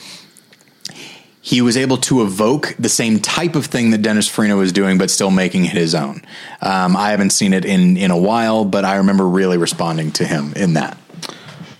he 1.47 1.61
was 1.61 1.77
able 1.77 1.95
to 1.95 2.21
evoke 2.23 2.75
the 2.77 2.89
same 2.89 3.19
type 3.21 3.55
of 3.55 3.67
thing 3.67 3.91
that 3.91 4.01
Dennis 4.01 4.27
Farina 4.27 4.57
was 4.57 4.73
doing, 4.73 4.97
but 4.97 5.09
still 5.09 5.31
making 5.31 5.63
it 5.63 5.71
his 5.71 5.95
own. 5.95 6.21
Um, 6.61 6.97
I 6.97 7.11
haven't 7.11 7.29
seen 7.29 7.53
it 7.53 7.63
in, 7.63 7.95
in 7.95 8.11
a 8.11 8.17
while, 8.17 8.65
but 8.65 8.83
I 8.83 8.97
remember 8.97 9.25
really 9.25 9.57
responding 9.57 10.11
to 10.13 10.25
him 10.25 10.51
in 10.57 10.73
that. 10.73 10.97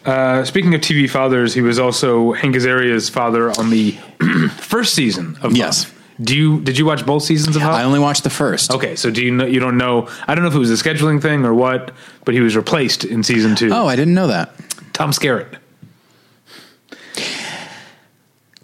Uh, 0.05 0.45
speaking 0.45 0.73
of 0.73 0.79
TV 0.79 1.09
fathers, 1.09 1.53
he 1.53 1.59
was 1.59 1.79
also 1.79 2.31
Hank 2.31 2.55
Azaria's 2.55 3.09
father 3.09 3.49
on 3.59 3.69
the 3.69 3.91
first 4.57 4.93
season 4.93 5.37
of 5.41 5.51
Yes. 5.57 5.83
Huff. 5.83 5.93
Do 6.21 6.35
you 6.35 6.61
did 6.61 6.77
you 6.79 6.85
watch 6.85 7.05
both 7.05 7.23
seasons 7.23 7.57
of 7.57 7.61
Huff? 7.61 7.73
I 7.73 7.83
only 7.83 7.99
watched 7.99 8.23
the 8.23 8.29
first. 8.31 8.71
okay, 8.71 8.95
so 8.95 9.11
do 9.11 9.21
you 9.23 9.31
know 9.31 9.45
you 9.45 9.59
don't 9.59 9.77
know? 9.77 10.07
I 10.27 10.33
don't 10.33 10.43
know 10.43 10.49
if 10.49 10.55
it 10.55 10.59
was 10.59 10.71
a 10.71 10.81
scheduling 10.83 11.21
thing 11.21 11.45
or 11.45 11.53
what, 11.53 11.91
but 12.25 12.33
he 12.33 12.39
was 12.39 12.55
replaced 12.55 13.03
in 13.03 13.21
season 13.21 13.55
two. 13.55 13.69
Oh, 13.71 13.85
I 13.85 13.95
didn't 13.95 14.15
know 14.15 14.27
that. 14.27 14.51
Tom 14.93 15.11
Skerritt. 15.11 15.57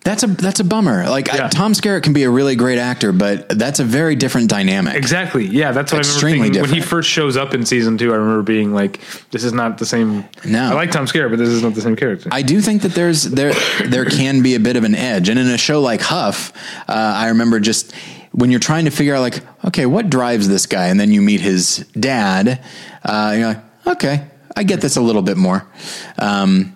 That's 0.04 0.24
a 0.24 0.28
that's 0.28 0.60
a 0.60 0.64
bummer. 0.66 1.08
Like 1.10 1.34
I- 1.34 1.48
Tom 1.48 1.72
Skerritt 1.74 2.04
can 2.04 2.12
be 2.14 2.24
a 2.24 2.30
really 2.30 2.56
great 2.56 2.78
actor, 2.78 3.14
but 3.14 3.48
that's 3.58 3.80
a 3.80 3.86
very 3.86 4.16
different 4.16 4.50
dynamic. 4.50 4.96
Exactly. 4.96 5.46
Yeah, 5.46 5.72
that's 5.72 5.94
what 5.94 6.00
Extremely 6.00 6.34
I 6.34 6.34
remember 6.50 6.54
thinking. 6.56 6.72
When 6.72 6.82
he 6.82 6.86
first 6.86 7.10
shows 7.10 7.38
up 7.38 7.54
in 7.54 7.66
season 7.66 7.98
two, 7.98 8.12
I 8.12 8.18
remember 8.18 8.44
being 8.44 8.74
like, 8.74 9.00
"This 9.32 9.44
is 9.46 9.54
not 9.54 9.78
the 9.78 9.86
same." 9.86 10.26
No. 10.46 10.72
I 10.72 10.74
like 10.74 10.92
Tom 10.92 11.06
Skerritt, 11.06 11.30
but 11.30 11.40
this 11.40 11.48
is 11.50 11.64
not 11.64 11.74
the 11.74 11.82
same 11.82 11.96
character. 11.96 12.28
I 12.32 12.42
do 12.42 12.60
think 12.60 12.82
that 12.82 12.94
there's 12.96 13.24
there 13.24 13.54
there 13.86 14.06
can 14.06 14.42
be 14.42 14.56
a 14.56 14.60
bit 14.60 14.76
of 14.76 14.84
an 14.84 14.94
edge, 14.96 15.30
and 15.30 15.40
in 15.40 15.48
a 15.48 15.58
show 15.58 15.80
like 15.82 16.02
Huff, 16.02 16.52
uh, 16.90 16.92
I 16.92 17.30
remember 17.30 17.62
just 17.62 17.94
when 18.34 18.52
you're 18.52 18.60
trying 18.60 18.86
to 18.86 18.92
figure 18.92 19.16
out 19.16 19.22
like, 19.22 19.42
okay, 19.66 19.86
what 19.86 20.10
drives 20.10 20.48
this 20.50 20.66
guy, 20.66 20.88
and 20.88 21.00
then 21.00 21.12
you 21.12 21.22
meet 21.22 21.40
his 21.40 21.78
dad, 21.98 22.62
uh, 23.06 23.34
you're 23.38 23.48
like, 23.48 23.62
okay, 23.88 24.28
I 24.58 24.64
get 24.64 24.82
this 24.82 24.98
a 24.98 25.02
little 25.02 25.22
bit 25.22 25.38
more. 25.38 25.66
Um, 26.18 26.76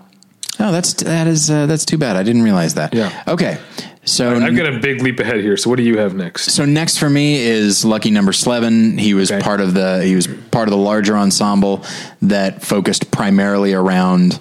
oh, 0.59 0.71
that's 0.71 0.93
that 0.93 1.27
is 1.27 1.49
uh, 1.49 1.65
that's 1.65 1.85
too 1.85 1.97
bad. 1.97 2.15
I 2.15 2.23
didn't 2.23 2.43
realize 2.43 2.75
that. 2.75 2.93
Yeah. 2.93 3.23
Okay. 3.27 3.57
So 4.05 4.33
I've 4.35 4.55
got 4.55 4.73
a 4.73 4.79
big 4.79 5.01
leap 5.01 5.19
ahead 5.19 5.41
here. 5.41 5.57
So 5.57 5.69
what 5.69 5.75
do 5.75 5.83
you 5.83 5.97
have 5.97 6.15
next? 6.15 6.51
So 6.51 6.63
next 6.63 6.97
for 6.97 7.09
me 7.09 7.39
is 7.39 7.83
Lucky 7.83 8.09
Number 8.09 8.31
Slevin. 8.31 8.97
He 8.97 9.13
was 9.13 9.29
Okay. 9.31 9.41
part 9.41 9.59
of 9.59 9.73
the 9.73 10.01
he 10.03 10.15
was 10.15 10.27
part 10.27 10.69
of 10.69 10.71
the 10.71 10.77
larger 10.77 11.17
ensemble 11.17 11.83
that 12.21 12.61
focused 12.63 13.11
primarily 13.11 13.73
around 13.73 14.39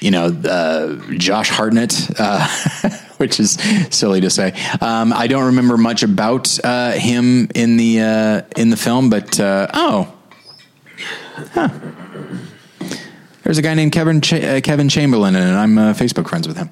you 0.00 0.10
know 0.10 0.28
uh, 0.28 0.96
Josh 1.18 1.50
Hartnett, 1.50 2.10
uh, 2.18 2.48
which 3.18 3.38
is 3.38 3.52
silly 3.90 4.22
to 4.22 4.30
say. 4.30 4.54
Um, 4.80 5.12
I 5.12 5.26
don't 5.26 5.44
remember 5.46 5.76
much 5.76 6.02
about 6.02 6.58
uh, 6.64 6.92
him 6.92 7.48
in 7.54 7.76
the 7.76 8.00
uh, 8.00 8.42
in 8.56 8.70
the 8.70 8.78
film, 8.78 9.10
but 9.10 9.38
uh, 9.38 9.66
oh. 9.74 10.12
Huh. 11.52 11.68
There's 13.44 13.58
a 13.58 13.62
guy 13.62 13.74
named 13.74 13.92
Kevin 13.92 14.20
Cha- 14.20 14.36
uh, 14.36 14.60
Kevin 14.60 14.88
Chamberlain, 14.88 15.34
and 15.34 15.56
I'm 15.56 15.78
uh, 15.78 15.92
Facebook 15.94 16.28
friends 16.28 16.46
with 16.46 16.56
him. 16.56 16.70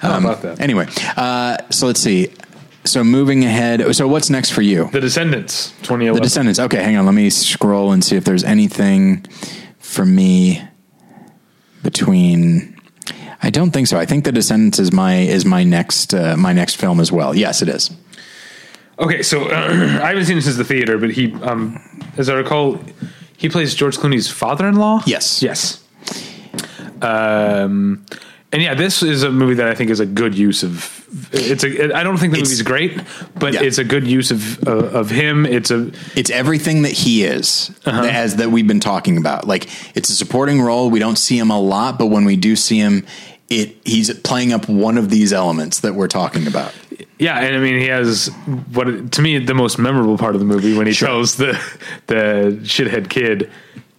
How 0.00 0.18
about 0.18 0.42
that? 0.42 0.60
Anyway, 0.60 0.86
uh, 1.16 1.58
so 1.70 1.86
let's 1.86 2.00
see. 2.00 2.32
So 2.84 3.04
moving 3.04 3.44
ahead. 3.44 3.94
So 3.94 4.08
what's 4.08 4.30
next 4.30 4.50
for 4.50 4.62
you? 4.62 4.88
The 4.90 5.00
Descendants, 5.00 5.70
2011. 5.82 6.14
The 6.14 6.20
Descendants. 6.20 6.58
Okay, 6.60 6.82
hang 6.82 6.96
on. 6.96 7.06
Let 7.06 7.14
me 7.14 7.30
scroll 7.30 7.92
and 7.92 8.04
see 8.04 8.16
if 8.16 8.24
there's 8.24 8.44
anything 8.44 9.24
for 9.78 10.04
me 10.04 10.62
between. 11.82 12.76
I 13.42 13.50
don't 13.50 13.72
think 13.72 13.88
so. 13.88 13.98
I 13.98 14.06
think 14.06 14.24
The 14.24 14.32
Descendants 14.32 14.78
is 14.78 14.92
my 14.92 15.16
is 15.16 15.44
my 15.44 15.64
next 15.64 16.14
uh, 16.14 16.36
my 16.36 16.52
next 16.52 16.76
film 16.76 17.00
as 17.00 17.10
well. 17.10 17.34
Yes, 17.34 17.62
it 17.62 17.68
is. 17.68 17.90
Okay, 18.98 19.22
so 19.22 19.50
I 19.50 20.08
haven't 20.08 20.26
seen 20.26 20.38
it 20.38 20.42
since 20.42 20.56
the 20.56 20.64
theater, 20.64 20.98
but 20.98 21.10
he, 21.10 21.32
um, 21.42 21.80
as 22.16 22.28
I 22.28 22.34
recall, 22.34 22.80
he 23.36 23.48
plays 23.48 23.74
George 23.74 23.96
Clooney's 23.96 24.28
father-in-law. 24.30 25.02
Yes. 25.06 25.42
yes. 25.42 25.81
Um, 27.02 28.04
and 28.52 28.60
yeah, 28.60 28.74
this 28.74 29.02
is 29.02 29.22
a 29.22 29.30
movie 29.30 29.54
that 29.54 29.68
I 29.68 29.74
think 29.74 29.90
is 29.90 30.00
a 30.00 30.04
good 30.06 30.36
use 30.36 30.62
of. 30.62 31.06
It's 31.32 31.64
a. 31.64 31.94
I 31.96 32.02
don't 32.02 32.18
think 32.18 32.32
the 32.32 32.38
It's- 32.40 32.50
movie's 32.50 32.62
great, 32.62 33.00
but 33.38 33.54
Yeah. 33.54 33.62
it's 33.62 33.78
a 33.78 33.84
good 33.84 34.06
use 34.06 34.30
of 34.30 34.66
uh, 34.68 34.70
of 35.00 35.10
him. 35.10 35.46
It's 35.46 35.70
a 35.70 35.90
It's 36.14 36.30
everything 36.30 36.82
that 36.82 36.92
he 36.92 37.24
is, 37.24 37.70
Uh-huh. 37.86 38.02
as 38.04 38.36
that 38.36 38.50
we've 38.50 38.66
been 38.66 38.80
talking 38.80 39.16
about. 39.16 39.48
Like 39.48 39.68
it's 39.94 40.10
a 40.10 40.14
supporting 40.14 40.60
role. 40.60 40.90
We 40.90 40.98
don't 40.98 41.16
see 41.18 41.38
him 41.38 41.50
a 41.50 41.58
lot, 41.60 41.98
but 41.98 42.06
when 42.06 42.24
we 42.26 42.36
do 42.36 42.54
see 42.54 42.78
him, 42.78 43.04
it 43.48 43.76
he's 43.84 44.12
playing 44.20 44.52
up 44.52 44.68
one 44.68 44.98
of 44.98 45.08
these 45.08 45.32
elements 45.32 45.80
that 45.80 45.94
we're 45.94 46.08
talking 46.08 46.46
about. 46.46 46.72
yeah, 47.18 47.38
and 47.40 47.56
I 47.56 47.58
mean 47.58 47.78
he 47.78 47.86
has 47.86 48.26
what 48.74 49.12
to 49.12 49.22
me 49.22 49.38
the 49.38 49.54
most 49.54 49.78
memorable 49.78 50.18
part 50.18 50.34
of 50.34 50.40
the 50.40 50.46
movie 50.46 50.76
when 50.76 50.86
he 50.86 50.92
Sure. 50.92 51.08
tells 51.08 51.36
the 51.36 51.58
the 52.06 52.58
shithead 52.64 53.08
kid, 53.08 53.50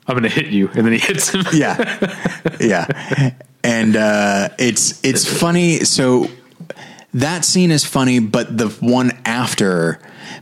"I'm 0.08 0.14
going 0.14 0.24
to 0.24 0.30
hit 0.30 0.48
you," 0.48 0.70
and 0.74 0.86
then 0.86 0.94
he 0.94 1.00
hits 1.00 1.30
him. 1.30 1.44
yeah. 1.54 1.78
Yeah. 2.60 3.34
And 3.64 3.96
uh 3.96 4.50
it's 4.60 5.04
it's 5.04 5.26
funny. 5.26 5.80
So 5.80 6.28
that 7.14 7.46
scene 7.46 7.72
is 7.72 7.86
funny 7.86 8.20
but 8.20 8.58
the 8.58 8.70
one 8.80 9.12
after 9.24 10.00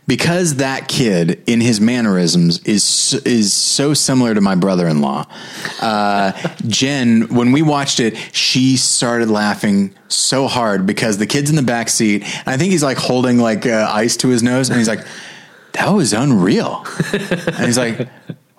because 0.08 0.56
that 0.56 0.88
kid 0.88 1.44
in 1.46 1.60
his 1.60 1.82
mannerisms 1.82 2.60
is 2.64 3.14
is 3.26 3.52
so 3.54 3.94
similar 3.94 4.34
to 4.34 4.40
my 4.40 4.56
brother-in-law 4.56 5.26
uh 5.82 6.32
jen 6.68 7.28
when 7.28 7.52
we 7.52 7.62
watched 7.62 8.00
it 8.00 8.16
she 8.32 8.78
started 8.78 9.30
laughing 9.30 9.94
so 10.08 10.48
hard 10.48 10.86
because 10.86 11.18
the 11.18 11.28
kid's 11.28 11.50
in 11.50 11.58
the 11.58 11.62
back 11.62 11.90
seat 11.90 12.24
and 12.24 12.48
i 12.48 12.56
think 12.56 12.72
he's 12.72 12.84
like 12.84 12.98
holding 12.98 13.38
like 13.38 13.66
uh, 13.66 13.90
ice 13.92 14.16
to 14.16 14.30
his 14.30 14.42
nose 14.42 14.70
and 14.70 14.78
he's 14.78 14.88
like 14.88 15.06
that 15.74 15.90
was 15.90 16.14
unreal. 16.14 16.86
And 17.14 17.66
he's 17.66 17.78
like, 17.78 18.10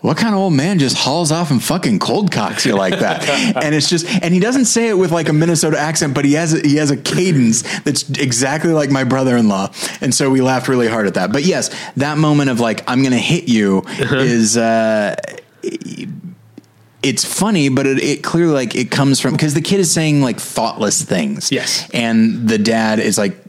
what 0.03 0.17
kind 0.17 0.35
of 0.35 0.41
old 0.41 0.53
man 0.53 0.79
just 0.79 0.97
hauls 0.97 1.33
off 1.33 1.51
and 1.51 1.63
fucking 1.63 1.99
cold 2.01 2.31
cocks 2.33 2.67
you 2.67 2.75
like 2.75 2.99
that? 2.99 3.27
and 3.65 3.75
it's 3.75 3.89
just, 3.89 4.07
and 4.23 4.35
he 4.35 4.41
doesn't 4.41 4.65
say 4.67 4.89
it 4.89 4.95
with 4.95 5.13
like 5.13 5.29
a 5.29 5.33
Minnesota 5.33 5.79
accent, 5.79 6.13
but 6.13 6.25
he 6.25 6.33
has, 6.35 6.53
a, 6.53 6.61
he 6.61 6.77
has 6.77 6.91
a 6.91 6.97
cadence 6.97 7.63
that's 7.81 8.11
exactly 8.11 8.73
like 8.73 8.91
my 8.91 9.05
brother-in-law. 9.05 9.71
And 10.01 10.13
so 10.15 10.29
we 10.29 10.41
laughed 10.41 10.69
really 10.69 10.89
hard 10.89 11.07
at 11.07 11.15
that. 11.15 11.33
But 11.33 11.45
yes, 11.45 11.71
that 11.97 12.19
moment 12.19 12.51
of 12.51 12.59
like, 12.61 12.83
I'm 12.89 13.01
going 13.03 13.13
to 13.13 13.19
hit 13.19 13.49
you 13.49 13.85
is, 13.89 14.57
uh, 14.57 15.15
it's 17.03 17.25
funny, 17.25 17.69
but 17.69 17.87
it, 17.87 17.99
it 18.03 18.23
clearly 18.23 18.53
like 18.53 18.75
it 18.77 18.91
comes 18.91 19.21
from 19.21 19.33
because 19.33 19.55
the 19.55 19.61
kid 19.61 19.81
is 19.81 19.91
saying 19.91 20.23
like 20.23 20.39
thoughtless 20.39 21.03
things. 21.03 21.51
Yes. 21.51 21.89
and 21.93 22.49
the 22.49 22.59
dad 22.59 23.01
is 23.01 23.19
like, 23.19 23.37
"I- 23.37 23.42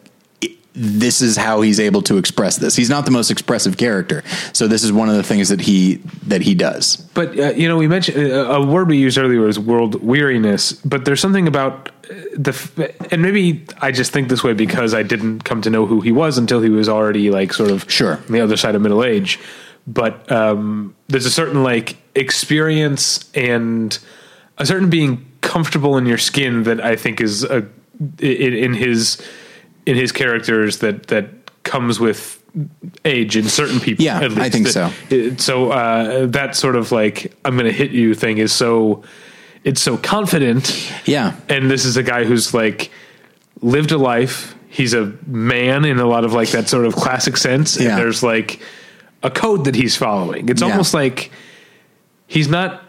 this 0.75 1.21
is 1.21 1.37
how 1.37 1.61
he's 1.61 1.79
able 1.79 2.01
to 2.03 2.17
express 2.17 2.57
this. 2.57 2.75
He's 2.75 2.89
not 2.89 3.05
the 3.05 3.11
most 3.11 3.29
expressive 3.29 3.77
character, 3.77 4.23
so 4.53 4.67
this 4.67 4.83
is 4.83 4.91
one 4.91 5.07
of 5.09 5.15
the 5.15 5.23
things 5.23 5.49
that 5.49 5.61
he 5.61 5.95
that 6.27 6.41
he 6.41 6.55
does. 6.55 6.97
But 7.13 7.37
uh, 7.37 7.51
you 7.51 7.67
know, 7.67 7.77
we 7.77 7.87
mentioned 7.87 8.31
uh, 8.31 8.45
a 8.51 8.65
word 8.65 8.87
we 8.87 8.97
used 8.97 9.17
earlier 9.17 9.41
was 9.41 9.59
world 9.59 10.03
weariness. 10.03 10.73
But 10.73 11.05
there's 11.05 11.19
something 11.21 11.47
about 11.47 11.89
uh, 12.09 12.13
the, 12.35 12.49
f- 12.51 13.11
and 13.11 13.21
maybe 13.21 13.65
I 13.81 13.91
just 13.91 14.11
think 14.11 14.29
this 14.29 14.43
way 14.43 14.53
because 14.53 14.93
I 14.95 15.03
didn't 15.03 15.41
come 15.43 15.61
to 15.61 15.69
know 15.69 15.85
who 15.85 16.01
he 16.01 16.11
was 16.11 16.37
until 16.39 16.59
he 16.61 16.69
was 16.69 16.89
already 16.89 17.29
like 17.29 17.53
sort 17.53 17.69
of 17.69 17.85
Sure. 17.91 18.13
on 18.17 18.31
the 18.31 18.41
other 18.41 18.57
side 18.57 18.73
of 18.75 18.81
middle 18.81 19.03
age. 19.03 19.39
But 19.85 20.31
um, 20.31 20.95
there's 21.07 21.25
a 21.25 21.31
certain 21.31 21.61
like 21.63 21.97
experience 22.15 23.29
and 23.35 23.97
a 24.57 24.65
certain 24.65 24.89
being 24.89 25.25
comfortable 25.41 25.97
in 25.97 26.05
your 26.05 26.17
skin 26.17 26.63
that 26.63 26.81
I 26.81 26.95
think 26.95 27.21
is 27.21 27.43
a 27.43 27.67
in, 28.19 28.53
in 28.53 28.73
his 28.73 29.21
in 29.85 29.95
his 29.95 30.11
characters 30.11 30.79
that 30.79 31.07
that 31.07 31.27
comes 31.63 31.99
with 31.99 32.39
age 33.03 33.35
in 33.35 33.45
certain 33.45 33.79
people. 33.79 34.05
Yeah. 34.05 34.19
I 34.37 34.49
think 34.49 34.67
so. 34.67 34.91
It- 35.09 35.41
so 35.41 35.71
uh, 35.71 36.27
that 36.27 36.55
sort 36.55 36.75
of 36.75 36.91
like 36.91 37.33
I'm 37.45 37.53
going 37.55 37.65
to 37.65 37.71
hit 37.71 37.91
you 37.91 38.13
thing 38.13 38.37
is 38.37 38.51
so 38.53 39.03
it's 39.63 39.81
so 39.81 39.97
confident. 39.97 40.91
Yeah. 41.05 41.35
and 41.49 41.71
this 41.71 41.85
is 41.85 41.97
a 41.97 42.03
guy 42.03 42.25
who's 42.25 42.53
like 42.53 42.91
lived 43.61 43.91
a 43.91 43.97
life. 43.97 44.55
He's 44.69 44.93
a 44.93 45.13
man 45.25 45.85
in 45.85 45.99
a 45.99 46.05
lot 46.05 46.25
of 46.25 46.33
like 46.33 46.49
that 46.49 46.67
sort 46.67 46.85
of 46.85 46.95
classic 46.95 47.37
sense. 47.37 47.79
Yeah. 47.79 47.89
And 47.89 47.97
there's 47.97 48.21
like 48.23 48.59
a 49.23 49.31
code 49.31 49.65
that 49.65 49.75
he's 49.75 49.95
following. 49.95 50.49
It's 50.49 50.61
Yeah. 50.61 50.69
almost 50.69 50.93
like 50.93 51.31
he's 52.27 52.47
not 52.49 52.82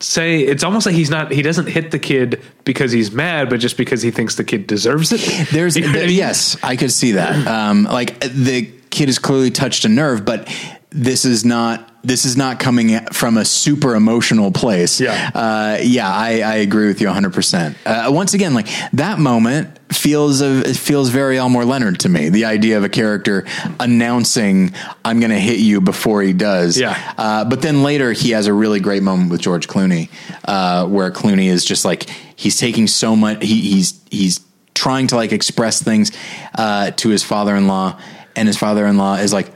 say 0.00 0.40
it's 0.40 0.62
almost 0.62 0.86
like 0.86 0.94
he's 0.94 1.10
not 1.10 1.32
he 1.32 1.42
doesn't 1.42 1.66
hit 1.66 1.90
the 1.90 1.98
kid 1.98 2.40
because 2.64 2.92
he's 2.92 3.10
mad 3.10 3.50
but 3.50 3.58
just 3.58 3.76
because 3.76 4.00
he 4.00 4.10
thinks 4.10 4.36
the 4.36 4.44
kid 4.44 4.66
deserves 4.66 5.12
it 5.12 5.20
There's 5.52 5.76
You 5.76 5.82
know 5.82 5.88
what 5.88 5.96
I 6.04 6.06
mean? 6.06 6.16
yes, 6.16 6.56
I 6.62 6.76
could 6.76 6.92
see 6.92 7.12
that. 7.12 7.46
Um, 7.46 7.84
like 7.84 8.20
the 8.20 8.70
kid 8.90 9.08
has 9.08 9.18
clearly 9.18 9.50
touched 9.50 9.84
a 9.84 9.88
nerve, 9.88 10.24
but 10.24 10.48
this 10.90 11.24
is 11.24 11.44
not 11.44 11.84
this 12.02 12.24
is 12.24 12.36
not 12.36 12.58
coming 12.60 12.98
from 13.12 13.36
a 13.36 13.44
super 13.44 13.94
emotional 13.94 14.50
place. 14.50 15.00
Yeah. 15.00 15.30
uh, 15.34 15.78
yeah, 15.82 16.08
I, 16.08 16.40
I 16.40 16.54
agree 16.56 16.86
with 16.86 17.00
you 17.00 17.08
100. 17.08 17.34
percent 17.34 17.76
uh, 17.84 18.08
Once 18.10 18.34
again, 18.34 18.54
like 18.54 18.68
that 18.92 19.18
moment 19.18 19.78
feels 19.92 20.40
of 20.40 20.62
it 20.64 20.76
feels 20.76 21.10
very 21.10 21.38
Elmore 21.38 21.64
Leonard 21.64 22.00
to 22.00 22.08
me. 22.08 22.28
The 22.30 22.44
idea 22.46 22.78
of 22.78 22.84
a 22.84 22.88
character 22.88 23.46
announcing 23.80 24.72
"I'm 25.04 25.20
going 25.20 25.30
to 25.30 25.38
hit 25.38 25.58
you" 25.58 25.80
before 25.80 26.22
he 26.22 26.32
does. 26.32 26.78
Yeah. 26.78 27.14
Uh, 27.18 27.44
but 27.44 27.62
then 27.62 27.82
later 27.82 28.12
he 28.12 28.30
has 28.30 28.46
a 28.46 28.54
really 28.54 28.80
great 28.80 29.02
moment 29.02 29.30
with 29.30 29.40
George 29.40 29.66
Clooney, 29.68 30.08
uh, 30.44 30.86
where 30.86 31.10
Clooney 31.10 31.48
is 31.48 31.64
just 31.64 31.84
like 31.84 32.08
he's 32.36 32.56
taking 32.58 32.86
so 32.86 33.14
much. 33.16 33.42
He, 33.44 33.60
he's 33.60 34.00
he's 34.10 34.40
trying 34.74 35.08
to 35.08 35.16
like 35.16 35.32
express 35.32 35.82
things 35.82 36.12
uh, 36.54 36.92
to 36.92 37.08
his 37.08 37.22
father-in-law, 37.24 38.00
and 38.36 38.46
his 38.46 38.56
father-in-law 38.56 39.16
is 39.16 39.32
like, 39.32 39.50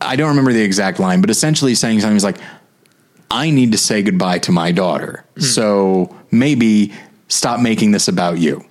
I 0.00 0.16
don't 0.16 0.28
remember 0.28 0.52
the 0.52 0.62
exact 0.62 0.98
line, 0.98 1.20
but 1.20 1.30
essentially 1.30 1.74
saying 1.74 2.00
something 2.00 2.16
is 2.16 2.24
like, 2.24 2.38
I 3.30 3.50
need 3.50 3.72
to 3.72 3.78
say 3.78 4.02
goodbye 4.02 4.40
to 4.40 4.52
my 4.52 4.72
daughter, 4.72 5.24
so 5.38 6.14
maybe 6.30 6.92
stop 7.28 7.60
making 7.60 7.92
this 7.92 8.08
about 8.08 8.38
you. 8.38 8.64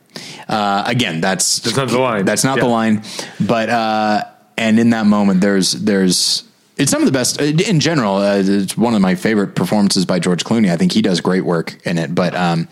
Uh, 0.47 0.84
again, 0.86 1.22
that's 1.22 1.59
That's 1.59 1.78
not 1.78 1.89
the 1.89 1.99
line. 1.99 2.26
That's 2.26 2.43
not 2.43 2.59
the 2.59 2.68
line, 2.68 3.03
but 3.39 3.70
uh, 3.70 4.24
and 4.57 4.80
in 4.80 4.91
that 4.91 5.05
moment, 5.05 5.41
there's 5.41 5.72
there's 5.72 6.43
it's 6.78 6.91
some 6.91 7.01
of 7.01 7.05
the 7.05 7.12
best 7.12 7.39
in 7.39 7.80
general. 7.80 8.16
Uh, 8.16 8.41
it's 8.43 8.78
one 8.78 8.93
of 8.93 9.01
my 9.01 9.16
favorite 9.16 9.55
performances 9.55 10.05
by 10.05 10.20
George 10.20 10.43
Clooney. 10.43 10.72
I 10.72 10.78
think 10.78 10.91
he 10.91 11.01
does 11.01 11.22
great 11.22 11.45
work 11.45 11.80
in 11.86 11.97
it. 11.97 12.14
But 12.14 12.36
um, 12.36 12.68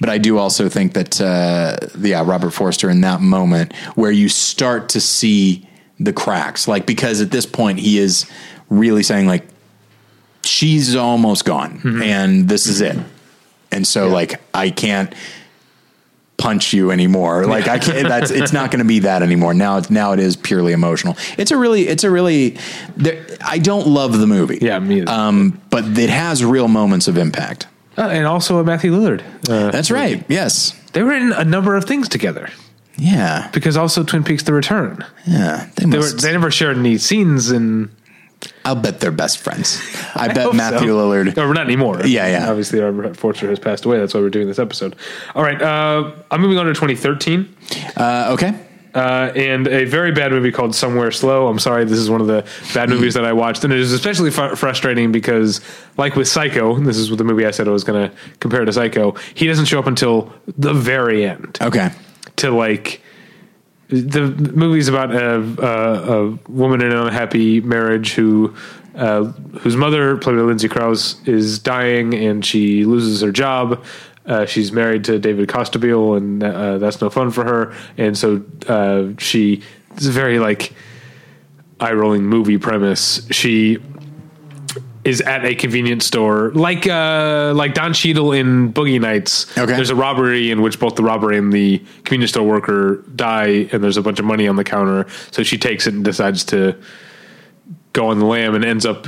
but 0.00 0.08
I 0.08 0.18
do 0.18 0.38
also 0.38 0.68
think 0.68 0.94
that 0.94 1.20
uh, 1.20 1.76
yeah, 1.98 2.22
Robert 2.24 2.50
Forster 2.50 2.90
in 2.90 3.00
that 3.02 3.20
moment 3.20 3.74
where 3.94 4.10
you 4.10 4.28
start 4.28 4.88
to 4.90 5.00
see 5.00 5.68
the 5.98 6.12
cracks, 6.12 6.66
like 6.68 6.86
because 6.86 7.20
at 7.20 7.30
this 7.30 7.46
point 7.46 7.78
he 7.78 7.98
is 7.98 8.30
really 8.68 9.02
saying 9.02 9.26
like 9.26 9.46
she's 10.44 10.96
almost 10.96 11.44
gone 11.44 12.02
and 12.02 12.48
this 12.48 12.66
is 12.66 12.80
it, 12.80 12.96
and 13.70 13.86
so 13.86 14.08
like 14.08 14.40
I 14.54 14.70
can't 14.70 15.14
punch 16.42 16.72
you 16.72 16.90
anymore. 16.90 17.46
Like 17.46 17.68
I 17.68 17.78
can't. 17.78 18.08
That's 18.08 18.30
it's 18.30 18.52
not 18.52 18.70
going 18.70 18.80
to 18.80 18.88
be 18.88 19.00
that 19.00 19.22
anymore. 19.22 19.54
Now 19.54 19.76
it's 19.78 19.90
now 19.90 20.12
it 20.12 20.18
is 20.18 20.36
purely 20.36 20.72
emotional. 20.72 21.16
It's 21.38 21.52
a 21.52 21.56
really 21.56 21.86
it's 21.86 22.04
a 22.04 22.10
really. 22.10 22.58
There, 22.96 23.24
I 23.44 23.58
don't 23.58 23.86
love 23.86 24.18
the 24.18 24.26
movie. 24.26 24.58
Yeah, 24.60 24.80
me. 24.80 25.02
Um, 25.02 25.60
but 25.70 25.96
it 25.96 26.10
has 26.10 26.44
real 26.44 26.68
moments 26.68 27.06
of 27.06 27.16
impact. 27.16 27.68
Uh, 27.96 28.08
and 28.08 28.26
also 28.26 28.58
a 28.58 28.64
Matthew 28.64 28.90
Lillard 28.90 29.22
uh, 29.50 29.70
That's 29.70 29.90
right. 29.90 30.24
Yes. 30.26 30.72
they 30.94 31.02
were 31.02 31.12
in 31.12 31.30
a 31.32 31.44
number 31.44 31.76
of 31.76 31.84
things 31.84 32.08
together 32.08 32.48
Yeah. 33.02 33.48
because 33.52 33.76
also 33.76 34.04
Twin 34.04 34.22
Peaks 34.24 34.42
The 34.44 34.52
Return 34.52 35.04
Yeah. 35.26 35.68
They 35.76 35.86
they 35.86 35.98
were 35.98 36.08
they 36.10 36.32
never 36.32 36.50
shared 36.50 36.76
any 36.78 36.98
scenes 36.98 37.50
and 37.50 37.88
I'll 38.64 38.74
bet 38.76 39.00
they're 39.00 39.12
best 39.12 39.38
friends. 39.38 39.80
I, 40.16 40.26
bet 40.34 40.38
hope 40.44 40.54
Matthew 40.54 40.88
so. 40.88 40.96
Lillard. 40.98 41.36
or 41.38 41.54
not 41.54 41.66
anymore 41.66 42.00
Yeah, 42.04 42.26
yeah. 42.28 42.48
obviously 42.50 42.80
Robert 42.80 43.16
Forster 43.16 43.48
has 43.48 43.58
passed 43.58 43.84
away 43.84 43.98
that's 43.98 44.14
why 44.14 44.20
we're 44.20 44.30
doing 44.30 44.48
this 44.48 44.58
episode 44.58 44.96
all 45.34 45.42
right 45.42 45.60
uh, 45.62 46.12
I'm 46.30 46.40
moving 46.40 46.58
on 46.58 46.66
to 46.66 46.72
2013 46.74 47.54
Uh, 47.96 48.30
okay. 48.34 48.52
uh, 48.94 49.32
and 49.36 49.66
a 49.68 49.84
very 49.86 50.12
bad 50.12 50.32
movie 50.32 50.52
called 50.52 50.74
Somewhere 50.74 51.10
Slow. 51.12 51.46
I'm 51.48 51.58
sorry, 51.58 51.84
this 51.86 51.98
is 51.98 52.10
one 52.10 52.20
of 52.20 52.26
the 52.26 52.44
bad 52.74 52.88
movies 52.90 53.14
that 53.14 53.24
I 53.24 53.32
watched, 53.32 53.64
and 53.64 53.72
it 53.72 53.78
is 53.78 53.90
especially 53.92 54.30
fu- 54.30 54.54
frustrating 54.54 55.10
because, 55.12 55.62
like 55.96 56.14
with 56.14 56.28
Psycho, 56.28 56.78
this 56.78 56.98
is 56.98 57.08
the 57.08 57.24
movie 57.24 57.46
I 57.46 57.52
said 57.52 57.66
I 57.68 57.70
was 57.70 57.84
going 57.84 58.10
to 58.10 58.14
compare 58.40 58.64
to 58.66 58.72
Psycho. 58.72 59.12
He 59.34 59.46
doesn't 59.46 59.64
show 59.64 59.78
up 59.78 59.86
until 59.86 60.30
the 60.58 60.74
very 60.74 61.24
end 61.24 61.56
Okay. 61.62 61.88
To 62.36 62.50
like. 62.50 63.00
The 63.88 64.28
movie's 64.30 64.88
about 64.88 65.14
a, 65.14 65.36
a, 65.62 66.30
a 66.30 66.38
woman 66.48 66.80
in 66.80 66.92
an 66.92 66.98
unhappy 66.98 67.60
marriage 67.60 68.14
who, 68.14 68.54
uh, 68.94 69.24
whose 69.60 69.76
mother, 69.76 70.16
played 70.16 70.36
by 70.36 70.42
Lindsay 70.42 70.68
Crouse, 70.68 71.20
is 71.28 71.58
dying, 71.58 72.14
and 72.14 72.42
she 72.42 72.86
loses 72.86 73.20
her 73.20 73.30
job. 73.30 73.84
Uh, 74.24 74.46
she's 74.46 74.72
married 74.72 75.04
to 75.04 75.18
David 75.18 75.48
Costabile, 75.48 76.16
and 76.16 76.42
uh, 76.42 76.78
that's 76.78 77.02
no 77.02 77.10
fun 77.10 77.30
for 77.30 77.44
her. 77.44 77.74
And 77.98 78.16
so 78.16 78.42
uh, 78.66 79.08
she, 79.18 79.62
it's 79.90 80.06
a 80.06 80.10
very 80.10 80.38
like 80.38 80.72
eye 81.80 81.92
rolling 81.92 82.24
movie 82.24 82.58
premise. 82.58 83.26
She 83.30 83.78
is 85.04 85.20
at 85.20 85.44
a 85.44 85.54
convenience 85.54 86.06
store, 86.06 86.52
like 86.52 86.86
uh, 86.86 87.52
like 87.54 87.74
Don 87.74 87.92
Cheadle 87.92 88.32
in 88.32 88.72
Boogie 88.72 89.00
Nights. 89.00 89.56
Okay. 89.58 89.74
There's 89.74 89.90
a 89.90 89.96
robbery 89.96 90.50
in 90.50 90.62
which 90.62 90.78
both 90.78 90.94
the 90.94 91.02
robber 91.02 91.32
and 91.32 91.52
the 91.52 91.78
convenience 92.04 92.30
store 92.30 92.46
worker 92.46 92.96
die, 93.16 93.68
and 93.72 93.82
there's 93.82 93.96
a 93.96 94.02
bunch 94.02 94.20
of 94.20 94.24
money 94.24 94.46
on 94.46 94.56
the 94.56 94.64
counter. 94.64 95.06
So 95.32 95.42
she 95.42 95.58
takes 95.58 95.86
it 95.86 95.94
and 95.94 96.04
decides 96.04 96.44
to 96.44 96.76
go 97.92 98.08
on 98.08 98.18
the 98.18 98.26
lam, 98.26 98.54
and 98.54 98.64
ends 98.64 98.86
up. 98.86 99.06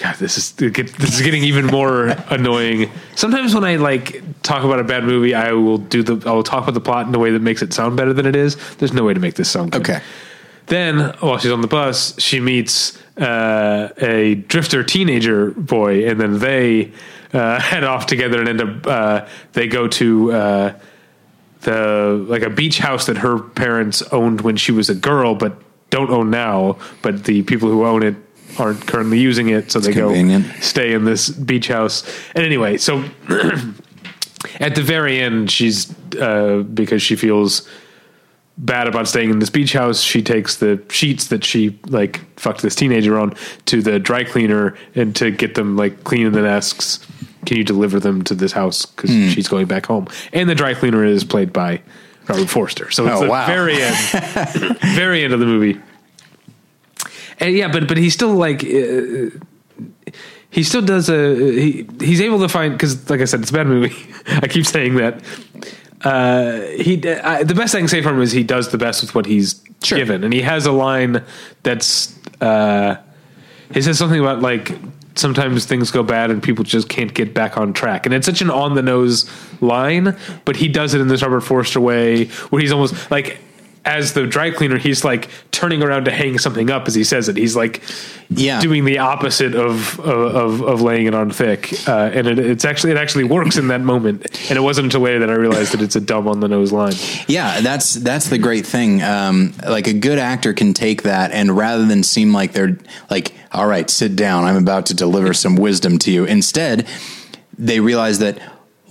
God, 0.00 0.16
this 0.16 0.38
is 0.38 0.52
this 0.52 1.14
is 1.14 1.20
getting 1.20 1.44
even 1.44 1.66
more 1.66 2.06
annoying. 2.30 2.90
Sometimes 3.14 3.54
when 3.54 3.64
I 3.64 3.76
like 3.76 4.22
talk 4.42 4.64
about 4.64 4.80
a 4.80 4.84
bad 4.84 5.04
movie, 5.04 5.34
I 5.34 5.52
will 5.52 5.78
do 5.78 6.02
the 6.02 6.28
I 6.28 6.32
will 6.32 6.42
talk 6.42 6.62
about 6.62 6.74
the 6.74 6.80
plot 6.80 7.06
in 7.06 7.14
a 7.14 7.18
way 7.18 7.30
that 7.30 7.42
makes 7.42 7.62
it 7.62 7.72
sound 7.72 7.96
better 7.96 8.12
than 8.12 8.26
it 8.26 8.34
is. 8.34 8.56
There's 8.76 8.94
no 8.94 9.04
way 9.04 9.14
to 9.14 9.20
make 9.20 9.34
this 9.34 9.50
sound 9.50 9.72
good. 9.72 9.82
Okay. 9.82 10.00
Then, 10.66 11.14
while 11.20 11.38
she's 11.38 11.52
on 11.52 11.60
the 11.60 11.68
bus, 11.68 12.18
she 12.20 12.40
meets 12.40 13.01
uh, 13.18 13.88
a 13.98 14.36
drifter 14.36 14.82
teenager 14.82 15.50
boy, 15.52 16.08
and 16.08 16.20
then 16.20 16.38
they 16.38 16.92
uh, 17.32 17.60
head 17.60 17.84
off 17.84 18.06
together 18.06 18.40
and 18.40 18.48
end 18.48 18.60
up. 18.60 18.86
Uh, 18.86 19.28
they 19.52 19.68
go 19.68 19.88
to 19.88 20.32
uh, 20.32 20.78
the 21.62 22.24
like 22.28 22.42
a 22.42 22.50
beach 22.50 22.78
house 22.78 23.06
that 23.06 23.18
her 23.18 23.38
parents 23.38 24.02
owned 24.12 24.40
when 24.40 24.56
she 24.56 24.72
was 24.72 24.88
a 24.88 24.94
girl, 24.94 25.34
but 25.34 25.54
don't 25.90 26.10
own 26.10 26.30
now. 26.30 26.78
But 27.02 27.24
the 27.24 27.42
people 27.42 27.68
who 27.70 27.84
own 27.84 28.02
it 28.02 28.16
aren't 28.58 28.86
currently 28.86 29.18
using 29.18 29.48
it, 29.48 29.72
so 29.72 29.80
they 29.80 29.92
convenient. 29.92 30.46
go 30.46 30.60
stay 30.60 30.92
in 30.92 31.04
this 31.04 31.28
beach 31.30 31.68
house. 31.68 32.04
And 32.34 32.44
anyway, 32.44 32.76
so 32.78 33.04
at 34.60 34.74
the 34.74 34.82
very 34.82 35.20
end, 35.20 35.50
she's 35.50 35.94
uh, 36.16 36.64
because 36.72 37.02
she 37.02 37.16
feels 37.16 37.68
bad 38.58 38.86
about 38.86 39.08
staying 39.08 39.30
in 39.30 39.38
this 39.38 39.50
beach 39.50 39.72
house. 39.72 40.00
She 40.02 40.22
takes 40.22 40.56
the 40.56 40.82
sheets 40.90 41.28
that 41.28 41.44
she 41.44 41.78
like 41.86 42.20
fucked 42.38 42.62
this 42.62 42.74
teenager 42.74 43.18
on 43.18 43.34
to 43.66 43.80
the 43.82 43.98
dry 43.98 44.24
cleaner 44.24 44.76
and 44.94 45.14
to 45.16 45.30
get 45.30 45.54
them 45.54 45.76
like 45.76 46.04
clean 46.04 46.26
and 46.26 46.34
then 46.34 46.44
asks, 46.44 47.06
"Can 47.46 47.56
you 47.56 47.64
deliver 47.64 47.98
them 47.98 48.22
to 48.24 48.34
this 48.34 48.52
house?" 48.52 48.84
Because 48.86 49.10
Hmm. 49.10 49.28
she's 49.28 49.48
going 49.48 49.66
back 49.66 49.86
home. 49.86 50.06
And 50.32 50.48
the 50.48 50.54
dry 50.54 50.74
cleaner 50.74 51.04
is 51.04 51.24
played 51.24 51.52
by 51.52 51.80
Robert 52.28 52.48
Forster. 52.48 52.90
So 52.90 53.06
it's 53.06 53.16
Oh, 53.16 53.24
the 53.24 53.30
wow. 53.30 53.46
very 53.46 53.80
end, 53.80 54.78
very 54.94 55.24
end 55.24 55.32
of 55.32 55.40
the 55.40 55.46
movie. 55.46 55.80
And 57.40 57.56
yeah, 57.56 57.68
but 57.72 57.88
but 57.88 57.96
he's 57.96 58.12
still 58.14 58.34
like. 58.34 58.62
Uh, 58.64 59.30
he 60.50 60.62
still 60.62 60.82
does 60.82 61.08
a 61.08 61.34
he 61.58 61.88
he's 62.00 62.20
able 62.20 62.38
to 62.40 62.48
find 62.48 62.74
because 62.74 63.08
like 63.08 63.22
I 63.22 63.24
said 63.24 63.40
it's 63.40 63.50
a 63.50 63.54
bad 63.54 63.66
movie. 63.66 63.96
I 64.26 64.46
keep 64.48 64.66
saying 64.66 64.96
that. 64.96 65.22
Uh, 66.04 66.60
he 66.80 66.96
uh, 67.08 67.44
the 67.44 67.54
best 67.54 67.74
I 67.74 67.78
can 67.78 67.88
say 67.88 68.02
for 68.02 68.10
him 68.10 68.20
is 68.20 68.32
he 68.32 68.42
does 68.42 68.70
the 68.70 68.78
best 68.78 69.02
with 69.02 69.14
what 69.14 69.26
he's 69.26 69.62
Sure. 69.82 69.98
given, 69.98 70.22
and 70.24 70.32
he 70.32 70.42
has 70.42 70.64
a 70.66 70.72
line 70.72 71.24
that's 71.64 72.16
uh, 72.40 72.96
he 73.74 73.82
says 73.82 73.98
something 73.98 74.20
about 74.20 74.40
like 74.40 74.72
sometimes 75.16 75.66
things 75.66 75.90
go 75.90 76.02
bad 76.02 76.30
and 76.30 76.42
people 76.42 76.64
just 76.64 76.88
can't 76.88 77.12
get 77.14 77.34
back 77.34 77.56
on 77.56 77.72
track, 77.72 78.06
and 78.06 78.14
it's 78.14 78.26
such 78.26 78.40
an 78.40 78.50
on 78.50 78.74
the 78.74 78.82
nose 78.82 79.30
line, 79.60 80.16
but 80.44 80.56
he 80.56 80.68
does 80.68 80.94
it 80.94 81.00
in 81.00 81.08
this 81.08 81.22
Robert 81.22 81.40
Forster 81.42 81.80
way 81.80 82.26
where 82.50 82.60
he's 82.60 82.72
almost 82.72 83.10
like. 83.10 83.38
As 83.84 84.12
the 84.12 84.28
dry 84.28 84.52
cleaner, 84.52 84.78
he's 84.78 85.04
like 85.04 85.28
turning 85.50 85.82
around 85.82 86.04
to 86.04 86.12
hang 86.12 86.38
something 86.38 86.70
up 86.70 86.86
as 86.86 86.94
he 86.94 87.02
says 87.02 87.28
it. 87.28 87.36
He's 87.36 87.56
like 87.56 87.82
Yeah. 88.30 88.60
doing 88.60 88.84
the 88.84 88.98
opposite 88.98 89.56
of 89.56 89.98
of, 89.98 90.60
of 90.62 90.80
laying 90.82 91.06
it 91.06 91.14
on 91.14 91.30
thick, 91.32 91.72
uh, 91.88 92.10
and 92.14 92.28
it, 92.28 92.38
it's 92.38 92.64
actually 92.64 92.92
it 92.92 92.96
actually 92.96 93.24
works 93.24 93.56
in 93.56 93.66
that 93.68 93.80
moment. 93.80 94.24
And 94.48 94.56
it 94.56 94.60
wasn't 94.60 94.84
until 94.84 95.00
later 95.00 95.18
that 95.18 95.30
I 95.30 95.34
realized 95.34 95.72
that 95.72 95.82
it's 95.82 95.96
a 95.96 96.00
dumb 96.00 96.28
on 96.28 96.38
the 96.38 96.46
nose 96.46 96.70
line. 96.70 96.94
Yeah, 97.26 97.60
that's 97.60 97.94
that's 97.94 98.28
the 98.28 98.38
great 98.38 98.64
thing. 98.66 99.02
Um, 99.02 99.52
like 99.68 99.88
a 99.88 99.92
good 99.94 100.18
actor 100.18 100.52
can 100.52 100.74
take 100.74 101.02
that 101.02 101.32
and 101.32 101.50
rather 101.56 101.84
than 101.84 102.04
seem 102.04 102.32
like 102.32 102.52
they're 102.52 102.78
like, 103.10 103.32
all 103.50 103.66
right, 103.66 103.90
sit 103.90 104.14
down, 104.14 104.44
I'm 104.44 104.56
about 104.56 104.86
to 104.86 104.94
deliver 104.94 105.34
some 105.34 105.56
wisdom 105.56 105.98
to 105.98 106.12
you. 106.12 106.24
Instead, 106.24 106.86
they 107.58 107.80
realize 107.80 108.20
that, 108.20 108.38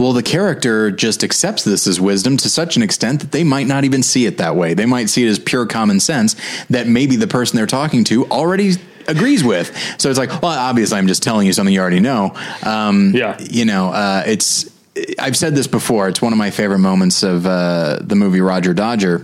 Well, 0.01 0.13
the 0.13 0.23
character 0.23 0.89
just 0.89 1.23
accepts 1.23 1.63
this 1.63 1.85
as 1.85 2.01
wisdom 2.01 2.35
to 2.37 2.49
such 2.49 2.75
an 2.75 2.81
extent 2.81 3.19
that 3.21 3.31
they 3.31 3.43
might 3.43 3.67
not 3.67 3.83
even 3.83 4.01
see 4.01 4.25
it 4.25 4.39
that 4.39 4.55
way. 4.55 4.73
They 4.73 4.87
might 4.87 5.11
see 5.11 5.23
it 5.27 5.29
as 5.29 5.37
pure 5.37 5.67
common 5.67 5.99
sense 5.99 6.35
that 6.71 6.87
maybe 6.87 7.17
the 7.17 7.27
person 7.27 7.55
they're 7.57 7.67
talking 7.67 8.03
to 8.05 8.25
already 8.31 8.71
agrees 9.07 9.43
with. 9.43 9.71
So 9.99 10.09
it's 10.09 10.17
like, 10.17 10.41
well, 10.41 10.57
obviously, 10.57 10.97
I'm 10.97 11.05
just 11.05 11.21
telling 11.21 11.45
you 11.45 11.53
something 11.53 11.71
you 11.71 11.79
already 11.81 11.99
know. 11.99 12.33
Um, 12.63 13.11
Yeah. 13.13 13.37
you 13.39 13.65
know, 13.65 13.89
uh, 13.89 14.23
it's. 14.25 14.65
I've 15.19 15.37
said 15.37 15.53
this 15.53 15.67
before. 15.67 16.07
It's 16.07 16.21
one 16.21 16.33
of 16.33 16.39
my 16.39 16.49
favorite 16.49 16.79
moments 16.79 17.21
of 17.21 17.45
uh, 17.45 17.99
the 18.01 18.15
movie 18.15 18.41
Roger 18.41 18.73
Dodger, 18.73 19.23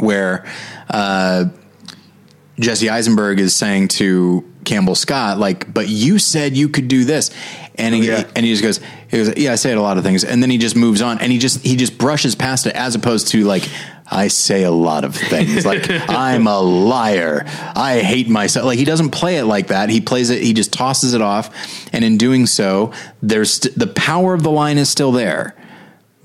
where 0.00 0.44
uh, 0.90 1.44
Jesse 2.58 2.90
Eisenberg 2.90 3.38
is 3.38 3.54
saying 3.54 3.86
to 3.88 4.44
Campbell 4.66 4.94
Scott, 4.94 5.38
like, 5.38 5.72
but 5.72 5.88
you 5.88 6.18
said 6.18 6.56
you 6.56 6.68
could 6.68 6.88
do 6.88 7.04
this. 7.04 7.30
And 7.76 7.94
he, 7.94 8.08
yeah. 8.08 8.28
and 8.34 8.44
he 8.44 8.52
just 8.52 8.62
goes, 8.62 8.80
he 9.10 9.16
goes, 9.16 9.36
yeah, 9.38 9.52
I 9.52 9.54
say 9.54 9.70
it 9.70 9.78
a 9.78 9.82
lot 9.82 9.96
of 9.96 10.04
things. 10.04 10.24
And 10.24 10.42
then 10.42 10.50
he 10.50 10.58
just 10.58 10.76
moves 10.76 11.00
on 11.00 11.20
and 11.20 11.32
he 11.32 11.38
just, 11.38 11.60
he 11.60 11.76
just 11.76 11.96
brushes 11.96 12.34
past 12.34 12.66
it 12.66 12.74
as 12.74 12.94
opposed 12.94 13.28
to 13.28 13.44
like, 13.44 13.68
I 14.10 14.28
say 14.28 14.64
a 14.64 14.70
lot 14.70 15.04
of 15.04 15.14
things. 15.14 15.64
Like, 15.64 15.86
I'm 15.90 16.46
a 16.46 16.60
liar. 16.60 17.44
I 17.46 18.00
hate 18.00 18.28
myself. 18.28 18.66
Like, 18.66 18.78
he 18.78 18.84
doesn't 18.84 19.10
play 19.10 19.36
it 19.36 19.44
like 19.44 19.68
that. 19.68 19.88
He 19.88 20.00
plays 20.00 20.30
it, 20.30 20.42
he 20.42 20.52
just 20.52 20.72
tosses 20.72 21.14
it 21.14 21.22
off. 21.22 21.50
And 21.92 22.04
in 22.04 22.18
doing 22.18 22.46
so, 22.46 22.92
there's 23.22 23.54
st- 23.54 23.78
the 23.78 23.86
power 23.86 24.34
of 24.34 24.42
the 24.42 24.50
line 24.50 24.78
is 24.78 24.90
still 24.90 25.12
there 25.12 25.54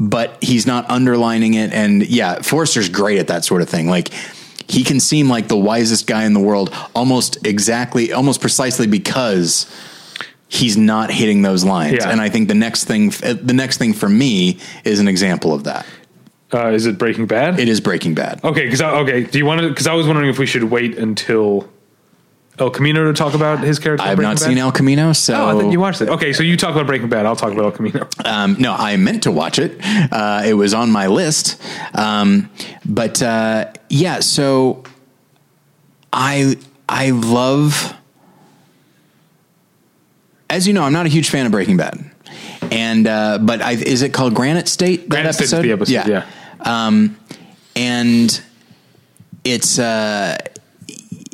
but 0.03 0.43
he's 0.43 0.65
not 0.65 0.89
underlining 0.89 1.53
it. 1.53 1.71
And 1.71 2.03
yeah, 2.03 2.41
Forster's 2.41 2.89
great 2.89 3.19
at 3.19 3.27
that 3.27 3.45
sort 3.45 3.61
of 3.61 3.69
thing. 3.69 3.87
Like 3.87 4.09
he 4.71 4.83
can 4.83 4.99
seem 4.99 5.29
like 5.29 5.49
the 5.49 5.57
wisest 5.57 6.07
guy 6.07 6.23
in 6.23 6.33
the 6.33 6.39
world 6.39 6.73
almost 6.95 7.45
exactly, 7.45 8.13
almost 8.13 8.39
precisely 8.39 8.87
because 8.87 9.69
he's 10.47 10.77
not 10.77 11.11
hitting 11.11 11.41
those 11.41 11.65
lines. 11.65 11.97
Yeah. 11.99 12.09
And 12.09 12.21
I 12.21 12.29
think 12.29 12.47
the 12.47 12.55
next 12.55 12.85
thing, 12.85 13.09
the 13.09 13.53
next 13.53 13.77
thing 13.77 13.93
for 13.93 14.07
me 14.07 14.59
is 14.85 14.99
an 14.99 15.09
example 15.09 15.53
of 15.53 15.65
that. 15.65 15.85
Uh, 16.53 16.67
is 16.67 16.85
it 16.85 16.97
Breaking 16.97 17.25
Bad? 17.25 17.59
It 17.59 17.67
is 17.67 17.81
Breaking 17.81 18.13
Bad. 18.13 18.43
okay, 18.43 18.65
because 18.65 18.81
okay, 18.81 19.23
do 19.23 19.37
you 19.37 19.45
want 19.45 19.61
to? 19.61 19.69
Because 19.69 19.87
I 19.87 19.93
was 19.93 20.07
wondering 20.07 20.29
if 20.29 20.39
we 20.39 20.45
should 20.45 20.65
wait 20.65 20.97
until 20.97 21.69
El 22.61 22.69
Camino 22.69 23.05
to 23.05 23.13
talk 23.13 23.33
about 23.33 23.59
his 23.59 23.79
character. 23.79 24.05
I've 24.05 24.19
not 24.19 24.39
Bad? 24.39 24.45
seen 24.45 24.57
El 24.59 24.71
Camino, 24.71 25.13
so 25.13 25.33
Oh, 25.33 25.47
I 25.47 25.59
thought 25.59 25.71
you 25.71 25.79
watched 25.79 26.01
it. 26.01 26.09
Okay, 26.09 26.31
so 26.31 26.43
you 26.43 26.55
talk 26.55 26.75
about 26.75 26.85
Breaking 26.85 27.09
Bad. 27.09 27.25
I'll 27.25 27.35
talk 27.35 27.51
about 27.51 27.65
El 27.65 27.71
Camino. 27.71 28.07
Um, 28.23 28.55
no, 28.59 28.73
I 28.73 28.97
meant 28.97 29.23
to 29.23 29.31
watch 29.31 29.57
it. 29.57 29.79
Uh, 29.83 30.43
it 30.45 30.53
was 30.53 30.75
on 30.75 30.91
my 30.91 31.07
list. 31.07 31.59
Um, 31.95 32.51
but 32.85 33.19
uh, 33.21 33.71
yeah, 33.89 34.19
so 34.19 34.83
I 36.13 36.55
I 36.87 37.09
love. 37.09 37.95
As 40.49 40.67
you 40.67 40.73
know, 40.73 40.83
I'm 40.83 40.93
not 40.93 41.07
a 41.07 41.09
huge 41.09 41.29
fan 41.29 41.47
of 41.47 41.51
Breaking 41.51 41.77
Bad, 41.77 41.99
and 42.71 43.07
uh, 43.07 43.39
but 43.41 43.61
I, 43.61 43.71
is 43.71 44.03
it 44.03 44.13
called 44.13 44.35
Granite 44.35 44.67
State? 44.67 45.03
That 45.03 45.09
Granite 45.09 45.33
State's 45.33 45.51
the 45.51 45.71
episode, 45.71 46.07
yeah. 46.07 46.27
Um, 46.59 47.17
and 47.75 48.41
it's 49.43 49.79
uh, 49.79 50.37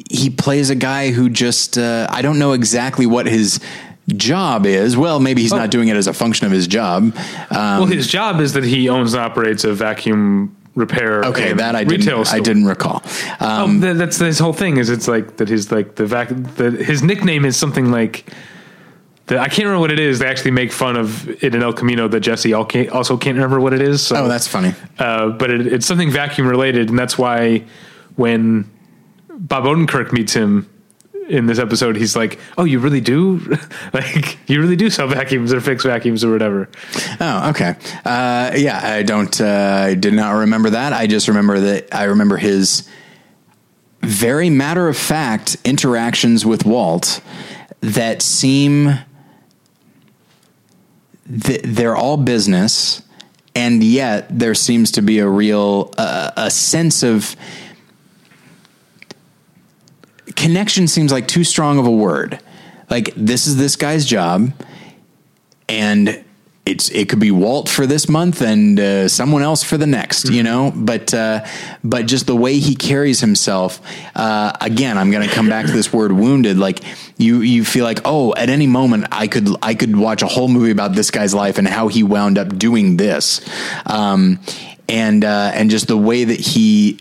he 0.10 0.30
plays 0.30 0.70
a 0.70 0.76
guy 0.76 1.12
who 1.12 1.30
just 1.30 1.78
uh, 1.78 2.08
I 2.10 2.22
don't 2.22 2.40
know 2.40 2.54
exactly 2.54 3.06
what 3.06 3.26
his 3.26 3.60
job 4.16 4.66
is. 4.66 4.96
Well, 4.96 5.20
maybe 5.20 5.42
he's 5.42 5.52
Oh. 5.54 5.58
not 5.58 5.70
doing 5.72 5.90
it 5.90 5.98
as 5.98 6.08
a 6.08 6.14
function 6.14 6.46
of 6.48 6.52
his 6.54 6.68
job. 6.68 7.04
Um, 7.50 7.80
well, 7.80 7.86
his 7.86 8.08
job 8.08 8.40
is 8.40 8.54
that 8.54 8.64
he 8.64 8.88
owns 8.90 9.14
and 9.14 9.22
operates 9.24 9.64
a 9.66 9.74
vacuum 9.74 10.56
repair. 10.76 11.24
okay, 11.26 11.54
that 11.54 11.76
I 11.76 11.82
retail 11.82 12.24
didn't 12.24 12.34
I 12.34 12.40
didn't 12.40 12.66
recall. 12.66 13.04
Um, 13.40 13.50
Um, 13.50 13.82
th- 13.82 13.98
that's 13.98 14.18
his 14.18 14.40
whole 14.40 14.54
thing. 14.54 14.78
Is 14.78 14.90
it's 14.90 15.08
like 15.08 15.38
that. 15.38 15.50
He's 15.50 15.72
like 15.72 15.96
the 15.96 16.06
vac. 16.06 16.30
The, 16.30 16.72
his 16.72 17.04
nickname 17.04 17.44
is 17.46 17.58
something 17.58 17.92
like. 17.92 18.26
The, 19.26 19.38
I 19.40 19.50
can't 19.50 19.66
remember 19.66 19.80
what 19.82 19.92
it 19.92 20.00
is. 20.00 20.20
They 20.20 20.28
actually 20.28 20.52
make 20.52 20.72
fun 20.72 20.96
of 20.96 21.28
it 21.44 21.54
in 21.54 21.62
El 21.62 21.74
Camino 21.74 22.08
that 22.08 22.22
Jesse 22.22 22.54
al- 22.54 22.70
also 22.94 23.18
can't 23.18 23.36
remember 23.36 23.60
what 23.60 23.74
it 23.74 23.82
is. 23.82 24.02
So, 24.02 24.16
oh, 24.16 24.28
that's 24.30 24.48
funny. 24.48 24.74
uh, 25.00 25.32
but 25.32 25.50
it, 25.52 25.68
it's 25.68 25.86
something 25.86 26.10
vacuum 26.10 26.48
related, 26.48 26.88
and 26.90 26.98
that's 26.98 27.18
why 27.18 27.64
when 28.16 28.70
Bob 29.38 29.66
Odenkirk 29.66 30.12
meets 30.12 30.34
him 30.34 30.70
in 31.30 31.46
this 31.46 31.60
episode, 31.60 31.96
he's 31.96 32.16
like, 32.16 32.40
"Oh, 32.58 32.64
you 32.64 32.80
really 32.80 33.02
do? 33.02 33.58
like, 33.94 34.38
you 34.50 34.60
really 34.62 34.76
do 34.76 34.90
sell 34.90 35.08
vacuums 35.08 35.54
or 35.54 35.62
fix 35.62 35.84
vacuums 35.84 36.24
or 36.24 36.32
whatever." 36.32 36.70
Oh, 37.20 37.50
okay. 37.50 37.76
Uh, 38.06 38.54
yeah, 38.56 38.80
I 38.84 39.04
don't. 39.04 39.40
Uh, 39.40 39.84
I 39.88 39.96
did 39.96 40.14
not 40.14 40.32
remember 40.32 40.72
that. 40.72 40.94
I 40.94 41.08
just 41.08 41.28
remember 41.28 41.60
that. 41.60 41.94
I 41.94 42.06
remember 42.06 42.38
his 42.38 42.88
very 44.02 44.50
matter 44.50 44.88
of 44.88 44.98
fact 44.98 45.58
interactions 45.66 46.46
with 46.46 46.66
Walt 46.66 47.22
that 47.82 48.22
seem 48.22 49.00
th- 51.42 51.62
they're 51.64 51.96
all 51.96 52.18
business, 52.18 53.02
and 53.56 53.84
yet 53.84 54.28
there 54.30 54.56
seems 54.56 54.92
to 54.94 55.02
be 55.02 55.20
a 55.20 55.28
real 55.28 55.94
uh, 55.98 56.32
a 56.38 56.52
sense 56.52 57.04
of 57.04 57.36
connection. 60.36 60.88
Seems 60.88 61.12
like 61.12 61.28
too 61.28 61.44
strong 61.44 61.80
of 61.80 61.88
a 61.88 61.92
word. 61.92 62.40
Like 62.90 63.14
this 63.16 63.48
is 63.48 63.58
this 63.58 63.76
guy's 63.76 64.06
job 64.06 64.52
and 65.68 66.24
it's 66.68 66.90
it 66.90 67.08
could 67.08 67.20
be 67.20 67.32
Walt 67.32 67.70
for 67.70 67.88
this 67.88 68.10
month 68.10 68.42
and 68.42 68.80
uh, 68.80 69.08
someone 69.08 69.42
else 69.42 69.64
for 69.64 69.78
the 69.78 69.88
next, 69.88 70.30
you 70.30 70.44
know. 70.44 70.72
But 70.76 71.14
uh, 71.14 71.46
but 71.84 72.08
just 72.08 72.28
the 72.28 72.36
way 72.36 72.60
he 72.60 72.76
carries 72.76 73.22
himself. 73.22 73.82
Uh, 74.16 74.52
again, 74.60 74.98
I'm 74.98 75.10
going 75.10 75.28
to 75.28 75.34
come 75.34 75.48
back 75.48 75.66
to 75.66 75.72
this 75.72 75.94
word 75.94 76.12
"wounded." 76.12 76.58
Like 76.58 76.82
you 77.18 77.40
you 77.40 77.64
feel 77.64 77.86
like 77.86 78.02
oh, 78.04 78.36
at 78.36 78.50
any 78.50 78.68
moment 78.68 79.08
I 79.12 79.28
could 79.28 79.48
I 79.62 79.76
could 79.76 79.96
watch 79.96 80.22
a 80.22 80.28
whole 80.28 80.50
movie 80.50 80.72
about 80.72 80.94
this 80.94 81.10
guy's 81.10 81.34
life 81.34 81.58
and 81.58 81.68
how 81.68 81.88
he 81.88 82.04
wound 82.04 82.38
up 82.38 82.58
doing 82.58 82.98
this, 82.98 83.48
um, 83.86 84.40
and 84.90 85.24
uh, 85.24 85.52
and 85.54 85.70
just 85.70 85.88
the 85.88 85.98
way 85.98 86.26
that 86.26 86.40
he 86.40 87.00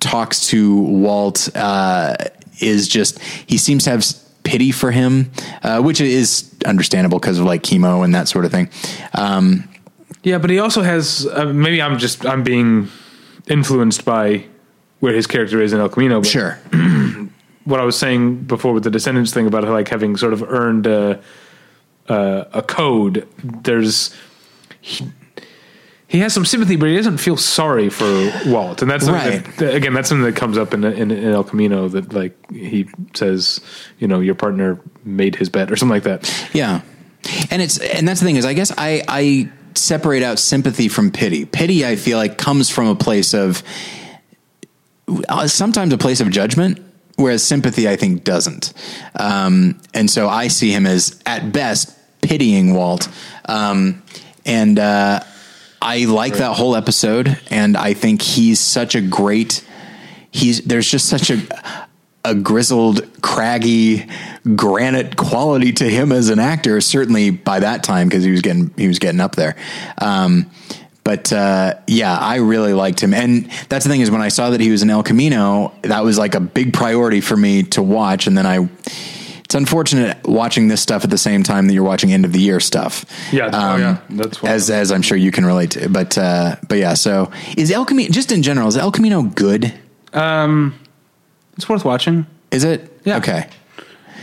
talks 0.00 0.48
to 0.48 0.78
Walt 0.78 1.48
uh, 1.54 2.16
is 2.62 2.88
just 2.88 3.18
he 3.20 3.58
seems 3.58 3.84
to 3.84 3.90
have 3.90 4.04
pity 4.44 4.72
for 4.72 4.90
him, 4.90 5.30
uh, 5.62 5.80
which 5.80 6.00
is 6.00 6.54
understandable 6.66 7.18
because 7.18 7.38
of 7.38 7.44
like 7.44 7.62
chemo 7.62 8.04
and 8.04 8.14
that 8.14 8.28
sort 8.28 8.44
of 8.44 8.50
thing. 8.50 8.68
Um, 9.14 9.68
Yeah, 10.22 10.38
but 10.38 10.50
he 10.50 10.58
also 10.58 10.82
has. 10.82 11.26
Uh, 11.26 11.46
maybe 11.46 11.82
I'm 11.82 11.98
just 11.98 12.24
I'm 12.24 12.42
being 12.42 12.88
influenced 13.48 14.04
by 14.04 14.44
where 15.00 15.14
his 15.14 15.26
character 15.26 15.60
is 15.60 15.72
in 15.72 15.80
El 15.80 15.88
Camino. 15.88 16.20
But 16.20 16.28
sure, 16.28 16.58
what 17.64 17.80
I 17.80 17.84
was 17.84 17.98
saying 17.98 18.44
before 18.44 18.72
with 18.72 18.84
the 18.84 18.90
Descendants 18.90 19.32
thing 19.32 19.46
about 19.46 19.64
like 19.64 19.88
having 19.88 20.16
sort 20.16 20.32
of 20.32 20.42
earned 20.42 20.86
a 20.86 21.20
a, 22.08 22.46
a 22.52 22.62
code. 22.62 23.26
There's 23.42 24.14
he, 24.80 25.10
he 26.12 26.18
has 26.18 26.34
some 26.34 26.44
sympathy, 26.44 26.76
but 26.76 26.90
he 26.90 26.96
doesn't 26.96 27.16
feel 27.16 27.38
sorry 27.38 27.88
for 27.88 28.30
Walt, 28.46 28.82
and 28.82 28.90
that's 28.90 29.08
Right. 29.08 29.42
that, 29.56 29.74
again 29.74 29.94
that's 29.94 30.10
something 30.10 30.26
that 30.26 30.36
comes 30.36 30.58
up 30.58 30.74
in, 30.74 30.84
in 30.84 31.10
in 31.10 31.32
El 31.32 31.42
Camino 31.42 31.88
that 31.88 32.12
like 32.12 32.36
he 32.52 32.86
says, 33.14 33.60
you 33.98 34.06
know, 34.06 34.20
your 34.20 34.34
partner 34.34 34.78
made 35.04 35.36
his 35.36 35.48
bet 35.48 35.72
or 35.72 35.76
something 35.76 35.94
like 35.94 36.02
that. 36.02 36.48
yeah, 36.52 36.82
and 37.50 37.62
it's 37.62 37.78
and 37.78 38.06
that's 38.06 38.20
the 38.20 38.26
thing 38.26 38.36
is 38.36 38.44
I 38.44 38.52
guess 38.52 38.70
I 38.76 39.02
I 39.08 39.48
separate 39.74 40.22
out 40.22 40.38
sympathy 40.38 40.88
from 40.88 41.10
pity. 41.10 41.46
Pity 41.46 41.86
I 41.86 41.96
feel 41.96 42.18
like 42.18 42.36
comes 42.36 42.68
from 42.68 42.88
a 42.88 42.94
place 42.94 43.32
of 43.32 43.62
uh, 45.30 45.46
sometimes 45.48 45.94
a 45.94 45.98
place 45.98 46.20
of 46.20 46.30
judgment. 46.30 46.78
Whereas 47.16 47.44
sympathy, 47.44 47.88
I 47.88 47.96
think, 47.96 48.24
doesn't. 48.24 48.72
Um, 49.14 49.78
and 49.92 50.10
so 50.10 50.28
I 50.28 50.48
see 50.48 50.72
him 50.72 50.86
as, 50.86 51.20
at 51.26 51.52
best, 51.52 51.94
pitying 52.22 52.72
Walt. 52.74 53.06
Um, 53.44 54.02
and 54.46 54.78
uh, 54.78 55.20
I 55.82 56.04
like 56.04 56.34
that 56.34 56.56
whole 56.56 56.76
episode. 56.76 57.38
And 57.50 57.76
I 57.76 57.92
think 57.92 58.22
he's 58.22 58.60
such 58.60 58.94
a 58.94 59.00
great. 59.00 59.66
He's 60.30 60.62
there's 60.62 60.90
just 60.90 61.08
such 61.08 61.30
a 61.30 61.42
a 62.24 62.36
grizzled, 62.36 63.20
craggy, 63.20 64.08
granite 64.54 65.16
quality 65.16 65.72
to 65.72 65.84
him 65.84 66.12
as 66.12 66.28
an 66.28 66.38
actor. 66.38 66.80
Certainly 66.80 67.30
by 67.30 67.60
that 67.60 67.82
time, 67.82 68.08
because 68.08 68.24
he 68.24 68.30
was 68.30 68.40
getting 68.40 68.72
he 68.76 68.86
was 68.86 68.98
getting 69.00 69.20
up 69.20 69.34
there. 69.34 69.56
Um, 69.98 70.50
but 71.04 71.32
uh, 71.32 71.74
yeah, 71.88 72.16
I 72.16 72.36
really 72.36 72.74
liked 72.74 73.02
him, 73.02 73.12
and 73.12 73.50
that's 73.68 73.84
the 73.84 73.90
thing 73.90 74.02
is 74.02 74.10
when 74.10 74.22
I 74.22 74.28
saw 74.28 74.50
that 74.50 74.60
he 74.60 74.70
was 74.70 74.82
in 74.82 74.90
El 74.90 75.02
Camino, 75.02 75.72
that 75.82 76.04
was 76.04 76.16
like 76.16 76.36
a 76.36 76.40
big 76.40 76.72
priority 76.72 77.20
for 77.20 77.36
me 77.36 77.64
to 77.64 77.82
watch. 77.82 78.28
And 78.28 78.38
then 78.38 78.46
I, 78.46 78.68
it's 79.52 79.54
unfortunate 79.54 80.26
watching 80.26 80.68
this 80.68 80.80
stuff 80.80 81.04
at 81.04 81.10
the 81.10 81.18
same 81.18 81.42
time 81.42 81.66
that 81.66 81.74
you're 81.74 81.84
watching 81.84 82.10
end 82.10 82.24
of 82.24 82.32
the 82.32 82.38
year 82.38 82.58
stuff. 82.58 83.04
Yeah, 83.30 83.50
oh, 83.52 83.76
yeah, 83.76 84.00
that's 84.08 84.42
as 84.42 84.70
as 84.70 84.90
I'm 84.90 85.02
sure 85.02 85.18
you 85.18 85.30
can 85.30 85.44
relate 85.44 85.72
to. 85.72 85.90
But 85.90 86.16
uh, 86.16 86.56
but 86.68 86.78
yeah, 86.78 86.94
so 86.94 87.30
is 87.58 87.70
El 87.70 87.84
Camino 87.84 88.10
just 88.10 88.32
in 88.32 88.42
general? 88.42 88.68
Is 88.68 88.78
El 88.78 88.90
Camino 88.90 89.20
good? 89.22 89.74
Um, 90.14 90.74
it's 91.58 91.68
worth 91.68 91.84
watching. 91.84 92.26
Is 92.50 92.64
it? 92.64 92.98
Yeah. 93.04 93.18
Okay. 93.18 93.46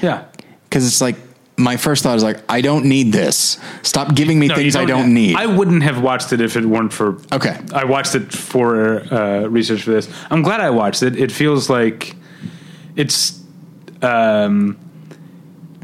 Yeah. 0.01 0.25
Because 0.63 0.87
it's 0.87 0.99
like 0.99 1.15
my 1.57 1.77
first 1.77 2.01
thought 2.01 2.17
is 2.17 2.23
like 2.23 2.41
I 2.49 2.61
don't 2.61 2.85
need 2.85 3.11
this. 3.11 3.59
Stop 3.83 4.15
giving 4.15 4.39
me 4.39 4.47
No, 4.47 4.55
things 4.55 4.73
you 4.73 4.81
I 4.81 4.85
don't 4.85 5.13
need. 5.13 5.35
I 5.35 5.45
wouldn't 5.45 5.83
have 5.83 6.01
watched 6.01 6.33
it 6.33 6.41
if 6.41 6.57
it 6.57 6.65
weren't 6.65 6.91
for. 6.91 7.21
Okay. 7.31 7.55
I 7.71 7.83
watched 7.83 8.15
it 8.15 8.33
for 8.33 9.01
uh, 9.13 9.41
research 9.45 9.83
for 9.83 9.91
this. 9.91 10.09
I'm 10.31 10.41
glad 10.41 10.59
I 10.59 10.71
watched 10.71 11.03
it. 11.03 11.15
It 11.15 11.31
feels 11.31 11.69
like 11.69 12.15
it's. 12.95 13.39
Um, 14.01 14.79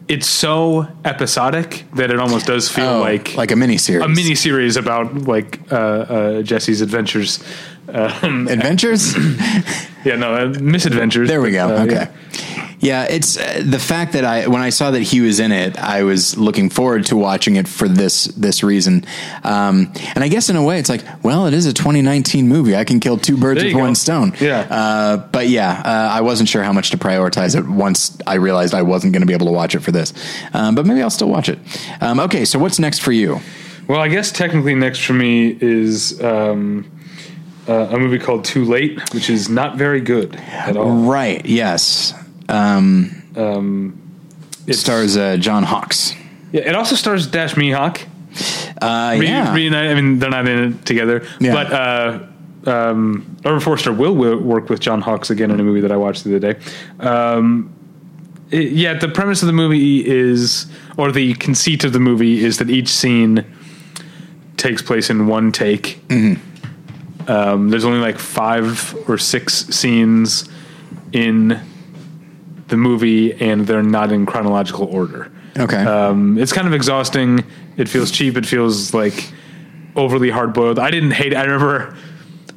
it's 0.08 0.28
so 0.28 0.88
episodic 1.04 1.86
that 1.96 2.12
it 2.12 2.20
almost 2.20 2.46
does 2.46 2.70
feel 2.70 2.86
Oh, 2.86 3.00
like 3.02 3.36
like 3.36 3.52
a 3.52 3.56
mini 3.56 3.78
series. 3.78 4.06
a 4.06 4.08
mini 4.08 4.36
series 4.36 4.78
about 4.78 5.14
like 5.28 5.60
uh, 5.72 5.76
uh, 5.76 6.42
Jesse's 6.44 6.82
adventures. 6.82 7.40
Um, 7.88 8.48
adventures. 8.50 9.16
yeah, 10.06 10.16
no, 10.16 10.34
uh, 10.36 10.54
misadventures. 10.60 11.28
There 11.28 11.42
we 11.42 11.52
go. 11.52 11.68
uh, 11.70 11.84
okay. 11.86 11.94
yeah. 11.94 12.75
Yeah, 12.86 13.08
it's 13.10 13.36
uh, 13.36 13.64
the 13.66 13.80
fact 13.80 14.14
that 14.14 14.26
I 14.26 14.48
when 14.48 14.62
I 14.62 14.70
saw 14.70 14.92
that 14.92 15.02
he 15.02 15.20
was 15.22 15.40
in 15.40 15.52
it, 15.52 15.76
I 15.78 16.04
was 16.04 16.38
looking 16.38 16.70
forward 16.70 17.08
to 17.08 17.18
watching 17.18 17.56
it 17.56 17.68
for 17.68 17.88
this 17.88 18.26
this 18.26 18.64
reason. 18.64 19.06
Um, 19.44 19.92
and 20.14 20.24
I 20.24 20.28
guess 20.28 20.50
in 20.50 20.56
a 20.56 20.64
way, 20.64 20.78
it's 20.78 20.90
like, 20.90 21.04
well, 21.24 21.48
it 21.48 21.56
is 21.56 21.66
a 21.66 21.74
2019 21.74 22.48
movie. 22.48 22.76
I 22.76 22.84
can 22.84 23.00
kill 23.00 23.18
two 23.18 23.38
birds 23.38 23.64
with 23.64 23.74
go. 23.74 23.80
one 23.80 23.96
stone. 23.96 24.34
Yeah. 24.40 24.60
Uh, 24.70 25.18
but 25.18 25.50
yeah, 25.50 25.82
uh, 25.84 26.14
I 26.14 26.22
wasn't 26.22 26.48
sure 26.48 26.62
how 26.62 26.74
much 26.74 26.92
to 26.92 26.98
prioritize 26.98 27.58
it 27.58 27.68
once 27.68 28.16
I 28.28 28.36
realized 28.36 28.76
I 28.76 28.84
wasn't 28.84 29.14
going 29.14 29.22
to 29.24 29.28
be 29.28 29.34
able 29.34 29.48
to 29.48 29.52
watch 29.52 29.74
it 29.74 29.80
for 29.80 29.92
this. 29.92 30.14
Um, 30.54 30.76
but 30.76 30.86
maybe 30.86 31.02
I'll 31.02 31.10
still 31.10 31.30
watch 31.30 31.50
it. 31.50 31.58
Um, 32.02 32.20
okay, 32.20 32.46
so 32.46 32.60
what's 32.60 32.78
next 32.78 33.00
for 33.00 33.12
you? 33.12 33.40
Well, 33.88 34.00
I 34.00 34.10
guess 34.10 34.32
technically 34.32 34.76
next 34.76 35.00
for 35.04 35.14
me 35.14 35.58
is 35.60 36.22
um, 36.24 36.90
uh, 37.68 37.74
a 37.74 37.98
movie 37.98 38.20
called 38.20 38.46
Too 38.46 38.66
Late, 38.66 39.14
which 39.14 39.30
is 39.30 39.50
not 39.50 39.76
very 39.76 40.02
good 40.02 40.36
at 40.36 40.78
all. 40.78 40.92
Right. 40.92 41.44
Yes. 41.46 42.14
Um, 42.50 44.02
it 44.68 44.74
stars 44.76 45.18
uh, 45.18 45.38
John 45.38 45.64
Hawkes. 45.64 46.14
Yeah, 46.52 46.62
it 46.62 46.76
also 46.76 46.96
stars 46.96 47.28
Dash 47.28 47.54
Mihok. 47.56 48.02
Uh, 48.82 49.16
Re- 49.20 49.28
yeah. 49.28 49.52
I 49.52 49.94
mean, 49.96 50.20
they're 50.20 50.30
not 50.30 50.48
in 50.48 50.74
it 50.74 50.86
together, 50.86 51.26
Yeah. 51.40 51.54
but 51.54 51.72
uh, 51.74 52.20
um, 52.70 53.38
Robert 53.44 53.62
Forster 53.62 53.94
will, 53.94 54.14
will 54.16 54.38
work 54.40 54.70
with 54.70 54.80
John 54.80 55.02
Hawkes 55.02 55.30
again 55.30 55.52
in 55.52 55.60
a 55.60 55.64
movie 55.64 55.82
that 55.82 55.92
I 55.92 55.98
watched 55.98 56.24
the 56.24 56.36
other 56.36 56.54
day. 56.54 56.60
Um, 57.00 57.74
it- 58.52 58.72
yeah, 58.72 58.94
the 58.96 59.08
premise 59.08 59.42
of 59.42 59.48
the 59.48 59.54
movie 59.54 60.06
is, 60.06 60.68
or 60.98 61.12
the 61.12 61.34
conceit 61.36 61.84
of 61.84 61.94
the 61.94 62.00
movie 62.00 62.44
is 62.44 62.58
that 62.58 62.70
each 62.70 62.90
scene 62.90 63.46
takes 64.58 64.82
place 64.82 65.10
in 65.10 65.28
one 65.28 65.52
take. 65.52 66.00
Um, 67.28 67.70
there's 67.70 67.86
only 67.86 68.00
like 68.00 68.20
five 68.20 68.96
or 69.10 69.18
six 69.18 69.68
scenes 69.68 70.48
in 71.12 71.60
the 72.68 72.78
movie, 72.78 73.34
and 73.34 73.68
they're 73.68 73.84
not 73.84 74.12
in 74.12 74.26
chronological 74.26 74.86
order. 74.86 75.32
okay. 75.58 75.78
Um, 75.84 76.38
it's 76.38 76.52
kind 76.54 76.68
of 76.68 76.74
exhausting. 76.74 77.44
It 77.78 77.88
feels 77.90 78.12
cheap. 78.12 78.38
It 78.38 78.46
feels 78.46 78.94
like 78.94 79.32
overly 79.96 80.30
hard 80.30 80.54
boiled. 80.54 80.80
I 80.80 80.92
didn't 80.92 81.12
hate. 81.12 81.34
it. 81.34 81.36
I 81.38 81.44
remember 81.44 81.96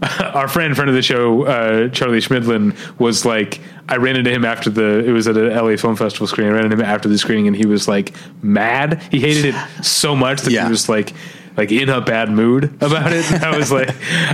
our 0.35 0.49
friend, 0.49 0.75
friend 0.77 0.89
of 0.89 0.95
the 0.97 1.03
show, 1.03 1.45
uh, 1.45 1.89
Charlie 1.89 2.21
Schmidlin, 2.21 2.75
was 2.99 3.25
like. 3.25 3.61
I 3.91 3.97
ran 3.97 4.17
into 4.17 4.31
him 4.31 4.45
after 4.45 4.69
the. 4.69 5.03
It 5.03 5.13
was 5.13 5.27
at 5.29 5.37
a 5.39 5.63
LA 5.63 5.77
Film 5.77 5.97
Festival 5.97 6.27
screening. 6.27 6.53
I 6.53 6.57
ran 6.57 6.65
into 6.67 6.77
him 6.77 6.83
after 6.85 7.09
the 7.09 7.17
screening, 7.17 7.47
and 7.47 7.57
he 7.57 7.65
was 7.65 7.89
like 7.89 8.15
mad. 8.43 9.03
He 9.11 9.19
hated 9.19 9.55
it 9.55 9.85
so 9.85 10.15
much 10.15 10.43
that 10.43 10.51
Yeah. 10.53 10.65
he 10.65 10.71
was 10.71 10.91
like, 10.91 11.15
like 11.57 11.73
in 11.73 11.89
a 11.89 12.01
bad 12.03 12.31
mood 12.31 12.65
about 12.83 13.13
it. 13.15 13.25
I 13.43 13.57
was 13.57 13.73
like, 13.73 13.89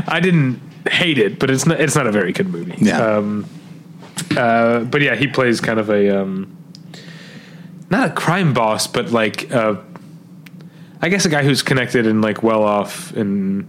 I 0.08 0.18
didn't 0.18 0.60
hate 0.90 1.18
it, 1.18 1.38
but 1.38 1.50
it's 1.50 1.66
not. 1.66 1.80
It's 1.80 1.94
not 1.94 2.08
a 2.08 2.12
very 2.12 2.32
good 2.32 2.48
movie. 2.48 2.74
Yeah. 2.78 2.98
Um, 3.00 3.46
uh, 4.36 4.80
but 4.80 5.02
yeah, 5.02 5.14
he 5.14 5.26
plays 5.26 5.60
kind 5.60 5.78
of 5.78 5.90
a. 5.90 6.22
Um, 6.22 6.56
not 7.90 8.08
a 8.08 8.12
crime 8.12 8.52
boss, 8.54 8.86
but 8.86 9.10
like 9.10 9.52
uh, 9.52 9.76
I 11.00 11.08
guess 11.08 11.24
a 11.26 11.28
guy 11.28 11.42
who's 11.44 11.62
connected 11.62 12.06
and 12.06 12.22
like 12.22 12.42
well 12.42 12.62
off 12.62 13.12
and 13.12 13.68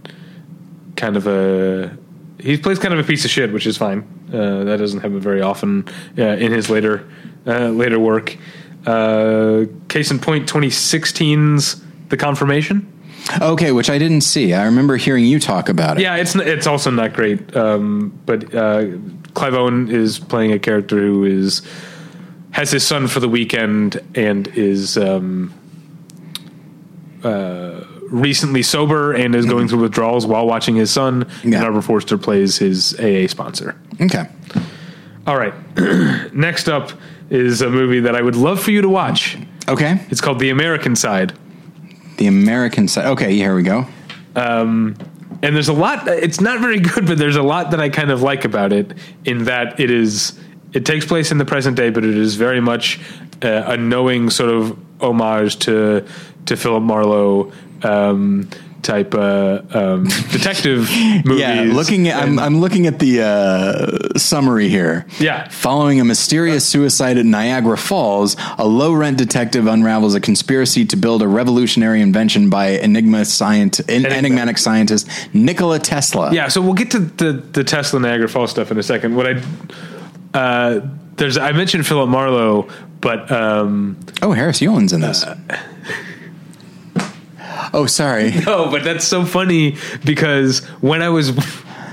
kind 0.96 1.16
of 1.16 1.26
a 1.26 1.96
he 2.40 2.56
plays 2.56 2.78
kind 2.78 2.92
of 2.94 3.00
a 3.00 3.04
piece 3.04 3.24
of 3.24 3.30
shit, 3.30 3.52
which 3.52 3.66
is 3.66 3.76
fine. 3.76 4.06
Uh, 4.32 4.64
that 4.64 4.78
doesn't 4.78 5.00
happen 5.00 5.20
very 5.20 5.42
often 5.42 5.86
uh, 6.18 6.22
in 6.22 6.52
his 6.52 6.68
later 6.70 7.06
uh, 7.46 7.68
later 7.68 7.98
work. 7.98 8.36
Uh, 8.86 9.64
case 9.88 10.10
in 10.10 10.18
point, 10.18 10.48
2016's 10.48 11.82
The 12.08 12.16
Confirmation. 12.16 12.92
okay, 13.40 13.72
which 13.72 13.90
I 13.90 13.98
didn't 13.98 14.20
see. 14.20 14.54
I 14.54 14.64
remember 14.64 14.96
hearing 14.96 15.24
you 15.24 15.40
talk 15.40 15.68
about 15.68 15.98
it. 15.98 16.02
Yeah, 16.02 16.16
it's 16.16 16.34
it's 16.36 16.66
also 16.66 16.90
not 16.90 17.12
great. 17.12 17.56
Um, 17.56 18.18
but 18.26 18.54
uh, 18.54 18.86
Clive 19.36 19.54
Owen 19.54 19.90
is 19.90 20.18
playing 20.18 20.52
a 20.52 20.58
character 20.58 20.98
who 20.98 21.24
is 21.24 21.60
has 22.52 22.70
his 22.70 22.86
son 22.86 23.06
for 23.06 23.20
the 23.20 23.28
weekend 23.28 24.00
and 24.14 24.48
is 24.48 24.96
um, 24.96 25.52
uh, 27.22 27.84
recently 28.08 28.62
sober 28.62 29.12
and 29.12 29.34
is 29.34 29.44
going 29.44 29.68
through 29.68 29.82
withdrawals 29.82 30.26
while 30.26 30.46
watching 30.46 30.74
his 30.74 30.90
son. 30.90 31.28
Yeah. 31.44 31.58
And 31.58 31.66
Robert 31.66 31.82
Forster 31.82 32.16
plays 32.16 32.56
his 32.56 32.98
AA 32.98 33.26
sponsor. 33.28 33.78
Okay. 34.00 34.24
All 35.26 35.36
right, 35.36 35.52
next 36.32 36.68
up 36.70 36.92
is 37.28 37.60
a 37.60 37.68
movie 37.68 38.00
that 38.00 38.16
I 38.16 38.22
would 38.22 38.36
love 38.36 38.62
for 38.62 38.70
you 38.70 38.80
to 38.80 38.88
watch. 38.88 39.36
Okay. 39.68 40.00
It's 40.08 40.22
called 40.22 40.38
The 40.38 40.48
American 40.48 40.96
Side. 40.96 41.34
The 42.16 42.26
American 42.26 42.88
side. 42.88 43.06
Okay, 43.06 43.34
here 43.34 43.54
we 43.54 43.62
go. 43.62 43.86
And 45.46 45.54
there's 45.54 45.68
a 45.68 45.72
lot 45.72 46.08
it's 46.08 46.40
not 46.40 46.60
very 46.60 46.80
good 46.80 47.06
but 47.06 47.18
there's 47.18 47.36
a 47.36 47.42
lot 47.42 47.70
that 47.70 47.80
i 47.80 47.88
kind 47.88 48.10
of 48.10 48.22
like 48.22 48.44
about 48.44 48.72
it 48.72 48.92
in 49.24 49.44
that 49.44 49.78
it 49.78 49.90
is 49.90 50.38
it 50.72 50.84
takes 50.84 51.06
place 51.06 51.30
in 51.30 51.38
the 51.38 51.44
present 51.44 51.76
day 51.76 51.90
but 51.90 52.04
it 52.04 52.16
is 52.16 52.34
very 52.34 52.60
much 52.60 53.00
uh, 53.42 53.64
a 53.66 53.76
knowing 53.76 54.30
sort 54.30 54.50
of 54.50 54.78
homage 55.00 55.58
to 55.58 56.06
to 56.46 56.56
philip 56.56 56.82
marlowe. 56.82 57.52
Um, 57.82 58.48
type 58.86 59.14
uh, 59.14 59.60
um, 59.74 60.04
detective 60.30 60.88
movies 61.24 61.40
Yeah, 61.40 61.62
looking 61.72 62.08
at 62.08 62.22
I'm, 62.22 62.38
I'm 62.38 62.60
looking 62.60 62.86
at 62.86 62.98
the 63.00 63.22
uh, 63.22 64.18
summary 64.18 64.68
here. 64.68 65.04
Yeah. 65.18 65.48
Following 65.48 66.00
a 66.00 66.04
mysterious 66.04 66.64
suicide 66.64 67.18
at 67.18 67.26
Niagara 67.26 67.76
Falls, 67.76 68.36
a 68.58 68.66
low 68.66 68.92
rent 68.92 69.18
detective 69.18 69.66
unravels 69.66 70.14
a 70.14 70.20
conspiracy 70.20 70.84
to 70.86 70.96
build 70.96 71.20
a 71.22 71.28
revolutionary 71.28 72.00
invention 72.00 72.48
by 72.48 72.68
enigma 72.68 73.22
scient- 73.22 73.80
en- 73.90 74.06
enigmatic 74.06 74.56
scientist 74.56 75.08
Nikola 75.34 75.78
Tesla. 75.80 76.32
yeah 76.32 76.48
so 76.48 76.60
we'll 76.62 76.74
get 76.74 76.90
to 76.92 77.00
the 77.00 77.32
the 77.52 77.64
tesla 77.64 77.98
niagara 78.00 78.28
falls 78.28 78.50
stuff 78.50 78.70
in 78.70 78.78
a 78.78 78.82
second 78.82 79.16
what 79.16 79.26
i 79.26 79.42
uh, 80.38 80.80
there's 81.16 81.36
i 81.38 81.50
mentioned 81.52 81.86
philip 81.86 82.08
marlowe 82.08 82.68
but 83.00 83.30
um, 83.30 83.96
Oh, 84.22 84.32
Harris 84.32 84.60
Yulin's 84.62 84.92
in 84.92 85.00
this. 85.02 85.24
oh, 87.74 87.86
sorry. 87.86 88.30
No, 88.46 88.70
but 88.70 88.84
that's 88.84 89.04
so 89.04 89.24
funny 89.24 89.76
because 90.04 90.64
when 90.80 91.02
I 91.02 91.08
was 91.08 91.30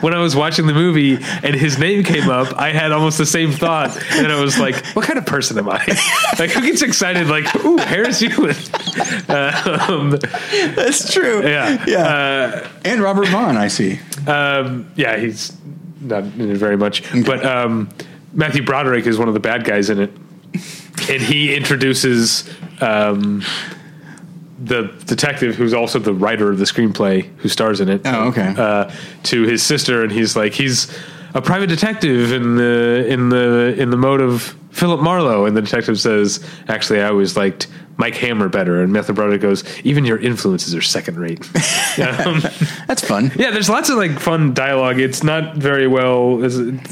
when 0.01 0.13
I 0.13 0.19
was 0.19 0.35
watching 0.35 0.67
the 0.67 0.73
movie 0.73 1.13
and 1.43 1.55
his 1.55 1.79
name 1.79 2.03
came 2.03 2.29
up, 2.29 2.53
I 2.59 2.71
had 2.73 2.91
almost 2.91 3.17
the 3.17 3.25
same 3.25 3.51
thought, 3.51 3.95
and 4.13 4.27
I 4.27 4.41
was 4.41 4.59
like, 4.59 4.85
"What 4.95 5.05
kind 5.05 5.17
of 5.17 5.25
person 5.25 5.57
am 5.57 5.69
I? 5.69 5.77
like, 6.39 6.51
who 6.51 6.61
gets 6.61 6.81
excited? 6.81 7.27
Like, 7.27 7.45
ooh, 7.63 7.77
Harris 7.77 8.21
Yulin." 8.21 8.59
um, 9.89 10.11
That's 10.75 11.11
true. 11.13 11.41
yeah, 11.43 11.83
Yeah. 11.87 12.67
and 12.83 13.01
Robert 13.01 13.27
Vaughn, 13.29 13.55
I 13.57 13.67
see. 13.69 13.99
um, 14.27 14.91
yeah, 14.95 15.17
he's 15.17 15.57
not 16.01 16.23
in 16.23 16.51
it 16.51 16.57
very 16.57 16.75
much, 16.77 17.03
but 17.25 17.45
um, 17.45 17.89
Matthew 18.33 18.63
Broderick 18.63 19.07
is 19.07 19.17
one 19.17 19.29
of 19.29 19.33
the 19.33 19.39
bad 19.39 19.63
guys 19.63 19.89
in 19.89 19.99
it, 20.01 20.11
and 21.09 21.21
he 21.21 21.55
introduces. 21.55 22.49
Um, 22.81 23.41
the 24.63 24.83
detective 25.05 25.55
who's 25.55 25.73
also 25.73 25.99
the 25.99 26.13
writer 26.13 26.49
of 26.49 26.57
the 26.59 26.65
screenplay 26.65 27.25
who 27.37 27.49
stars 27.49 27.81
in 27.81 27.89
it. 27.89 28.01
Oh, 28.05 28.27
okay. 28.29 28.53
Uh, 28.57 28.91
to 29.23 29.43
his 29.43 29.61
sister, 29.63 30.03
and 30.03 30.11
he's 30.11 30.35
like, 30.35 30.53
he's 30.53 30.87
a 31.33 31.41
private 31.41 31.67
detective 31.67 32.31
in 32.31 32.55
the 32.55 33.05
in 33.07 33.29
the 33.29 33.75
in 33.77 33.89
the 33.89 33.97
mode 33.97 34.21
of 34.21 34.55
Philip 34.71 35.01
Marlowe, 35.01 35.45
and 35.45 35.55
the 35.57 35.61
detective 35.61 35.99
says, 35.99 36.43
"Actually, 36.67 37.01
I 37.01 37.09
always 37.09 37.35
liked 37.35 37.67
Mike 37.97 38.15
Hammer 38.15 38.49
better." 38.49 38.81
And 38.81 38.91
Matthew 38.93 39.13
Broderick 39.15 39.41
goes, 39.41 39.63
"Even 39.83 40.05
your 40.05 40.17
influences 40.17 40.73
are 40.75 40.81
second 40.81 41.17
rate." 41.17 41.39
um, 42.25 42.41
That's 42.87 43.03
fun. 43.05 43.31
yeah, 43.35 43.51
there's 43.51 43.69
lots 43.69 43.89
of 43.89 43.97
like 43.97 44.19
fun 44.19 44.53
dialogue. 44.53 44.99
It's 44.99 45.23
not 45.23 45.55
very 45.57 45.87
well 45.87 46.37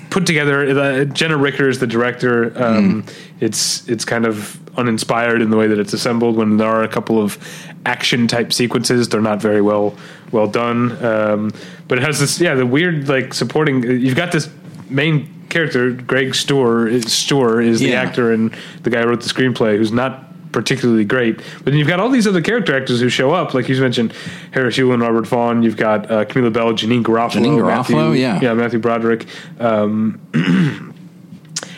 put 0.09 0.25
together. 0.25 0.79
Uh, 0.79 1.05
Jenna 1.05 1.37
Ricker 1.37 1.69
is 1.69 1.79
the 1.79 1.87
director. 1.87 2.51
Um, 2.61 3.05
It's 3.39 3.87
it's 3.89 4.05
kind 4.05 4.25
of 4.27 4.59
uninspired 4.77 5.41
in 5.41 5.49
the 5.49 5.57
way 5.57 5.67
that 5.67 5.79
it's 5.79 5.93
assembled. 5.93 6.35
When 6.35 6.57
there 6.57 6.67
are 6.69 6.83
a 6.83 6.87
couple 6.87 7.21
of 7.21 7.37
action 7.85 8.27
type 8.27 8.53
sequences, 8.53 9.09
they're 9.09 9.21
not 9.21 9.41
very 9.41 9.61
well 9.61 9.95
well 10.31 10.47
done. 10.47 11.03
Um, 11.03 11.51
but 11.87 11.97
it 11.97 12.03
has 12.03 12.19
this 12.19 12.39
yeah 12.39 12.55
the 12.55 12.65
weird 12.65 13.07
like 13.07 13.33
supporting. 13.33 13.83
You've 13.83 14.15
got 14.15 14.31
this 14.31 14.49
main 14.89 15.27
character 15.49 15.91
Greg 15.91 16.29
Stuhr 16.29 16.89
is 16.89 17.05
Stuhr 17.05 17.63
is 17.63 17.79
the 17.81 17.89
Yeah. 17.89 18.01
actor 18.01 18.31
and 18.31 18.55
the 18.83 18.89
guy 18.89 19.01
who 19.01 19.09
wrote 19.09 19.21
the 19.21 19.29
screenplay 19.29 19.77
who's 19.77 19.91
not 19.91 20.27
particularly 20.51 21.05
great. 21.05 21.37
But 21.37 21.65
then 21.65 21.75
you've 21.75 21.87
got 21.87 21.99
all 21.99 22.09
these 22.09 22.27
other 22.27 22.41
character 22.41 22.75
actors 22.75 22.99
who 22.99 23.07
show 23.09 23.31
up, 23.31 23.53
like 23.53 23.69
you 23.69 23.79
mentioned, 23.79 24.13
Harris 24.51 24.77
Yulin, 24.77 25.01
Robert 25.01 25.25
Vaughn. 25.27 25.63
You've 25.63 25.77
got 25.77 26.11
uh, 26.11 26.25
Camilla 26.25 26.51
Belle, 26.51 26.73
Janeane 26.73 27.03
Garofalo, 27.03 27.31
Janeane 27.31 27.57
Garofalo, 27.61 28.07
Matthew, 28.09 28.21
yeah. 28.21 28.39
yeah, 28.41 28.53
Matthew 28.53 28.79
Broderick, 28.79 29.27
um, 29.59 30.19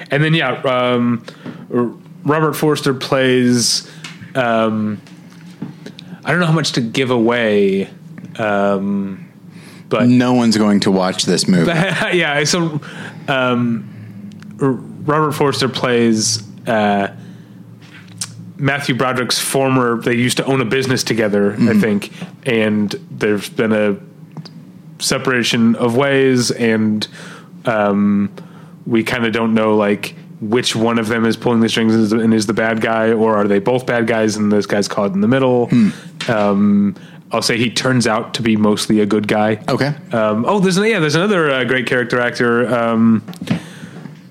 and 0.10 0.24
then 0.24 0.34
yeah, 0.34 0.53
um, 0.64 1.24
Robert 2.24 2.54
Forster 2.54 2.94
plays. 2.94 3.90
Um, 4.36 5.02
I 6.26 6.32
don't 6.32 6.40
know 6.40 6.45
how 6.45 6.54
much 6.54 6.74
to 6.74 6.82
give 6.82 7.12
away, 7.12 7.90
um, 8.38 9.30
but 9.90 10.08
No 10.08 10.34
one's 10.34 10.58
going 10.58 10.80
to 10.82 10.91
watch 10.91 11.24
this 11.24 11.48
movie. 11.48 11.68
yeah, 11.72 12.44
so 12.45 12.80
um, 13.28 14.30
R- 14.62 14.72
Robert 14.72 15.34
Forster 15.34 15.68
plays 15.68 16.41
uh, 16.68 17.14
Matthew 18.58 18.95
Broderick's 18.95 19.40
former. 19.40 20.02
They 20.02 20.16
used 20.16 20.38
to 20.38 20.45
own 20.45 20.62
a 20.62 20.66
business 20.66 21.04
together, 21.04 21.54
I 21.60 21.78
think, 21.78 22.12
and 22.48 22.90
there's 23.12 23.50
been 23.50 23.74
a 23.74 23.98
separation 25.00 25.76
of 25.76 25.98
ways, 25.98 26.52
and 26.52 27.06
um, 27.66 28.34
we 28.86 29.04
kind 29.04 29.26
of 29.26 29.34
don't 29.34 29.54
know 29.54 29.76
like 29.76 30.16
which 30.49 30.76
one 30.76 30.99
of 30.99 31.07
them 31.07 31.26
is 31.26 31.38
pulling 31.38 31.61
the 31.61 31.70
strings 31.70 31.95
and 31.95 32.03
is, 32.03 32.11
and 32.11 32.34
is 32.34 32.45
the 32.45 32.53
bad 32.53 32.82
guy, 32.82 33.11
or 33.11 33.36
are 33.36 33.48
they 33.48 33.60
both 33.60 33.86
bad 33.86 34.07
guys 34.07 34.36
and 34.36 34.52
this 34.52 34.65
guy's 34.65 34.88
caught 34.88 35.14
in 35.14 35.22
the 35.22 35.28
middle. 35.28 35.70
Um, 36.28 36.95
I'll 37.32 37.41
say 37.41 37.57
he 37.57 37.72
turns 37.72 38.06
out 38.06 38.36
to 38.36 38.41
be 38.44 38.56
mostly 38.56 38.99
a 38.99 39.06
good 39.06 39.28
guy. 39.28 39.64
Okay. 39.68 39.94
Um, 40.11 40.45
oh, 40.48 40.60
there's 40.60 40.78
yeah, 40.78 40.99
there's 40.99 41.15
another 41.15 41.49
uh, 41.49 41.64
great 41.64 41.88
character 41.88 42.20
actor 42.20 42.68
um, 42.68 43.24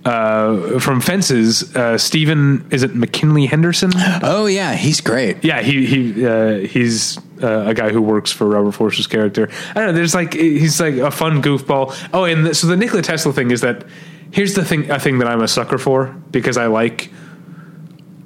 uh, 0.04 0.78
from 0.78 1.00
Fences. 1.00 1.74
Uh, 1.74 1.98
Stephen, 1.98 2.66
is 2.70 2.84
it 2.84 2.94
McKinley 2.94 3.46
Henderson? 3.46 3.90
Oh 4.22 4.46
yeah, 4.46 4.74
he's 4.74 5.00
great. 5.00 5.44
yeah, 5.44 5.62
he 5.62 5.84
he 5.86 6.26
uh, 6.26 6.58
he's 6.58 7.18
uh, 7.42 7.64
a 7.66 7.74
guy 7.74 7.90
who 7.90 8.00
works 8.00 8.30
for 8.30 8.46
Robert 8.46 8.72
Forster's 8.72 9.08
character. 9.08 9.50
I 9.70 9.74
don't 9.74 9.86
know. 9.86 9.92
There's 9.92 10.14
like 10.14 10.34
he's 10.34 10.80
like 10.80 10.94
a 10.94 11.10
fun 11.10 11.42
goofball. 11.42 12.08
Oh, 12.12 12.24
and 12.24 12.46
the, 12.46 12.54
so 12.54 12.68
the 12.68 12.76
Nikola 12.76 13.02
Tesla 13.02 13.32
thing 13.32 13.50
is 13.50 13.62
that 13.62 13.84
here's 14.32 14.54
the 14.54 14.64
thing. 14.64 14.90
A 14.90 14.98
thing 14.98 15.18
that 15.18 15.28
I'm 15.28 15.40
a 15.40 15.48
sucker 15.48 15.78
for 15.78 16.06
because 16.30 16.56
I 16.56 16.66
like. 16.66 17.10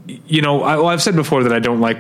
You 0.07 0.41
know, 0.41 0.63
I, 0.63 0.77
well, 0.77 0.87
I've 0.87 1.03
said 1.03 1.17
before 1.17 1.43
that 1.43 1.53
I 1.53 1.59
don't 1.59 1.81
like. 1.81 1.99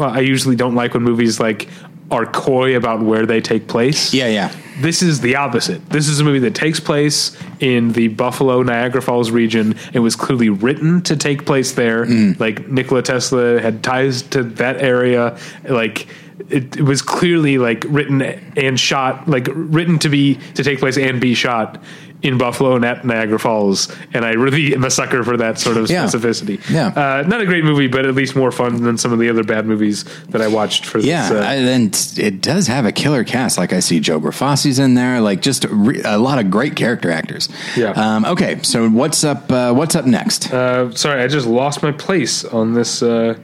I 0.00 0.20
usually 0.20 0.56
don't 0.56 0.74
like 0.74 0.94
when 0.94 1.02
movies 1.02 1.40
like 1.40 1.68
are 2.10 2.24
coy 2.24 2.76
about 2.76 3.02
where 3.02 3.26
they 3.26 3.40
take 3.40 3.68
place. 3.68 4.14
Yeah, 4.14 4.28
yeah. 4.28 4.54
This 4.80 5.02
is 5.02 5.20
the 5.20 5.36
opposite. 5.36 5.86
This 5.90 6.08
is 6.08 6.20
a 6.20 6.24
movie 6.24 6.38
that 6.40 6.54
takes 6.54 6.80
place 6.80 7.36
in 7.60 7.92
the 7.92 8.08
Buffalo 8.08 8.62
Niagara 8.62 9.02
Falls 9.02 9.30
region. 9.30 9.76
It 9.92 9.98
was 9.98 10.16
clearly 10.16 10.48
written 10.48 11.02
to 11.02 11.16
take 11.16 11.44
place 11.44 11.72
there. 11.72 12.06
Mm. 12.06 12.38
Like 12.38 12.68
Nikola 12.68 13.02
Tesla 13.02 13.60
had 13.60 13.82
ties 13.82 14.22
to 14.22 14.42
that 14.44 14.80
area. 14.80 15.38
Like 15.68 16.06
it, 16.48 16.76
it 16.76 16.82
was 16.82 17.02
clearly 17.02 17.58
like 17.58 17.84
written 17.88 18.22
and 18.22 18.78
shot, 18.80 19.28
like 19.28 19.48
written 19.52 19.98
to 19.98 20.08
be 20.08 20.36
to 20.54 20.64
take 20.64 20.78
place 20.78 20.96
and 20.96 21.20
be 21.20 21.34
shot 21.34 21.82
in 22.20 22.36
Buffalo 22.36 22.74
and 22.74 22.84
at 22.84 23.04
Niagara 23.04 23.38
Falls. 23.38 23.94
And 24.12 24.24
I 24.24 24.32
really 24.32 24.74
am 24.74 24.82
a 24.84 24.90
sucker 24.90 25.22
for 25.22 25.36
that 25.36 25.58
sort 25.58 25.76
of 25.76 25.88
Yeah. 25.88 26.04
specificity. 26.06 26.58
Yeah. 26.68 26.88
Uh, 26.88 27.22
not 27.28 27.40
a 27.40 27.46
great 27.46 27.62
movie, 27.62 27.86
but 27.86 28.04
at 28.06 28.14
least 28.16 28.34
more 28.34 28.50
fun 28.50 28.82
than 28.82 28.98
some 28.98 29.12
of 29.12 29.20
the 29.20 29.28
other 29.30 29.44
bad 29.44 29.66
movies 29.66 30.04
that 30.30 30.40
I 30.42 30.48
watched 30.48 30.84
for 30.84 30.98
Yeah, 30.98 31.28
this. 31.28 31.40
uh, 31.44 31.46
I, 31.46 31.54
and 31.54 32.12
it 32.16 32.40
does 32.42 32.66
have 32.66 32.84
a 32.86 32.90
killer 32.92 33.22
cast. 33.22 33.56
Like 33.56 33.72
I 33.72 33.78
see 33.78 34.00
Joe 34.00 34.20
Grifasi's 34.20 34.80
in 34.80 34.94
there. 34.94 35.20
Like 35.20 35.42
just 35.42 35.64
a, 35.64 35.68
re- 35.68 36.02
a 36.04 36.18
lot 36.18 36.38
of 36.40 36.50
great 36.50 36.74
character 36.74 37.10
actors. 37.12 37.48
Yeah. 37.76 37.90
Um, 37.90 38.24
okay, 38.24 38.58
so 38.62 38.88
what's 38.88 39.22
up? 39.22 39.50
Uh, 39.52 39.72
what's 39.72 39.94
up 39.94 40.04
next? 40.04 40.52
Uh, 40.52 40.92
sorry, 40.96 41.22
I 41.22 41.28
just 41.28 41.46
lost 41.46 41.84
my 41.84 41.92
place 41.92 42.44
on 42.44 42.74
this. 42.74 43.00
Uh, 43.00 43.38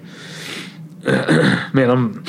man, 1.04 1.90
I'm 1.90 2.24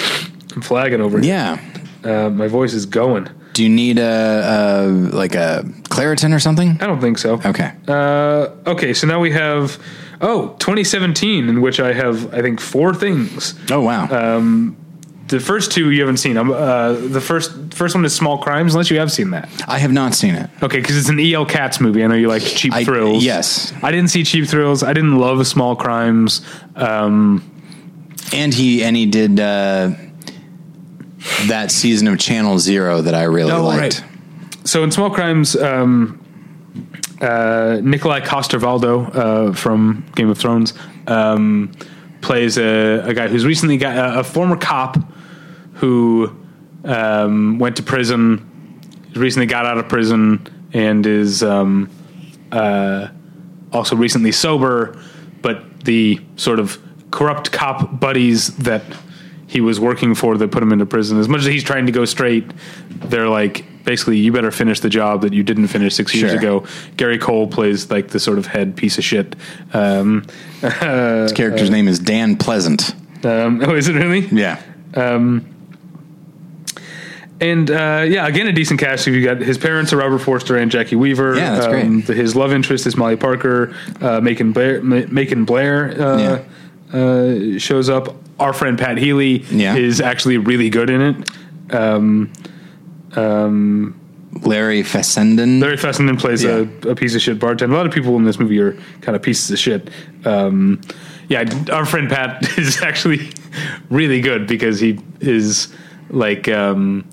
I'm 0.56 0.62
flagging 0.62 1.02
over 1.02 1.20
here. 1.20 1.28
yeah. 1.34 1.60
Uh, 2.04 2.30
my 2.30 2.48
voice 2.48 2.74
is 2.74 2.86
going. 2.86 3.28
Do 3.56 3.64
you 3.64 3.70
need 3.70 4.00
a, 4.00 4.04
a 4.04 4.88
like 5.16 5.34
a 5.34 5.64
Claritin 5.90 6.34
or 6.36 6.40
something? 6.40 6.72
I 6.82 6.88
don't 6.88 7.00
think 7.00 7.18
so. 7.18 7.40
Okay. 7.46 7.72
Uh, 7.88 8.50
okay, 8.68 8.94
so 8.94 9.08
now 9.08 9.20
we 9.22 9.32
have 9.32 9.80
oh 10.20 10.50
2017, 10.60 11.48
in 11.48 11.62
which 11.62 11.80
I 11.80 11.94
have 11.94 12.34
I 12.34 12.42
think 12.42 12.60
four 12.60 12.94
things. 12.94 13.56
Oh 13.72 13.80
wow. 13.82 14.08
The 15.28 15.40
first 15.40 15.72
two 15.72 15.90
you 15.90 16.02
haven't 16.02 16.18
seen. 16.18 16.38
Um, 16.38 16.52
uh, 16.52 16.94
the 16.94 17.22
first 17.22 17.74
first 17.74 17.96
one 17.96 18.04
is 18.06 18.14
Small 18.14 18.38
Crimes, 18.38 18.76
unless 18.76 18.92
you 18.92 19.00
have 19.00 19.12
seen 19.12 19.32
that. 19.32 19.50
I 19.68 19.80
have 19.80 19.92
not 19.92 20.14
seen 20.14 20.36
it. 20.36 20.50
Okay, 20.62 20.80
because 20.82 20.98
it's 20.98 21.10
an 21.10 21.20
E.L. 21.20 21.46
Katz 21.48 21.80
movie. 21.82 22.04
I 22.04 22.08
know 22.08 22.14
you 22.16 22.28
like 22.28 22.44
Cheap 22.44 22.74
I- 22.74 22.84
Thrills. 22.84 23.24
yes. 23.24 23.74
I 23.82 23.90
didn't 23.90 24.10
see 24.10 24.24
Cheap 24.24 24.48
Thrills. 24.48 24.84
I 24.84 24.94
didn't 24.94 25.18
love 25.18 25.48
Small 25.48 25.76
Crimes. 25.76 26.42
Um, 26.76 27.42
And 28.34 28.54
he 28.54 28.84
and 28.84 28.96
he 28.96 29.06
did 29.08 29.40
uh, 29.40 29.92
that 31.48 31.72
season 31.72 32.08
of 32.08 32.20
Channel 32.20 32.60
Zero 32.60 33.02
that 33.02 33.14
I 33.16 33.24
really 33.24 33.52
Oh, 33.52 33.64
liked. 33.66 34.04
right. 34.04 34.04
so 34.64 34.84
in 34.84 34.92
Small 34.92 35.10
Crimes, 35.10 35.56
um, 35.56 36.22
uh, 37.22 37.80
Nikolai 37.82 38.20
Coster-Waldau 38.22 39.16
uh, 39.16 39.54
from 39.54 40.06
Game 40.16 40.30
of 40.30 40.38
Thrones 40.38 40.74
um, 41.08 41.72
plays 42.22 42.58
a, 42.58 43.02
a 43.06 43.14
guy 43.14 43.28
who's 43.28 43.46
recently 43.46 43.78
got 43.78 43.96
a, 43.98 44.20
a 44.20 44.24
former 44.24 44.58
cop 44.58 44.98
who 45.74 46.36
um, 46.84 47.58
went 47.60 47.78
to 47.78 47.84
prison, 47.84 48.80
recently 49.16 49.46
got 49.46 49.66
out 49.66 49.78
of 49.78 49.88
prison, 49.88 50.46
and 50.74 51.06
is 51.06 51.42
um, 51.44 51.90
uh, 52.52 53.08
also 53.72 53.96
recently 53.96 54.32
sober. 54.32 55.02
But 55.42 55.86
the 55.86 56.20
sort 56.36 56.60
of 56.60 56.80
corrupt 57.12 57.52
cop 57.52 58.00
buddies 58.00 58.56
that 58.58 58.84
he 59.56 59.62
was 59.62 59.80
working 59.80 60.14
for 60.16 60.38
that 60.38 60.52
put 60.52 60.62
him 60.62 60.72
into 60.74 60.86
prison, 60.86 61.18
as 61.18 61.30
much 61.30 61.40
as 61.40 61.46
he's 61.48 61.64
trying 61.64 61.86
to 61.86 61.92
go 61.94 62.04
straight, 62.06 62.44
they're 62.90 63.30
like 63.30 63.66
basically 63.86 64.18
you 64.18 64.32
better 64.34 64.52
finish 64.52 64.80
the 64.82 64.90
job 64.90 65.22
that 65.22 65.32
you 65.34 65.44
didn't 65.44 65.68
finish 65.68 65.96
six 65.96 66.14
years 66.14 66.32
Sure. 66.32 66.40
ago. 66.40 66.66
Gary 66.98 67.18
Cole 67.18 67.48
plays 67.48 67.90
like 67.90 68.10
the 68.10 68.20
sort 68.20 68.38
of 68.38 68.48
head 68.48 68.76
piece 68.76 68.98
of 68.98 69.04
shit. 69.06 69.36
Um, 69.74 70.26
His 70.62 71.32
character's 71.32 71.70
name 71.70 71.88
is 71.88 72.00
Dan 72.00 72.36
Pleasant. 72.36 72.94
um, 73.24 73.62
oh, 73.66 73.76
is 73.76 73.88
it 73.88 73.94
really? 73.96 74.22
Yeah. 74.28 74.62
And 77.42 77.70
uh, 77.70 78.06
yeah, 78.08 78.28
again, 78.28 78.48
a 78.48 78.54
decent 78.54 78.80
cast. 78.80 79.06
You 79.08 79.22
got 79.24 79.38
his 79.42 79.58
parents 79.58 79.92
are 79.92 79.98
Robert 79.98 80.20
Forster 80.20 80.56
and 80.58 80.72
Jacki 80.72 80.96
Weaver. 80.98 81.36
Yeah, 81.36 81.56
that's 81.56 81.66
Um, 81.68 82.02
great. 82.02 82.18
His 82.18 82.34
love 82.36 82.54
interest 82.54 82.88
is 82.88 82.96
Molly 82.96 83.18
Parker. 83.18 83.76
Uh, 84.02 84.22
Macon 84.22 84.54
Blair, 84.54 84.82
Ma- 84.82 85.06
Macon 85.10 85.44
Blair 85.44 85.94
uh, 86.02 86.44
uh, 86.98 87.60
shows 87.60 87.90
up. 87.90 88.16
Our 88.40 88.54
friend 88.54 88.78
Pat 88.78 88.98
Healy 88.98 89.44
Yeah. 89.50 89.76
is 89.76 90.02
actually 90.02 90.38
really 90.38 90.70
good 90.70 90.90
in 90.90 91.02
it. 91.02 91.16
Larry 94.44 94.84
Fessenden. 94.84 95.60
Larry 95.62 95.78
Fessenden 95.78 96.18
plays 96.18 96.44
Yeah. 96.44 96.66
a, 96.84 96.90
a 96.90 96.96
piece 96.96 97.16
of 97.16 97.22
shit 97.22 97.40
bartender. 97.40 97.74
A 97.74 97.78
lot 97.78 97.86
of 97.86 97.94
people 97.94 98.16
in 98.18 98.26
this 98.26 98.38
movie 98.38 98.60
are 98.60 98.74
kind 99.02 99.16
of 99.16 99.22
pieces 99.22 99.50
of 99.52 99.60
shit. 99.60 99.90
Um, 100.26 100.82
yeah, 101.30 101.46
our 101.72 101.86
friend 101.86 102.10
Pat 102.10 102.44
is 102.58 102.82
actually 102.82 103.30
really 103.90 104.20
good 104.22 104.48
because 104.48 104.80
he 104.80 105.00
is 105.22 105.74
like 106.10 106.48
um, 106.50 107.10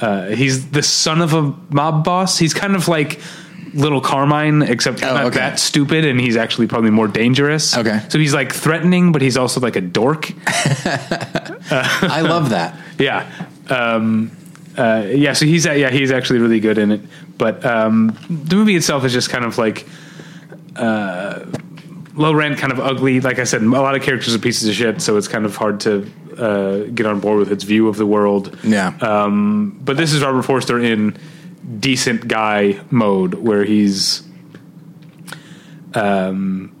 uh, 0.00 0.26
he's 0.30 0.70
the 0.70 0.82
son 0.82 1.20
of 1.22 1.32
a 1.34 1.54
mob 1.70 2.04
boss. 2.04 2.38
He's 2.38 2.52
kind 2.54 2.74
of 2.74 2.88
like 2.88 3.20
little 3.74 4.00
Carmine, 4.00 4.62
except 4.62 5.00
he's 5.00 5.08
Oh, 5.08 5.14
not 5.14 5.24
okay. 5.26 5.38
that 5.38 5.58
stupid, 5.58 6.04
and 6.04 6.20
he's 6.20 6.36
actually 6.36 6.66
probably 6.66 6.90
more 6.90 7.08
dangerous. 7.08 7.76
Okay. 7.76 8.00
so 8.08 8.18
he's 8.18 8.34
like 8.34 8.52
threatening, 8.52 9.12
but 9.12 9.22
he's 9.22 9.36
also 9.36 9.60
like 9.60 9.76
a 9.76 9.80
dork. 9.80 10.32
I 10.46 12.20
love 12.22 12.50
that. 12.50 12.78
Yeah. 12.98 13.30
Um, 13.68 14.32
uh, 14.76 15.04
yeah, 15.08 15.32
so 15.32 15.46
he's 15.46 15.66
yeah 15.66 15.90
he's 15.90 16.10
actually 16.10 16.40
really 16.40 16.58
good 16.58 16.78
in 16.78 16.90
it, 16.90 17.00
but 17.36 17.64
um, 17.64 18.18
the 18.28 18.56
movie 18.56 18.74
itself 18.74 19.04
is 19.04 19.12
just 19.12 19.30
kind 19.30 19.44
of 19.44 19.56
like 19.56 19.86
uh, 20.74 21.44
low 22.14 22.32
rent, 22.32 22.58
kind 22.58 22.72
of 22.72 22.80
ugly. 22.80 23.20
Like 23.20 23.38
I 23.38 23.44
said, 23.44 23.62
a 23.62 23.66
lot 23.68 23.94
of 23.94 24.02
characters 24.02 24.34
are 24.34 24.38
pieces 24.40 24.68
of 24.68 24.74
shit, 24.74 25.00
so 25.00 25.16
it's 25.16 25.28
kind 25.28 25.44
of 25.44 25.54
hard 25.54 25.78
to 25.80 26.10
uh, 26.36 26.78
get 26.92 27.06
on 27.06 27.20
board 27.20 27.38
with 27.38 27.52
its 27.52 27.62
view 27.62 27.86
of 27.88 27.96
the 27.96 28.06
world. 28.06 28.58
Yeah. 28.64 28.88
Um, 29.00 29.78
but 29.84 29.96
this 29.96 30.12
is 30.12 30.22
Robert 30.22 30.42
Forster 30.42 30.80
in 30.80 31.16
decent 31.78 32.28
guy 32.28 32.80
mode, 32.90 33.34
where 33.34 33.64
he's 33.64 34.22
um, 35.94 36.74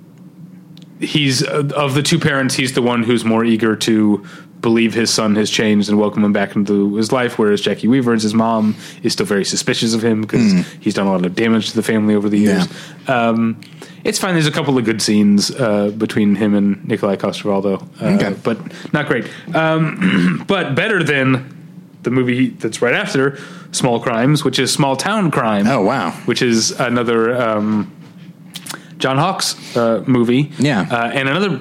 he's 1.00 1.42
uh, 1.46 1.68
of 1.74 1.94
the 1.94 2.02
two 2.02 2.18
parents, 2.18 2.54
he's 2.54 2.72
the 2.74 2.82
one 2.82 3.02
who's 3.02 3.24
more 3.24 3.44
eager 3.44 3.76
to 3.76 4.24
believe 4.60 4.92
his 4.92 5.08
son 5.12 5.36
has 5.36 5.48
changed 5.48 5.88
and 5.88 5.98
welcome 6.00 6.24
him 6.24 6.32
back 6.32 6.56
into 6.56 6.96
his 6.96 7.12
life, 7.12 7.38
whereas 7.38 7.62
Jacki 7.62 7.88
Weaver, 7.88 8.12
as 8.14 8.24
his 8.24 8.34
mom, 8.34 8.74
is 9.04 9.12
still 9.12 9.24
very 9.26 9.44
suspicious 9.44 9.94
of 9.94 10.02
him 10.02 10.20
because 10.22 10.66
he's 10.80 10.94
done 10.94 11.06
a 11.06 11.12
lot 11.12 11.24
of 11.24 11.34
damage 11.36 11.70
to 11.70 11.76
the 11.76 11.82
family 11.82 12.14
over 12.16 12.28
the 12.28 12.38
years. 12.38 12.66
Um, 13.06 13.60
it's 14.02 14.18
fine. 14.18 14.32
There's 14.34 14.48
a 14.48 14.52
couple 14.52 14.76
of 14.76 14.84
good 14.84 15.00
scenes 15.00 15.52
uh, 15.52 15.90
between 15.90 16.34
him 16.34 16.54
and 16.54 16.84
Nikolai 16.88 17.14
Coster-Waldau, 17.16 18.02
uh, 18.02 18.06
Okay. 18.16 18.34
but 18.42 18.58
not 18.92 19.06
great. 19.06 19.30
Um, 19.54 20.42
but 20.48 20.74
better 20.74 21.04
than 21.04 21.57
the 22.02 22.10
movie 22.10 22.48
that's 22.50 22.80
right 22.82 22.94
after 22.94 23.38
Small 23.72 24.00
Crimes, 24.00 24.44
which 24.44 24.58
is 24.58 24.72
Small 24.72 24.96
Town 24.96 25.30
Crime. 25.30 25.66
Oh, 25.66 25.82
wow. 25.82 26.10
Which 26.26 26.42
is 26.42 26.70
another 26.72 27.34
um, 27.40 27.94
John 28.98 29.18
Hawkes 29.18 29.76
uh, 29.76 30.04
movie. 30.06 30.50
Yeah. 30.58 30.86
uh, 30.90 31.10
and 31.12 31.28
another 31.28 31.60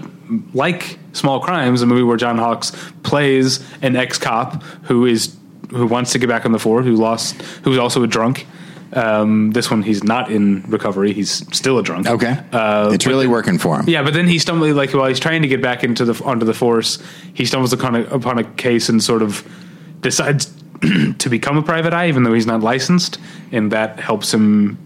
like 0.53 0.99
Small 1.13 1.39
Crimes, 1.39 1.81
a 1.81 1.85
movie 1.85 2.03
where 2.03 2.17
John 2.17 2.37
Hawkes 2.37 2.71
plays 3.03 3.63
an 3.81 3.95
ex 3.95 4.17
cop 4.17 4.61
who 4.83 5.05
is 5.05 5.35
who 5.71 5.85
wants 5.85 6.13
to 6.13 6.19
get 6.19 6.29
back 6.29 6.45
on 6.45 6.51
the 6.53 6.59
force, 6.59 6.85
who 6.85 6.95
lost, 6.95 7.41
who's 7.63 7.77
also 7.77 8.03
a 8.03 8.07
drunk. 8.07 8.45
Um, 8.93 9.51
this 9.51 9.69
one, 9.69 9.81
he's 9.83 10.01
not 10.03 10.31
in 10.31 10.63
recovery; 10.69 11.11
he's 11.11 11.29
still 11.55 11.77
a 11.77 11.83
drunk. 11.83 12.07
Okay. 12.07 12.39
Uh, 12.53 12.91
it's 12.93 13.05
really 13.05 13.25
the- 13.25 13.31
working 13.31 13.57
for 13.57 13.79
him. 13.79 13.89
yeah, 13.89 14.01
but 14.01 14.13
then 14.13 14.27
he 14.27 14.39
stumbles 14.39 14.75
like 14.75 14.93
while 14.93 15.07
he's 15.07 15.19
trying 15.19 15.41
to 15.41 15.47
get 15.49 15.61
back 15.61 15.83
into 15.83 16.05
the 16.05 16.23
onto 16.23 16.45
the 16.45 16.53
force, 16.53 16.99
he 17.33 17.43
stumbles 17.45 17.73
upon 17.73 17.95
a, 17.95 18.03
upon 18.03 18.37
a 18.39 18.43
case 18.45 18.87
and 18.87 19.03
sort 19.03 19.21
of 19.21 19.45
decides 20.01 20.53
to 21.19 21.29
become 21.29 21.57
a 21.57 21.61
private 21.63 21.93
eye, 21.93 22.07
even 22.07 22.23
though 22.23 22.33
he's 22.33 22.45
not 22.47 22.61
licensed, 22.61 23.19
and 23.51 23.71
that 23.71 23.99
helps 23.99 24.33
him 24.33 24.77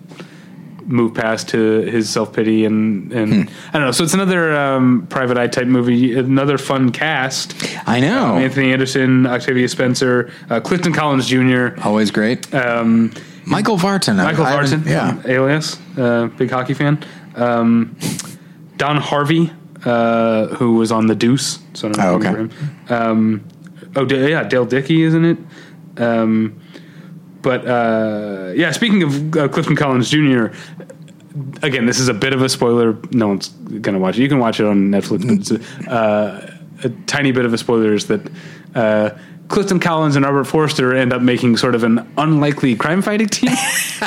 move 0.85 1.13
past 1.13 1.47
to 1.49 1.81
his 1.83 2.09
self 2.09 2.33
pity 2.33 2.65
and 2.65 3.13
and 3.13 3.49
I 3.69 3.73
don't 3.73 3.83
know. 3.83 3.91
So 3.91 4.03
it's 4.03 4.13
another 4.13 4.55
um, 4.57 5.05
private 5.09 5.37
eye 5.37 5.47
type 5.47 5.67
movie. 5.67 6.17
Another 6.17 6.57
fun 6.57 6.91
cast. 6.91 7.55
I 7.87 7.99
know. 7.99 8.35
Um, 8.35 8.37
Anthony 8.43 8.73
Anderson, 8.73 9.25
Octavia 9.27 9.67
Spencer, 9.69 10.31
uh, 10.49 10.59
Clifton 10.59 10.91
Collins 10.93 11.27
Jr. 11.27 11.79
Always 11.83 12.11
great. 12.11 12.53
Um, 12.53 13.11
Michael 13.45 13.77
Vartan. 13.77 14.17
Michael 14.17 14.45
Vartan, 14.45 14.85
Yeah. 14.85 15.21
Alias, 15.25 15.77
uh, 15.97 16.27
big 16.37 16.49
hockey 16.51 16.73
fan. 16.73 17.03
Um, 17.35 17.95
Don 18.77 18.97
Harvey, 18.97 19.51
uh, 19.85 20.47
who 20.47 20.75
was 20.75 20.91
on 20.91 21.07
The 21.07 21.15
Deuce. 21.15 21.59
So 21.73 21.87
I 21.87 21.91
don't 21.91 21.97
know 21.97 22.11
Oh, 22.11 22.15
okay. 22.15 22.31
remember 22.33 22.53
him. 22.55 23.47
Oh, 23.95 24.05
yeah, 24.07 24.43
Dale 24.43 24.65
Dickey, 24.65 25.03
isn't 25.03 25.25
it? 25.25 25.37
Um, 25.97 26.59
but 27.41 27.65
uh, 27.67 28.53
yeah, 28.55 28.71
speaking 28.71 29.03
of 29.03 29.35
uh, 29.35 29.47
Clifton 29.49 29.75
Collins 29.75 30.09
Jr., 30.09 30.47
again, 31.63 31.85
this 31.85 31.99
is 31.99 32.07
a 32.07 32.13
bit 32.13 32.33
of 32.33 32.41
a 32.41 32.49
spoiler. 32.49 32.97
No 33.11 33.27
one's 33.29 33.49
going 33.49 33.93
to 33.93 33.99
watch 33.99 34.17
it. 34.17 34.21
You 34.21 34.29
can 34.29 34.39
watch 34.39 34.59
it 34.59 34.65
on 34.65 34.89
Netflix, 34.91 35.27
but 35.27 35.57
it's 35.59 35.87
a, 35.87 35.91
uh, 35.91 36.57
a 36.83 36.89
tiny 37.07 37.31
bit 37.31 37.45
of 37.45 37.53
a 37.53 37.57
spoiler 37.57 37.93
is 37.93 38.07
that 38.07 38.21
uh, 38.75 39.09
Clifton 39.49 39.79
Collins 39.79 40.15
and 40.15 40.23
Robert 40.25 40.45
Forster 40.45 40.95
end 40.95 41.11
up 41.11 41.21
making 41.21 41.57
sort 41.57 41.75
of 41.75 41.83
an 41.83 42.09
unlikely 42.17 42.75
crime 42.75 43.01
fighting 43.01 43.27
team. 43.27 43.49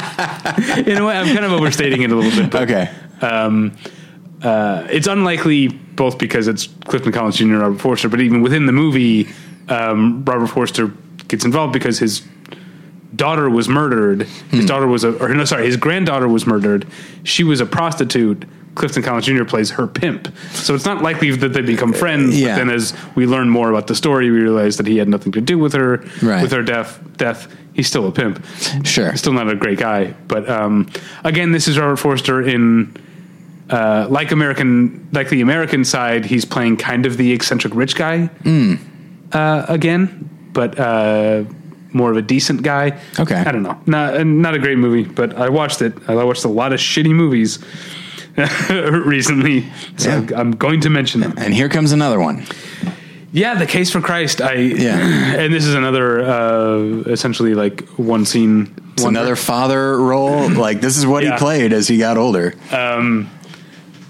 In 0.86 0.96
a 0.98 1.04
way, 1.06 1.16
I'm 1.16 1.26
kind 1.34 1.44
of 1.44 1.52
overstating 1.52 2.02
it 2.02 2.10
a 2.10 2.16
little 2.16 2.40
bit. 2.42 2.50
But, 2.50 2.62
Okay. 2.62 2.90
um, 3.20 3.72
uh, 4.42 4.86
it's 4.90 5.06
unlikely 5.06 5.68
both 5.68 6.18
because 6.18 6.48
it's 6.48 6.68
Clifton 6.86 7.12
Collins 7.12 7.36
Jr. 7.36 7.44
and 7.44 7.58
Robert 7.60 7.80
Forster, 7.80 8.08
but 8.08 8.20
even 8.20 8.42
within 8.42 8.66
the 8.66 8.72
movie, 8.72 9.28
um, 9.68 10.24
Robert 10.24 10.48
Forster 10.48 10.92
gets 11.28 11.44
involved 11.44 11.72
because 11.72 11.98
his 11.98 12.22
daughter 13.14 13.48
was 13.48 13.68
murdered. 13.68 14.22
Hmm. 14.26 14.56
His 14.56 14.66
daughter 14.66 14.86
was 14.86 15.04
a, 15.04 15.16
or 15.22 15.32
no, 15.34 15.44
sorry, 15.44 15.66
his 15.66 15.76
granddaughter 15.76 16.28
was 16.28 16.46
murdered. 16.46 16.86
She 17.22 17.44
was 17.44 17.60
a 17.60 17.66
prostitute. 17.66 18.44
Clifton 18.74 19.04
Collins 19.04 19.26
Jr. 19.26 19.44
plays 19.44 19.70
her 19.70 19.86
pimp, 19.86 20.26
so 20.50 20.74
it's 20.74 20.84
not 20.84 21.00
likely 21.00 21.30
that 21.30 21.50
they 21.52 21.60
become 21.60 21.92
friends. 21.92 22.36
Yeah. 22.40 22.48
But 22.48 22.56
then, 22.56 22.70
as 22.70 22.92
we 23.14 23.24
learn 23.24 23.48
more 23.48 23.70
about 23.70 23.86
the 23.86 23.94
story, 23.94 24.32
we 24.32 24.40
realize 24.40 24.78
that 24.78 24.88
he 24.88 24.96
had 24.96 25.08
nothing 25.08 25.30
to 25.30 25.40
do 25.40 25.56
with 25.60 25.74
her, 25.74 25.98
Right. 26.20 26.42
with 26.42 26.50
her 26.50 26.62
death. 26.64 26.98
Death. 27.16 27.46
He's 27.72 27.86
still 27.86 28.08
a 28.08 28.10
pimp. 28.10 28.44
Sure. 28.84 29.14
Still 29.14 29.32
not 29.32 29.48
a 29.48 29.54
great 29.54 29.78
guy, 29.78 30.14
but 30.26 30.50
um, 30.50 30.88
again, 31.22 31.52
this 31.52 31.68
is 31.68 31.78
Robert 31.78 31.96
Forster 31.98 32.42
in 32.42 32.96
uh, 33.70 34.08
like 34.10 34.32
American, 34.32 35.08
like 35.12 35.28
the 35.28 35.40
American 35.40 35.84
side. 35.84 36.24
He's 36.24 36.44
playing 36.44 36.76
kind 36.78 37.06
of 37.06 37.16
the 37.16 37.30
eccentric 37.32 37.76
rich 37.76 37.94
guy 37.94 38.26
Hmm. 38.42 38.74
Uh, 39.34 39.66
again, 39.68 40.28
but 40.52 40.78
uh, 40.78 41.44
more 41.92 42.10
of 42.10 42.16
a 42.16 42.22
decent 42.22 42.62
guy. 42.62 42.98
Okay. 43.18 43.36
I 43.36 43.52
don't 43.52 43.62
know, 43.62 43.78
not 43.86 44.14
uh, 44.16 44.24
not 44.24 44.54
a 44.54 44.58
great 44.58 44.78
movie, 44.78 45.04
but 45.04 45.34
I 45.36 45.48
watched 45.48 45.82
it. 45.82 45.92
I 46.08 46.14
watched 46.24 46.44
a 46.44 46.48
lot 46.48 46.72
of 46.72 46.80
shitty 46.80 47.12
movies 47.14 47.58
recently, 49.06 49.64
so 49.96 50.08
Yeah. 50.10 50.40
I'm 50.40 50.52
going 50.52 50.80
to 50.82 50.90
mention 50.90 51.20
them. 51.20 51.34
And 51.36 51.54
here 51.54 51.68
comes 51.68 51.92
another 51.92 52.18
one. 52.20 52.46
Yeah, 53.32 53.56
the 53.56 53.66
case 53.66 53.90
for 53.90 54.00
Christ. 54.00 54.40
I 54.40 54.54
Yeah. 54.54 54.96
and 55.40 55.52
this 55.52 55.64
is 55.66 55.74
another 55.74 56.22
uh, 56.24 56.78
essentially 57.10 57.54
like 57.54 57.82
one 57.98 58.24
scene. 58.24 58.74
It's 58.94 59.02
another 59.04 59.34
father 59.36 59.98
role. 60.00 60.48
Like 60.50 60.80
this 60.80 60.96
is 60.96 61.04
what 61.04 61.24
Yeah. 61.24 61.32
he 61.32 61.38
played 61.38 61.72
as 61.72 61.88
he 61.88 61.98
got 61.98 62.16
older. 62.16 62.54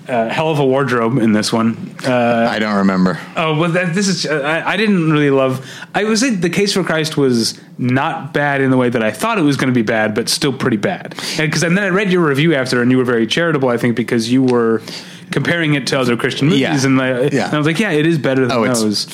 Uh, 0.08 0.28
hell 0.28 0.50
of 0.50 0.58
a 0.58 0.64
wardrobe 0.66 1.18
in 1.18 1.32
this 1.32 1.52
one. 1.52 1.94
Uh, 2.06 2.48
I 2.50 2.58
don't 2.58 2.76
remember. 2.76 3.18
Oh 3.36 3.58
well, 3.58 3.70
that, 3.70 3.94
this 3.94 4.08
is. 4.08 4.26
I, 4.26 4.72
I 4.72 4.76
didn't 4.76 5.10
really 5.10 5.30
love. 5.30 5.66
I 5.94 6.04
would 6.04 6.18
say 6.18 6.30
the 6.30 6.50
case 6.50 6.72
for 6.74 6.84
Christ 6.84 7.16
was 7.16 7.58
not 7.78 8.32
bad 8.34 8.60
in 8.60 8.70
the 8.70 8.76
way 8.76 8.88
that 8.90 9.02
I 9.02 9.10
thought 9.10 9.38
it 9.38 9.42
was 9.42 9.56
going 9.56 9.72
to 9.72 9.74
be 9.74 9.82
bad, 9.82 10.14
but 10.14 10.28
still 10.28 10.52
pretty 10.52 10.76
bad. 10.76 11.14
Because 11.38 11.62
and 11.62 11.76
then 11.76 11.84
I 11.84 11.88
read 11.88 12.10
your 12.12 12.26
review 12.26 12.54
after, 12.54 12.82
and 12.82 12.90
you 12.90 12.98
were 12.98 13.04
very 13.04 13.26
charitable. 13.26 13.68
I 13.70 13.76
think 13.78 13.96
because 13.96 14.30
you 14.30 14.42
were 14.42 14.82
comparing 15.30 15.74
it 15.74 15.86
to 15.88 15.98
other 15.98 16.16
Christian 16.16 16.48
movies, 16.48 16.60
Yeah. 16.60 16.84
and, 16.84 17.00
I, 17.00 17.08
Yeah. 17.32 17.46
and 17.46 17.54
I 17.54 17.58
was 17.58 17.66
like, 17.66 17.80
yeah, 17.80 17.90
it 17.92 18.06
is 18.06 18.18
better 18.18 18.46
than 18.46 18.52
Oh, 18.56 18.64
those. 18.66 19.06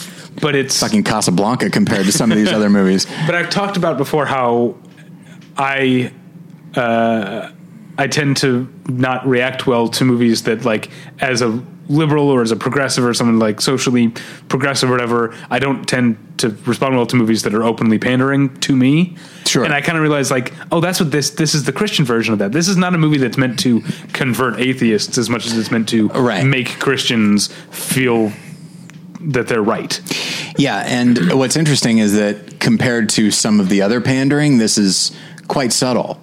But 0.43 0.55
it's 0.57 0.79
Fucking 0.81 1.05
Casablanca 1.05 1.71
compared 1.71 2.07
to 2.07 2.13
some 2.13 2.31
of 2.33 2.37
these 2.39 2.53
other 2.53 2.69
movies. 2.69 3.07
but 3.27 3.35
I've 3.37 3.49
talked 3.51 3.77
about 3.77 3.97
before 3.97 4.27
how 4.27 4.75
I 5.57 6.13
uh, 6.75 7.51
I 8.01 8.07
tend 8.09 8.39
to 8.39 8.67
not 8.89 9.27
react 9.27 9.67
well 9.67 9.89
to 9.89 10.05
movies 10.05 10.45
that 10.45 10.65
like 10.65 10.91
as 11.21 11.43
a 11.43 11.63
liberal 11.89 12.29
or 12.31 12.41
as 12.41 12.51
a 12.53 12.57
progressive 12.57 13.05
or 13.05 13.13
someone 13.13 13.39
like 13.39 13.61
socially 13.61 14.13
progressive 14.49 14.89
or 14.89 14.93
whatever. 14.93 15.35
I 15.51 15.59
don't 15.59 15.87
tend 15.89 16.17
to 16.39 16.51
respond 16.65 16.97
well 16.97 17.05
to 17.07 17.17
movies 17.17 17.43
that 17.43 17.53
are 17.53 17.65
openly 17.65 17.99
pandering 17.99 18.57
to 18.61 18.75
me. 18.77 19.17
Sure. 19.45 19.65
and 19.65 19.75
I 19.75 19.81
kind 19.81 19.99
of 19.99 20.03
realize 20.03 20.31
like, 20.31 20.53
oh, 20.73 20.81
that's 20.81 21.01
what 21.01 21.11
this 21.11 21.31
this 21.31 21.55
is 21.55 21.65
the 21.65 21.73
Christian 21.73 22.05
version 22.05 22.33
of 22.33 22.39
that. 22.39 22.53
This 22.53 22.69
is 22.69 22.77
not 22.77 22.95
a 22.95 22.99
movie 22.99 23.19
that's 23.19 23.37
meant 23.37 23.59
to 23.61 23.83
convert 24.13 24.59
atheists 24.61 25.19
as 25.19 25.29
much 25.29 25.45
as 25.47 25.59
it's 25.59 25.71
meant 25.71 25.89
to 25.91 26.09
Right. 26.09 26.45
make 26.47 26.79
Christians 26.79 27.49
feel 27.71 28.33
that 29.21 29.49
they're 29.49 29.63
right. 29.77 30.01
Yeah, 30.57 30.79
and 30.87 31.33
what's 31.39 31.57
interesting 31.57 31.99
is 31.99 32.15
that 32.15 32.61
compared 32.61 33.11
to 33.11 33.31
some 33.31 33.61
of 33.61 33.69
the 33.69 33.83
other 33.83 34.01
pandering, 34.01 34.59
this 34.59 34.79
is 34.79 35.13
quite 35.49 35.73
subtle. 35.73 36.21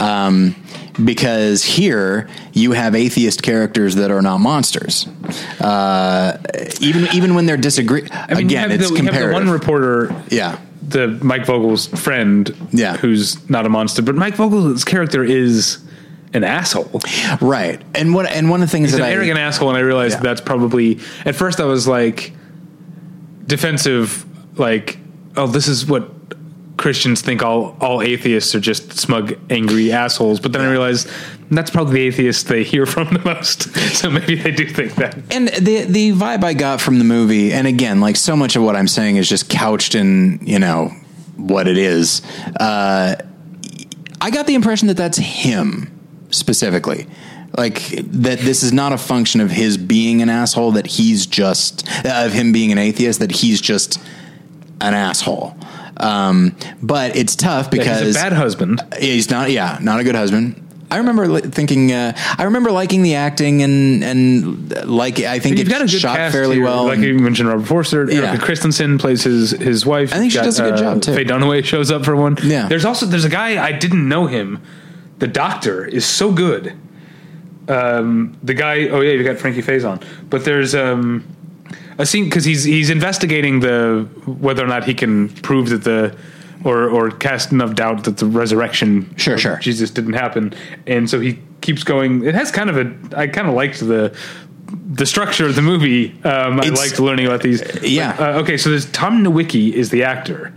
Um, 0.00 0.56
because 1.04 1.64
here 1.64 2.28
you 2.52 2.72
have 2.72 2.94
atheist 2.94 3.42
characters 3.42 3.94
that 3.96 4.10
are 4.10 4.22
not 4.22 4.38
monsters. 4.38 5.06
Uh, 5.60 6.36
even 6.80 7.06
even 7.14 7.34
when 7.34 7.46
they're 7.46 7.56
disagree, 7.56 8.06
I 8.12 8.34
mean, 8.34 8.46
again, 8.46 8.70
it's 8.70 8.88
the, 8.88 8.90
you 8.90 8.96
have 8.96 9.04
the 9.04 9.10
comparative. 9.10 9.32
one 9.34 9.50
reporter 9.50 10.22
yeah, 10.28 10.58
the 10.82 11.08
Mike 11.22 11.46
Vogel's 11.46 11.86
friend, 11.86 12.54
Yeah. 12.72 12.96
who's 12.96 13.48
not 13.50 13.66
a 13.66 13.68
monster, 13.68 14.02
but 14.02 14.14
Mike 14.16 14.34
Vogel's 14.34 14.84
character 14.84 15.22
is 15.24 15.78
an 16.32 16.44
asshole. 16.44 17.00
right. 17.40 17.80
And 17.94 18.14
what 18.14 18.26
and 18.30 18.50
one 18.50 18.62
of 18.62 18.68
the 18.68 18.72
things 18.72 18.90
He's 18.90 18.98
that 18.98 19.04
an 19.04 19.10
I 19.10 19.14
arrogant 19.14 19.38
asshole, 19.38 19.68
and 19.68 19.78
I 19.78 19.80
realized 19.80 20.16
Yeah. 20.18 20.22
that's 20.22 20.40
probably 20.40 20.98
at 21.24 21.34
first 21.34 21.60
I 21.60 21.64
was 21.64 21.86
like 21.88 22.32
defensive, 23.46 24.24
like, 24.58 24.98
oh, 25.36 25.46
this 25.46 25.68
is 25.68 25.86
what 25.86 26.08
Christians 26.80 27.20
think 27.20 27.42
all 27.42 27.76
all 27.78 28.00
atheists 28.00 28.54
are 28.54 28.60
just 28.60 28.98
smug, 28.98 29.34
angry 29.50 29.92
assholes. 29.92 30.40
But 30.40 30.52
then 30.52 30.62
I 30.62 30.70
realized 30.70 31.10
that's 31.50 31.70
probably 31.70 31.92
the 31.92 32.06
atheists 32.06 32.44
they 32.44 32.64
hear 32.64 32.86
from 32.86 33.12
the 33.12 33.18
most. 33.18 33.74
so 33.94 34.08
maybe 34.08 34.34
they 34.34 34.50
do 34.50 34.66
think 34.66 34.94
that. 34.94 35.14
And 35.30 35.48
the 35.48 35.84
the 35.84 36.12
vibe 36.12 36.42
I 36.42 36.54
got 36.54 36.80
from 36.80 36.98
the 36.98 37.04
movie, 37.04 37.52
and 37.52 37.66
again, 37.66 38.00
like 38.00 38.16
so 38.16 38.34
much 38.34 38.56
of 38.56 38.62
what 38.62 38.76
I'm 38.76 38.88
saying 38.88 39.16
is 39.16 39.28
just 39.28 39.50
couched 39.50 39.94
in 39.94 40.40
you 40.42 40.58
know 40.58 40.88
what 41.36 41.68
it 41.68 41.76
is. 41.76 42.22
Uh, 42.58 43.14
I 44.22 44.30
got 44.30 44.46
the 44.46 44.54
impression 44.54 44.88
that 44.88 44.96
that's 44.96 45.18
him 45.18 45.92
specifically. 46.30 47.06
Like 47.58 47.88
that, 47.88 48.38
this 48.38 48.62
is 48.62 48.72
not 48.72 48.94
a 48.94 48.98
function 48.98 49.42
of 49.42 49.50
his 49.50 49.76
being 49.76 50.22
an 50.22 50.30
asshole. 50.30 50.72
That 50.72 50.86
he's 50.86 51.26
just 51.26 51.86
of 52.06 52.32
him 52.32 52.52
being 52.52 52.72
an 52.72 52.78
atheist. 52.78 53.20
That 53.20 53.32
he's 53.32 53.60
just 53.60 54.00
an 54.80 54.94
asshole. 54.94 55.54
Um, 56.00 56.56
but 56.82 57.14
it's 57.16 57.36
tough 57.36 57.70
because 57.70 58.00
He's 58.00 58.16
a 58.16 58.18
bad 58.18 58.32
husband. 58.32 58.80
He's 58.98 59.30
not. 59.30 59.50
Yeah, 59.50 59.78
not 59.80 60.00
a 60.00 60.04
good 60.04 60.14
husband. 60.14 60.66
I 60.92 60.96
remember 60.96 61.28
li- 61.28 61.40
thinking. 61.42 61.92
Uh, 61.92 62.14
I 62.36 62.44
remember 62.44 62.72
liking 62.72 63.02
the 63.02 63.14
acting 63.14 63.62
and 63.62 64.02
and 64.02 64.72
uh, 64.72 64.86
like. 64.86 65.20
I 65.20 65.38
think 65.38 65.58
You've 65.58 65.68
it's 65.68 65.78
got 65.78 65.82
a 65.82 65.84
good 65.86 66.00
shot 66.00 66.16
cast 66.16 66.32
fairly 66.34 66.56
here. 66.56 66.64
well. 66.64 66.84
Like 66.86 66.96
and- 66.96 67.04
you 67.04 67.14
mentioned, 67.18 67.48
Robert 67.48 67.66
Forster, 67.66 68.10
Yeah. 68.10 68.30
Erika 68.30 68.42
Christensen 68.44 68.98
plays 68.98 69.22
his 69.22 69.52
his 69.52 69.86
wife. 69.86 70.12
I 70.12 70.16
think 70.18 70.32
she 70.32 70.38
You've 70.38 70.46
does 70.46 70.58
a 70.58 70.70
good 70.70 70.78
job, 70.78 71.02
too. 71.02 71.14
Faye 71.14 71.24
Dunaway 71.24 71.64
shows 71.64 71.90
up 71.92 72.04
for 72.04 72.16
one. 72.16 72.38
Yeah. 72.42 72.66
There's 72.66 72.84
also 72.84 73.06
there's 73.06 73.24
a 73.24 73.28
guy 73.30 73.62
I 73.64 73.70
didn't 73.72 74.08
know 74.08 74.26
him. 74.26 74.60
The 75.20 75.28
doctor 75.28 75.84
is 75.84 76.04
so 76.06 76.32
good. 76.32 76.76
Um, 77.68 78.36
the 78.42 78.54
guy. 78.54 78.88
Oh 78.88 79.00
yeah, 79.00 79.12
you 79.12 79.22
got 79.22 79.36
Frankie 79.38 79.62
Faison. 79.62 80.02
But 80.28 80.44
there's 80.44 80.74
um, 80.74 81.24
a 82.00 82.06
scene 82.06 82.24
because 82.24 82.44
he's 82.44 82.64
he's 82.64 82.90
investigating 82.90 83.60
the 83.60 84.08
whether 84.26 84.64
or 84.64 84.68
not 84.68 84.84
he 84.84 84.94
can 84.94 85.28
prove 85.28 85.68
that 85.70 85.84
the. 85.84 86.16
Or, 86.62 86.90
or 86.90 87.10
cast 87.10 87.52
enough 87.52 87.74
doubt 87.74 88.04
that 88.04 88.18
the 88.18 88.26
resurrection 88.26 89.16
Sure, 89.16 89.38
sure. 89.38 89.56
Jesus 89.60 89.88
didn't 89.88 90.12
happen, 90.12 90.52
and 90.86 91.08
so 91.08 91.18
he 91.18 91.38
keeps 91.62 91.84
going. 91.84 92.22
It 92.22 92.34
has 92.34 92.50
kind 92.50 92.68
of 92.68 92.76
a. 92.76 93.18
I 93.18 93.28
kind 93.28 93.48
of 93.48 93.54
liked 93.54 93.80
the 93.80 94.14
the 94.92 95.06
structure 95.06 95.46
of 95.46 95.54
the 95.56 95.62
movie. 95.62 96.12
Um, 96.24 96.60
I 96.60 96.66
It's- 96.66 96.78
liked 96.78 97.00
learning 97.00 97.26
about 97.26 97.42
these. 97.42 97.62
yeah. 97.82 98.14
Uh, 98.18 98.40
okay, 98.40 98.56
so 98.56 98.70
there's 98.70 98.86
Tom 98.86 99.24
Nowicki 99.24 99.72
is 99.72 99.90
the 99.90 100.02
actor 100.04 100.52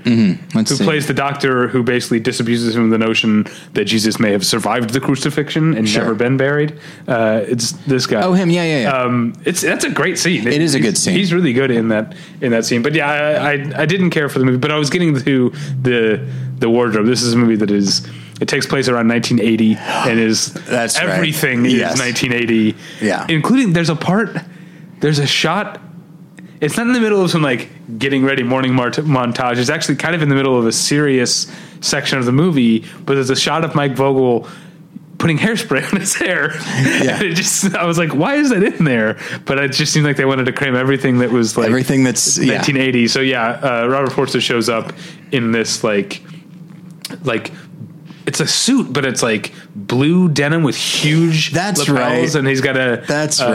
Let's 0.53 0.69
who 0.72 0.76
see. 0.77 0.84
plays 0.84 1.07
the 1.07 1.14
doctor 1.14 1.68
who 1.68 1.84
basically 1.84 2.19
disabuses 2.19 2.76
him 2.76 2.85
of 2.85 2.90
the 2.90 2.98
notion 2.98 3.45
that 3.73 3.85
Jesus 3.85 4.19
may 4.19 4.31
have 4.31 4.45
survived 4.45 4.91
the 4.91 4.99
crucifixion 4.99 5.76
and 5.76 5.88
Sure. 5.88 6.02
never 6.03 6.15
been 6.15 6.38
buried. 6.38 6.73
Uh, 7.07 7.41
it's 7.48 7.72
this 7.88 8.06
guy. 8.06 8.22
Oh, 8.22 8.34
him. 8.34 8.49
Yeah, 8.49 8.64
yeah, 8.64 8.81
yeah. 8.81 8.91
Um, 8.91 9.34
it's 9.45 9.61
that's 9.61 9.85
a 9.85 9.90
great 9.90 10.18
scene. 10.18 10.48
It 10.48 10.61
is 10.61 10.76
a 10.76 10.77
He's- 10.80 10.90
good 10.91 10.98
scene. 10.98 11.15
He's 11.15 11.34
really 11.34 11.53
good 11.53 11.72
in 11.72 11.88
that 11.90 12.14
in 12.41 12.52
that 12.52 12.65
scene. 12.65 12.81
But 12.81 12.94
yeah, 12.95 13.10
I, 13.10 13.52
I 13.52 13.81
I 13.84 13.85
didn't 13.85 14.10
care 14.11 14.30
for 14.30 14.40
the 14.40 14.45
movie, 14.45 14.57
but 14.57 14.72
I 14.72 14.77
was 14.77 14.90
getting 14.90 15.14
to 15.19 15.52
the 15.81 16.19
the 16.60 16.69
wardrobe. 16.69 17.06
This 17.06 17.22
is 17.22 17.34
a 17.34 17.38
movie 17.38 17.56
that 17.57 17.72
is. 17.72 18.06
It 18.41 18.47
takes 18.47 18.65
place 18.65 18.88
around 18.89 19.07
1980 19.10 19.76
and 20.10 20.19
is 20.19 20.53
That's 20.68 20.99
right. 20.99 21.10
everything 21.10 21.65
Yes. 21.65 21.93
is 21.95 21.99
1980. 21.99 22.76
Yeah. 23.05 23.26
including 23.30 23.73
there's 23.73 23.89
a 23.89 23.95
part, 23.95 24.35
there's 24.99 25.19
a 25.19 25.27
shot. 25.27 25.80
It's 26.60 26.77
not 26.77 26.88
in 26.88 26.93
the 26.93 26.99
middle 27.01 27.22
of 27.22 27.30
some 27.30 27.41
like 27.41 27.69
getting 27.99 28.23
ready 28.23 28.41
morning 28.43 28.73
mart- 28.73 28.95
montage. 28.95 29.57
It's 29.57 29.69
actually 29.69 29.97
kind 29.97 30.15
of 30.15 30.22
in 30.22 30.30
the 30.30 30.35
middle 30.35 30.57
of 30.57 30.65
a 30.65 30.72
serious 30.72 31.51
section 31.81 32.18
of 32.18 32.26
the 32.26 32.31
movie. 32.31 32.85
But 33.05 33.15
there's 33.15 33.30
a 33.30 33.35
shot 33.35 33.64
of 33.65 33.76
Mike 33.76 33.93
Vogel 33.93 34.47
putting 35.19 35.38
hairspray 35.38 35.91
on 35.93 35.99
his 35.99 36.15
hair. 36.15 36.53
Yeah. 37.03 37.14
And 37.19 37.23
it 37.23 37.35
just 37.35 37.76
I 37.76 37.85
was 37.85 37.97
like, 37.97 38.14
why 38.15 38.35
is 38.35 38.49
that 38.49 38.64
in 38.64 38.84
there? 38.85 39.19
But 39.45 39.60
it 39.60 39.73
just 39.73 39.93
seemed 39.93 40.05
like 40.05 40.15
they 40.18 40.26
wanted 40.26 40.45
to 40.45 40.53
cram 40.53 40.76
everything 40.76 41.19
that 41.19 41.30
was 41.31 41.55
like 41.57 41.68
Everything 41.68 42.03
that's 42.03 42.38
yeah. 42.38 42.55
1980. 42.55 43.07
So 43.10 43.19
yeah, 43.19 43.49
uh, 43.84 43.88
Robert 43.88 44.11
Forster 44.14 44.41
shows 44.41 44.69
up 44.69 44.91
in 45.31 45.51
this 45.51 45.84
like 45.84 46.22
like 47.23 47.51
it's 48.25 48.39
a 48.39 48.47
suit, 48.47 48.93
but 48.93 49.05
it's 49.05 49.21
like 49.21 49.53
blue 49.75 50.29
denim 50.29 50.63
with 50.63 50.75
huge 50.75 51.51
That's 51.51 51.79
lapels, 51.87 51.97
right. 51.97 52.35
and 52.35 52.47
he's 52.47 52.61
got 52.61 52.77
a 52.77 53.03
That's 53.07 53.41
uh, 53.41 53.51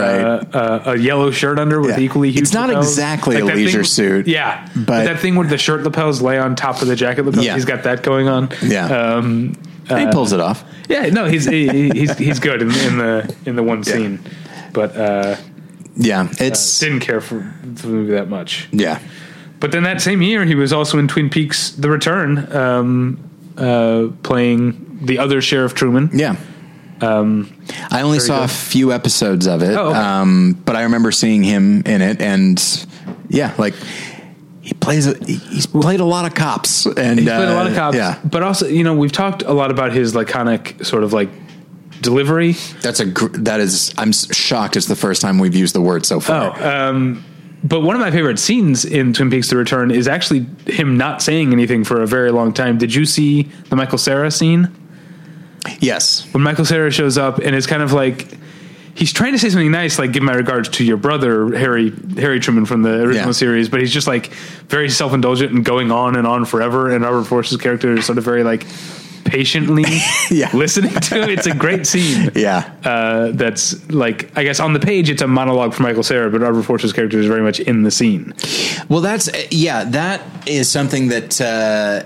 right. 0.51 0.55
uh, 0.55 0.91
a 0.91 0.97
yellow 0.97 1.31
shirt 1.31 1.57
under 1.59 1.79
with 1.81 1.97
Yeah. 1.97 1.99
equally 2.05 2.29
huge. 2.31 2.43
It's 2.43 2.53
not 2.53 2.69
lapels. 2.69 2.87
exactly 2.89 3.39
a 3.39 3.45
leisure 3.45 3.79
thing- 3.79 3.83
suit, 3.85 4.27
yeah. 4.27 4.67
but- 4.75 4.85
But, 4.85 5.03
that 5.05 5.19
thing 5.19 5.35
where 5.35 5.47
the 5.47 5.57
shirt 5.57 5.83
lapels 5.83 6.21
lay 6.21 6.37
on 6.37 6.55
top 6.55 6.81
of 6.81 6.87
the 6.87 6.95
jacket 6.95 7.25
lapels, 7.25 7.45
Yeah. 7.45 7.55
he's 7.55 7.65
got 7.65 7.83
that 7.83 8.03
going 8.03 8.27
on. 8.27 8.49
Yeah. 8.63 8.85
um, 8.87 9.55
he 9.87 10.05
pulls 10.11 10.33
it 10.33 10.39
off. 10.39 10.63
yeah. 10.87 11.07
No, 11.07 11.25
he's 11.25 11.45
he, 11.45 11.89
he's 11.89 12.15
he's 12.17 12.39
good 12.39 12.61
in, 12.61 12.69
in 12.71 12.97
the 12.99 13.35
in 13.47 13.55
the 13.55 13.63
one 13.63 13.83
scene, 13.83 14.19
but 14.71 14.95
uh, 14.95 15.35
Yeah, 15.95 16.27
it's 16.39 16.79
didn't 16.79 16.99
care 16.99 17.21
for, 17.21 17.41
for 17.75 17.87
the 17.87 17.93
movie 17.93 18.11
that 18.11 18.29
much. 18.29 18.67
yeah. 18.71 18.99
But 19.59 19.71
then 19.71 19.83
that 19.83 19.99
same 19.99 20.21
year, 20.21 20.45
he 20.45 20.53
was 20.55 20.71
also 20.71 20.99
in 20.99 21.07
Twin 21.07 21.29
Peaks: 21.29 21.71
The 21.71 21.89
Return, 21.89 22.55
um, 22.55 23.28
uh, 23.59 24.07
playing 24.23 24.99
the 25.03 25.19
other 25.19 25.41
Sheriff 25.41 25.73
Truman. 25.73 26.09
Yeah. 26.13 26.35
Um, 27.01 27.55
I 27.91 28.01
only 28.01 28.19
saw 28.19 28.43
a 28.43 28.47
few 28.47 28.91
episodes 28.91 29.47
of 29.47 29.63
it, 29.63 29.75
Um, 29.75 29.77
Oh, 29.77 29.89
okay. 29.91 29.99
um, 29.99 30.61
but 30.65 30.75
I 30.75 30.83
remember 30.83 31.11
seeing 31.11 31.43
him 31.43 31.81
in 31.85 32.01
it, 32.01 32.21
and 32.21 32.61
yeah, 33.29 33.53
like 33.57 33.73
he 34.61 34.73
plays. 34.73 35.07
A, 35.07 35.13
he's 35.25 35.65
played 35.65 36.01
a 36.01 36.05
lot 36.05 36.25
of 36.25 36.33
cops, 36.35 36.85
and 36.85 37.17
He's 37.19 37.27
played 37.29 37.47
a 37.47 37.53
lot 37.53 37.67
of 37.67 37.73
uh, 37.73 37.75
cops. 37.77 37.95
Yeah, 37.95 38.19
but 38.25 38.43
also, 38.43 38.67
you 38.67 38.83
know, 38.83 38.93
we've 38.95 39.13
talked 39.13 39.43
a 39.43 39.53
lot 39.53 39.71
about 39.71 39.93
his 39.93 40.13
laconic 40.13 40.83
sort 40.83 41.03
of 41.05 41.13
like 41.13 41.29
delivery. 42.01 42.53
that's 42.81 42.99
a 42.99 43.05
gr- 43.05 43.27
that 43.29 43.61
is. 43.61 43.93
I'm 43.97 44.11
shocked. 44.11 44.75
It's 44.75 44.87
the 44.87 44.95
first 44.97 45.21
time 45.21 45.39
we've 45.39 45.55
used 45.55 45.73
the 45.75 45.81
word 45.81 46.05
so 46.05 46.19
far. 46.19 46.53
Oh, 46.59 46.69
um, 46.89 47.23
but 47.63 47.81
one 47.81 47.95
of 47.95 47.99
my 48.01 48.11
favorite 48.11 48.39
scenes 48.39 48.85
in 48.85 49.13
Twin 49.13 49.29
Peaks: 49.29 49.49
The 49.49 49.57
Return 49.57 49.91
is 49.91 50.07
actually 50.07 50.45
him 50.65 50.97
not 50.97 51.21
saying 51.21 51.51
anything 51.53 51.83
for 51.83 52.01
a 52.01 52.07
very 52.07 52.31
long 52.31 52.53
time. 52.53 52.77
Did 52.77 52.93
you 52.95 53.05
see 53.05 53.43
the 53.69 53.75
Michael 53.75 53.97
Cera 53.97 54.31
scene? 54.31 54.69
yes, 55.79 56.25
when 56.33 56.41
Michael 56.43 56.65
Cera 56.65 56.89
shows 56.91 57.17
up 57.17 57.39
and 57.39 57.55
it's 57.55 57.67
kind 57.67 57.83
of 57.83 57.91
like 57.91 58.27
he's 58.95 59.11
trying 59.13 59.33
to 59.33 59.39
say 59.39 59.49
something 59.49 59.71
nice, 59.71 59.99
like 59.99 60.13
give 60.13 60.23
my 60.23 60.33
regards 60.33 60.69
to 60.69 60.83
your 60.85 60.97
brother 60.97 61.55
Harry 61.57 61.91
Harry 62.17 62.39
Truman 62.39 62.65
from 62.65 62.81
the 62.81 63.01
original 63.01 63.27
Yeah. 63.27 63.31
series, 63.33 63.67
but 63.69 63.81
he's 63.81 63.93
just 63.93 64.07
like 64.07 64.27
very 64.69 64.89
self 64.89 65.13
indulgent 65.13 65.51
and 65.51 65.65
going 65.65 65.91
on 65.91 66.15
and 66.15 66.25
on 66.25 66.45
forever. 66.45 66.89
And 66.89 67.03
Robert 67.03 67.25
Forster's 67.25 67.59
character 67.59 67.93
is 67.93 68.05
sort 68.05 68.17
of 68.17 68.23
very 68.23 68.43
like 68.43 68.65
patiently 69.29 69.85
Yeah. 70.31 70.49
listening 70.53 70.91
to. 70.93 71.29
It's 71.29 71.47
a 71.47 71.53
great 71.55 71.85
scene. 71.87 72.31
yeah, 72.35 72.73
Uh, 72.83 73.31
that's 73.33 73.89
like 73.91 74.35
I 74.37 74.43
guess 74.43 74.59
on 74.59 74.73
the 74.73 74.79
page 74.79 75.09
it's 75.09 75.21
a 75.21 75.27
monologue 75.27 75.73
for 75.73 75.83
Michael 75.83 76.03
Cera, 76.03 76.29
but 76.29 76.41
Robert 76.41 76.63
Forster's 76.63 76.93
character 76.93 77.19
is 77.19 77.25
very 77.27 77.41
much 77.41 77.59
in 77.59 77.83
the 77.83 77.91
scene. 77.91 78.33
Well, 78.89 79.01
that's 79.01 79.29
yeah. 79.51 79.83
That 79.85 80.21
is 80.47 80.69
something 80.69 81.09
that 81.09 81.39
uh, 81.39 82.03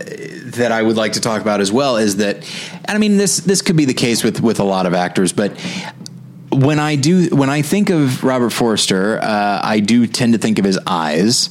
that 0.58 0.72
I 0.72 0.82
would 0.82 0.98
like 0.98 1.14
to 1.14 1.22
talk 1.22 1.42
about 1.42 1.62
as 1.62 1.72
well. 1.72 1.98
Is 1.98 2.18
that, 2.18 2.38
and 2.86 2.96
I 2.96 2.98
mean 2.98 3.18
this 3.18 3.38
this 3.38 3.62
could 3.62 3.78
be 3.78 3.86
the 3.86 3.94
case 3.94 4.24
with 4.24 4.42
with 4.42 4.60
a 4.60 4.64
lot 4.66 4.86
of 4.86 4.94
actors, 4.94 5.32
but 5.34 5.52
when 6.54 6.80
I 6.80 6.96
do 6.96 7.30
when 7.36 7.50
I 7.50 7.62
think 7.62 7.90
of 7.90 8.24
Robert 8.24 8.52
Forster, 8.52 9.20
uh, 9.22 9.60
I 9.64 9.80
do 9.80 10.08
tend 10.08 10.34
to 10.34 10.40
think 10.40 10.60
of 10.60 10.66
his 10.66 10.80
eyes. 10.88 11.50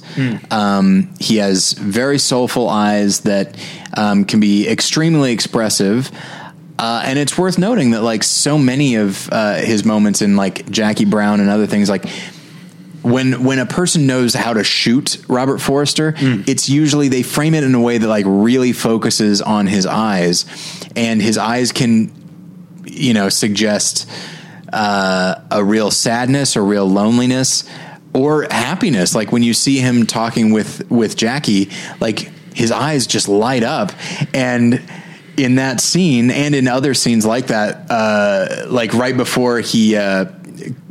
Um, 0.51 1.15
he 1.20 1.37
has 1.37 1.73
very 1.73 2.19
soulful 2.19 2.69
eyes 2.69 3.20
that 3.20 3.57
um, 3.97 4.24
can 4.24 4.41
be 4.41 4.69
extremely 4.69 5.33
expressive. 5.33 6.11
Uh, 6.79 7.03
and 7.05 7.19
it's 7.19 7.39
worth 7.39 7.59
noting 7.59 7.93
that 7.93 8.03
like 8.03 8.24
so 8.24 8.59
many 8.59 8.97
of 8.97 9.29
uh, 9.31 9.55
his 9.57 9.85
moments 9.85 10.23
in 10.23 10.37
like 10.37 10.69
Jackie 10.70 11.05
Brown 11.05 11.39
and 11.41 11.49
other 11.49 11.66
things 11.66 11.89
like 11.89 12.05
when 13.03 13.45
when 13.45 13.59
a 13.59 13.66
person 13.66 14.07
knows 14.07 14.33
how 14.35 14.53
to 14.53 14.65
shoot 14.65 15.19
Robert 15.29 15.59
Forster, 15.59 16.15
it's 16.47 16.69
usually 16.69 17.09
they 17.09 17.23
frame 17.23 17.55
it 17.55 17.65
in 17.65 17.74
a 17.74 17.81
way 17.81 17.99
that 17.99 18.09
like 18.09 18.24
really 18.29 18.73
focuses 18.73 19.43
on 19.43 19.66
his 19.66 19.87
eyes, 19.87 20.47
and 20.97 21.20
his 21.20 21.37
eyes 21.37 21.73
can, 21.73 22.11
you 22.85 23.12
know, 23.12 23.29
suggest 23.29 24.09
uh, 24.73 25.40
a 25.51 25.65
real 25.65 25.90
sadness 25.90 26.57
or 26.57 26.65
real 26.65 26.89
loneliness 26.89 27.65
or 28.15 28.47
happiness. 28.51 29.15
Like 29.15 29.32
when 29.32 29.43
you 29.43 29.55
see 29.55 29.78
him 29.78 30.07
talking 30.07 30.53
with 30.53 30.90
with 30.90 31.16
Jackie, 31.16 31.70
like 32.01 32.19
his 32.55 32.70
eyes 32.70 33.07
just 33.07 33.28
light 33.28 33.62
up 33.62 33.93
and. 34.35 34.82
In 35.35 35.55
that 35.55 35.81
scene, 35.81 36.31
and 36.31 36.55
in 36.55 36.69
other 36.69 36.93
scenes 36.93 37.24
like 37.24 37.47
that, 37.47 37.86
uh, 37.90 38.66
like 38.69 38.93
right 38.93 39.16
before 39.16 39.61
he 39.61 39.97
uh, 39.97 40.27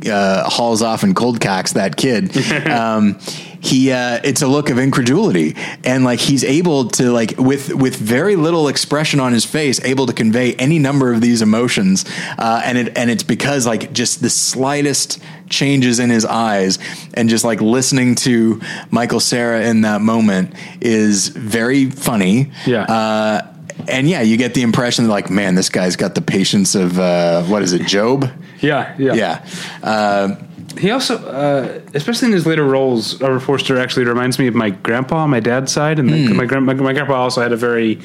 uh, 0.04 0.50
hauls 0.50 0.82
off 0.82 1.04
and 1.04 1.14
cold 1.14 1.40
cocks 1.40 1.74
that 1.74 1.96
kid. 1.96 2.36
um, 2.66 3.20
he 3.62 3.92
uh, 3.92 4.18
it's 4.24 4.42
a 4.42 4.48
look 4.48 4.70
of 4.70 4.78
incredulity, 4.78 5.54
and 5.84 6.04
like 6.04 6.18
he's 6.18 6.42
able 6.42 6.88
to 6.90 7.12
like 7.12 7.38
with 7.38 7.72
with 7.72 7.94
very 7.94 8.34
little 8.34 8.66
expression 8.66 9.20
on 9.20 9.32
his 9.32 9.44
face, 9.44 9.82
able 9.84 10.06
to 10.06 10.12
convey 10.12 10.54
any 10.54 10.80
number 10.80 11.12
of 11.12 11.20
these 11.20 11.42
emotions, 11.42 12.04
uh, 12.38 12.60
and 12.64 12.76
it 12.76 12.98
and 12.98 13.08
it's 13.08 13.22
because 13.22 13.64
like 13.64 13.92
just 13.92 14.20
the 14.20 14.30
slightest 14.30 15.22
changes 15.48 16.00
in 16.00 16.10
his 16.10 16.24
eyes, 16.24 16.80
and 17.14 17.28
just 17.28 17.44
like 17.44 17.60
listening 17.60 18.16
to 18.16 18.60
Michael 18.90 19.20
Cera 19.20 19.64
in 19.64 19.82
that 19.82 20.00
moment 20.00 20.54
is 20.80 21.28
very 21.28 21.88
funny. 21.88 22.50
Yeah. 22.66 22.82
Uh, 22.82 23.48
and 23.88 24.08
yeah, 24.08 24.22
you 24.22 24.36
get 24.36 24.54
the 24.54 24.62
impression 24.62 25.08
like, 25.08 25.30
man, 25.30 25.54
this 25.54 25.68
guy's 25.68 25.96
got 25.96 26.14
the 26.14 26.20
patience 26.20 26.74
of 26.74 26.98
uh, 26.98 27.42
what 27.44 27.62
is 27.62 27.72
it, 27.72 27.86
Job? 27.86 28.28
Yeah, 28.60 28.94
yeah, 28.98 29.14
Yeah. 29.14 29.46
Uh, 29.82 30.36
He 30.78 30.90
also, 30.90 31.18
uh, 31.18 31.80
especially 31.94 32.26
in 32.28 32.32
his 32.32 32.46
later 32.46 32.64
roles, 32.64 33.20
Robert 33.20 33.40
Forster 33.40 33.78
actually 33.78 34.04
reminds 34.06 34.38
me 34.38 34.46
of 34.46 34.54
my 34.54 34.70
grandpa 34.70 35.16
on 35.18 35.30
my 35.30 35.40
dad's 35.40 35.72
side, 35.72 35.98
and 35.98 36.08
Hmm. 36.10 36.26
the, 36.26 36.34
my, 36.34 36.44
gran- 36.46 36.64
my 36.64 36.74
my 36.74 36.92
grandpa 36.92 37.14
also 37.14 37.40
had 37.42 37.52
a 37.52 37.56
very, 37.56 37.98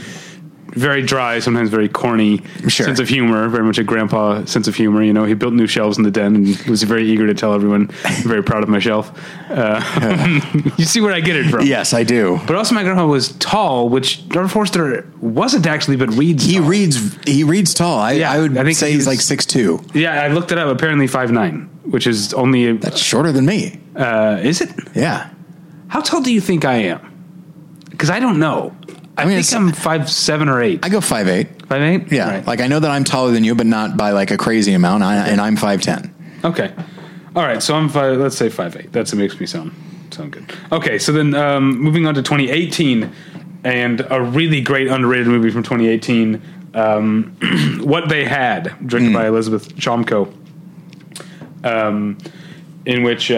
very 0.78 1.02
dry, 1.02 1.40
sometimes 1.40 1.70
very 1.70 1.90
corny 1.90 2.42
Sure. 2.68 2.86
sense 2.86 3.00
of 3.00 3.10
humor. 3.10 3.48
Very 3.50 3.64
much 3.64 3.78
a 3.78 3.84
grandpa 3.84 4.46
sense 4.46 4.68
of 4.68 4.76
humor. 4.76 5.04
You 5.04 5.14
know, 5.14 5.26
he 5.26 5.34
built 5.34 5.54
new 5.54 5.68
shelves 5.68 5.98
in 5.98 6.04
the 6.04 6.12
den 6.12 6.36
and 6.36 6.58
was 6.68 6.84
very 6.84 7.06
eager 7.10 7.26
to 7.28 7.34
tell 7.34 7.54
everyone, 7.54 7.90
"I'm 8.06 8.24
very 8.24 8.44
proud 8.44 8.64
of 8.64 8.70
my 8.70 8.80
shelf." 8.80 9.12
Uh, 9.50 9.82
you 10.78 10.86
see 10.86 11.02
where 11.02 11.14
I 11.14 11.20
get 11.20 11.36
it 11.36 11.50
from? 11.50 11.66
yes, 11.66 11.94
I 11.94 12.04
do. 12.04 12.40
But 12.48 12.56
also, 12.56 12.76
my 12.76 12.84
grandpa 12.84 13.06
was 13.08 13.30
tall, 13.40 13.90
which 13.90 14.22
Robert 14.34 14.50
Forster 14.50 15.06
wasn't 15.22 15.66
actually, 15.68 15.98
but 15.98 16.10
reads. 16.14 16.44
He 16.46 16.58
tall. 16.58 16.68
reads. 16.70 17.18
He 17.26 17.44
reads 17.44 17.74
tall. 17.74 18.00
I, 18.00 18.12
Yeah, 18.14 18.32
I 18.32 18.40
would 18.40 18.58
I 18.58 18.64
think 18.64 18.78
say 18.78 18.88
he 18.90 18.94
he's 18.96 19.08
like 19.08 19.22
six 19.22 19.46
two. 19.46 19.82
Yeah, 19.94 20.22
I 20.24 20.28
looked 20.30 20.52
it 20.52 20.58
up. 20.58 20.68
Apparently, 20.76 21.08
five 21.08 21.32
nine, 21.32 21.70
which 21.86 22.08
is 22.08 22.34
only. 22.34 22.68
A, 22.68 22.74
That's 22.76 23.00
shorter 23.02 23.32
than 23.32 23.46
me. 23.46 23.80
uh, 23.96 24.40
is 24.44 24.62
it? 24.62 24.70
Yeah. 24.96 25.30
How 25.90 26.02
tall 26.02 26.22
do 26.22 26.32
you 26.34 26.42
think 26.42 26.66
I 26.66 26.76
am? 26.94 27.00
Because 27.90 28.10
I 28.10 28.20
don't 28.20 28.40
know. 28.40 28.76
I, 29.18 29.26
mean, 29.26 29.42
think 29.42 29.56
I'm 29.56 29.72
five 29.72 30.10
seven 30.10 30.48
or 30.48 30.62
eight. 30.62 30.80
I 30.84 30.90
go 30.90 31.02
five 31.02 31.28
eight. 31.28 31.66
Five 31.68 31.82
eight. 31.82 32.12
Yeah. 32.12 32.30
Right. 32.30 32.48
Like 32.48 32.62
I 32.62 32.68
know 32.68 32.80
that 32.80 32.92
I'm 32.92 33.04
taller 33.04 33.32
than 33.32 33.44
you, 33.44 33.56
but 33.56 33.66
not 33.66 33.98
by 33.98 34.12
like 34.12 34.32
a 34.32 34.38
crazy 34.38 34.74
amount. 34.74 35.04
I, 35.04 35.28
and 35.28 35.42
I'm 35.42 35.56
five 35.56 35.82
ten. 35.82 36.14
okay. 36.44 36.74
All 37.36 37.44
right. 37.44 37.62
So 37.62 37.76
I'm 37.76 37.90
five. 37.90 38.18
Let's 38.18 38.38
say 38.38 38.50
five 38.50 38.76
eight. 38.76 38.92
That 38.94 39.14
makes 39.16 39.40
me 39.40 39.46
sound 39.46 39.74
sound 40.12 40.32
good. 40.32 40.46
Okay. 40.72 41.00
So 41.00 41.12
then 41.12 41.34
um, 41.34 41.78
moving 41.80 42.06
on 42.06 42.14
to 42.16 42.22
2018, 42.22 43.12
and 43.64 44.06
a 44.10 44.22
really 44.22 44.62
great 44.62 44.88
underrated 44.88 45.28
movie 45.28 45.50
from 45.50 45.64
2018. 45.64 46.42
Um, 46.74 47.36
what 47.84 48.10
they 48.10 48.26
had, 48.26 48.76
directed 48.88 49.14
by 49.14 49.28
Elizabeth 49.28 49.76
Chomko. 49.76 50.34
Um, 51.64 52.18
in 52.88 53.04
which 53.04 53.30
uh, 53.30 53.36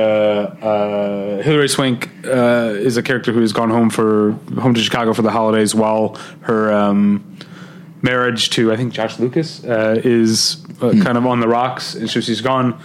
uh, 0.61 1.41
Hilary 1.41 1.67
Swank 1.67 2.07
uh, 2.23 2.75
is 2.77 2.97
a 2.97 3.01
character 3.01 3.33
who 3.33 3.41
has 3.41 3.51
gone 3.51 3.71
home 3.71 3.89
for 3.89 4.33
home 4.59 4.75
to 4.75 4.79
Chicago 4.79 5.11
for 5.11 5.23
the 5.23 5.31
holidays, 5.31 5.73
while 5.73 6.19
her 6.41 6.71
um, 6.71 7.35
marriage 8.03 8.51
to 8.51 8.71
I 8.71 8.77
think 8.77 8.93
Josh 8.93 9.17
Lucas 9.17 9.63
uh, 9.63 9.99
is 10.03 10.63
uh, 10.83 10.91
kind 11.03 11.17
of 11.17 11.25
on 11.25 11.39
the 11.39 11.47
rocks, 11.47 11.95
and 11.95 12.07
so 12.07 12.21
she's 12.21 12.41
gone 12.41 12.79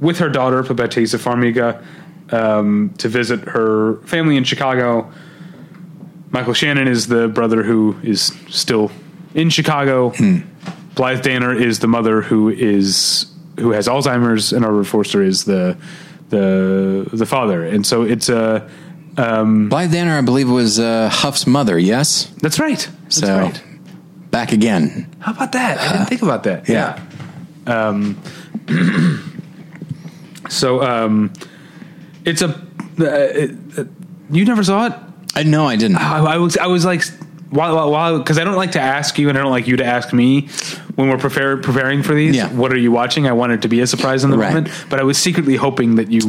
with 0.00 0.18
her 0.20 0.30
daughter, 0.30 0.62
by 0.62 0.86
Farmiga, 0.86 1.84
um, 2.32 2.94
to 2.96 3.08
visit 3.08 3.40
her 3.40 3.96
family 4.06 4.38
in 4.38 4.44
Chicago. 4.44 5.12
Michael 6.30 6.54
Shannon 6.54 6.88
is 6.88 7.08
the 7.08 7.28
brother 7.28 7.62
who 7.62 7.94
is 8.02 8.32
still 8.48 8.90
in 9.34 9.50
Chicago. 9.50 10.14
Blythe 10.94 11.22
Danner 11.22 11.54
is 11.54 11.80
the 11.80 11.88
mother 11.88 12.22
who 12.22 12.48
is 12.48 13.29
who 13.60 13.70
has 13.72 13.86
Alzheimer's, 13.88 14.52
and 14.52 14.64
Robert 14.64 14.84
Forster 14.84 15.22
is 15.22 15.44
the 15.44 15.76
the 16.30 17.08
the 17.12 17.26
father. 17.26 17.64
And 17.64 17.86
so 17.86 18.02
it's 18.02 18.28
a 18.28 18.68
Blythe 19.16 19.92
Danner, 19.92 20.16
I 20.16 20.22
believe, 20.22 20.48
was 20.48 20.78
uh, 20.78 21.08
Huff's 21.12 21.46
mother. 21.46 21.78
Yes. 21.78 22.26
that's 22.40 22.58
right. 22.58 22.88
That's 23.02 23.16
So 23.16 23.38
right. 23.38 23.62
back 24.30 24.52
again. 24.52 25.06
How 25.20 25.32
about 25.32 25.52
that? 25.52 25.78
I 25.78 25.92
didn't 25.92 26.06
think 26.08 26.22
about 26.22 26.42
that. 26.44 26.68
Yeah. 26.68 26.98
Um, 27.66 28.16
so 30.48 30.82
um, 30.82 31.32
it's 32.24 32.42
a. 32.42 32.48
Uh, 32.48 33.04
it, 33.04 33.50
uh, 33.78 33.84
you 34.30 34.44
never 34.44 34.62
saw 34.62 34.86
it? 34.86 34.92
I 35.34 35.42
no, 35.42 35.66
I 35.66 35.76
didn't. 35.76 35.96
I, 35.96 36.34
I 36.34 36.36
was 36.38 36.56
I 36.56 36.66
was 36.66 36.84
like 36.84 37.02
while 37.50 37.90
while 37.90 38.18
because 38.18 38.38
I 38.38 38.44
don't 38.44 38.56
like 38.56 38.72
to 38.72 38.80
ask 38.80 39.18
you 39.18 39.28
and 39.28 39.36
I 39.36 39.42
don't 39.42 39.50
like 39.50 39.66
you 39.66 39.76
to 39.76 39.84
ask 39.84 40.12
me 40.12 40.48
when 40.94 41.08
we're 41.08 41.18
prepare, 41.18 41.56
preparing 41.56 42.02
for 42.02 42.14
these. 42.14 42.36
Yeah. 42.36 42.48
What 42.48 42.72
are 42.72 42.78
you 42.78 42.92
watching? 42.92 43.26
I 43.26 43.32
want 43.32 43.52
it 43.52 43.62
to 43.62 43.68
be 43.68 43.80
a 43.80 43.86
surprise 43.86 44.24
in 44.24 44.30
the 44.30 44.38
Right. 44.38 44.54
moment, 44.54 44.72
but 44.88 45.00
I 45.00 45.02
was 45.02 45.18
secretly 45.18 45.56
hoping 45.56 45.96
that 45.96 46.10
you 46.10 46.20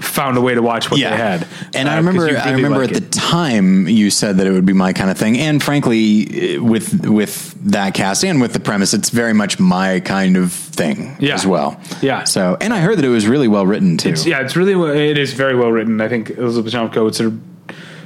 found 0.00 0.36
a 0.36 0.40
way 0.40 0.54
to 0.54 0.60
watch 0.62 0.90
what 0.90 1.00
they 1.00 1.06
had. 1.06 1.46
And 1.74 1.88
Uh, 1.88 1.92
I 1.92 1.96
remember, 1.96 2.28
you 2.30 2.36
I 2.36 2.52
remember 2.52 2.80
like 2.80 2.90
at 2.90 2.96
it. 2.98 3.10
the 3.10 3.18
time 3.18 3.88
you 3.88 4.10
said 4.10 4.36
that 4.38 4.46
it 4.46 4.52
would 4.52 4.66
be 4.66 4.74
my 4.74 4.92
kind 4.92 5.10
of 5.10 5.16
thing, 5.16 5.38
and 5.38 5.62
frankly, 5.62 6.58
with 6.58 7.06
with 7.06 7.54
that 7.64 7.94
cast 7.94 8.22
and 8.24 8.40
with 8.40 8.52
the 8.52 8.60
premise, 8.60 8.92
it's 8.92 9.08
very 9.10 9.32
much 9.32 9.58
my 9.58 10.00
kind 10.00 10.36
of 10.36 10.52
thing 10.52 11.16
Yeah. 11.20 11.34
as 11.34 11.46
well. 11.46 11.80
Yeah. 12.02 12.24
So, 12.24 12.56
and 12.60 12.74
I 12.74 12.80
heard 12.80 12.98
that 12.98 13.04
it 13.04 13.08
was 13.08 13.26
really 13.26 13.48
well 13.48 13.66
written 13.66 13.96
too. 13.96 14.10
It's, 14.10 14.26
yeah, 14.26 14.40
it's 14.40 14.56
really 14.56 14.74
it 15.10 15.16
is 15.16 15.32
very 15.32 15.54
well 15.56 15.70
written. 15.72 16.00
I 16.02 16.08
think 16.08 16.30
Elizabeth 16.36 16.72
Chomko, 16.74 17.08
it's 17.08 17.18
her 17.18 17.32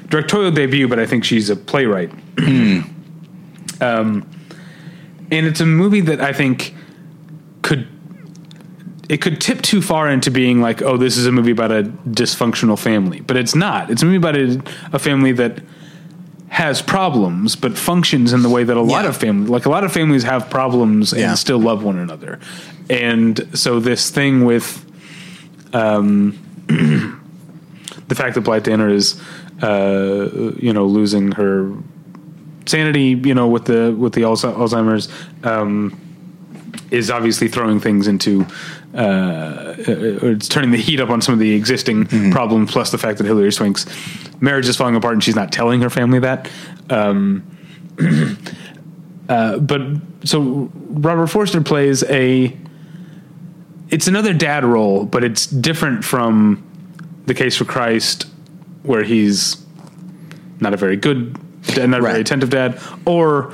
directorial 0.08 0.50
debut, 0.50 0.88
but 0.88 0.98
I 0.98 1.06
think 1.06 1.24
she's 1.24 1.50
a 1.50 1.56
playwright. 1.56 2.10
um, 3.80 4.28
and 5.30 5.46
it's 5.46 5.60
a 5.60 5.66
movie 5.66 6.00
that 6.02 6.20
I 6.20 6.32
think 6.32 6.74
could 7.62 7.88
it 9.08 9.20
could 9.20 9.40
tip 9.40 9.62
too 9.62 9.80
far 9.80 10.10
into 10.10 10.30
being 10.32 10.60
like, 10.60 10.82
oh, 10.82 10.96
this 10.96 11.16
is 11.16 11.26
a 11.26 11.32
movie 11.32 11.52
about 11.52 11.70
a 11.70 11.84
dysfunctional 12.08 12.76
family, 12.78 13.20
but 13.20 13.36
it's 13.36 13.54
not. 13.54 13.88
It's 13.88 14.02
a 14.02 14.04
movie 14.04 14.16
about 14.16 14.34
a, 14.36 14.60
a 14.92 14.98
family 14.98 15.30
that 15.32 15.62
has 16.48 16.82
problems, 16.82 17.54
but 17.54 17.78
functions 17.78 18.32
in 18.32 18.42
the 18.42 18.48
way 18.48 18.64
that 18.64 18.76
a 18.76 18.80
lot 18.80 19.04
Yeah. 19.04 19.10
of 19.10 19.16
families, 19.16 19.48
like 19.48 19.64
a 19.66 19.70
lot 19.70 19.84
of 19.84 19.92
families, 19.92 20.24
have 20.24 20.50
problems 20.50 21.12
and 21.12 21.38
still 21.38 21.58
love 21.60 21.84
one 21.84 21.98
another. 21.98 22.40
And 22.90 23.46
so 23.56 23.78
this 23.78 24.10
thing 24.10 24.44
with 24.44 24.84
um, 25.72 26.36
the 28.08 28.14
fact 28.14 28.34
that 28.34 28.40
Blythe 28.40 28.64
Danner 28.64 28.88
is, 28.88 29.20
uh, 29.62 30.28
you 30.58 30.72
know, 30.72 30.86
losing 30.86 31.32
her 31.32 31.72
sanity, 32.66 33.20
you 33.24 33.34
know, 33.34 33.48
with 33.48 33.64
the 33.64 33.94
with 33.96 34.12
the 34.12 34.22
Alzheimer's, 34.22 35.08
um, 35.44 35.98
is 36.90 37.10
obviously 37.10 37.48
throwing 37.48 37.80
things 37.80 38.06
into. 38.06 38.46
Uh, 38.94 39.74
uh, 39.76 39.84
it's 40.22 40.48
turning 40.48 40.70
the 40.70 40.78
heat 40.78 41.00
up 41.00 41.10
on 41.10 41.20
some 41.20 41.34
of 41.34 41.38
the 41.38 41.52
existing 41.52 42.06
problems, 42.32 42.70
plus 42.70 42.90
the 42.90 42.98
fact 42.98 43.18
that 43.18 43.26
Hilary 43.26 43.52
Swank's 43.52 43.84
marriage 44.40 44.68
is 44.68 44.76
falling 44.76 44.96
apart 44.96 45.14
and 45.14 45.22
she's 45.22 45.36
not 45.36 45.52
telling 45.52 45.82
her 45.82 45.90
family 45.90 46.18
that. 46.20 46.50
Um, 46.88 47.44
uh, 49.28 49.58
but 49.58 49.82
so 50.24 50.70
Robert 50.74 51.26
Forster 51.28 51.60
plays 51.60 52.02
a. 52.04 52.56
It's 53.88 54.08
another 54.08 54.32
dad 54.32 54.64
role, 54.64 55.04
but 55.04 55.22
it's 55.22 55.46
different 55.46 56.04
from 56.04 56.62
the 57.26 57.34
Case 57.34 57.56
for 57.56 57.64
Christ, 57.64 58.26
where 58.86 59.02
he's 59.02 59.56
not 60.60 60.74
a 60.74 60.76
very 60.76 60.96
good, 60.96 61.38
dad, 61.62 61.88
not 61.90 62.00
a 62.00 62.02
very 62.02 62.20
attentive 62.20 62.50
dad, 62.50 62.80
or 63.04 63.52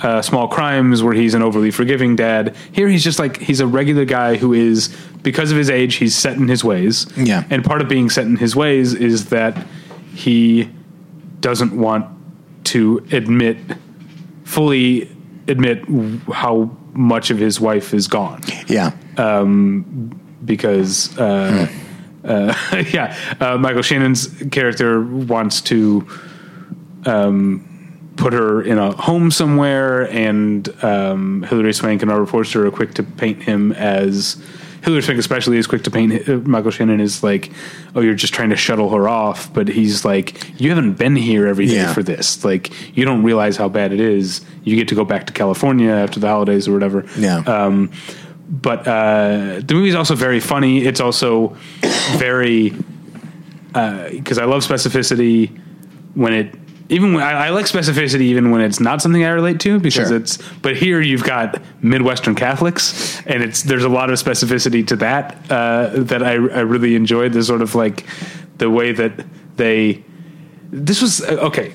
uh, 0.00 0.22
Small 0.22 0.48
Crimes, 0.48 1.02
where 1.02 1.14
he's 1.14 1.34
an 1.34 1.42
overly 1.42 1.70
forgiving 1.70 2.16
dad. 2.16 2.54
Here, 2.72 2.88
he's 2.88 3.02
just 3.02 3.18
like 3.18 3.38
he's 3.38 3.60
a 3.60 3.66
regular 3.66 4.04
guy 4.04 4.36
who 4.36 4.52
is 4.52 4.94
because 5.22 5.50
of 5.50 5.56
his 5.56 5.70
age, 5.70 5.96
he's 5.96 6.14
set 6.14 6.36
in 6.36 6.48
his 6.48 6.62
ways. 6.62 7.06
Yeah. 7.16 7.44
and 7.50 7.64
part 7.64 7.80
of 7.80 7.88
being 7.88 8.08
set 8.10 8.26
in 8.26 8.36
his 8.36 8.54
ways 8.54 8.94
is 8.94 9.26
that 9.26 9.66
he 10.14 10.70
doesn't 11.40 11.76
want 11.76 12.06
to 12.64 13.06
admit 13.12 13.56
fully 14.44 15.10
admit 15.46 15.84
how 16.32 16.76
much 16.92 17.30
of 17.30 17.38
his 17.38 17.60
wife 17.60 17.94
is 17.94 18.08
gone 18.08 18.42
yeah. 18.66 18.90
because 20.44 21.16
uh, 21.18 21.68
uh, 22.24 22.54
yeah, 22.92 23.16
uh, 23.40 23.56
Michael 23.58 23.82
Shannon's 23.82 24.28
character 24.50 25.02
wants 25.02 25.60
to 25.62 26.06
um, 27.06 28.10
put 28.16 28.32
her 28.32 28.62
in 28.62 28.78
a 28.78 28.92
home 28.92 29.30
somewhere, 29.30 30.10
and 30.10 30.68
um, 30.84 31.42
Hilary 31.44 31.72
Swank 31.72 32.02
and 32.02 32.10
Robert 32.10 32.26
Forster 32.26 32.66
are 32.66 32.70
quick 32.70 32.94
to 32.94 33.02
paint 33.02 33.42
him 33.42 33.72
as. 33.72 34.42
Hilary 34.84 35.02
Swank 35.02 35.18
especially 35.18 35.56
is 35.58 35.66
quick 35.66 35.82
to 35.82 35.90
paint 35.90 36.28
uh, 36.28 36.36
Michael 36.48 36.70
Shannon 36.70 37.00
as 37.00 37.22
like, 37.24 37.50
oh, 37.96 38.00
you're 38.00 38.14
just 38.14 38.32
trying 38.32 38.50
to 38.50 38.56
shuttle 38.56 38.90
her 38.90 39.08
off, 39.08 39.52
but 39.52 39.66
he's 39.66 40.04
like, 40.04 40.60
you 40.60 40.68
haven't 40.68 40.92
been 40.94 41.16
here 41.16 41.48
every 41.48 41.66
day 41.66 41.74
Yeah. 41.76 41.92
for 41.92 42.02
this. 42.04 42.44
Like, 42.44 42.96
you 42.96 43.04
don't 43.04 43.24
realize 43.24 43.56
how 43.56 43.68
bad 43.68 43.92
it 43.92 43.98
is. 43.98 44.40
You 44.62 44.76
get 44.76 44.86
to 44.88 44.94
go 44.94 45.04
back 45.04 45.26
to 45.26 45.32
California 45.32 45.90
after 45.90 46.20
the 46.20 46.28
holidays 46.28 46.68
or 46.68 46.72
whatever. 46.74 47.04
Yeah. 47.18 47.38
Um, 47.38 47.90
but 48.48 48.86
uh, 48.86 49.60
the 49.64 49.74
movie 49.74 49.88
is 49.90 49.94
also 49.94 50.14
very 50.14 50.40
funny. 50.40 50.84
It's 50.86 51.00
also 51.00 51.56
very 52.16 52.70
because 53.72 54.38
I 54.38 54.44
love 54.44 54.62
specificity 54.66 55.50
when 56.14 56.32
it 56.32 56.54
even 56.90 57.12
when 57.12 57.22
I, 57.22 57.46
I 57.46 57.50
like 57.50 57.66
specificity 57.66 58.22
even 58.22 58.50
when 58.50 58.62
it's 58.62 58.80
not 58.80 59.02
something 59.02 59.22
I 59.24 59.28
relate 59.28 59.60
to 59.60 59.78
because 59.78 60.08
Sure. 60.08 60.16
it's 60.16 60.38
but 60.62 60.74
here 60.76 61.00
you've 61.02 61.22
got 61.22 61.60
Midwestern 61.82 62.34
Catholics 62.34 63.20
and 63.26 63.42
it's 63.42 63.62
there's 63.62 63.84
a 63.84 63.88
lot 63.90 64.08
of 64.10 64.18
specificity 64.18 64.86
to 64.86 64.96
that 64.96 65.36
uh, 65.50 65.90
that 66.04 66.22
I, 66.22 66.32
I 66.32 66.60
really 66.60 66.94
enjoyed. 66.94 67.34
the 67.34 67.42
sort 67.44 67.60
of 67.62 67.74
like 67.74 68.06
the 68.56 68.70
way 68.70 68.92
that 68.92 69.12
they 69.56 70.02
this 70.72 71.02
was 71.02 71.20
uh, 71.20 71.34
okay 71.48 71.74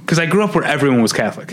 because 0.00 0.18
I 0.18 0.26
grew 0.26 0.42
up 0.42 0.54
where 0.56 0.64
everyone 0.64 1.00
was 1.02 1.12
Catholic 1.12 1.52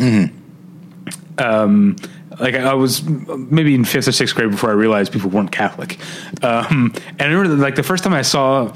um, 1.37 1.95
like 2.39 2.55
I 2.55 2.73
was 2.73 3.03
maybe 3.03 3.73
in 3.75 3.85
fifth 3.85 4.07
or 4.07 4.11
sixth 4.11 4.35
grade 4.35 4.51
before 4.51 4.69
I 4.69 4.73
realized 4.73 5.11
people 5.11 5.29
weren't 5.29 5.51
Catholic. 5.51 5.97
Um, 6.43 6.93
and 6.95 7.21
I 7.21 7.25
remember 7.25 7.55
like 7.55 7.75
the 7.75 7.83
first 7.83 8.03
time 8.03 8.13
I 8.13 8.21
saw 8.21 8.73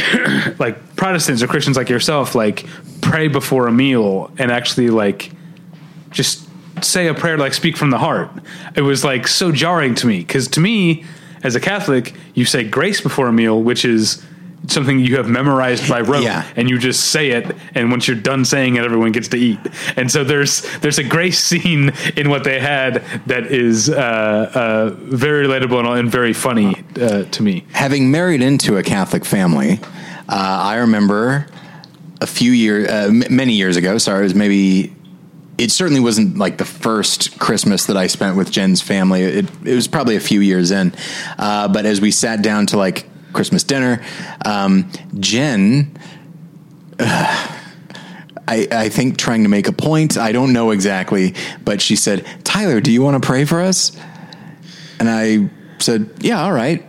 like 0.58 0.96
Protestants 0.96 1.42
or 1.42 1.46
Christians 1.46 1.76
like 1.76 1.88
yourself 1.88 2.34
like 2.34 2.66
pray 3.00 3.28
before 3.28 3.66
a 3.66 3.72
meal 3.72 4.30
and 4.38 4.50
actually 4.50 4.90
like 4.90 5.30
just 6.10 6.48
say 6.82 7.08
a 7.08 7.14
prayer 7.14 7.38
like 7.38 7.54
speak 7.54 7.76
from 7.76 7.90
the 7.90 7.98
heart. 7.98 8.30
It 8.74 8.82
was 8.82 9.04
like 9.04 9.26
so 9.26 9.52
jarring 9.52 9.94
to 9.96 10.06
me 10.06 10.20
because 10.20 10.48
to 10.48 10.60
me 10.60 11.04
as 11.42 11.54
a 11.54 11.60
Catholic 11.60 12.14
you 12.34 12.44
say 12.44 12.64
grace 12.64 13.00
before 13.00 13.28
a 13.28 13.32
meal, 13.32 13.62
which 13.62 13.84
is 13.84 14.24
something 14.68 14.98
you 14.98 15.16
have 15.16 15.28
memorized 15.28 15.88
by 15.88 16.00
rote 16.00 16.22
Yeah. 16.22 16.44
and 16.56 16.68
you 16.68 16.78
just 16.78 17.10
say 17.10 17.30
it 17.30 17.56
and 17.74 17.90
once 17.90 18.06
you're 18.06 18.16
done 18.16 18.44
saying 18.44 18.76
it 18.76 18.84
everyone 18.84 19.12
gets 19.12 19.28
to 19.28 19.36
eat 19.38 19.58
and 19.96 20.10
so 20.10 20.24
there's 20.24 20.62
there's 20.80 20.98
a 20.98 21.04
great 21.04 21.34
scene 21.46 21.92
in 22.16 22.28
what 22.30 22.44
they 22.44 22.60
had 22.60 23.02
that 23.26 23.46
is 23.46 23.88
uh, 23.88 23.94
uh, 24.54 24.90
very 24.98 25.46
relatable 25.46 25.98
and, 25.98 26.10
very 26.10 26.32
funny 26.32 26.76
uh, 27.00 27.24
to 27.24 27.42
me 27.42 27.64
having 27.72 28.10
married 28.10 28.42
into 28.42 28.76
a 28.76 28.82
Catholic 28.82 29.24
family, 29.24 29.80
uh, 30.28 30.32
I 30.72 30.76
remember 30.76 31.46
a 32.20 32.26
few 32.26 32.50
years, 32.52 32.88
uh, 32.88 33.06
m- 33.08 33.22
many 33.30 33.54
years 33.54 33.76
ago. 33.76 33.98
Sorry, 33.98 34.20
it 34.20 34.24
was 34.24 34.34
maybe. 34.34 34.94
It 35.56 35.70
certainly 35.70 36.00
wasn't 36.00 36.38
like 36.38 36.58
the 36.58 36.64
first 36.64 37.38
Christmas 37.38 37.86
that 37.86 37.96
I 37.96 38.06
spent 38.06 38.36
with 38.36 38.50
Jen's 38.50 38.80
family. 38.80 39.22
It, 39.22 39.46
it 39.64 39.74
was 39.74 39.88
probably 39.88 40.16
a 40.16 40.20
few 40.20 40.40
years 40.40 40.70
in. 40.70 40.92
Uh, 41.38 41.68
but 41.68 41.84
as 41.86 42.00
we 42.00 42.10
sat 42.10 42.42
down 42.42 42.66
to 42.66 42.76
like 42.78 43.06
Christmas 43.32 43.64
dinner, 43.64 44.04
um, 44.44 44.90
Jen. 45.18 45.96
I, 48.48 48.66
I 48.72 48.88
think 48.88 49.18
trying 49.18 49.42
to 49.42 49.50
make 49.50 49.68
a 49.68 49.72
point. 49.72 50.16
I 50.16 50.32
don't 50.32 50.54
know 50.54 50.70
exactly, 50.70 51.34
but 51.62 51.82
she 51.82 51.96
said, 51.96 52.26
"Tyler, 52.44 52.80
do 52.80 52.90
you 52.90 53.02
want 53.02 53.22
to 53.22 53.26
pray 53.26 53.44
for 53.44 53.60
us?" 53.60 53.92
And 54.98 55.08
I 55.08 55.50
said, 55.78 56.10
"Yeah, 56.20 56.42
all 56.42 56.52
right." 56.52 56.82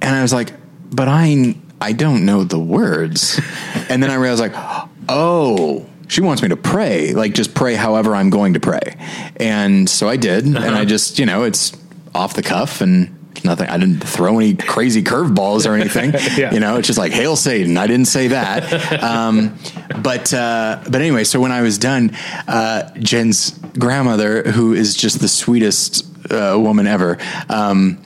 And 0.00 0.14
I 0.14 0.22
was 0.22 0.32
like, 0.32 0.52
"But 0.90 1.06
I 1.06 1.54
I 1.82 1.92
don't 1.92 2.24
know 2.24 2.44
the 2.44 2.58
words." 2.58 3.38
and 3.90 4.02
then 4.02 4.10
I 4.10 4.14
realized 4.14 4.40
like, 4.40 4.88
"Oh, 5.08 5.86
she 6.08 6.22
wants 6.22 6.42
me 6.42 6.48
to 6.48 6.56
pray, 6.56 7.12
like 7.12 7.34
just 7.34 7.54
pray 7.54 7.74
however 7.74 8.14
I'm 8.14 8.30
going 8.30 8.54
to 8.54 8.60
pray." 8.60 8.96
And 9.36 9.88
so 9.88 10.08
I 10.08 10.16
did, 10.16 10.46
and 10.46 10.56
I 10.56 10.86
just, 10.86 11.18
you 11.18 11.26
know, 11.26 11.44
it's 11.44 11.76
off 12.14 12.32
the 12.32 12.42
cuff 12.42 12.80
and 12.80 13.17
nothing. 13.44 13.68
I 13.68 13.78
didn't 13.78 14.00
throw 14.00 14.38
any 14.38 14.54
crazy 14.54 15.02
curveballs 15.02 15.68
or 15.68 15.74
anything. 15.74 16.14
Yeah. 16.38 16.52
You 16.52 16.60
know, 16.60 16.76
it's 16.76 16.86
just 16.86 16.98
like 16.98 17.10
hail 17.10 17.34
Satan. 17.36 17.76
I 17.78 17.86
didn't 17.86 18.06
say 18.06 18.28
that. 18.28 19.02
Um, 19.02 19.58
but 20.02 20.32
uh, 20.32 20.80
but 20.84 21.00
anyway, 21.00 21.24
so 21.24 21.40
when 21.40 21.50
I 21.50 21.62
was 21.62 21.78
done, 21.78 22.14
uh, 22.46 22.90
Jen's 22.98 23.50
grandmother, 23.78 24.42
who 24.42 24.72
is 24.74 24.94
just 24.94 25.20
the 25.20 25.26
sweetest 25.26 26.04
uh, 26.30 26.56
woman 26.60 26.86
ever. 26.86 27.18
Um, 27.48 27.98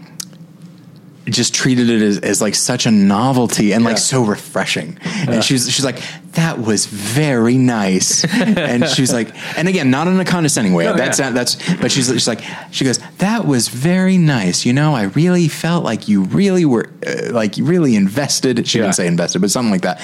just 1.26 1.54
treated 1.54 1.88
it 1.88 2.02
as, 2.02 2.18
as 2.18 2.42
like 2.42 2.54
such 2.54 2.86
a 2.86 2.90
novelty 2.90 3.72
and 3.72 3.84
like 3.84 3.98
so 3.98 4.24
refreshing. 4.24 4.98
And 5.04 5.42
she's 5.44 5.70
she's 5.70 5.84
like, 5.84 6.00
that 6.32 6.58
was 6.58 6.86
very 6.86 7.56
nice. 7.56 8.24
and 8.34 8.86
she's 8.88 9.12
like, 9.12 9.28
and 9.56 9.68
again, 9.68 9.90
not 9.90 10.08
in 10.08 10.18
a 10.18 10.24
condescending 10.24 10.74
way. 10.74 10.84
That's 10.86 11.18
yeah. 11.20 11.30
that's 11.30 11.56
but 11.76 11.92
she's 11.92 12.08
she's 12.08 12.26
like 12.26 12.42
she 12.70 12.84
goes, 12.84 12.98
that 13.18 13.46
was 13.46 13.68
very 13.68 14.18
nice. 14.18 14.66
You 14.66 14.72
know, 14.72 14.94
I 14.94 15.04
really 15.04 15.48
felt 15.48 15.84
like 15.84 16.08
you 16.08 16.22
really 16.24 16.64
were 16.64 16.90
uh, 17.06 17.30
like 17.32 17.56
you 17.56 17.64
really 17.64 17.94
invested. 17.94 18.66
She 18.66 18.78
Yeah. 18.78 18.84
didn't 18.84 18.96
say 18.96 19.06
invested, 19.06 19.40
but 19.40 19.50
something 19.50 19.70
like 19.70 19.82
that. 19.82 20.00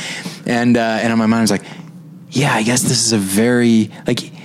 And 0.46 0.76
uh, 0.76 0.80
and 1.02 1.12
in 1.12 1.18
my 1.18 1.26
mind, 1.26 1.40
I 1.40 1.42
was 1.42 1.50
like, 1.50 1.64
yeah, 2.30 2.54
I 2.54 2.62
guess 2.62 2.82
this 2.82 3.04
is 3.04 3.12
a 3.12 3.18
very 3.18 3.90
like. 4.06 4.37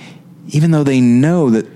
Even 0.54 0.70
though 0.70 0.84
they 0.84 1.00
know 1.00 1.50
that 1.50 1.66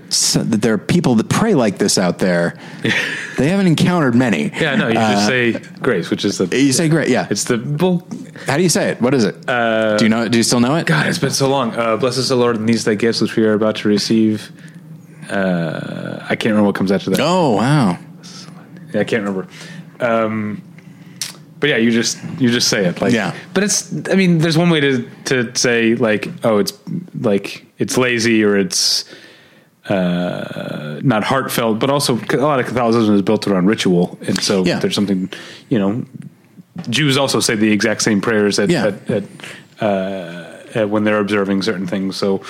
that 0.49 0.61
there 0.61 0.73
are 0.73 0.77
people 0.77 1.15
that 1.15 1.27
pray 1.29 1.53
like 1.53 1.77
this 1.79 1.97
out 1.97 2.19
there, 2.19 2.57
they 3.37 3.49
haven't 3.49 3.67
encountered 3.67 4.15
many. 4.15 4.51
yeah 4.59 4.75
no 4.75 4.87
you 4.87 4.97
Uh, 4.97 5.11
just 5.13 5.27
say 5.27 5.51
grace 5.81 6.09
which 6.09 6.23
is 6.25 6.37
the 6.37 6.45
You 6.57 6.71
say 6.73 6.87
grace. 6.87 7.09
yeah. 7.09 7.27
it's 7.29 7.43
the 7.43 7.57
well 7.79 8.07
How 8.47 8.55
do 8.57 8.63
you 8.63 8.69
say 8.69 8.89
it? 8.91 9.01
What 9.01 9.13
is 9.13 9.25
it? 9.25 9.35
do 9.45 10.05
you 10.05 10.09
know? 10.09 10.27
Do 10.29 10.37
you 10.37 10.43
still 10.43 10.59
know 10.61 10.75
it? 10.75 10.85
God, 10.87 11.07
it's 11.07 11.19
been 11.19 11.29
so 11.31 11.49
long. 11.49 11.75
Uh, 11.75 11.97
Bless 11.97 12.17
us, 12.17 12.29
the 12.29 12.35
Lord, 12.35 12.55
and 12.55 12.67
these 12.67 12.85
thy 12.85 12.95
gifts 12.95 13.19
which 13.21 13.35
we 13.35 13.43
are 13.45 13.53
about 13.53 13.75
to 13.77 13.87
receive. 13.89 14.51
Uh, 15.29 16.19
I 16.23 16.35
can't 16.35 16.51
remember 16.53 16.67
what 16.67 16.75
comes 16.75 16.91
after 16.91 17.09
that. 17.11 17.19
Oh 17.21 17.55
wow. 17.55 17.97
Yeah, 18.93 19.01
I 19.01 19.03
can't 19.03 19.23
remember. 19.23 19.47
Um, 19.99 20.61
but 21.59 21.69
yeah, 21.69 21.77
you 21.77 21.91
just 21.91 22.17
you 22.39 22.49
just 22.49 22.67
say 22.67 22.85
it 22.85 23.01
like 23.01 23.13
Yeah. 23.13 23.33
But 23.53 23.63
it's 23.63 23.91
I 24.11 24.15
mean, 24.15 24.39
there's 24.39 24.57
one 24.57 24.69
way 24.69 24.79
to 24.81 25.03
to 25.25 25.51
say 25.55 25.95
like 25.95 26.27
oh 26.43 26.57
it's 26.59 26.73
like 27.19 27.65
it's 27.77 27.97
lazy 27.97 28.43
or 28.43 28.57
it's 28.57 29.05
uh, 29.89 30.99
not 31.03 31.23
heartfelt, 31.23 31.79
but 31.79 31.89
also 31.89 32.17
a 32.29 32.37
lot 32.37 32.59
of 32.59 32.65
Catholicism 32.65 33.15
is 33.15 33.21
built 33.21 33.47
around 33.47 33.65
ritual, 33.67 34.17
and 34.27 34.39
so 34.41 34.63
Yeah. 34.65 34.79
there's 34.79 34.95
something 34.95 35.29
you 35.69 35.79
know. 35.79 36.05
Jews 36.89 37.17
also 37.17 37.41
say 37.41 37.55
the 37.55 37.71
exact 37.71 38.01
same 38.01 38.21
prayers 38.21 38.57
at, 38.57 38.69
Yeah. 38.69 38.85
at, 38.87 39.09
at, 39.11 39.23
uh, 39.81 40.48
at 40.75 40.89
when 40.89 41.03
they're 41.03 41.19
observing 41.19 41.61
certain 41.61 41.87
things. 41.87 42.15
So 42.17 42.41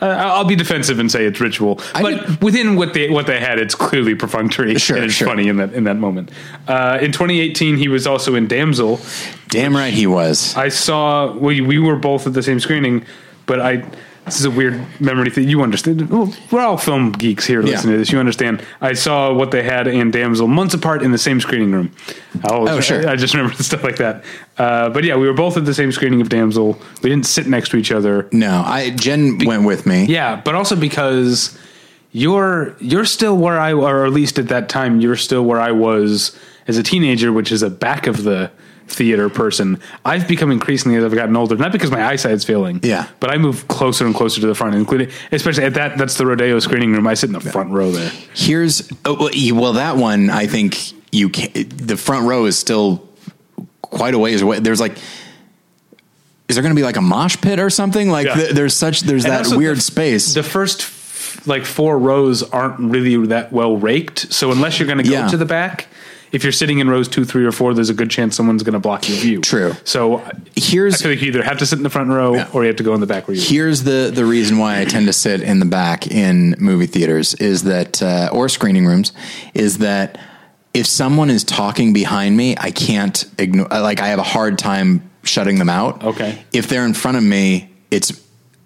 uh, 0.00 0.06
I'll 0.06 0.44
be 0.44 0.56
defensive 0.56 0.98
and 0.98 1.10
say 1.10 1.24
it's 1.24 1.40
ritual, 1.40 1.80
I 1.94 2.02
but 2.02 2.26
did- 2.26 2.42
within 2.42 2.76
what 2.76 2.94
they 2.94 3.08
what 3.10 3.26
they 3.26 3.40
had, 3.40 3.58
it's 3.58 3.74
clearly 3.74 4.14
perfunctory 4.14 4.76
Sure, 4.78 4.96
and 4.96 5.04
it's 5.06 5.14
sure. 5.14 5.28
funny 5.28 5.48
in 5.48 5.56
that 5.58 5.72
in 5.72 5.84
that 5.84 5.96
moment. 5.96 6.30
Uh, 6.66 6.98
in 7.00 7.12
2018, 7.12 7.76
he 7.76 7.88
was 7.88 8.06
also 8.06 8.34
in 8.34 8.46
Damsel. 8.46 9.00
Damn 9.48 9.74
right 9.76 9.92
he 9.92 10.06
was. 10.06 10.56
I 10.56 10.68
saw 10.68 11.32
we 11.32 11.60
we 11.60 11.78
were 11.78 11.96
both 11.96 12.26
at 12.26 12.32
the 12.34 12.42
same 12.42 12.60
screening, 12.60 13.04
but 13.46 13.60
I 13.60 13.84
this 14.30 14.38
is 14.40 14.44
a 14.44 14.50
weird 14.50 14.84
memory 15.00 15.30
thing. 15.30 15.48
You 15.48 15.62
understand? 15.62 16.08
We're 16.50 16.60
all 16.60 16.76
film 16.78 17.12
geeks 17.12 17.46
here 17.46 17.60
Yeah. 17.60 17.72
listening 17.72 17.94
to 17.94 17.98
this. 17.98 18.12
You 18.12 18.18
understand? 18.18 18.62
I 18.80 18.92
saw 18.92 19.32
what 19.32 19.50
they 19.50 19.62
had 19.62 19.86
in 19.86 20.10
Damsel 20.10 20.46
months 20.48 20.74
apart 20.74 21.02
in 21.02 21.12
the 21.12 21.18
same 21.18 21.40
screening 21.40 21.72
room. 21.72 21.92
I 22.44 22.48
always, 22.48 22.70
Oh, 22.72 22.80
sure. 22.80 23.08
I, 23.08 23.12
I 23.12 23.16
just 23.16 23.34
remember 23.34 23.54
stuff 23.62 23.82
like 23.84 23.96
that. 23.96 24.24
Uh, 24.56 24.88
but 24.90 25.04
yeah, 25.04 25.16
we 25.16 25.26
were 25.26 25.34
both 25.34 25.56
at 25.56 25.64
the 25.64 25.74
same 25.74 25.92
screening 25.92 26.20
of 26.20 26.28
Damsel. 26.28 26.78
We 27.02 27.10
didn't 27.10 27.26
sit 27.26 27.46
next 27.46 27.70
to 27.70 27.76
each 27.76 27.90
other. 27.92 28.28
No, 28.32 28.62
I 28.64 28.90
Jen 28.90 29.38
went 29.44 29.64
with 29.64 29.86
me. 29.86 30.06
Yeah, 30.06 30.40
but 30.44 30.54
also 30.54 30.76
because 30.76 31.56
you're 32.12 32.74
you're 32.80 33.04
still 33.04 33.36
where 33.36 33.58
I 33.58 33.72
or 33.72 34.06
at 34.06 34.12
least 34.12 34.38
at 34.38 34.48
that 34.48 34.68
time 34.68 35.00
you're 35.00 35.16
still 35.16 35.44
where 35.44 35.60
I 35.60 35.72
was 35.72 36.36
as 36.66 36.76
a 36.78 36.82
teenager, 36.82 37.32
which 37.32 37.52
is 37.52 37.62
a 37.62 37.70
back 37.70 38.06
of 38.06 38.24
the 38.24 38.50
theater 38.88 39.28
person. 39.28 39.80
I've 40.04 40.26
become 40.26 40.50
increasingly 40.50 40.96
as 40.98 41.04
I've 41.04 41.14
gotten 41.14 41.36
older, 41.36 41.56
not 41.56 41.72
because 41.72 41.90
my 41.90 42.04
eyesight's 42.04 42.44
failing. 42.44 42.80
Yeah. 42.82 43.06
But 43.20 43.30
I 43.30 43.38
move 43.38 43.68
closer 43.68 44.06
and 44.06 44.14
closer 44.14 44.40
to 44.40 44.46
the 44.46 44.54
front, 44.54 44.74
including 44.74 45.10
especially 45.32 45.64
at 45.64 45.74
that 45.74 45.98
that's 45.98 46.16
the 46.16 46.26
rodeo 46.26 46.58
screening 46.58 46.92
room. 46.92 47.06
I 47.06 47.14
sit 47.14 47.28
in 47.28 47.34
the 47.34 47.40
front 47.40 47.70
row 47.70 47.90
there. 47.90 48.10
Here's 48.34 48.90
oh, 49.04 49.30
well, 49.54 49.72
that 49.74 49.96
one 49.96 50.30
I 50.30 50.46
think 50.46 50.76
you 51.12 51.28
can, 51.28 51.68
the 51.68 51.96
front 51.96 52.26
row 52.26 52.44
is 52.46 52.58
still 52.58 53.06
quite 53.82 54.14
a 54.14 54.18
ways 54.18 54.42
away. 54.42 54.58
There's 54.60 54.80
like 54.80 54.96
is 56.48 56.56
there 56.56 56.62
going 56.62 56.74
to 56.74 56.78
be 56.78 56.84
like 56.84 56.96
a 56.96 57.02
mosh 57.02 57.36
pit 57.40 57.58
or 57.60 57.68
something? 57.70 58.10
Like 58.10 58.26
Yeah. 58.26 58.34
th- 58.34 58.50
there's 58.52 58.74
such 58.74 59.02
there's 59.02 59.24
And 59.24 59.32
that 59.34 59.56
weird 59.56 59.76
the- 59.78 59.82
space. 59.82 60.32
The 60.34 60.42
first 60.42 60.80
f- 60.80 61.46
like 61.46 61.64
four 61.66 61.98
rows 61.98 62.42
aren't 62.42 62.78
really 62.80 63.26
that 63.28 63.52
well 63.52 63.76
raked, 63.76 64.32
so 64.32 64.50
unless 64.50 64.78
you're 64.78 64.86
going 64.86 64.98
to 64.98 65.04
go 65.04 65.10
Yeah. 65.10 65.28
to 65.28 65.36
the 65.36 65.44
back, 65.44 65.88
if 66.32 66.42
you're 66.42 66.52
sitting 66.52 66.78
in 66.78 66.88
rows 66.90 67.08
two, 67.08 67.24
three, 67.24 67.44
or 67.44 67.52
four, 67.52 67.74
there's 67.74 67.90
a 67.90 67.94
good 67.94 68.10
chance 68.10 68.36
someone's 68.36 68.62
going 68.62 68.74
to 68.74 68.78
block 68.78 69.08
your 69.08 69.18
view. 69.18 69.40
True. 69.40 69.74
So 69.84 70.22
Here's- 70.56 70.94
I 70.94 70.98
feel 71.02 71.12
like 71.12 71.20
you 71.22 71.28
either 71.28 71.42
have 71.42 71.58
to 71.58 71.66
sit 71.66 71.78
in 71.78 71.82
the 71.82 71.90
front 71.90 72.10
row 72.10 72.34
Yeah. 72.34 72.48
or 72.52 72.62
you 72.62 72.68
have 72.68 72.76
to 72.76 72.82
go 72.82 72.94
in 72.94 73.00
the 73.00 73.06
back 73.06 73.28
where 73.28 73.36
you. 73.36 73.42
Here's 73.42 73.84
the 73.84 74.10
the 74.14 74.24
reason 74.24 74.58
why 74.58 74.80
I 74.80 74.84
tend 74.84 75.06
to 75.06 75.12
sit 75.12 75.40
in 75.42 75.58
the 75.60 75.66
back 75.66 76.06
in 76.06 76.54
movie 76.58 76.86
theaters 76.86 77.34
is 77.34 77.62
that 77.64 78.02
uh, 78.02 78.28
or 78.32 78.48
screening 78.48 78.86
rooms 78.86 79.12
is 79.54 79.78
that 79.78 80.18
if 80.74 80.86
someone 80.86 81.30
is 81.30 81.44
talking 81.44 81.92
behind 81.92 82.36
me, 82.36 82.54
I 82.58 82.70
can't 82.70 83.24
ignore. 83.38 83.66
Like 83.68 84.00
I 84.00 84.08
have 84.08 84.18
a 84.18 84.22
hard 84.24 84.58
time 84.58 85.08
shutting 85.24 85.58
them 85.58 85.68
out. 85.70 86.04
Okay. 86.04 86.38
If 86.52 86.68
they're 86.68 86.84
in 86.86 86.94
front 86.94 87.16
of 87.16 87.22
me, 87.22 87.70
it's 87.90 88.12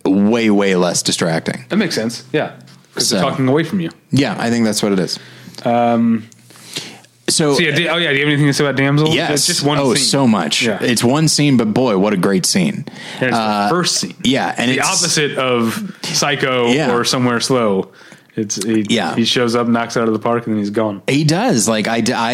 way 0.04 0.50
way 0.50 0.74
less 0.76 1.02
distracting. 1.02 1.64
That 1.68 1.76
makes 1.76 1.94
sense. 1.94 2.24
Yeah, 2.32 2.52
because 2.88 3.08
So- 3.08 3.16
they're 3.16 3.24
talking 3.30 3.46
away 3.48 3.62
from 3.64 3.80
you. 3.80 3.90
Yeah, 4.10 4.34
I 4.38 4.50
think 4.50 4.64
that's 4.64 4.82
what 4.82 4.92
it 4.92 4.98
is. 4.98 5.18
Um. 5.64 6.24
So, 7.32 7.54
So 7.54 7.60
yeah, 7.60 7.74
do, 7.74 7.88
oh 7.88 7.96
yeah. 7.96 8.10
Do 8.10 8.14
you 8.16 8.20
have 8.24 8.28
anything 8.28 8.46
to 8.46 8.52
say 8.52 8.64
about 8.64 8.76
Damsel? 8.76 9.08
yes, 9.08 9.30
It's 9.32 9.46
just 9.46 9.64
one. 9.64 9.78
Oh, 9.78 9.94
scene. 9.94 10.04
so 10.04 10.26
much. 10.26 10.62
Yeah. 10.62 10.78
It's 10.82 11.02
one 11.04 11.28
scene, 11.28 11.56
but 11.56 11.72
boy, 11.74 11.98
what 11.98 12.12
a 12.12 12.16
great 12.16 12.46
scene. 12.46 12.84
And 13.20 13.28
it's 13.28 13.36
Uh, 13.36 13.64
the 13.64 13.74
first 13.74 13.96
scene. 13.96 14.14
yeah, 14.24 14.54
and 14.56 14.70
it's 14.70 14.76
the 14.78 14.82
it's- 14.82 15.02
opposite 15.02 15.38
of 15.38 15.96
Psycho 16.02 16.68
Yeah. 16.70 16.92
or 16.94 17.04
Somewhere 17.04 17.40
Slow. 17.40 17.88
It's 18.34 18.56
he, 18.64 18.86
Yeah. 18.88 19.14
He 19.14 19.26
shows 19.26 19.54
up, 19.54 19.68
knocks 19.68 19.94
out 19.98 20.06
of 20.08 20.14
the 20.14 20.18
park, 20.18 20.46
and 20.46 20.54
then 20.54 20.58
he's 20.60 20.70
gone. 20.70 21.02
He 21.06 21.22
does. 21.24 21.68
Like 21.68 21.86
I, 21.86 22.02
I, 22.14 22.32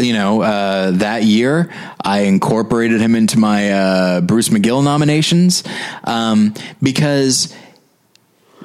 you 0.00 0.12
know, 0.12 0.42
uh, 0.42 0.90
that 0.92 1.22
year 1.24 1.70
I 2.04 2.20
incorporated 2.20 3.00
him 3.00 3.14
into 3.14 3.38
my 3.38 3.70
uh, 3.72 4.20
Bruce 4.20 4.50
McGill 4.50 4.84
nominations 4.84 5.64
um, 6.04 6.52
because 6.82 7.54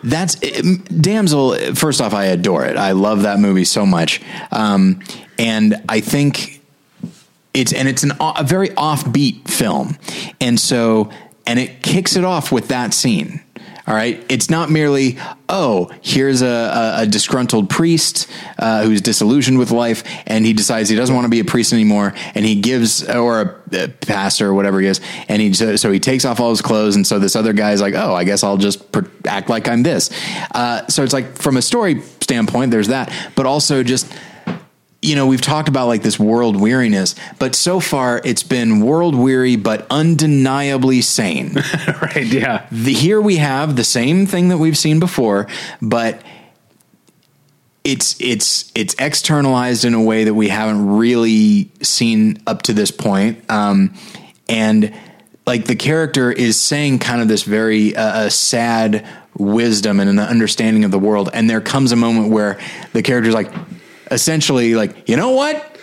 that's 0.04 0.36
Damsel. 0.36 1.56
First 1.76 2.02
off, 2.02 2.14
I 2.14 2.26
adore 2.26 2.66
it. 2.66 2.78
I 2.78 2.92
love 2.92 3.24
that 3.24 3.40
movie 3.40 3.66
so 3.66 3.86
much, 3.86 4.22
um, 4.52 5.02
and 5.38 5.82
I 5.88 6.02
think 6.02 6.62
it's 7.54 7.74
and 7.74 7.88
it's 7.88 8.04
an 8.04 8.14
a 8.20 8.44
very 8.44 8.70
offbeat 8.70 9.48
film, 9.48 9.98
and 10.42 10.60
so 10.60 11.10
and 11.46 11.60
it 11.60 11.82
kicks 11.84 12.16
it 12.16 12.24
off 12.24 12.52
with 12.52 12.70
that 12.70 12.94
scene. 12.94 13.43
All 13.86 13.94
right, 13.94 14.24
it's 14.30 14.50
not 14.50 14.72
merely 14.72 15.18
oh 15.50 15.92
here's 16.02 16.42
a, 16.42 16.48
a, 16.48 17.02
a 17.02 17.06
disgruntled 17.06 17.70
priest 17.70 18.32
uh, 18.58 18.84
who's 18.84 19.02
disillusioned 19.02 19.60
with 19.60 19.72
life, 19.72 20.04
and 20.26 20.46
he 20.46 20.54
decides 20.54 20.90
he 20.90 20.96
doesn't 20.96 21.14
want 21.14 21.26
to 21.26 21.30
be 21.30 21.42
a 21.42 21.46
priest 21.46 21.74
anymore, 21.74 22.14
and 22.34 22.46
he 22.46 22.56
gives 22.56 23.08
or 23.10 23.42
a, 23.42 23.84
a 23.84 23.88
pastor 23.90 24.48
or 24.50 24.54
whatever 24.54 24.80
he 24.80 24.88
is, 24.88 25.02
and 25.28 25.42
he 25.42 25.54
so, 25.54 25.76
so 25.76 25.92
he 25.92 26.00
takes 26.00 26.24
off 26.24 26.40
all 26.40 26.50
his 26.50 26.62
clothes, 26.62 26.96
and 26.96 27.06
so 27.06 27.20
this 27.20 27.36
other 27.36 27.52
guy's 27.52 27.82
like 27.82 27.94
oh 27.94 28.14
I 28.14 28.24
guess 28.24 28.42
I'll 28.44 28.58
just 28.58 28.90
per- 28.94 29.10
act 29.26 29.50
like 29.50 29.68
I'm 29.68 29.84
this. 29.84 30.10
Uh, 30.56 30.88
so 30.88 31.04
it's 31.04 31.14
like 31.14 31.36
from 31.38 31.58
a 31.58 31.62
story 31.62 32.02
standpoint, 32.22 32.72
there's 32.72 32.88
that, 32.88 33.14
but 33.36 33.46
also 33.46 33.84
just 33.84 34.12
you 35.04 35.16
know, 35.16 35.28
we've 35.28 35.42
talked 35.42 35.68
about 35.68 35.88
like 35.88 36.02
this 36.02 36.18
world 36.18 36.60
weariness, 36.60 37.16
but 37.38 37.56
so 37.56 37.80
far 37.80 38.22
it's 38.24 38.44
been 38.44 38.80
world 38.80 39.16
weary, 39.16 39.58
but 39.58 39.86
undeniably 39.90 41.02
sane. 41.02 41.54
right? 42.02 42.26
Yeah. 42.26 42.66
the, 42.72 42.94
here 42.94 43.20
we 43.22 43.36
have 43.38 43.76
the 43.76 43.84
same 43.84 44.26
thing 44.26 44.48
that 44.50 44.58
we've 44.58 44.78
seen 44.78 45.00
before, 45.00 45.48
but 45.82 46.22
it's 47.84 48.16
it's 48.22 48.72
it's 48.76 48.96
externalized 48.98 49.84
in 49.84 49.94
a 49.94 50.02
way 50.02 50.24
that 50.24 50.34
we 50.34 50.48
haven't 50.48 50.88
really 50.96 51.70
seen 51.82 52.42
up 52.48 52.62
to 52.64 52.74
this 52.74 52.92
point. 52.92 53.44
Um, 53.52 53.94
and 54.48 54.94
like 55.46 55.66
the 55.66 55.76
character 55.76 56.32
is 56.32 56.60
saying 56.60 57.00
kind 57.00 57.22
of 57.22 57.28
this 57.28 57.44
very 57.44 57.96
uh, 57.96 58.02
uh, 58.02 58.30
sad 58.30 59.06
wisdom 59.38 60.00
and 60.00 60.10
an 60.10 60.20
understanding 60.20 60.86
of 60.86 60.92
the 60.92 61.00
world. 61.00 61.30
And 61.34 61.50
there 61.50 61.62
comes 61.62 61.92
a 61.92 61.96
moment 61.96 62.32
where 62.32 62.60
the 62.94 63.02
character's 63.02 63.34
like, 63.34 63.52
essentially, 64.12 64.76
like, 64.76 65.10
you 65.10 65.16
know 65.16 65.32
what? 65.32 65.78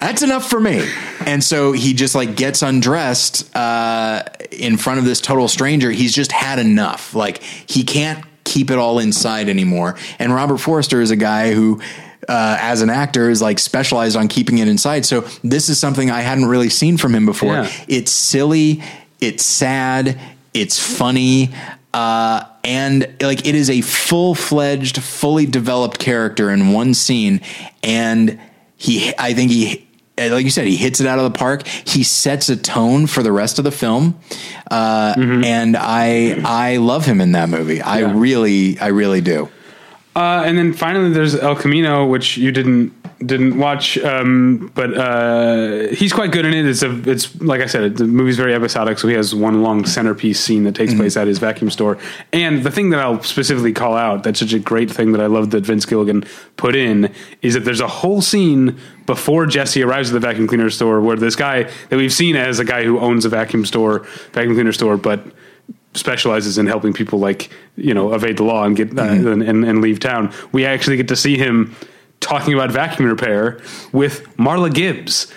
That's 0.00 0.22
enough 0.22 0.50
for 0.50 0.58
me. 0.58 0.84
And 1.26 1.44
so 1.44 1.70
he 1.70 1.94
just 1.94 2.16
like 2.16 2.34
gets 2.34 2.62
undressed 2.62 3.54
uh, 3.54 4.24
in 4.50 4.76
front 4.76 4.98
of 4.98 5.04
this 5.04 5.20
total 5.20 5.46
stranger. 5.46 5.92
He's 5.92 6.12
just 6.12 6.32
had 6.32 6.58
enough. 6.58 7.14
Like 7.14 7.40
he 7.40 7.84
can't 7.84 8.24
keep 8.42 8.72
it 8.72 8.78
all 8.78 8.98
inside 8.98 9.48
anymore. 9.48 9.96
And 10.18 10.34
Robert 10.34 10.58
Forster 10.58 11.00
is 11.00 11.12
a 11.12 11.16
guy 11.16 11.54
who, 11.54 11.80
uh, 12.28 12.56
as 12.60 12.82
an 12.82 12.90
actor, 12.90 13.30
is 13.30 13.40
like 13.40 13.60
specialized 13.60 14.16
on 14.16 14.26
keeping 14.26 14.58
it 14.58 14.66
inside. 14.66 15.06
So 15.06 15.20
this 15.44 15.68
is 15.68 15.78
something 15.78 16.10
I 16.10 16.22
hadn't 16.22 16.46
really 16.46 16.68
seen 16.68 16.96
from 16.96 17.14
him 17.14 17.24
before. 17.24 17.54
Yeah. 17.54 17.72
It's 17.86 18.10
silly. 18.10 18.82
It's 19.20 19.44
sad. 19.44 20.18
It's 20.52 20.80
funny. 20.80 21.50
Uh, 21.94 22.44
and 22.64 23.06
like 23.20 23.46
it 23.46 23.54
is 23.54 23.68
a 23.68 23.80
full 23.82 24.34
fledged, 24.34 25.02
fully 25.02 25.46
developed 25.46 25.98
character 25.98 26.50
in 26.50 26.72
one 26.72 26.94
scene. 26.94 27.40
And 27.82 28.40
he, 28.76 29.12
I 29.18 29.34
think 29.34 29.50
he, 29.50 29.86
like 30.18 30.44
you 30.44 30.50
said, 30.50 30.66
he 30.66 30.76
hits 30.76 31.00
it 31.00 31.06
out 31.06 31.18
of 31.18 31.24
the 31.30 31.36
park. 31.38 31.66
He 31.66 32.02
sets 32.02 32.48
a 32.48 32.56
tone 32.56 33.06
for 33.06 33.22
the 33.22 33.32
rest 33.32 33.58
of 33.58 33.64
the 33.64 33.70
film, 33.72 34.18
uh, 34.70 35.14
and 35.16 35.76
I 35.76 36.40
I 36.44 36.76
love 36.78 37.04
him 37.04 37.20
in 37.20 37.32
that 37.32 37.48
movie. 37.48 37.80
I 37.82 38.00
Yeah. 38.00 38.12
really 38.14 38.78
I 38.78 38.88
really 38.88 39.20
do. 39.20 39.48
Uh, 40.14 40.42
and 40.44 40.58
then 40.58 40.72
finally, 40.72 41.10
there's 41.10 41.34
El 41.34 41.56
Camino, 41.56 42.06
which 42.06 42.36
you 42.36 42.52
didn't 42.52 42.92
didn't 43.26 43.56
watch, 43.56 43.96
um, 43.98 44.70
but 44.74 44.96
uh, 44.96 45.88
he's 45.88 46.12
quite 46.12 46.32
good 46.32 46.44
in 46.44 46.52
it. 46.52 46.66
It's 46.66 46.82
a 46.82 47.08
it's 47.08 47.40
like 47.40 47.60
I 47.60 47.66
said, 47.66 47.96
the 47.96 48.04
movie's 48.04 48.36
very 48.36 48.54
episodic, 48.54 48.98
so 48.98 49.08
he 49.08 49.14
has 49.14 49.34
one 49.34 49.62
long 49.62 49.86
centerpiece 49.86 50.40
scene 50.40 50.64
that 50.64 50.74
takes 50.74 50.92
place 50.94 51.16
at 51.16 51.26
his 51.26 51.38
vacuum 51.38 51.70
store. 51.70 51.98
And 52.32 52.62
the 52.62 52.70
thing 52.70 52.90
that 52.90 53.00
I'll 53.00 53.22
specifically 53.22 53.72
call 53.72 53.96
out 53.96 54.22
that's 54.22 54.40
such 54.40 54.52
a 54.52 54.58
great 54.58 54.90
thing 54.90 55.12
that 55.12 55.20
I 55.20 55.26
love 55.26 55.50
that 55.52 55.64
Vince 55.64 55.86
Gilligan 55.86 56.24
put 56.56 56.76
in 56.76 57.12
is 57.40 57.54
that 57.54 57.60
there's 57.60 57.80
a 57.80 57.88
whole 57.88 58.20
scene 58.20 58.78
before 59.06 59.46
Jesse 59.46 59.82
arrives 59.82 60.10
at 60.10 60.14
the 60.14 60.20
vacuum 60.20 60.46
cleaner 60.46 60.70
store 60.70 61.00
where 61.00 61.16
this 61.16 61.36
guy 61.36 61.64
that 61.88 61.96
we've 61.96 62.12
seen 62.12 62.36
as 62.36 62.58
a 62.58 62.64
guy 62.64 62.84
who 62.84 62.98
owns 62.98 63.24
a 63.24 63.28
vacuum 63.28 63.64
store, 63.64 64.00
vacuum 64.32 64.54
cleaner 64.54 64.72
store, 64.72 64.96
but 64.96 65.24
specializes 65.94 66.58
in 66.58 66.66
helping 66.66 66.92
people 66.92 67.18
like 67.18 67.50
you 67.76 67.94
know 67.94 68.14
evade 68.14 68.36
the 68.38 68.44
law 68.44 68.64
and 68.64 68.76
get 68.76 68.98
uh, 68.98 69.02
and, 69.02 69.42
and, 69.42 69.64
and 69.64 69.80
leave 69.80 70.00
town. 70.00 70.32
We 70.52 70.64
actually 70.64 70.96
get 70.96 71.08
to 71.08 71.16
see 71.16 71.36
him 71.36 71.74
talking 72.20 72.54
about 72.54 72.70
vacuum 72.70 73.08
repair 73.08 73.60
with 73.92 74.24
Marla 74.36 74.72
Gibbs. 74.72 75.32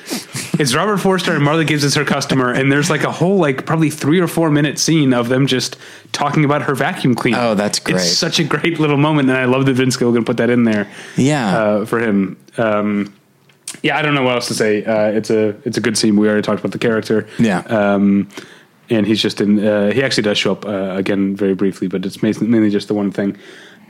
It's 0.60 0.73
Robert 0.76 0.98
Forster 0.98 1.36
and 1.36 1.44
Marla 1.44 1.65
Gibbs 1.68 1.84
is 1.84 1.95
her 1.95 2.06
customer, 2.06 2.52
and 2.52 2.72
there's 2.72 2.90
like 2.90 3.03
a 3.03 3.11
whole 3.11 3.38
like 3.38 3.65
probably 3.65 3.90
three 3.90 4.19
or 4.19 4.27
four 4.27 4.49
minute 4.49 4.80
scene 4.80 5.14
of 5.14 5.27
them 5.27 5.48
just 5.48 5.77
talking 6.11 6.45
about 6.45 6.61
her 6.61 6.76
vacuum 6.76 7.15
cleaner. 7.15 7.40
Oh, 7.40 7.56
that's 7.56 7.80
great. 7.80 7.98
It's 7.98 8.11
such 8.18 8.40
a 8.40 8.44
great 8.44 8.80
little 8.80 8.98
moment, 8.98 9.30
and 9.30 9.38
I 9.38 9.45
love 9.45 9.65
that 9.65 9.73
Vince 9.73 9.98
Gilligan 9.98 10.23
put 10.23 10.38
that 10.38 10.49
in 10.49 10.64
there. 10.64 10.90
Yeah. 11.18 11.57
uh, 11.57 11.86
for 11.86 11.99
him. 11.99 12.38
Um, 12.57 13.14
yeah, 13.82 13.98
I 13.98 14.02
don't 14.02 14.14
know 14.14 14.23
what 14.23 14.36
else 14.36 14.48
to 14.48 14.53
say. 14.53 14.86
Uh, 14.86 15.11
it's 15.11 15.30
a 15.30 15.49
it's 15.65 15.77
a 15.77 15.82
good 15.82 15.98
scene. 15.98 16.15
We 16.15 16.27
already 16.27 16.44
talked 16.44 16.60
about 16.60 16.72
the 16.72 16.80
character. 16.80 17.27
Yeah. 17.40 17.60
Um, 17.61 18.30
and 18.90 19.06
he's 19.06 19.22
just 19.22 19.41
in. 19.41 19.66
Uh, 19.66 19.91
he 19.91 20.03
actually 20.03 20.24
does 20.24 20.38
show 20.38 20.52
up 20.52 20.66
uh, 20.66 20.95
again 20.95 21.36
very 21.36 21.56
briefly, 21.56 21.88
but 21.88 22.06
it's 22.06 22.22
mainly, 22.22 22.70
just 22.70 22.88
the 22.88 22.94
one 22.94 23.12
thing. 23.12 23.38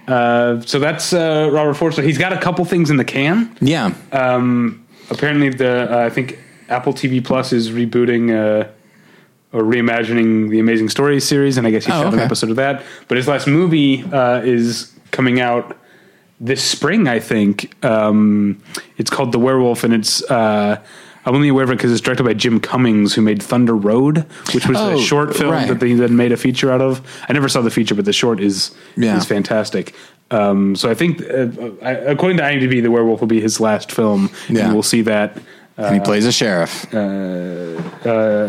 Uh, 0.07 0.61
so 0.61 0.79
that's 0.79 1.13
uh, 1.13 1.49
Robert 1.51 1.73
Forster. 1.73 2.01
He's 2.01 2.17
got 2.17 2.31
a 2.33 2.37
couple 2.39 2.63
things 2.65 2.89
in 2.89 2.97
the 2.97 3.05
can. 3.05 3.55
yeah. 3.61 3.93
Um, 4.11 4.85
apparently, 5.09 5.49
the 5.49 5.91
uh, 5.91 6.05
I 6.05 6.09
think 6.09 6.39
Apple 6.69 6.93
TV 6.93 7.23
Plus 7.23 7.51
is 7.53 7.71
rebooting 7.71 8.31
uh, 8.31 8.67
or 9.51 9.63
reimagining 9.63 10.49
the 10.49 10.59
Amazing 10.59 10.89
Stories 10.89 11.25
series, 11.27 11.57
and 11.57 11.65
I 11.65 11.71
guess 11.71 11.85
he 11.85 11.91
Oh, 11.91 12.03
shot 12.03 12.13
an 12.13 12.19
episode 12.19 12.49
of 12.51 12.55
that. 12.57 12.83
But 13.07 13.17
his 13.17 13.27
last 13.27 13.47
movie 13.47 14.03
uh, 14.11 14.41
is 14.43 14.93
coming 15.11 15.39
out 15.39 15.75
this 16.39 16.63
spring, 16.63 17.07
I 17.07 17.19
think. 17.19 17.73
Um, 17.83 18.61
it's 18.97 19.09
called 19.09 19.31
The 19.31 19.39
Werewolf, 19.39 19.83
and 19.83 19.93
it's. 19.93 20.21
Uh, 21.25 21.29
I'm 21.29 21.35
only 21.35 21.49
aware 21.49 21.63
of 21.63 21.69
it 21.71 21.77
because 21.77 21.91
it's 21.91 22.01
directed 22.01 22.23
by 22.23 22.33
Jim 22.33 22.59
Cummings, 22.59 23.13
who 23.13 23.21
made 23.21 23.41
Thunder 23.41 23.75
Road, 23.75 24.25
which 24.53 24.67
was 24.67 24.77
Oh, 24.77 24.97
a 24.97 25.01
short 25.01 25.35
film 25.35 25.51
right. 25.51 25.67
that 25.67 25.79
they 25.79 25.93
then 25.93 26.15
made 26.15 26.31
a 26.31 26.37
feature 26.37 26.71
out 26.71 26.81
of. 26.81 27.01
I 27.27 27.33
never 27.33 27.49
saw 27.49 27.61
the 27.61 27.71
feature, 27.71 27.95
but 27.95 28.05
the 28.05 28.13
short 28.13 28.39
is 28.39 28.71
Yeah. 28.95 29.17
is 29.17 29.25
fantastic. 29.25 29.93
Um, 30.31 30.75
so 30.75 30.89
I 30.89 30.93
think, 30.95 31.21
uh, 31.21 31.47
according 32.07 32.37
to 32.37 32.43
IMDb, 32.43 32.81
The 32.81 32.89
Werewolf 32.91 33.19
will 33.21 33.27
be 33.27 33.41
his 33.41 33.59
last 33.59 33.91
film, 33.91 34.29
Yeah. 34.49 34.65
and 34.65 34.73
we'll 34.73 34.83
see 34.83 35.01
that. 35.03 35.37
and 35.77 35.93
he 35.93 35.99
plays 35.99 36.25
a 36.25 36.31
sheriff. 36.31 36.85
Uh, 36.93 36.97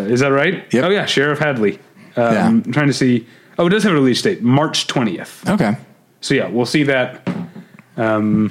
is 0.09 0.21
that 0.21 0.31
right? 0.31 0.65
Yep. 0.73 0.85
Oh 0.85 0.91
yeah, 0.91 1.07
Sheriff 1.07 1.39
Hadley. 1.41 1.79
Um, 2.17 2.33
Yeah. 2.35 2.47
I'm 2.47 2.73
trying 2.73 2.87
to 2.87 2.93
see. 2.93 3.27
Oh, 3.59 3.67
it 3.67 3.71
does 3.71 3.83
have 3.83 3.93
a 3.93 3.97
release 3.97 4.23
date, 4.23 4.43
March 4.43 4.87
20th. 4.87 5.49
okay. 5.49 5.77
So 6.21 6.35
yeah, 6.35 6.49
we'll 6.49 6.67
see 6.67 6.83
that. 6.85 7.27
Um, 7.97 8.51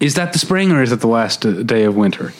is 0.00 0.14
that 0.14 0.32
the 0.32 0.38
spring 0.38 0.72
or 0.72 0.82
is 0.82 0.92
it 0.92 1.00
the 1.00 1.06
last 1.08 1.46
uh, 1.46 1.62
day 1.62 1.84
of 1.84 1.94
winter? 1.96 2.32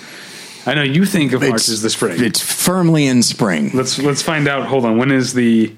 I 0.66 0.74
know 0.74 0.82
you 0.82 1.04
think 1.04 1.32
of 1.32 1.42
March 1.42 1.68
as 1.68 1.82
the 1.82 1.90
spring. 1.90 2.22
It's 2.22 2.40
firmly 2.40 3.06
in 3.06 3.22
spring. 3.22 3.70
Let's 3.74 3.98
let's 3.98 4.22
find 4.22 4.48
out. 4.48 4.66
Hold 4.66 4.84
on. 4.86 4.96
When 4.98 5.10
is 5.10 5.34
the 5.34 5.74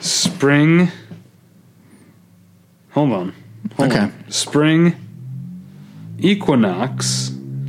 spring? 0.00 0.90
Hold 2.90 3.12
on. 3.12 3.34
Hold 3.76 3.90
Okay. 3.92 4.00
on. 4.00 4.24
Spring 4.30 4.94
equinox 6.18 7.28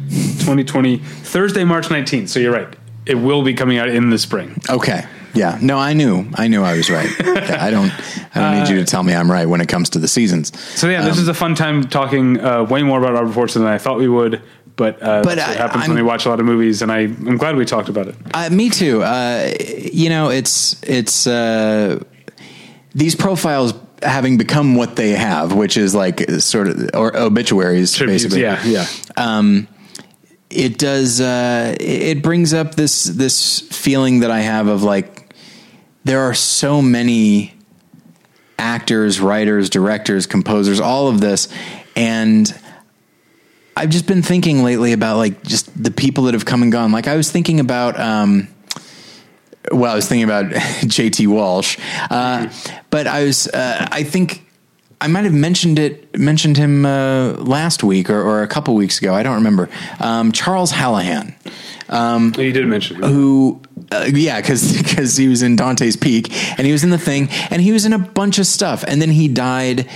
2020 0.09 0.97
Thursday 0.97 1.63
March 1.63 1.87
19th. 1.87 2.29
So 2.29 2.39
you're 2.39 2.53
right. 2.53 2.73
It 3.05 3.15
will 3.15 3.43
be 3.43 3.53
coming 3.53 3.77
out 3.77 3.89
in 3.89 4.09
the 4.09 4.17
spring. 4.17 4.59
Okay. 4.69 5.05
Yeah. 5.33 5.57
No, 5.61 5.77
I 5.77 5.93
knew. 5.93 6.25
I 6.35 6.47
knew 6.47 6.63
I 6.63 6.75
was 6.75 6.89
right. 6.89 7.09
I 7.19 7.69
don't. 7.69 7.91
I 8.35 8.39
don't 8.41 8.59
need 8.59 8.69
you 8.69 8.77
to 8.79 8.85
tell 8.85 9.03
me 9.03 9.13
I'm 9.13 9.31
right 9.31 9.45
when 9.47 9.61
it 9.61 9.67
comes 9.67 9.89
to 9.91 9.99
the 9.99 10.07
seasons. 10.07 10.57
So 10.79 10.89
yeah, 10.89 11.03
this 11.03 11.17
is 11.17 11.27
a 11.27 11.33
fun 11.33 11.55
time 11.55 11.83
talking 11.87 12.39
uh, 12.39 12.63
way 12.63 12.83
more 12.83 12.99
about 12.99 13.13
Robert 13.13 13.33
Forster 13.33 13.59
than 13.59 13.67
I 13.67 13.77
thought 13.77 13.97
we 13.97 14.07
would. 14.07 14.41
But, 14.77 15.01
uh, 15.03 15.23
But 15.23 15.39
I- 15.39 15.53
happens 15.53 15.81
I'm- 15.81 15.89
when 15.89 15.97
we 15.97 16.03
watch 16.03 16.25
a 16.25 16.29
lot 16.29 16.39
of 16.39 16.45
movies, 16.45 16.81
and 16.81 16.91
I, 16.91 16.99
I'm 16.99 17.37
glad 17.37 17.55
we 17.57 17.65
talked 17.65 17.89
about 17.89 18.07
it. 18.07 18.15
Uh, 18.33 18.49
me 18.51 18.69
too. 18.69 19.01
Uh, 19.03 19.51
you 19.91 20.07
know, 20.09 20.29
it's 20.29 20.75
it's 20.83 21.25
uh, 21.27 21.99
these 22.95 23.15
profiles 23.15 23.73
having 24.03 24.37
become 24.37 24.75
what 24.75 24.95
they 24.95 25.09
have, 25.11 25.53
which 25.53 25.75
is 25.77 25.95
like 25.95 26.21
sort 26.39 26.67
of 26.67 26.91
or 26.93 27.15
obituaries, 27.17 27.93
Tributes, 27.95 28.23
basically. 28.25 28.43
yeah, 28.43 28.63
yeah. 28.63 28.85
um, 29.17 29.67
it 30.51 30.77
does 30.77 31.19
uh, 31.19 31.75
it 31.79 32.21
brings 32.21 32.53
up 32.53 32.75
this 32.75 33.03
this 33.05 33.59
feeling 33.61 34.19
that 34.19 34.29
I 34.29 34.41
have 34.41 34.67
of 34.67 34.83
like 34.83 35.33
there 36.05 36.21
are 36.21 36.35
so 36.35 36.81
many 36.83 37.55
actors, 38.59 39.19
writers, 39.19 39.69
directors, 39.69 40.25
composers, 40.27 40.79
all 40.79 41.07
of 41.07 41.19
this, 41.19 41.47
and 41.95 42.53
I've 43.77 43.89
just 43.89 44.07
been 44.07 44.21
thinking 44.23 44.63
lately 44.63 44.91
about 44.93 45.17
like 45.17 45.43
just 45.43 45.65
the 45.81 45.91
people 45.91 46.23
that 46.25 46.33
have 46.33 46.45
come 46.45 46.63
and 46.63 46.71
gone. 46.71 46.91
Like 46.91 47.07
I 47.07 47.15
was 47.15 47.31
thinking 47.31 47.59
about. 47.59 47.99
Um, 47.99 48.47
well, 49.71 49.91
I 49.91 49.95
was 49.95 50.07
thinking 50.07 50.23
about 50.23 50.45
JT 50.51 51.27
Walsh, 51.27 51.77
uh, 52.09 52.47
but 52.89 53.05
I 53.05 53.25
was, 53.25 53.47
uh, 53.49 53.85
I 53.91 54.03
think 54.03 54.45
I 55.01 55.07
might 55.07 55.25
have 55.25 55.33
mentioned 55.33 55.77
it, 55.77 56.17
mentioned 56.17 56.55
him 56.55 56.85
uh, 56.85 57.33
last 57.33 57.83
week 57.83 58.09
or, 58.09 58.21
or 58.21 58.43
a 58.43 58.47
couple 58.47 58.75
weeks 58.75 58.97
ago. 58.99 59.13
I 59.13 59.23
don't 59.23 59.35
remember. 59.35 59.69
Um, 59.99 60.31
Charles 60.31 60.71
Hallahan, 60.71 61.33
Oh, 61.89 62.31
you 62.41 62.53
did 62.53 62.65
mention 62.65 63.03
it. 63.03 63.07
who, 63.09 63.61
uh, 63.91 64.09
yeah, 64.11 64.39
because 64.39 64.81
because 64.81 65.17
he 65.23 65.27
was 65.27 65.43
in 65.43 65.55
Dante's 65.57 65.97
Peak 65.97 66.31
and 66.57 66.65
he 66.65 66.71
was 66.71 66.83
in 66.85 66.89
the 66.89 66.97
thing 66.97 67.27
and 67.51 67.61
he 67.61 67.71
was 67.73 67.85
in 67.85 67.91
a 67.93 67.99
bunch 67.99 68.39
of 68.39 68.47
stuff, 68.47 68.83
and 68.87 69.01
then 69.01 69.09
he 69.11 69.27
died 69.27 69.89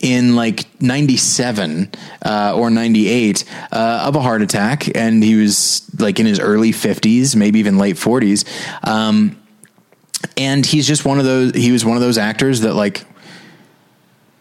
in 0.00 0.36
like 0.36 0.66
97 0.80 1.90
uh, 2.24 2.54
or 2.56 2.70
98 2.70 3.44
uh, 3.72 4.04
of 4.06 4.16
a 4.16 4.20
heart 4.20 4.42
attack 4.42 4.96
and 4.96 5.22
he 5.22 5.34
was 5.34 5.90
like 5.98 6.20
in 6.20 6.26
his 6.26 6.38
early 6.38 6.70
50s 6.70 7.34
maybe 7.34 7.58
even 7.58 7.78
late 7.78 7.96
40s 7.96 8.46
um, 8.86 9.40
and 10.36 10.64
he's 10.64 10.86
just 10.86 11.04
one 11.04 11.18
of 11.18 11.24
those 11.24 11.54
he 11.54 11.72
was 11.72 11.84
one 11.84 11.96
of 11.96 12.02
those 12.02 12.18
actors 12.18 12.60
that 12.60 12.74
like 12.74 13.04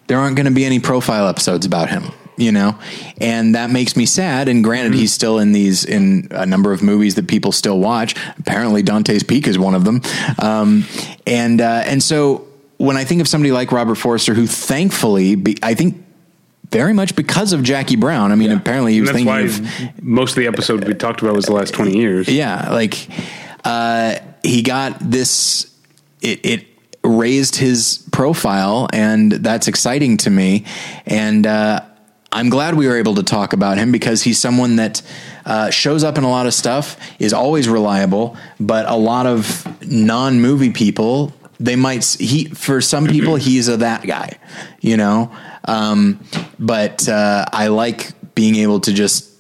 there 0.06 0.20
aren't 0.20 0.36
going 0.36 0.46
to 0.46 0.52
be 0.52 0.66
any 0.66 0.80
profile 0.80 1.28
episodes 1.28 1.66
about 1.66 1.90
him 1.90 2.12
you 2.38 2.52
know? 2.52 2.78
And 3.20 3.56
that 3.56 3.70
makes 3.72 3.98
me 3.98 4.06
sad 4.06 4.48
and 4.48 4.64
granted 4.64 4.94
he's 4.94 5.12
still 5.12 5.40
in 5.40 5.52
these 5.52 5.84
in 5.84 6.28
a 6.32 6.46
number 6.46 6.72
of 6.72 6.82
movies 6.82 7.16
that 7.16 7.28
people 7.28 7.52
still 7.52 7.80
watch. 7.80 8.16
Apparently 8.38 8.84
dante's 8.84 9.24
peak 9.24 9.48
is 9.48 9.60
one 9.60 9.76
of 9.76 9.84
them. 9.84 10.02
Um, 10.40 10.86
and 11.26 11.60
uh, 11.60 11.82
and 11.86 12.02
so 12.02 12.47
when 12.78 12.98
i 12.98 13.04
think 13.04 13.22
of 13.22 13.28
somebody 13.28 13.52
like 13.52 13.72
robert 13.72 13.95
forster 13.95 14.34
who 14.34 14.48
thankfully 14.48 15.36
be, 15.36 15.58
i 15.62 15.74
think 15.74 16.04
very 16.70 16.94
much 16.94 17.16
because 17.16 17.54
of 17.54 17.64
jackie 17.64 17.95
brown 17.95 18.32
i 18.32 18.36
mean 18.36 18.52
apparently 18.52 18.94
he 18.94 18.99
And 18.99 19.08
was 19.08 19.12
that's 19.14 19.52
thinking 19.52 19.88
why 19.88 19.91
of 19.91 20.04
most 20.04 20.32
of 20.32 20.36
the 20.38 20.48
episode 20.48 20.86
we 20.88 20.94
talked 20.94 21.22
about 21.22 21.36
was 21.36 21.45
the 21.45 21.54
last 21.54 21.74
20 21.74 21.98
years. 21.98 22.28
yeah, 22.30 22.72
like 22.72 23.08
uh, 23.64 24.16
he 24.44 24.62
got 24.62 24.98
this. 24.99 25.74
It, 26.22 26.45
it 26.45 26.68
raised 27.04 27.56
his 27.56 28.08
profile, 28.12 28.88
and 28.94 29.32
that's 29.32 29.68
exciting 29.68 30.18
to 30.18 30.30
me. 30.30 30.66
And 31.06 31.45
uh, 31.45 31.82
I'm 32.32 32.49
glad 32.49 32.76
we 32.76 32.88
were 32.88 32.98
able 32.98 33.16
to 33.16 33.24
talk 33.24 33.54
about 33.54 33.78
him 33.78 33.91
because 33.91 34.24
he's 34.24 34.40
someone 34.40 34.78
that 34.78 35.02
uh, 35.45 35.70
shows 35.70 36.04
up 36.04 36.18
in 36.18 36.24
a 36.24 36.30
lot 36.30 36.48
of 36.48 36.54
stuff, 36.54 36.98
is 37.20 37.34
always 37.34 37.68
reliable, 37.70 38.36
but 38.60 38.86
a 38.88 38.95
lot 38.95 39.26
of 39.26 39.66
non 39.86 40.40
movie 40.41 40.72
people. 40.72 41.34
They 41.60 41.76
might 41.76 42.06
he 42.06 42.46
for 42.46 42.82
some 42.82 43.08
people 43.08 43.36
he's 43.36 43.68
a 43.68 43.78
that 43.78 44.06
guy, 44.06 44.38
you 44.80 44.98
know. 44.98 45.32
Um, 45.66 46.24
but 46.60 47.08
uh, 47.10 47.46
I 47.52 47.68
like 47.68 48.12
being 48.36 48.56
able 48.56 48.80
to 48.82 48.94
just 48.94 49.34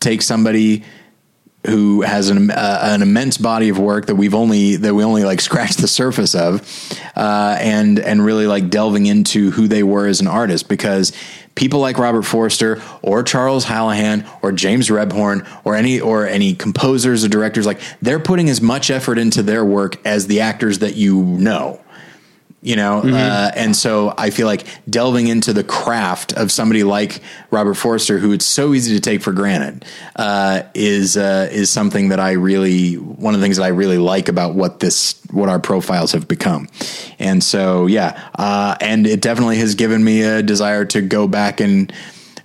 take 0.00 0.22
somebody 0.22 0.84
who 1.66 2.02
has 2.02 2.28
an 2.28 2.50
uh, 2.50 2.78
an 2.82 3.02
immense 3.02 3.38
body 3.38 3.68
of 3.68 3.78
work 3.78 4.06
that 4.06 4.16
we've 4.16 4.34
only 4.34 4.76
that 4.76 4.94
we 4.94 5.04
only 5.04 5.24
like 5.24 5.40
scratched 5.40 5.78
the 5.78 5.88
surface 5.88 6.34
of, 6.34 6.60
uh, 7.16 7.56
and 7.60 7.98
and 7.98 8.24
really 8.24 8.46
like 8.46 8.68
delving 8.68 9.06
into 9.06 9.50
who 9.52 9.68
they 9.68 9.82
were 9.82 10.06
as 10.06 10.20
an 10.20 10.26
artist 10.26 10.68
because 10.68 11.12
people 11.54 11.80
like 11.80 11.98
Robert 11.98 12.22
Forster 12.22 12.80
or 13.02 13.22
Charles 13.22 13.64
Hallahan 13.64 14.28
or 14.42 14.52
James 14.52 14.88
Rebhorn 14.88 15.46
or 15.64 15.74
any 15.74 16.00
or 16.00 16.26
any 16.26 16.54
composers 16.54 17.24
or 17.24 17.28
directors 17.28 17.66
like 17.66 17.80
they're 18.00 18.20
putting 18.20 18.48
as 18.48 18.60
much 18.60 18.90
effort 18.90 19.18
into 19.18 19.42
their 19.42 19.64
work 19.64 20.04
as 20.06 20.26
the 20.26 20.40
actors 20.40 20.78
that 20.78 20.96
you 20.96 21.22
know 21.22 21.80
you 22.62 22.76
know 22.76 23.00
uh, 23.00 23.50
and 23.54 23.74
so 23.74 24.14
i 24.16 24.30
feel 24.30 24.46
like 24.46 24.64
delving 24.88 25.26
into 25.26 25.52
the 25.52 25.64
craft 25.64 26.32
of 26.32 26.50
somebody 26.50 26.84
like 26.84 27.20
robert 27.50 27.74
forster 27.74 28.18
who 28.18 28.32
it's 28.32 28.46
so 28.46 28.72
easy 28.72 28.94
to 28.94 29.00
take 29.00 29.20
for 29.20 29.32
granted 29.32 29.84
uh, 30.16 30.62
is 30.74 31.16
uh, 31.16 31.48
is 31.50 31.68
something 31.68 32.08
that 32.10 32.20
i 32.20 32.32
really 32.32 32.94
one 32.94 33.34
of 33.34 33.40
the 33.40 33.44
things 33.44 33.56
that 33.56 33.64
i 33.64 33.68
really 33.68 33.98
like 33.98 34.28
about 34.28 34.54
what 34.54 34.78
this 34.80 35.20
what 35.32 35.48
our 35.48 35.58
profiles 35.58 36.12
have 36.12 36.28
become. 36.28 36.68
And 37.18 37.42
so 37.42 37.86
yeah 37.86 38.30
uh, 38.36 38.76
and 38.80 39.06
it 39.06 39.20
definitely 39.20 39.56
has 39.58 39.74
given 39.74 40.04
me 40.04 40.22
a 40.22 40.42
desire 40.42 40.84
to 40.86 41.00
go 41.02 41.26
back 41.26 41.60
and 41.60 41.92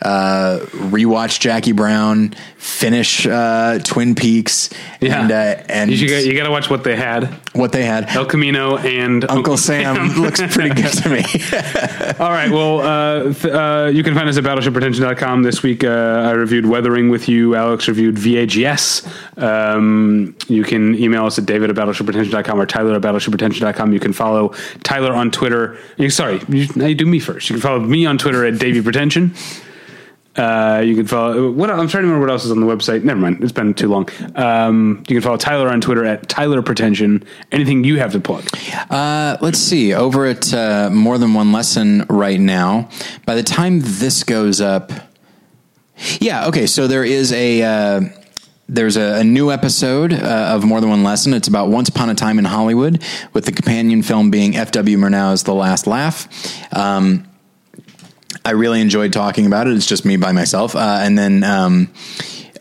uh, 0.02 0.60
rewatch 0.72 1.40
Jackie 1.40 1.72
Brown, 1.72 2.30
finish 2.58 3.26
uh, 3.26 3.80
Twin 3.80 4.16
Peaks, 4.16 4.70
Yeah. 5.02 5.22
and 5.22 5.32
uh, 5.32 5.64
and 5.70 5.92
You, 5.92 5.98
should, 5.98 6.26
you 6.26 6.36
got 6.38 6.46
to 6.46 6.52
watch 6.52 6.70
what 6.70 6.84
they 6.84 6.96
had. 6.96 7.26
what 7.54 7.72
they 7.72 7.84
had. 7.84 8.10
El 8.10 8.26
Camino 8.26 8.78
and 8.78 9.30
Uncle 9.30 9.58
Sam 9.58 10.10
looks 10.22 10.40
pretty 10.54 10.70
good 10.80 10.92
to 10.94 11.10
me. 11.10 11.24
All 12.20 12.32
right. 12.32 12.50
Well, 12.52 12.80
uh, 12.82 13.34
th- 13.34 13.54
uh, 13.54 13.90
you 13.94 14.04
can 14.04 14.14
find 14.14 14.30
us 14.30 14.38
at 14.38 14.44
BattleshipPretension.com. 14.44 15.44
This 15.44 15.64
week, 15.64 15.84
uh, 15.84 15.88
I 16.28 16.32
reviewed 16.32 16.66
Weathering 16.66 17.10
with 17.10 17.28
You. 17.28 17.56
Alex 17.56 17.88
reviewed 17.88 18.18
VAGS. 18.20 19.08
Um, 19.38 20.36
you 20.48 20.64
can 20.64 20.96
email 20.96 21.26
us 21.26 21.38
at 21.40 21.46
david 21.46 21.70
at 21.70 21.76
BattleshipPretension.com 21.76 22.60
or 22.60 22.66
tyler 22.66 22.96
at 22.96 23.02
BattleshipPretension.com. 23.02 23.94
You 23.94 24.00
can 24.00 24.14
follow 24.14 24.54
Tyler 24.84 25.14
on 25.14 25.32
Twitter. 25.32 25.78
You, 25.98 26.10
sorry, 26.10 26.42
you, 26.48 26.68
now 26.76 26.86
you 26.88 26.96
do 26.96 27.06
me 27.06 27.20
first. 27.20 27.50
You 27.50 27.56
can 27.56 27.62
follow 27.62 27.80
me 27.80 28.06
on 28.06 28.18
Twitter 28.18 28.46
at 28.46 28.60
Davy 28.60 28.82
Pretension. 28.82 29.34
Uh, 30.38 30.82
you 30.86 30.96
can 30.96 31.08
follow. 31.08 31.50
What 31.52 31.72
I'm 31.72 31.88
trying 31.88 32.04
to 32.04 32.08
remember 32.08 32.28
what 32.28 32.30
else 32.32 32.46
is 32.46 32.52
on 32.52 32.60
the 32.60 32.68
website. 32.68 33.04
Never 33.04 33.20
mind. 33.20 33.44
It's 33.44 33.52
been 33.52 33.74
too 33.74 33.88
long. 33.88 34.08
Um, 34.36 35.04
you 35.08 35.16
can 35.16 35.22
follow 35.22 35.38
Tyler 35.38 35.70
on 35.70 35.82
Twitter 35.82 36.06
at 36.06 36.30
Tyler 36.30 36.62
Pretension. 36.62 37.26
Anything 37.52 37.84
you 37.84 37.98
have 37.98 38.12
to 38.12 38.20
plug? 38.20 38.46
Uh, 38.90 39.38
let's 39.42 39.58
see. 39.58 39.94
Over 39.94 40.28
at 40.28 40.54
uh, 40.54 40.90
More 40.92 41.18
Than 41.18 41.34
One 41.34 41.52
Lesson 41.52 42.06
right 42.10 42.40
now, 42.40 42.90
by 43.26 43.34
the 43.34 43.44
time 43.44 43.80
this 43.82 44.24
goes 44.24 44.62
up, 44.62 44.92
yeah, 46.20 46.48
okay. 46.48 46.68
So 46.68 46.88
there 46.88 47.04
is 47.04 47.34
a. 47.34 47.64
Uh, 47.64 48.02
there's 48.70 48.98
a, 48.98 49.22
a, 49.22 49.24
new 49.24 49.50
episode 49.50 50.12
uh, 50.12 50.52
of 50.54 50.66
More 50.66 50.82
Than 50.82 50.90
One 50.90 51.02
Lesson. 51.02 51.34
It's 51.34 51.48
about 51.48 51.70
Once 51.70 51.88
Upon 51.88 52.10
a 52.10 52.16
Time 52.16 52.38
in 52.38 52.44
Hollywood, 52.44 53.02
with 53.32 53.46
the 53.46 53.54
companion 53.54 54.04
film 54.04 54.30
being 54.30 54.58
F.W. 54.58 54.98
Murnau's 54.98 55.44
The 55.44 55.54
Last 55.54 55.88
Laugh. 55.88 56.28
Um, 56.76 57.26
I 58.48 58.52
really 58.52 58.80
enjoyed 58.80 59.12
talking 59.12 59.46
about 59.46 59.68
it. 59.68 59.76
It's 59.76 59.86
just 59.86 60.06
me 60.06 60.16
by 60.16 60.32
myself. 60.32 60.74
Uh, 60.74 61.00
and 61.02 61.20
then 61.20 61.44
um, 61.44 61.92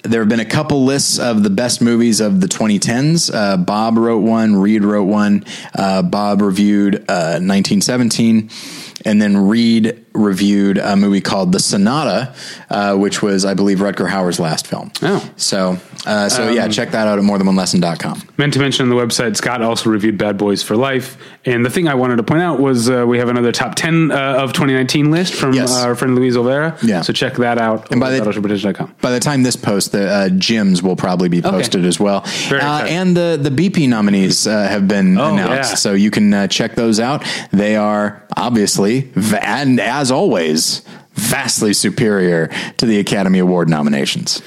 there 0.02 0.20
have 0.20 0.28
been 0.28 0.40
a 0.40 0.44
couple 0.44 0.84
lists 0.84 1.20
of 1.20 1.44
the 1.44 1.50
best 1.50 1.80
movies 1.80 2.18
of 2.18 2.40
the 2.40 2.48
2010s. 2.48 3.32
Uh, 3.32 3.56
Bob 3.56 3.96
wrote 3.96 4.24
one, 4.24 4.56
Reed 4.56 4.82
wrote 4.82 5.04
one. 5.04 5.44
Uh, 5.72 6.02
Bob 6.02 6.42
reviewed 6.42 6.94
1917, 7.06 8.50
uh, 8.50 8.95
and 9.06 9.22
then 9.22 9.36
Reed 9.36 10.04
reviewed 10.14 10.78
a 10.78 10.96
movie 10.96 11.20
called 11.20 11.52
The 11.52 11.60
Sonata, 11.60 12.34
uh, 12.70 12.96
which 12.96 13.22
was, 13.22 13.44
I 13.44 13.54
believe, 13.54 13.78
Rutger 13.78 14.08
Hauer's 14.10 14.40
last 14.40 14.66
film. 14.66 14.90
Oh. 15.00 15.30
So, 15.36 15.78
uh, 16.04 16.28
so 16.28 16.48
um, 16.48 16.54
yeah, 16.54 16.66
check 16.68 16.90
that 16.90 17.06
out 17.06 17.18
at 17.18 17.24
morethanonelesson.com. 17.24 18.28
Meant 18.36 18.54
to 18.54 18.58
mention 18.58 18.82
on 18.82 18.88
the 18.88 18.96
website, 19.00 19.36
Scott 19.36 19.62
also 19.62 19.90
reviewed 19.90 20.18
Bad 20.18 20.36
Boys 20.36 20.62
for 20.62 20.76
Life. 20.76 21.16
And 21.44 21.64
the 21.64 21.70
thing 21.70 21.86
I 21.86 21.94
wanted 21.94 22.16
to 22.16 22.24
point 22.24 22.42
out 22.42 22.58
was 22.58 22.90
uh, 22.90 23.04
we 23.06 23.18
have 23.18 23.28
another 23.28 23.52
top 23.52 23.76
10 23.76 24.10
uh, 24.10 24.38
of 24.38 24.52
2019 24.52 25.12
list 25.12 25.34
from 25.34 25.52
yes. 25.52 25.72
our 25.72 25.94
friend 25.94 26.16
Luis 26.16 26.34
Olvera. 26.34 26.76
Yeah. 26.82 27.02
So 27.02 27.12
check 27.12 27.34
that 27.34 27.58
out 27.58 27.92
and 27.92 28.00
by 28.00 28.10
the, 28.10 28.92
by 29.00 29.10
the 29.12 29.20
time 29.20 29.44
this 29.44 29.56
post, 29.56 29.92
the 29.92 30.08
uh, 30.08 30.28
gyms 30.30 30.82
will 30.82 30.96
probably 30.96 31.28
be 31.28 31.42
posted 31.42 31.82
okay. 31.82 31.88
as 31.88 32.00
well. 32.00 32.24
Uh, 32.50 32.84
and 32.88 33.16
the, 33.16 33.38
the 33.40 33.50
BP 33.50 33.88
nominees 33.88 34.46
have 34.46 34.88
been 34.88 35.16
oh, 35.16 35.34
announced. 35.34 35.70
Yeah. 35.70 35.76
So 35.76 35.92
you 35.92 36.10
can 36.10 36.48
check 36.48 36.74
those 36.74 36.98
out. 36.98 37.24
They 37.52 37.76
are 37.76 38.25
obviously, 38.36 39.10
and 39.40 39.80
as 39.80 40.10
always, 40.10 40.82
vastly 41.12 41.72
superior 41.72 42.48
to 42.76 42.86
the 42.86 42.98
Academy 42.98 43.38
Award 43.38 43.68
nominations. 43.68 44.42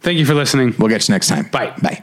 Thank 0.00 0.18
you 0.18 0.26
for 0.26 0.34
listening. 0.34 0.74
We'll 0.78 0.88
get 0.88 1.08
you 1.08 1.14
next 1.14 1.28
time. 1.28 1.48
Bye. 1.50 1.74
Bye. 1.82 2.02